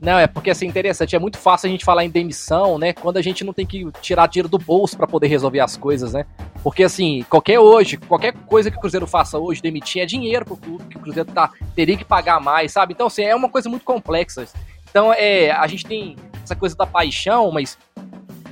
Não, 0.00 0.18
é 0.18 0.26
porque 0.26 0.50
assim, 0.50 0.66
interessante, 0.66 1.16
é 1.16 1.18
muito 1.18 1.38
fácil 1.38 1.66
a 1.66 1.70
gente 1.70 1.84
falar 1.84 2.04
em 2.04 2.10
demissão, 2.10 2.78
né? 2.78 2.92
Quando 2.92 3.16
a 3.16 3.22
gente 3.22 3.44
não 3.44 3.52
tem 3.52 3.66
que 3.66 3.90
tirar 4.00 4.28
dinheiro 4.28 4.48
do 4.48 4.58
bolso 4.58 4.96
para 4.96 5.06
poder 5.06 5.26
resolver 5.26 5.60
as 5.60 5.76
coisas, 5.76 6.12
né? 6.12 6.24
Porque 6.62 6.84
assim, 6.84 7.24
qualquer 7.28 7.58
hoje, 7.58 7.96
qualquer 7.96 8.32
coisa 8.32 8.70
que 8.70 8.76
o 8.76 8.80
Cruzeiro 8.80 9.06
faça 9.06 9.38
hoje, 9.38 9.60
demitir 9.60 10.02
é 10.02 10.06
dinheiro 10.06 10.44
pro 10.44 10.56
clube, 10.56 10.84
que 10.84 10.96
o 10.96 11.00
Cruzeiro 11.00 11.30
tá, 11.32 11.50
teria 11.74 11.96
que 11.96 12.04
pagar 12.04 12.40
mais, 12.40 12.72
sabe? 12.72 12.92
Então, 12.92 13.08
assim, 13.08 13.22
é 13.22 13.34
uma 13.34 13.48
coisa 13.48 13.68
muito 13.68 13.84
complexa. 13.84 14.46
Então, 14.88 15.12
é, 15.12 15.50
a 15.50 15.66
gente 15.66 15.84
tem 15.84 16.16
essa 16.42 16.54
coisa 16.54 16.76
da 16.76 16.86
paixão, 16.86 17.50
mas 17.50 17.76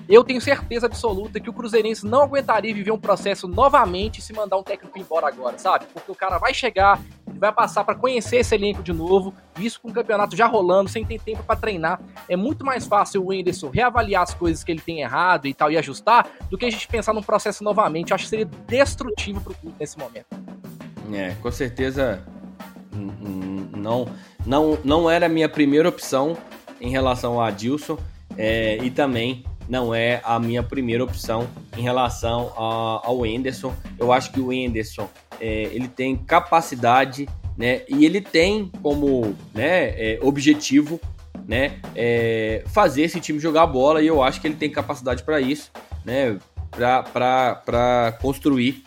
eu 0.08 0.22
tenho 0.22 0.40
certeza 0.40 0.86
absoluta 0.86 1.40
que 1.40 1.50
o 1.50 1.52
Cruzeirense 1.52 2.06
não 2.06 2.22
aguentaria 2.22 2.72
viver 2.72 2.92
um 2.92 2.98
processo 2.98 3.48
novamente 3.48 4.22
se 4.22 4.32
mandar 4.32 4.56
um 4.56 4.62
técnico 4.62 4.98
embora 4.98 5.26
agora, 5.26 5.58
sabe? 5.58 5.86
Porque 5.92 6.10
o 6.12 6.14
cara 6.14 6.38
vai 6.38 6.54
chegar, 6.54 7.00
vai 7.26 7.52
passar 7.52 7.82
para 7.82 7.94
conhecer 7.94 8.36
esse 8.36 8.54
elenco 8.54 8.82
de 8.82 8.92
novo, 8.92 9.34
isso 9.58 9.80
com 9.80 9.88
o 9.88 9.92
campeonato 9.92 10.36
já 10.36 10.46
rolando, 10.46 10.88
sem 10.88 11.04
ter 11.04 11.20
tempo 11.20 11.42
para 11.42 11.56
treinar. 11.56 12.00
É 12.28 12.36
muito 12.36 12.64
mais 12.64 12.86
fácil 12.86 13.24
o 13.24 13.28
Whindersson 13.28 13.68
reavaliar 13.68 14.22
as 14.22 14.32
coisas 14.32 14.62
que 14.62 14.70
ele 14.70 14.80
tem 14.80 15.00
errado 15.00 15.46
e 15.46 15.54
tal 15.54 15.72
e 15.72 15.76
ajustar, 15.76 16.28
do 16.48 16.56
que 16.56 16.64
a 16.64 16.70
gente 16.70 16.86
pensar 16.86 17.12
num 17.12 17.22
processo 17.22 17.64
novamente. 17.64 18.10
Eu 18.10 18.14
acho 18.14 18.24
que 18.24 18.30
seria 18.30 18.48
destrutivo 18.66 19.40
pro 19.40 19.54
clube 19.54 19.76
nesse 19.80 19.98
momento. 19.98 20.26
É, 21.12 21.34
com 21.40 21.50
certeza 21.50 22.22
não, 23.76 24.08
não, 24.44 24.78
não 24.84 25.10
era 25.10 25.26
a 25.26 25.28
minha 25.28 25.48
primeira 25.48 25.88
opção 25.88 26.36
em 26.80 26.90
relação 26.90 27.34
ao 27.34 27.42
Adilson. 27.42 27.98
É, 28.38 28.76
e 28.82 28.90
também 28.90 29.44
não 29.68 29.94
é 29.94 30.20
a 30.24 30.38
minha 30.38 30.62
primeira 30.62 31.02
opção 31.02 31.48
em 31.76 31.82
relação 31.82 32.52
a, 32.56 33.06
ao 33.06 33.24
Enderson. 33.26 33.74
Eu 33.98 34.12
acho 34.12 34.32
que 34.32 34.40
o 34.40 34.52
Enderson 34.52 35.08
é, 35.40 35.64
ele 35.64 35.88
tem 35.88 36.16
capacidade, 36.16 37.28
né? 37.56 37.82
E 37.88 38.04
ele 38.04 38.20
tem 38.20 38.70
como 38.82 39.34
né, 39.54 39.88
é, 39.90 40.18
objetivo, 40.22 41.00
né? 41.46 41.78
É, 41.94 42.62
fazer 42.66 43.02
esse 43.02 43.20
time 43.20 43.38
jogar 43.38 43.66
bola 43.66 44.02
e 44.02 44.06
eu 44.06 44.22
acho 44.22 44.40
que 44.40 44.46
ele 44.46 44.56
tem 44.56 44.70
capacidade 44.70 45.22
para 45.22 45.40
isso, 45.40 45.70
né? 46.04 46.38
Para 46.70 48.18
construir 48.20 48.84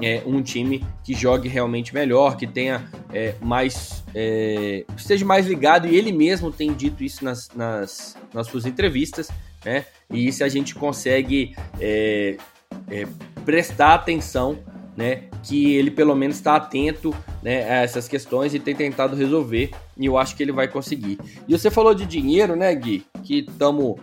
é, 0.00 0.22
um 0.26 0.42
time 0.42 0.84
que 1.04 1.14
jogue 1.14 1.48
realmente 1.48 1.94
melhor, 1.94 2.36
que 2.36 2.46
tenha 2.46 2.90
é, 3.12 3.34
mais. 3.40 4.04
É, 4.14 4.84
esteja 4.96 5.24
mais 5.24 5.46
ligado, 5.46 5.86
e 5.86 5.96
ele 5.96 6.12
mesmo 6.12 6.50
tem 6.50 6.72
dito 6.74 7.02
isso 7.02 7.24
nas, 7.24 7.48
nas, 7.54 8.16
nas 8.34 8.46
suas 8.48 8.66
entrevistas, 8.66 9.30
né? 9.64 9.84
E 10.10 10.32
se 10.32 10.44
a 10.44 10.48
gente 10.48 10.74
consegue 10.74 11.54
é, 11.80 12.36
é, 12.90 13.06
prestar 13.44 13.94
atenção, 13.94 14.58
né? 14.96 15.24
que 15.42 15.74
ele 15.74 15.90
pelo 15.90 16.14
menos 16.14 16.36
está 16.36 16.56
atento 16.56 17.14
né, 17.42 17.64
a 17.68 17.82
essas 17.82 18.06
questões 18.06 18.54
e 18.54 18.60
tem 18.60 18.74
tentado 18.74 19.16
resolver, 19.16 19.70
e 19.96 20.06
eu 20.06 20.16
acho 20.16 20.36
que 20.36 20.42
ele 20.42 20.52
vai 20.52 20.68
conseguir. 20.68 21.18
E 21.48 21.56
você 21.56 21.70
falou 21.70 21.94
de 21.94 22.06
dinheiro, 22.06 22.54
né, 22.54 22.74
Gui? 22.74 23.04
Que 23.24 23.40
estamos 23.40 23.96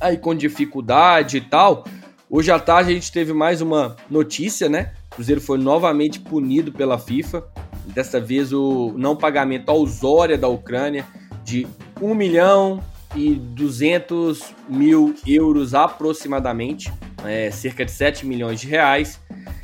aí 0.00 0.16
com 0.16 0.34
dificuldade 0.34 1.38
e 1.38 1.40
tal. 1.40 1.84
Hoje 2.30 2.50
à 2.50 2.58
tarde 2.58 2.90
a 2.90 2.94
gente 2.94 3.12
teve 3.12 3.32
mais 3.32 3.60
uma 3.60 3.96
notícia, 4.10 4.68
né? 4.68 4.92
O 5.10 5.16
Cruzeiro 5.16 5.40
foi 5.40 5.58
novamente 5.58 6.20
punido 6.20 6.72
pela 6.72 6.98
FIFA. 6.98 7.44
Desta 7.86 8.20
vez 8.20 8.52
o 8.52 8.94
não 8.96 9.14
pagamento 9.14 9.68
ao 9.68 9.86
Zória 9.86 10.38
da 10.38 10.48
Ucrânia 10.48 11.04
de 11.44 11.66
1 12.00 12.14
milhão 12.14 12.82
e 13.14 13.34
200 13.34 14.54
mil 14.68 15.14
euros 15.26 15.74
aproximadamente, 15.74 16.92
é, 17.24 17.50
cerca 17.50 17.84
de 17.84 17.92
7 17.92 18.26
milhões 18.26 18.60
de 18.60 18.66
reais, 18.66 19.20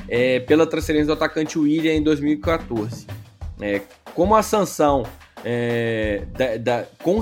é, 0.09 0.40
pela 0.40 0.66
transferência 0.66 1.06
do 1.06 1.12
atacante 1.12 1.59
William 1.59 1.93
em 1.93 2.02
2014. 2.02 3.06
É, 3.60 3.82
como 4.14 4.35
a 4.35 4.43
sanção 4.43 5.05
é, 5.44 6.22
da, 6.36 6.56
da, 6.56 6.85
com, 7.02 7.20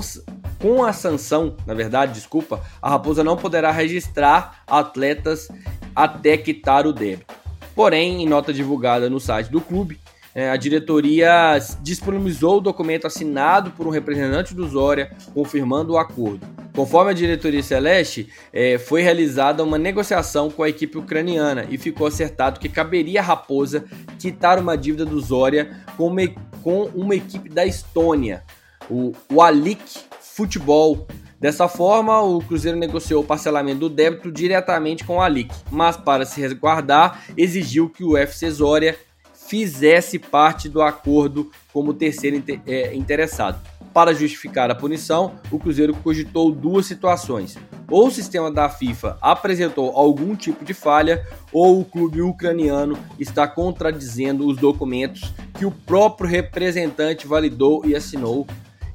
com 0.59 0.83
a 0.83 0.93
sanção, 0.93 1.55
na 1.65 1.73
verdade, 1.73 2.13
desculpa, 2.13 2.61
a 2.81 2.89
Raposa 2.89 3.23
não 3.23 3.37
poderá 3.37 3.71
registrar 3.71 4.63
atletas 4.67 5.49
até 5.95 6.37
quitar 6.37 6.85
o 6.85 6.93
débito. 6.93 7.33
Porém, 7.75 8.23
em 8.23 8.27
nota 8.27 8.51
divulgada 8.51 9.09
no 9.09 9.19
site 9.19 9.49
do 9.49 9.61
clube, 9.61 9.99
a 10.47 10.55
diretoria 10.55 11.57
disponibilizou 11.81 12.57
o 12.57 12.61
documento 12.61 13.07
assinado 13.07 13.71
por 13.71 13.87
um 13.87 13.89
representante 13.89 14.53
do 14.53 14.67
Zória, 14.67 15.11
confirmando 15.33 15.93
o 15.93 15.97
acordo. 15.97 16.45
Conforme 16.75 17.11
a 17.11 17.13
diretoria 17.13 17.63
celeste, 17.63 18.29
é, 18.53 18.77
foi 18.77 19.01
realizada 19.01 19.63
uma 19.63 19.77
negociação 19.77 20.51
com 20.51 20.61
a 20.61 20.69
equipe 20.69 20.97
ucraniana 20.97 21.65
e 21.69 21.77
ficou 21.77 22.07
acertado 22.07 22.59
que 22.59 22.69
caberia 22.69 23.19
a 23.21 23.23
Raposa 23.23 23.85
quitar 24.19 24.59
uma 24.59 24.77
dívida 24.77 25.03
do 25.03 25.19
Zória 25.19 25.75
com 25.97 26.07
uma, 26.07 26.21
com 26.63 26.83
uma 26.93 27.15
equipe 27.15 27.49
da 27.49 27.65
Estônia, 27.65 28.43
o, 28.89 29.11
o 29.33 29.41
Alik 29.41 29.81
Futebol. 30.21 31.07
Dessa 31.39 31.67
forma, 31.67 32.21
o 32.21 32.39
Cruzeiro 32.41 32.77
negociou 32.77 33.23
o 33.23 33.25
parcelamento 33.25 33.79
do 33.79 33.89
débito 33.89 34.31
diretamente 34.31 35.03
com 35.03 35.17
o 35.17 35.21
Alic, 35.21 35.53
mas 35.71 35.97
para 35.97 36.25
se 36.25 36.39
resguardar, 36.39 37.23
exigiu 37.37 37.89
que 37.89 38.03
o 38.03 38.17
FC 38.17 38.51
Zória 38.51 38.97
fizesse 39.49 40.17
parte 40.17 40.69
do 40.69 40.81
acordo 40.81 41.51
como 41.73 41.93
terceiro 41.93 42.41
é, 42.65 42.95
interessado. 42.95 43.59
Para 43.93 44.13
justificar 44.13 44.69
a 44.69 44.75
punição, 44.75 45.33
o 45.51 45.57
Cruzeiro 45.57 45.93
cogitou 45.95 46.51
duas 46.51 46.85
situações. 46.85 47.57
Ou 47.89 48.07
o 48.07 48.11
sistema 48.11 48.51
da 48.51 48.69
FIFA 48.69 49.17
apresentou 49.19 49.91
algum 49.95 50.35
tipo 50.35 50.63
de 50.63 50.75
falha, 50.75 51.25
ou 51.51 51.81
o 51.81 51.85
clube 51.85 52.21
ucraniano 52.21 52.97
está 53.19 53.47
contradizendo 53.47 54.47
os 54.47 54.57
documentos 54.57 55.33
que 55.57 55.65
o 55.65 55.71
próprio 55.71 56.29
representante 56.29 57.25
validou 57.25 57.83
e 57.83 57.95
assinou 57.95 58.45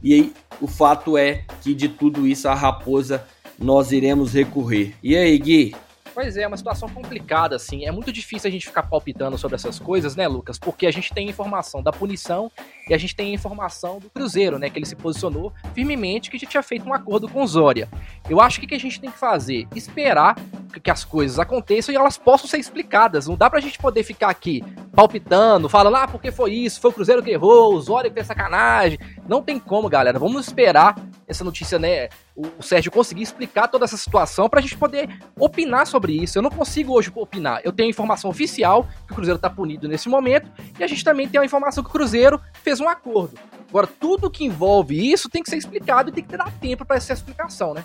e 0.05 0.13
aí, 0.13 0.33
o 0.61 0.67
fato 0.67 1.17
é 1.17 1.45
que 1.63 1.75
de 1.75 1.89
tudo 1.89 2.27
isso 2.27 2.47
a 2.47 2.55
raposa 2.55 3.25
nós 3.59 3.91
iremos 3.91 4.35
recorrer. 4.35 4.95
E 5.03 5.17
aí, 5.17 5.39
Gui? 5.39 5.75
Pois 6.15 6.37
é, 6.37 6.43
é 6.43 6.47
uma 6.47 6.57
situação 6.57 6.89
complicada, 6.89 7.57
assim. 7.57 7.85
É 7.85 7.91
muito 7.91 8.13
difícil 8.13 8.47
a 8.47 8.51
gente 8.51 8.67
ficar 8.67 8.85
palpitando 8.85 9.37
sobre 9.37 9.57
essas 9.57 9.81
coisas, 9.81 10.15
né, 10.15 10.29
Lucas? 10.29 10.57
Porque 10.57 10.87
a 10.87 10.93
gente 10.93 11.13
tem 11.13 11.29
informação 11.29 11.83
da 11.83 11.91
punição 11.91 12.53
e 12.89 12.95
a 12.95 12.99
gente 12.99 13.17
tem 13.17 13.35
informação 13.35 13.99
do 13.99 14.09
Cruzeiro, 14.09 14.57
né? 14.57 14.71
Que 14.71 14.79
ele 14.79 14.87
se 14.87 14.95
posicionou 14.95 15.53
firmemente 15.75 16.31
que 16.31 16.39
já 16.39 16.47
tinha 16.47 16.63
feito 16.63 16.89
um 16.89 16.95
acordo 16.95 17.29
com 17.29 17.43
o 17.43 17.47
Zória. 17.47 17.89
Eu 18.31 18.41
acho 18.41 18.61
que 18.61 18.67
o 18.67 18.69
que 18.69 18.77
a 18.77 18.81
gente 18.81 19.01
tem 19.01 19.11
que 19.11 19.19
fazer? 19.19 19.67
Esperar 19.75 20.37
que 20.81 20.91
as 20.91 21.05
coisas 21.05 21.41
aconteçam 21.41 21.93
e 21.93 21.97
elas 21.97 22.17
possam 22.17 22.47
ser 22.49 22.59
explicadas. 22.59 23.27
Não 23.27 23.37
dá 23.37 23.51
pra 23.51 23.59
gente 23.59 23.79
poder 23.79 24.05
ficar 24.05 24.29
aqui 24.29 24.63
palpitando, 24.95 25.69
falando, 25.69 25.97
ah, 25.97 26.07
porque 26.07 26.31
foi 26.31 26.53
isso, 26.53 26.81
foi 26.81 26.91
o 26.91 26.95
Cruzeiro 26.95 27.23
que 27.25 27.31
errou, 27.31 27.75
o 27.75 27.81
Zória 27.81 28.09
que 28.09 28.15
fez 28.15 28.27
sacanagem. 28.29 28.99
Não 29.27 29.43
tem 29.43 29.59
como, 29.59 29.89
galera. 29.89 30.19
Vamos 30.19 30.47
esperar 30.47 30.95
essa 31.27 31.43
notícia, 31.43 31.77
né? 31.77 32.09
O 32.37 32.63
Sérgio 32.63 32.91
conseguir 32.91 33.23
explicar 33.23 33.69
toda 33.69 33.85
essa 33.85 33.97
situação 33.97 34.49
pra 34.49 34.61
gente 34.61 34.77
poder 34.77 35.09
opinar 35.39 35.87
sobre 35.87 36.13
isso. 36.13 36.37
Eu 36.37 36.43
não 36.43 36.51
consigo 36.51 36.93
hoje 36.93 37.13
opinar. 37.15 37.61
Eu 37.63 37.73
tenho 37.73 37.87
a 37.87 37.91
informação 37.91 38.29
oficial 38.29 38.89
que 39.07 39.13
o 39.13 39.15
Cruzeiro 39.15 39.39
tá 39.39 39.49
punido 39.49 39.87
nesse 39.87 40.09
momento 40.09 40.51
e 40.79 40.83
a 40.83 40.87
gente 40.87 41.05
também 41.05 41.29
tem 41.29 41.41
a 41.41 41.45
informação 41.45 41.85
que 41.85 41.91
o 41.91 41.93
Cruzeiro 41.93 42.41
fez 42.63 42.81
um 42.81 42.89
acordo. 42.89 43.39
Agora, 43.69 43.87
tudo 43.87 44.31
que 44.31 44.45
envolve 44.45 45.13
isso 45.13 45.29
tem 45.29 45.43
que 45.43 45.51
ser 45.51 45.57
explicado 45.57 46.11
e 46.11 46.13
tem 46.13 46.25
que 46.25 46.31
ter 46.31 46.43
tempo 46.61 46.85
para 46.85 46.97
essa 46.97 47.13
explicação, 47.13 47.73
né? 47.73 47.85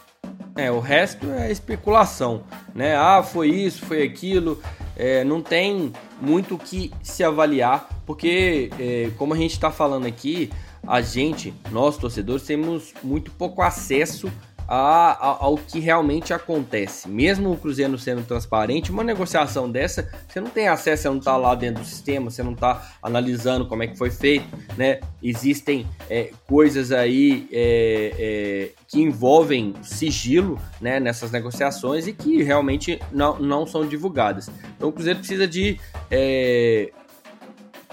É, 0.55 0.69
o 0.71 0.79
resto 0.79 1.29
é 1.31 1.51
especulação, 1.51 2.43
né? 2.75 2.95
Ah, 2.95 3.23
foi 3.23 3.49
isso, 3.49 3.85
foi 3.85 4.03
aquilo. 4.03 4.61
É, 4.95 5.23
não 5.23 5.41
tem 5.41 5.93
muito 6.19 6.55
o 6.55 6.57
que 6.57 6.91
se 7.01 7.23
avaliar, 7.23 7.87
porque, 8.05 8.69
é, 8.77 9.09
como 9.17 9.33
a 9.33 9.37
gente 9.37 9.53
está 9.53 9.71
falando 9.71 10.05
aqui, 10.05 10.51
a 10.89 11.01
gente, 11.01 11.53
nós 11.69 11.97
torcedores, 11.97 12.41
temos 12.47 12.95
muito 13.03 13.29
pouco 13.29 13.61
acesso 13.61 14.27
a, 14.67 15.11
a, 15.11 15.45
ao 15.45 15.55
que 15.55 15.79
realmente 15.79 16.33
acontece. 16.33 17.07
Mesmo 17.07 17.51
o 17.51 17.57
Cruzeiro 17.57 17.95
sendo 17.99 18.23
transparente, 18.23 18.89
uma 18.89 19.03
negociação 19.03 19.69
dessa, 19.69 20.09
você 20.27 20.41
não 20.41 20.49
tem 20.49 20.67
acesso, 20.67 21.03
você 21.03 21.09
não 21.09 21.19
está 21.19 21.37
lá 21.37 21.53
dentro 21.53 21.83
do 21.83 21.87
sistema, 21.87 22.31
você 22.31 22.41
não 22.41 22.53
está 22.53 22.91
analisando 23.03 23.67
como 23.67 23.83
é 23.83 23.87
que 23.87 23.95
foi 23.95 24.09
feito, 24.09 24.47
né? 24.75 24.99
Existem 25.21 25.85
é, 26.09 26.31
coisas 26.47 26.91
aí 26.91 27.47
é, 27.51 28.13
é, 28.17 28.69
que 28.87 28.99
envolvem 28.99 29.75
sigilo 29.83 30.59
né, 30.81 30.99
nessas 30.99 31.29
negociações 31.29 32.07
e 32.07 32.13
que 32.13 32.41
realmente 32.41 32.99
não, 33.11 33.37
não 33.37 33.67
são 33.67 33.87
divulgadas. 33.87 34.49
Então 34.75 34.89
o 34.89 34.91
Cruzeiro 34.91 35.19
precisa 35.19 35.47
de 35.47 35.79
é, 36.09 36.91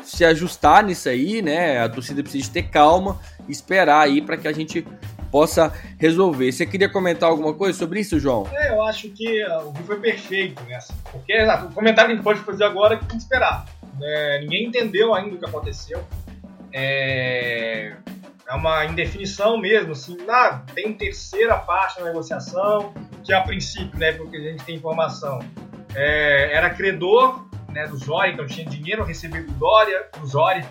se 0.07 0.24
ajustar 0.24 0.85
nisso 0.85 1.09
aí, 1.09 1.43
né? 1.43 1.83
A 1.83 1.89
torcida 1.89 2.23
precisa 2.23 2.53
ter 2.53 2.62
calma, 2.69 3.20
esperar 3.49 4.03
aí 4.03 4.23
para 4.23 4.37
que 4.37 4.47
a 4.47 4.53
gente 4.53 4.87
possa 5.31 5.73
resolver. 5.99 6.53
Você 6.53 6.65
queria 6.65 6.89
comentar 6.89 7.28
alguma 7.28 7.53
coisa 7.53 7.77
sobre 7.77 8.01
isso, 8.01 8.19
João? 8.19 8.49
É, 8.53 8.70
eu 8.70 8.83
acho 8.83 9.09
que 9.11 9.45
uh, 9.45 9.66
o 9.66 9.73
Rio 9.73 9.85
foi 9.85 10.01
perfeito 10.01 10.62
nessa. 10.65 10.95
Porque 11.11 11.37
o 11.43 11.73
comentário 11.73 12.09
que 12.09 12.12
a 12.12 12.15
gente 12.16 12.24
pode 12.24 12.41
fazer 12.41 12.65
agora 12.65 12.95
é 12.95 12.99
que 12.99 13.05
tem 13.07 13.16
que 13.19 13.23
esperar. 13.23 13.66
É, 14.01 14.41
ninguém 14.41 14.66
entendeu 14.66 15.12
ainda 15.15 15.35
o 15.35 15.39
que 15.39 15.45
aconteceu. 15.45 16.05
É, 16.73 17.97
é 18.49 18.55
uma 18.55 18.85
indefinição 18.85 19.59
mesmo, 19.59 19.93
assim, 19.93 20.16
ah, 20.28 20.62
tem 20.74 20.93
terceira 20.93 21.57
parte 21.57 21.99
da 21.99 22.05
negociação, 22.05 22.95
que 23.24 23.33
a 23.33 23.41
princípio, 23.41 23.99
né, 23.99 24.12
porque 24.12 24.37
a 24.37 24.41
gente 24.41 24.62
tem 24.65 24.77
informação, 24.77 25.41
é, 25.95 26.53
era 26.53 26.70
credor 26.70 27.45
né, 27.69 27.87
do 27.87 27.97
Zória, 27.97 28.33
então 28.33 28.47
tinha 28.47 28.67
dinheiro 28.67 29.05
recebido 29.05 29.47
do 29.47 29.59
Dória, 29.59 30.07
do 30.19 30.27
Zória, 30.27 30.67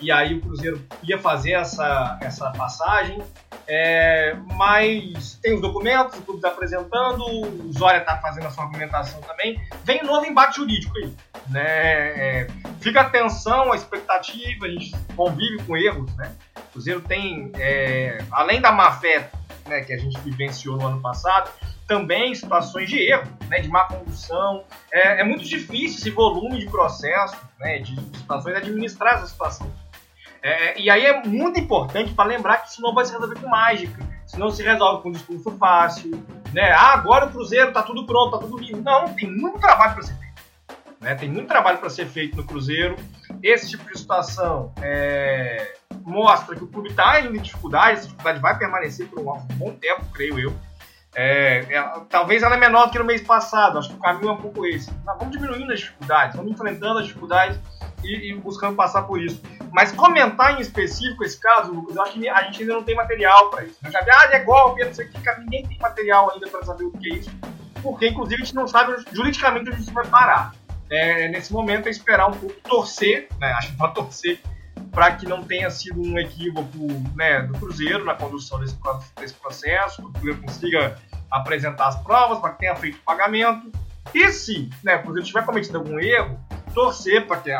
e 0.00 0.12
aí 0.12 0.34
o 0.34 0.40
Cruzeiro 0.40 0.84
ia 1.02 1.18
fazer 1.18 1.52
essa, 1.52 2.18
essa 2.20 2.50
passagem. 2.52 3.22
É, 3.66 4.34
mas 4.56 5.38
tem 5.42 5.54
os 5.54 5.60
documentos, 5.60 6.18
o 6.18 6.22
clube 6.22 6.38
está 6.38 6.48
apresentando, 6.48 7.22
o 7.22 7.72
Zória 7.72 7.98
está 7.98 8.16
fazendo 8.18 8.46
a 8.46 8.50
sua 8.50 8.64
argumentação 8.64 9.20
também. 9.22 9.60
Vem 9.84 10.02
um 10.02 10.06
novo 10.06 10.24
embate 10.24 10.56
jurídico 10.56 10.96
aí. 10.96 11.12
Né? 11.48 11.66
É, 11.66 12.46
fica 12.80 13.02
a 13.02 13.10
tensão, 13.10 13.72
a 13.72 13.76
expectativa, 13.76 14.66
a 14.66 14.70
gente 14.70 14.92
convive 15.14 15.62
com 15.64 15.76
erros. 15.76 16.14
Né? 16.16 16.32
O 16.56 16.72
Cruzeiro 16.72 17.00
tem, 17.02 17.52
é, 17.56 18.18
além 18.30 18.60
da 18.60 18.72
má 18.72 18.92
fé 18.92 19.30
né, 19.68 19.82
que 19.82 19.92
a 19.92 19.98
gente 19.98 20.18
vivenciou 20.20 20.76
no 20.76 20.86
ano 20.86 21.00
passado, 21.00 21.50
também 21.86 22.34
situações 22.34 22.88
de 22.88 22.98
erro, 22.98 23.28
né, 23.48 23.60
de 23.60 23.68
má 23.68 23.84
condução. 23.84 24.64
É, 24.92 25.20
é 25.20 25.24
muito 25.24 25.44
difícil 25.44 25.98
esse 25.98 26.10
volume 26.10 26.58
de 26.58 26.66
processo, 26.66 27.36
né, 27.58 27.78
de, 27.78 27.94
situações, 28.16 28.56
administrar 28.56 29.14
essa 29.14 29.26
situação. 29.26 29.70
É, 30.42 30.80
e 30.80 30.88
aí 30.88 31.04
é 31.04 31.22
muito 31.26 31.58
importante 31.58 32.14
para 32.14 32.28
lembrar 32.28 32.58
que 32.58 32.70
isso 32.70 32.80
não 32.80 32.94
vai 32.94 33.04
se 33.04 33.12
resolver 33.12 33.40
com 33.40 33.48
mágica. 33.48 34.06
Isso 34.26 34.38
não 34.38 34.50
se 34.50 34.62
resolve 34.62 35.02
com 35.02 35.08
um 35.08 35.12
discurso 35.12 35.50
fácil. 35.58 36.22
Né? 36.52 36.70
Ah, 36.72 36.92
agora 36.92 37.26
o 37.26 37.30
Cruzeiro 37.30 37.68
está 37.68 37.82
tudo 37.82 38.06
pronto, 38.06 38.34
está 38.34 38.46
tudo 38.46 38.62
lindo. 38.62 38.82
Não, 38.82 39.14
tem 39.14 39.30
muito 39.30 39.58
trabalho 39.58 39.94
para 39.94 40.02
ser 40.02 40.14
feito. 40.14 40.42
Né? 41.00 41.14
Tem 41.14 41.30
muito 41.30 41.48
trabalho 41.48 41.78
para 41.78 41.90
ser 41.90 42.06
feito 42.06 42.36
no 42.36 42.44
Cruzeiro. 42.44 42.96
Esse 43.42 43.70
tipo 43.70 43.84
de 43.84 43.98
situação 43.98 44.72
é, 44.82 45.74
mostra 46.02 46.56
que 46.56 46.64
o 46.64 46.66
clube 46.66 46.90
está 46.90 47.20
em 47.20 47.32
dificuldade, 47.34 47.98
essa 47.98 48.02
dificuldade 48.02 48.40
vai 48.40 48.58
permanecer 48.58 49.06
por 49.08 49.20
um 49.20 49.38
bom 49.54 49.74
tempo, 49.74 50.04
creio 50.12 50.38
eu. 50.38 50.54
É, 51.14 51.64
é, 51.70 52.00
talvez 52.08 52.42
ela 52.42 52.54
é 52.54 52.58
menor 52.58 52.86
do 52.86 52.92
que 52.92 52.98
no 52.98 53.04
mês 53.04 53.22
passado, 53.22 53.78
acho 53.78 53.88
que 53.88 53.96
o 53.96 53.98
caminho 53.98 54.28
é 54.28 54.32
um 54.32 54.36
pouco 54.36 54.66
esse. 54.66 54.90
Mas 55.04 55.18
vamos 55.18 55.32
diminuindo 55.36 55.72
as 55.72 55.80
dificuldades, 55.80 56.36
vamos 56.36 56.52
enfrentando 56.52 56.98
as 56.98 57.06
dificuldades 57.06 57.58
e, 58.04 58.30
e, 58.30 58.34
buscando 58.34 58.76
passar 58.76 59.02
por 59.02 59.20
isso. 59.20 59.42
Mas 59.72 59.92
comentar 59.92 60.56
em 60.56 60.60
específico 60.60 61.24
esse 61.24 61.40
caso, 61.40 61.72
Lucas, 61.72 61.96
eu 61.96 62.02
acho 62.02 62.12
que 62.12 62.28
a 62.28 62.42
gente 62.42 62.62
ainda 62.62 62.74
não 62.74 62.82
tem 62.82 62.94
material 62.94 63.50
para 63.50 63.64
isso. 63.64 63.78
Eu 63.84 63.90
já 63.90 64.00
vi, 64.00 64.10
ah, 64.10 64.28
é 64.32 64.40
golpe, 64.40 64.84
não 64.84 64.94
sei 64.94 65.06
o 65.06 65.10
que, 65.10 65.40
ninguém 65.40 65.66
tem 65.66 65.78
material 65.78 66.30
ainda 66.32 66.48
para 66.48 66.64
saber 66.64 66.84
o 66.84 66.92
que 66.92 67.12
é 67.12 67.16
isso, 67.16 67.30
porque 67.82 68.08
inclusive 68.08 68.42
a 68.42 68.44
gente 68.44 68.54
não 68.54 68.68
sabe 68.68 68.94
juridicamente 69.12 69.70
onde 69.70 69.80
isso 69.80 69.92
vai 69.92 70.06
parar. 70.06 70.52
É, 70.90 71.28
nesse 71.28 71.52
momento 71.52 71.86
é 71.86 71.90
esperar 71.90 72.28
um 72.28 72.32
pouco, 72.32 72.54
torcer, 72.60 73.28
né, 73.38 73.52
acho 73.52 73.72
que 73.72 73.76
pode 73.76 73.94
torcer, 73.94 74.40
para 74.90 75.12
que 75.12 75.26
não 75.26 75.44
tenha 75.44 75.70
sido 75.70 76.00
um 76.00 76.18
equívoco 76.18 76.78
né, 77.14 77.42
do 77.42 77.54
Cruzeiro 77.54 78.04
na 78.04 78.14
condução 78.14 78.58
desse, 78.58 78.76
desse 79.16 79.34
processo, 79.34 80.02
que 80.02 80.08
o 80.08 80.12
Cruzeiro 80.12 80.42
consiga 80.42 80.98
apresentar 81.30 81.88
as 81.88 82.02
provas, 82.02 82.38
para 82.38 82.50
que 82.50 82.60
tenha 82.60 82.74
feito 82.76 82.96
o 82.96 83.02
pagamento. 83.02 83.70
E 84.14 84.30
se 84.32 84.70
né, 84.82 84.96
o 84.96 85.02
Cruzeiro 85.02 85.26
tiver 85.26 85.44
cometido 85.44 85.78
algum 85.78 85.98
erro, 86.00 86.38
torcer 86.74 87.26
para 87.26 87.38
que 87.38 87.50
é, 87.50 87.54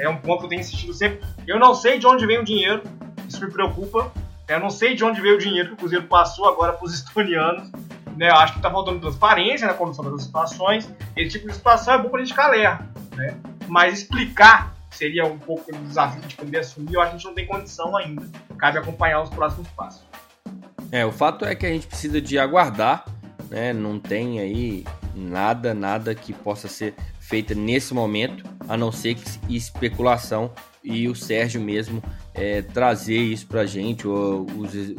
é 0.00 0.08
um 0.08 0.16
ponto 0.16 0.40
que 0.40 0.44
eu 0.46 0.48
tenho 0.50 0.60
insistido 0.60 0.92
sempre. 0.92 1.20
Eu 1.46 1.58
não 1.58 1.74
sei 1.74 1.98
de 1.98 2.06
onde 2.06 2.26
vem 2.26 2.38
o 2.38 2.44
dinheiro, 2.44 2.82
isso 3.28 3.44
me 3.44 3.50
preocupa. 3.50 4.10
Eu 4.48 4.60
não 4.60 4.70
sei 4.70 4.94
de 4.94 5.04
onde 5.04 5.20
veio 5.20 5.36
o 5.36 5.38
dinheiro 5.38 5.68
que 5.68 5.74
o 5.74 5.76
Cruzeiro 5.76 6.06
passou 6.06 6.48
agora 6.48 6.72
para 6.72 6.84
os 6.84 6.94
estonianos. 6.94 7.70
Né? 8.16 8.30
Eu 8.30 8.36
acho 8.36 8.54
que 8.54 8.58
está 8.58 8.70
faltando 8.70 9.00
transparência 9.00 9.66
na 9.66 9.74
condução 9.74 10.04
das 10.10 10.24
situações. 10.24 10.90
Esse 11.16 11.30
tipo 11.30 11.48
de 11.48 11.54
situação 11.54 11.94
é 11.94 11.98
bom 11.98 12.08
para 12.08 12.20
a 12.20 12.24
gente 12.24 12.32
ficar 12.32 12.46
alerta. 12.46 12.86
Né? 13.16 13.36
Mas 13.68 14.00
explicar 14.00 14.74
seria 14.90 15.24
um 15.24 15.38
pouco 15.38 15.74
o 15.74 15.78
desafio 15.84 16.20
de 16.22 16.36
poder 16.36 16.58
assumir. 16.58 16.94
Eu 16.94 17.00
acho 17.00 17.10
que 17.10 17.16
a 17.16 17.18
gente 17.18 17.26
não 17.26 17.34
tem 17.34 17.46
condição 17.46 17.96
ainda. 17.96 18.28
Cabe 18.58 18.78
acompanhar 18.78 19.22
os 19.22 19.30
próximos 19.30 19.68
passos. 19.68 20.02
É, 20.90 21.04
o 21.06 21.12
fato 21.12 21.44
é 21.44 21.54
que 21.54 21.64
a 21.64 21.70
gente 21.70 21.86
precisa 21.86 22.20
de 22.20 22.38
aguardar, 22.38 23.04
né? 23.48 23.72
Não 23.72 23.98
tem 23.98 24.40
aí 24.40 24.84
nada, 25.14 25.72
nada 25.72 26.14
que 26.14 26.32
possa 26.32 26.68
ser 26.68 26.94
feita 27.18 27.54
nesse 27.54 27.94
momento, 27.94 28.44
a 28.68 28.76
não 28.76 28.92
ser 28.92 29.14
que 29.14 29.54
especulação 29.54 30.50
e 30.84 31.08
o 31.08 31.14
Sérgio 31.14 31.60
mesmo 31.60 32.02
é, 32.34 32.60
trazer 32.60 33.16
isso 33.16 33.46
para 33.46 33.62
a 33.62 33.66
gente, 33.66 34.06
o, 34.06 34.46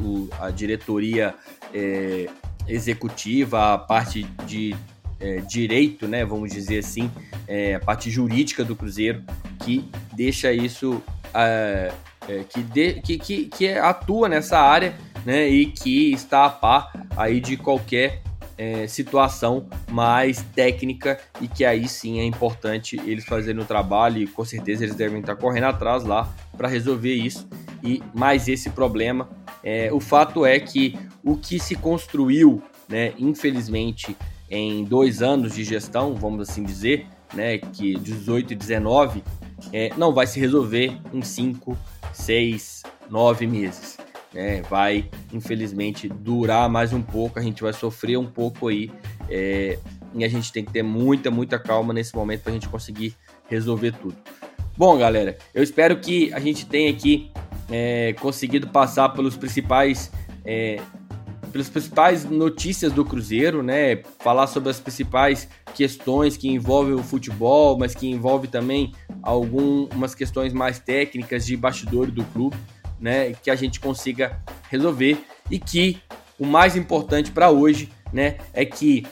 o, 0.00 0.28
a 0.40 0.50
diretoria 0.50 1.34
é, 1.72 2.28
executiva, 2.66 3.74
a 3.74 3.78
parte 3.78 4.24
de 4.46 4.74
é, 5.20 5.36
direito, 5.40 6.06
né, 6.06 6.24
vamos 6.24 6.52
dizer 6.52 6.78
assim, 6.78 7.10
é, 7.46 7.74
a 7.74 7.80
parte 7.80 8.10
jurídica 8.10 8.64
do 8.64 8.74
Cruzeiro, 8.74 9.22
que 9.60 9.88
deixa 10.12 10.52
isso, 10.52 11.02
é, 11.32 11.92
é, 12.28 12.44
que, 12.44 12.62
de, 12.62 12.94
que, 13.00 13.18
que, 13.18 13.44
que 13.46 13.68
atua 13.70 14.28
nessa 14.28 14.58
área 14.58 14.94
né, 15.24 15.48
e 15.48 15.66
que 15.66 16.12
está 16.12 16.44
a 16.46 16.50
par 16.50 16.92
aí 17.16 17.40
de 17.40 17.56
qualquer 17.56 18.22
é, 18.56 18.86
situação 18.86 19.66
mais 19.90 20.42
técnica 20.54 21.18
e 21.40 21.48
que 21.48 21.64
aí 21.64 21.88
sim 21.88 22.20
é 22.20 22.24
importante 22.24 23.00
eles 23.04 23.24
fazerem 23.24 23.60
o 23.60 23.64
trabalho 23.64 24.18
e 24.18 24.26
com 24.26 24.44
certeza 24.44 24.84
eles 24.84 24.94
devem 24.94 25.20
estar 25.20 25.36
correndo 25.36 25.64
atrás 25.64 26.04
lá 26.04 26.32
para 26.56 26.68
resolver 26.68 27.14
isso 27.14 27.48
e 27.82 28.02
mais 28.14 28.48
esse 28.48 28.70
problema. 28.70 29.28
É, 29.64 29.92
o 29.92 29.98
fato 29.98 30.44
é 30.44 30.60
que 30.60 30.98
o 31.24 31.36
que 31.36 31.58
se 31.58 31.74
construiu, 31.74 32.62
né, 32.88 33.14
infelizmente, 33.18 34.16
em 34.50 34.84
dois 34.84 35.22
anos 35.22 35.54
de 35.54 35.64
gestão, 35.64 36.14
vamos 36.14 36.48
assim 36.48 36.62
dizer, 36.62 37.06
né, 37.32 37.58
que 37.58 37.94
18 37.94 38.52
e 38.52 38.56
19, 38.56 39.24
é, 39.72 39.90
não 39.96 40.12
vai 40.12 40.26
se 40.26 40.38
resolver 40.38 41.00
em 41.12 41.22
5, 41.22 41.76
6, 42.12 42.82
9 43.10 43.46
meses 43.46 43.96
né? 44.34 44.62
Vai, 44.62 45.08
infelizmente, 45.32 46.08
durar 46.08 46.68
mais 46.68 46.92
um 46.92 47.00
pouco, 47.00 47.38
a 47.38 47.42
gente 47.42 47.62
vai 47.62 47.72
sofrer 47.72 48.18
um 48.18 48.26
pouco 48.26 48.68
aí. 48.68 48.90
É, 49.30 49.78
e 50.12 50.24
a 50.24 50.28
gente 50.28 50.52
tem 50.52 50.64
que 50.64 50.72
ter 50.72 50.82
muita, 50.82 51.30
muita 51.30 51.58
calma 51.58 51.94
nesse 51.94 52.14
momento 52.14 52.42
para 52.42 52.50
a 52.50 52.54
gente 52.54 52.68
conseguir 52.68 53.14
resolver 53.48 53.92
tudo. 53.92 54.16
Bom, 54.76 54.98
galera, 54.98 55.38
eu 55.54 55.62
espero 55.62 55.98
que 56.00 56.32
a 56.32 56.40
gente 56.40 56.66
tenha 56.66 56.90
aqui 56.90 57.30
é, 57.70 58.14
conseguido 58.14 58.68
passar 58.68 59.10
pelos 59.10 59.36
principais. 59.36 60.10
É, 60.44 60.80
pelas 61.52 61.68
principais 61.68 62.24
notícias 62.24 62.90
do 62.90 63.04
Cruzeiro, 63.04 63.62
né? 63.62 64.02
Falar 64.18 64.48
sobre 64.48 64.70
as 64.70 64.80
principais 64.80 65.48
questões 65.72 66.36
que 66.36 66.48
envolvem 66.48 66.94
o 66.94 67.02
futebol, 67.02 67.78
mas 67.78 67.94
que 67.94 68.10
envolve 68.10 68.48
também 68.48 68.92
algumas 69.22 70.16
questões 70.16 70.52
mais 70.52 70.80
técnicas 70.80 71.46
de 71.46 71.56
bastidor 71.56 72.10
do 72.10 72.24
clube 72.24 72.56
né, 73.04 73.34
que 73.34 73.50
a 73.50 73.54
gente 73.54 73.80
consiga 73.80 74.40
resolver 74.70 75.22
e 75.50 75.58
que 75.58 75.98
o 76.38 76.46
mais 76.46 76.74
importante 76.74 77.30
para 77.30 77.50
hoje, 77.50 77.90
né, 78.12 78.38
é 78.54 78.64
que 78.64 79.06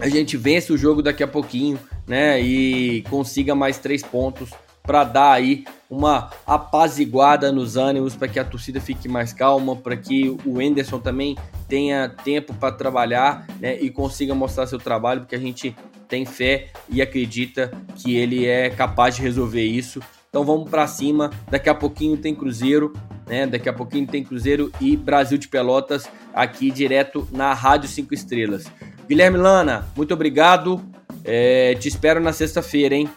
a 0.00 0.08
gente 0.08 0.36
vence 0.36 0.72
o 0.72 0.76
jogo 0.76 1.00
daqui 1.00 1.22
a 1.22 1.28
pouquinho, 1.28 1.78
né, 2.06 2.40
e 2.40 3.02
consiga 3.02 3.54
mais 3.54 3.78
três 3.78 4.02
pontos 4.02 4.50
para 4.84 5.02
dar 5.04 5.32
aí 5.32 5.64
uma 5.90 6.30
apaziguada 6.46 7.50
nos 7.50 7.76
ânimos, 7.76 8.14
para 8.14 8.28
que 8.28 8.38
a 8.38 8.44
torcida 8.44 8.80
fique 8.80 9.08
mais 9.08 9.32
calma, 9.32 9.74
para 9.74 9.96
que 9.96 10.36
o 10.44 10.60
Enderson 10.60 11.00
também 11.00 11.36
tenha 11.68 12.08
tempo 12.08 12.54
para 12.54 12.74
trabalhar 12.74 13.46
né, 13.60 13.78
e 13.80 13.90
consiga 13.90 14.34
mostrar 14.34 14.66
seu 14.66 14.78
trabalho, 14.78 15.22
porque 15.22 15.34
a 15.34 15.40
gente 15.40 15.74
tem 16.06 16.26
fé 16.26 16.68
e 16.88 17.00
acredita 17.00 17.72
que 17.96 18.14
ele 18.14 18.46
é 18.46 18.70
capaz 18.70 19.16
de 19.16 19.22
resolver 19.22 19.64
isso 19.64 20.00
então 20.34 20.42
vamos 20.44 20.68
para 20.68 20.84
cima. 20.88 21.30
Daqui 21.48 21.68
a 21.68 21.74
pouquinho 21.76 22.16
tem 22.16 22.34
Cruzeiro, 22.34 22.92
né? 23.24 23.46
Daqui 23.46 23.68
a 23.68 23.72
pouquinho 23.72 24.04
tem 24.04 24.24
Cruzeiro 24.24 24.72
e 24.80 24.96
Brasil 24.96 25.38
de 25.38 25.46
Pelotas 25.46 26.08
aqui 26.34 26.72
direto 26.72 27.28
na 27.30 27.54
Rádio 27.54 27.88
5 27.88 28.12
Estrelas. 28.12 28.64
Guilherme 29.08 29.38
Lana, 29.38 29.86
muito 29.96 30.12
obrigado. 30.12 30.82
É, 31.22 31.76
te 31.76 31.86
espero 31.86 32.20
na 32.20 32.32
sexta-feira, 32.32 32.96
hein? 32.96 33.08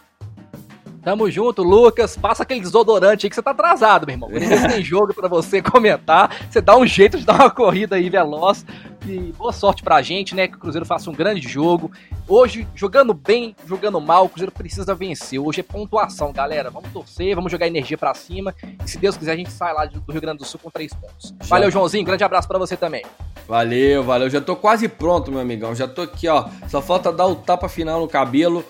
Tamo 1.08 1.32
junto, 1.32 1.64
Lucas. 1.64 2.18
Passa 2.18 2.44
aquele 2.44 2.60
desodorante 2.60 3.26
aí 3.26 3.30
que 3.30 3.36
você 3.38 3.42
tá 3.42 3.52
atrasado, 3.52 4.06
meu 4.06 4.16
irmão. 4.16 4.30
tem 4.30 4.84
jogo 4.84 5.14
para 5.14 5.30
você 5.30 5.62
comentar. 5.62 6.30
Você 6.52 6.60
dá 6.60 6.76
um 6.76 6.86
jeito 6.86 7.18
de 7.18 7.24
dar 7.24 7.36
uma 7.36 7.50
corrida 7.50 7.96
aí 7.96 8.10
veloz. 8.10 8.66
E 9.08 9.32
boa 9.38 9.54
sorte 9.54 9.82
pra 9.82 10.02
gente, 10.02 10.36
né? 10.36 10.50
Que 10.50 10.58
o 10.58 10.60
Cruzeiro 10.60 10.86
faça 10.86 11.10
um 11.10 11.14
grande 11.14 11.48
jogo. 11.48 11.90
Hoje, 12.28 12.68
jogando 12.76 13.14
bem, 13.14 13.56
jogando 13.66 14.02
mal, 14.02 14.26
o 14.26 14.28
Cruzeiro 14.28 14.52
precisa 14.52 14.94
vencer. 14.94 15.40
Hoje 15.40 15.62
é 15.62 15.64
pontuação, 15.64 16.34
galera. 16.34 16.70
Vamos 16.70 16.92
torcer, 16.92 17.34
vamos 17.34 17.50
jogar 17.50 17.68
energia 17.68 17.98
para 17.98 18.14
cima. 18.14 18.54
E 18.84 18.90
se 18.90 18.98
Deus 18.98 19.16
quiser, 19.16 19.32
a 19.32 19.38
gente 19.38 19.50
sai 19.50 19.74
lá 19.74 19.86
do 19.86 20.12
Rio 20.12 20.20
Grande 20.20 20.40
do 20.40 20.46
Sul 20.46 20.60
com 20.62 20.70
três 20.70 20.94
pontos. 20.94 21.34
Valeu, 21.44 21.72
Joãozinho. 21.72 22.04
Grande 22.04 22.26
abraço 22.26 22.50
para 22.50 22.60
você 22.60 22.76
também. 22.76 23.06
Valeu, 23.48 24.04
valeu. 24.04 24.30
Já 24.30 24.42
tô 24.42 24.58
quase 24.58 24.90
pronto, 24.90 25.32
meu 25.32 25.40
amigão. 25.40 25.74
Já 25.74 25.88
tô 25.88 26.02
aqui, 26.02 26.28
ó. 26.28 26.50
Só 26.68 26.82
falta 26.82 27.14
dar 27.14 27.28
o 27.28 27.36
tapa 27.36 27.70
final 27.70 28.02
no 28.02 28.10
cabelo, 28.10 28.66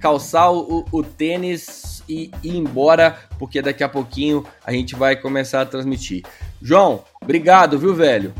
calçar 0.00 0.50
o, 0.52 0.84
o 0.90 1.02
tênis 1.02 2.02
e 2.08 2.30
ir 2.42 2.56
embora, 2.56 3.18
porque 3.38 3.60
daqui 3.60 3.82
a 3.82 3.88
pouquinho 3.88 4.44
a 4.64 4.72
gente 4.72 4.94
vai 4.94 5.16
começar 5.16 5.62
a 5.62 5.66
transmitir. 5.66 6.24
João, 6.60 7.02
obrigado, 7.20 7.78
viu, 7.78 7.94
velho? 7.94 8.32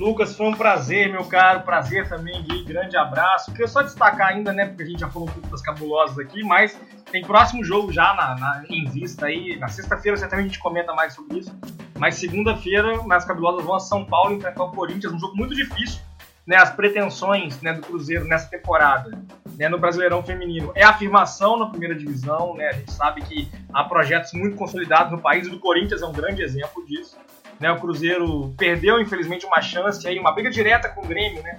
Lucas, 0.00 0.34
foi 0.34 0.46
um 0.46 0.54
prazer, 0.54 1.12
meu 1.12 1.26
caro. 1.26 1.60
Prazer 1.60 2.08
também, 2.08 2.42
Gui. 2.42 2.64
Grande 2.64 2.96
abraço. 2.96 3.52
Queria 3.52 3.68
só 3.68 3.82
destacar 3.82 4.28
ainda, 4.28 4.50
né? 4.50 4.64
Porque 4.64 4.82
a 4.82 4.86
gente 4.86 5.00
já 5.00 5.10
falou 5.10 5.28
um 5.28 5.30
pouco 5.30 5.48
das 5.48 5.60
cabulosas 5.60 6.18
aqui, 6.18 6.42
mas 6.42 6.78
tem 7.12 7.22
próximo 7.22 7.62
jogo 7.62 7.92
já 7.92 8.14
na, 8.14 8.34
na 8.36 8.64
em 8.70 8.88
vista 8.88 9.26
aí. 9.26 9.58
Na 9.58 9.68
sexta-feira 9.68 10.16
certamente 10.16 10.46
a 10.46 10.48
gente 10.48 10.58
comenta 10.58 10.94
mais 10.94 11.12
sobre 11.12 11.40
isso. 11.40 11.54
Mas 11.98 12.14
segunda-feira, 12.14 12.98
as 13.10 13.24
cabulosas 13.26 13.62
vão 13.62 13.74
a 13.74 13.80
São 13.80 14.02
Paulo 14.02 14.34
enfrentar 14.34 14.64
o 14.64 14.70
Corinthians, 14.70 15.12
um 15.12 15.18
jogo 15.18 15.36
muito 15.36 15.54
difícil. 15.54 16.00
Né, 16.50 16.56
as 16.56 16.70
pretensões 16.70 17.62
né, 17.62 17.72
do 17.72 17.80
Cruzeiro 17.80 18.24
nessa 18.24 18.48
temporada 18.48 19.16
né, 19.56 19.68
no 19.68 19.78
Brasileirão 19.78 20.20
Feminino 20.20 20.72
é 20.74 20.82
afirmação 20.82 21.56
na 21.56 21.66
primeira 21.66 21.94
divisão. 21.94 22.56
Né, 22.56 22.66
a 22.66 22.72
gente 22.72 22.92
sabe 22.92 23.22
que 23.22 23.48
há 23.72 23.84
projetos 23.84 24.32
muito 24.32 24.56
consolidados 24.56 25.12
no 25.12 25.20
país, 25.20 25.46
o 25.46 25.56
Corinthians 25.60 26.02
é 26.02 26.06
um 26.06 26.12
grande 26.12 26.42
exemplo 26.42 26.84
disso. 26.84 27.16
Né, 27.60 27.70
o 27.70 27.78
Cruzeiro 27.78 28.52
perdeu, 28.58 29.00
infelizmente, 29.00 29.46
uma 29.46 29.60
chance, 29.60 30.04
aí, 30.08 30.18
uma 30.18 30.32
briga 30.32 30.50
direta 30.50 30.88
com 30.88 31.04
o 31.04 31.06
Grêmio, 31.06 31.40
né, 31.40 31.56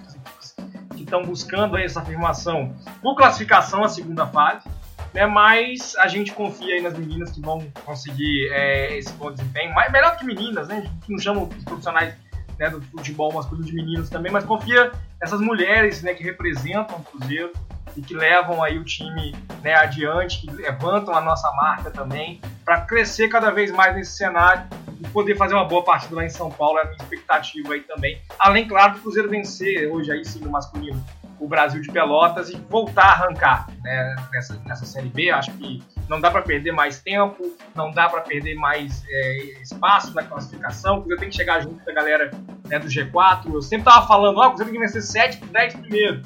que 0.94 1.04
estão 1.04 1.24
buscando 1.24 1.78
aí 1.78 1.86
essa 1.86 2.02
afirmação 2.02 2.76
por 3.02 3.16
classificação 3.16 3.86
à 3.86 3.88
segunda 3.88 4.28
fase. 4.28 4.68
Né, 5.14 5.26
mas 5.26 5.96
a 6.00 6.10
gente 6.10 6.34
confia 6.34 6.76
aí 6.76 6.82
nas 6.82 6.98
meninas 6.98 7.32
que 7.32 7.40
vão 7.40 7.66
conseguir 7.86 8.50
é, 8.52 8.98
esse 8.98 9.14
bom 9.14 9.32
desempenho. 9.32 9.74
Mais, 9.74 9.90
melhor 9.90 10.18
que 10.18 10.26
meninas, 10.26 10.68
né? 10.68 10.80
A 10.80 10.82
gente 10.82 11.10
não 11.10 11.18
chama 11.18 11.44
os 11.44 11.64
profissionais 11.64 12.14
né, 12.62 12.70
do 12.70 12.80
futebol 12.84 13.34
masculino 13.34 13.66
de 13.66 13.74
meninos 13.74 14.08
também, 14.08 14.32
mas 14.32 14.46
confia 14.46 14.92
nessas 15.20 15.42
mulheres 15.42 16.04
né, 16.04 16.14
que 16.14 16.24
representam 16.24 16.98
o 16.98 17.04
Cruzeiro 17.04 17.52
e 17.98 18.02
que 18.02 18.14
levam 18.14 18.64
aí 18.64 18.78
o 18.78 18.84
time 18.86 19.36
né, 19.64 19.74
adiante, 19.74 20.42
que 20.42 20.52
levantam 20.52 21.16
a 21.16 21.22
nossa 21.22 21.52
marca 21.54 21.90
também, 21.90 22.40
para 22.64 22.82
crescer 22.82 23.30
cada 23.30 23.50
vez 23.50 23.72
mais 23.72 23.96
nesse 23.96 24.12
cenário 24.12 24.64
e 25.00 25.08
poder 25.08 25.36
fazer 25.36 25.56
uma 25.56 25.66
boa 25.66 25.84
partida 25.84 26.16
lá 26.16 26.24
em 26.24 26.30
São 26.30 26.52
Paulo, 26.52 26.78
é 26.78 26.84
a 26.84 26.86
minha 26.86 26.98
expectativa 26.98 27.74
aí 27.74 27.82
também. 27.82 28.22
Além, 28.38 28.68
claro, 28.68 28.94
do 28.94 29.00
Cruzeiro 29.00 29.28
vencer 29.28 29.92
hoje 29.92 30.12
aí 30.12 30.24
sim 30.24 30.40
no 30.40 30.52
masculino 30.52 31.04
o 31.40 31.48
Brasil 31.48 31.82
de 31.82 31.92
Pelotas 31.92 32.52
e 32.52 32.56
voltar 32.70 33.06
a 33.06 33.12
arrancar 33.14 33.68
né, 33.82 34.16
nessa, 34.32 34.62
nessa 34.64 34.86
Série 34.86 35.10
B. 35.10 35.32
Acho 35.32 35.52
que 35.54 35.84
não 36.12 36.20
dá 36.20 36.30
para 36.30 36.42
perder 36.42 36.74
mais 36.74 37.00
tempo, 37.00 37.56
não 37.74 37.90
dá 37.90 38.10
para 38.10 38.20
perder 38.20 38.54
mais 38.56 39.02
é, 39.10 39.38
espaço 39.62 40.14
na 40.14 40.22
classificação, 40.22 40.96
o 40.96 40.98
Cruzeiro 40.98 41.22
tem 41.22 41.30
que 41.30 41.36
chegar 41.38 41.62
junto 41.62 41.86
da 41.86 41.94
galera 41.94 42.30
né, 42.68 42.78
do 42.78 42.88
G4. 42.88 43.46
Eu 43.46 43.62
sempre 43.62 43.86
tava 43.86 44.06
falando, 44.06 44.38
ó, 44.38 44.42
oh, 44.42 44.48
o 44.48 44.50
Cruzeiro 44.50 44.72
tem 44.74 44.82
que 44.82 44.86
vencer 44.86 45.02
7 45.02 45.46
10 45.46 45.76
primeiro. 45.76 46.22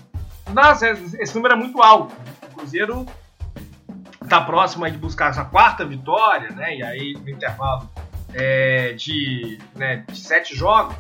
Nossa, 0.52 0.90
esse 0.90 1.36
número 1.36 1.54
é 1.54 1.58
muito 1.58 1.80
alto. 1.84 2.16
O 2.52 2.56
Cruzeiro 2.56 3.06
está 4.24 4.42
próximo 4.42 4.90
de 4.90 4.98
buscar 4.98 5.30
essa 5.30 5.46
quarta 5.46 5.86
vitória, 5.86 6.50
né? 6.50 6.78
E 6.78 6.84
aí 6.84 7.14
no 7.14 7.30
intervalo 7.30 7.88
é, 8.34 8.94
de, 8.94 9.60
né, 9.76 10.04
de 10.10 10.18
sete 10.18 10.56
jogos. 10.56 10.96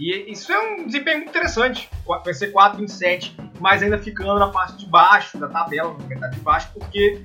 E 0.00 0.32
isso 0.32 0.52
é 0.52 0.58
um 0.58 0.86
desempenho 0.86 1.18
muito 1.18 1.30
interessante. 1.30 1.88
Vai 2.04 2.34
ser 2.34 2.48
4 2.48 2.82
em 2.82 2.88
7, 2.88 3.36
mas 3.60 3.84
ainda 3.84 3.98
ficando 3.98 4.36
na 4.36 4.48
parte 4.48 4.78
de 4.78 4.86
baixo 4.86 5.38
da 5.38 5.48
tabela, 5.48 5.96
na 5.96 6.06
metade 6.06 6.34
de 6.34 6.42
baixo, 6.42 6.68
porque 6.74 7.24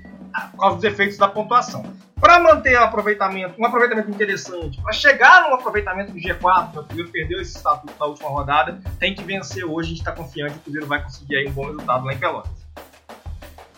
por 0.52 0.60
causa 0.60 0.76
dos 0.76 0.84
efeitos 0.84 1.18
da 1.18 1.28
pontuação. 1.28 1.84
Para 2.20 2.40
manter 2.40 2.80
um 2.80 2.84
aproveitamento, 2.84 3.60
um 3.60 3.66
aproveitamento 3.66 4.10
interessante, 4.12 4.80
para 4.82 4.94
chegar 4.94 5.50
no 5.50 5.56
aproveitamento 5.56 6.12
do 6.12 6.20
G4, 6.20 6.78
o 6.78 6.84
Cruzeiro 6.84 7.10
perdeu 7.10 7.42
esse 7.42 7.58
estatuto 7.58 7.94
na 8.00 8.06
última 8.06 8.30
rodada, 8.30 8.80
tem 9.00 9.16
que 9.16 9.24
vencer 9.24 9.66
hoje, 9.66 9.88
a 9.88 9.90
gente 9.90 10.00
está 10.00 10.12
confiante 10.12 10.54
que 10.54 10.60
o 10.60 10.62
Cruzeiro 10.62 10.88
vai 10.88 11.04
conseguir 11.04 11.48
um 11.48 11.52
bom 11.52 11.66
resultado 11.66 12.06
lá 12.06 12.14
em 12.14 12.18
Pelotas. 12.18 12.52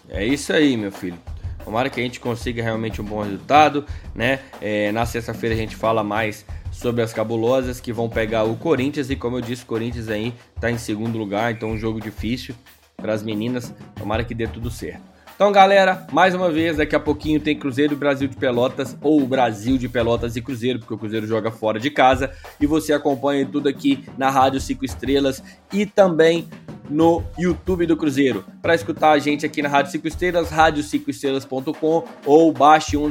É 0.09 0.25
isso 0.25 0.51
aí, 0.51 0.75
meu 0.75 0.91
filho. 0.91 1.17
Tomara 1.63 1.89
que 1.89 1.99
a 1.99 2.03
gente 2.03 2.19
consiga 2.19 2.61
realmente 2.61 3.01
um 3.01 3.05
bom 3.05 3.21
resultado, 3.23 3.85
né? 4.13 4.39
É, 4.59 4.91
na 4.91 5.05
sexta-feira 5.05 5.55
a 5.55 5.57
gente 5.57 5.75
fala 5.75 6.03
mais 6.03 6.45
sobre 6.71 7.01
as 7.01 7.13
cabulosas 7.13 7.79
que 7.79 7.93
vão 7.93 8.09
pegar 8.09 8.43
o 8.43 8.57
Corinthians 8.57 9.09
e 9.09 9.15
como 9.15 9.37
eu 9.37 9.41
disse, 9.41 9.63
o 9.63 9.67
Corinthians 9.67 10.09
aí 10.09 10.33
tá 10.59 10.69
em 10.69 10.77
segundo 10.77 11.17
lugar, 11.17 11.53
então 11.53 11.69
um 11.69 11.77
jogo 11.77 12.01
difícil 12.01 12.53
para 12.97 13.13
as 13.13 13.23
meninas. 13.23 13.73
Tomara 13.95 14.23
que 14.23 14.35
dê 14.35 14.47
tudo 14.47 14.69
certo. 14.69 15.12
Então, 15.35 15.51
galera, 15.51 16.05
mais 16.11 16.35
uma 16.35 16.51
vez, 16.51 16.77
daqui 16.77 16.95
a 16.95 16.99
pouquinho 16.99 17.39
tem 17.39 17.57
Cruzeiro 17.57 17.93
e 17.93 17.97
Brasil 17.97 18.27
de 18.27 18.35
Pelotas, 18.35 18.95
ou 19.01 19.25
Brasil 19.25 19.79
de 19.79 19.89
Pelotas 19.89 20.35
e 20.35 20.41
Cruzeiro, 20.41 20.77
porque 20.77 20.93
o 20.93 20.97
Cruzeiro 20.97 21.25
joga 21.25 21.49
fora 21.49 21.79
de 21.79 21.89
casa. 21.89 22.31
E 22.61 22.67
você 22.67 22.93
acompanha 22.93 23.43
tudo 23.45 23.67
aqui 23.67 24.05
na 24.15 24.29
Rádio 24.29 24.61
5 24.61 24.85
Estrelas 24.85 25.43
e 25.71 25.87
também 25.87 26.47
no 26.89 27.23
YouTube 27.37 27.85
do 27.85 27.97
Cruzeiro. 27.97 28.43
Para 28.61 28.75
escutar 28.75 29.11
a 29.11 29.19
gente 29.19 29.45
aqui 29.45 29.61
na 29.61 29.69
Rádio 29.69 29.91
5 29.91 30.07
Estrelas, 30.07 30.49
rádio5estrelas.com 30.49 32.03
ou 32.25 32.51
baixe 32.51 32.97
um, 32.97 33.09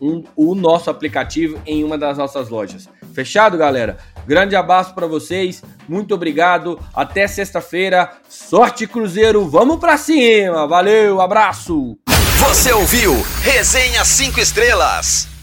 um, 0.00 0.24
o 0.34 0.54
nosso 0.54 0.90
aplicativo 0.90 1.60
em 1.66 1.84
uma 1.84 1.96
das 1.96 2.18
nossas 2.18 2.48
lojas. 2.48 2.88
Fechado, 3.12 3.56
galera? 3.56 3.98
Grande 4.26 4.56
abraço 4.56 4.94
para 4.94 5.06
vocês, 5.06 5.62
muito 5.88 6.14
obrigado, 6.14 6.78
até 6.94 7.26
sexta-feira, 7.26 8.10
sorte 8.28 8.86
Cruzeiro, 8.86 9.48
vamos 9.48 9.78
para 9.78 9.96
cima, 9.96 10.66
valeu, 10.66 11.20
abraço! 11.20 11.96
Você 12.38 12.72
ouviu 12.72 13.12
Resenha 13.42 14.04
5 14.04 14.40
Estrelas. 14.40 15.35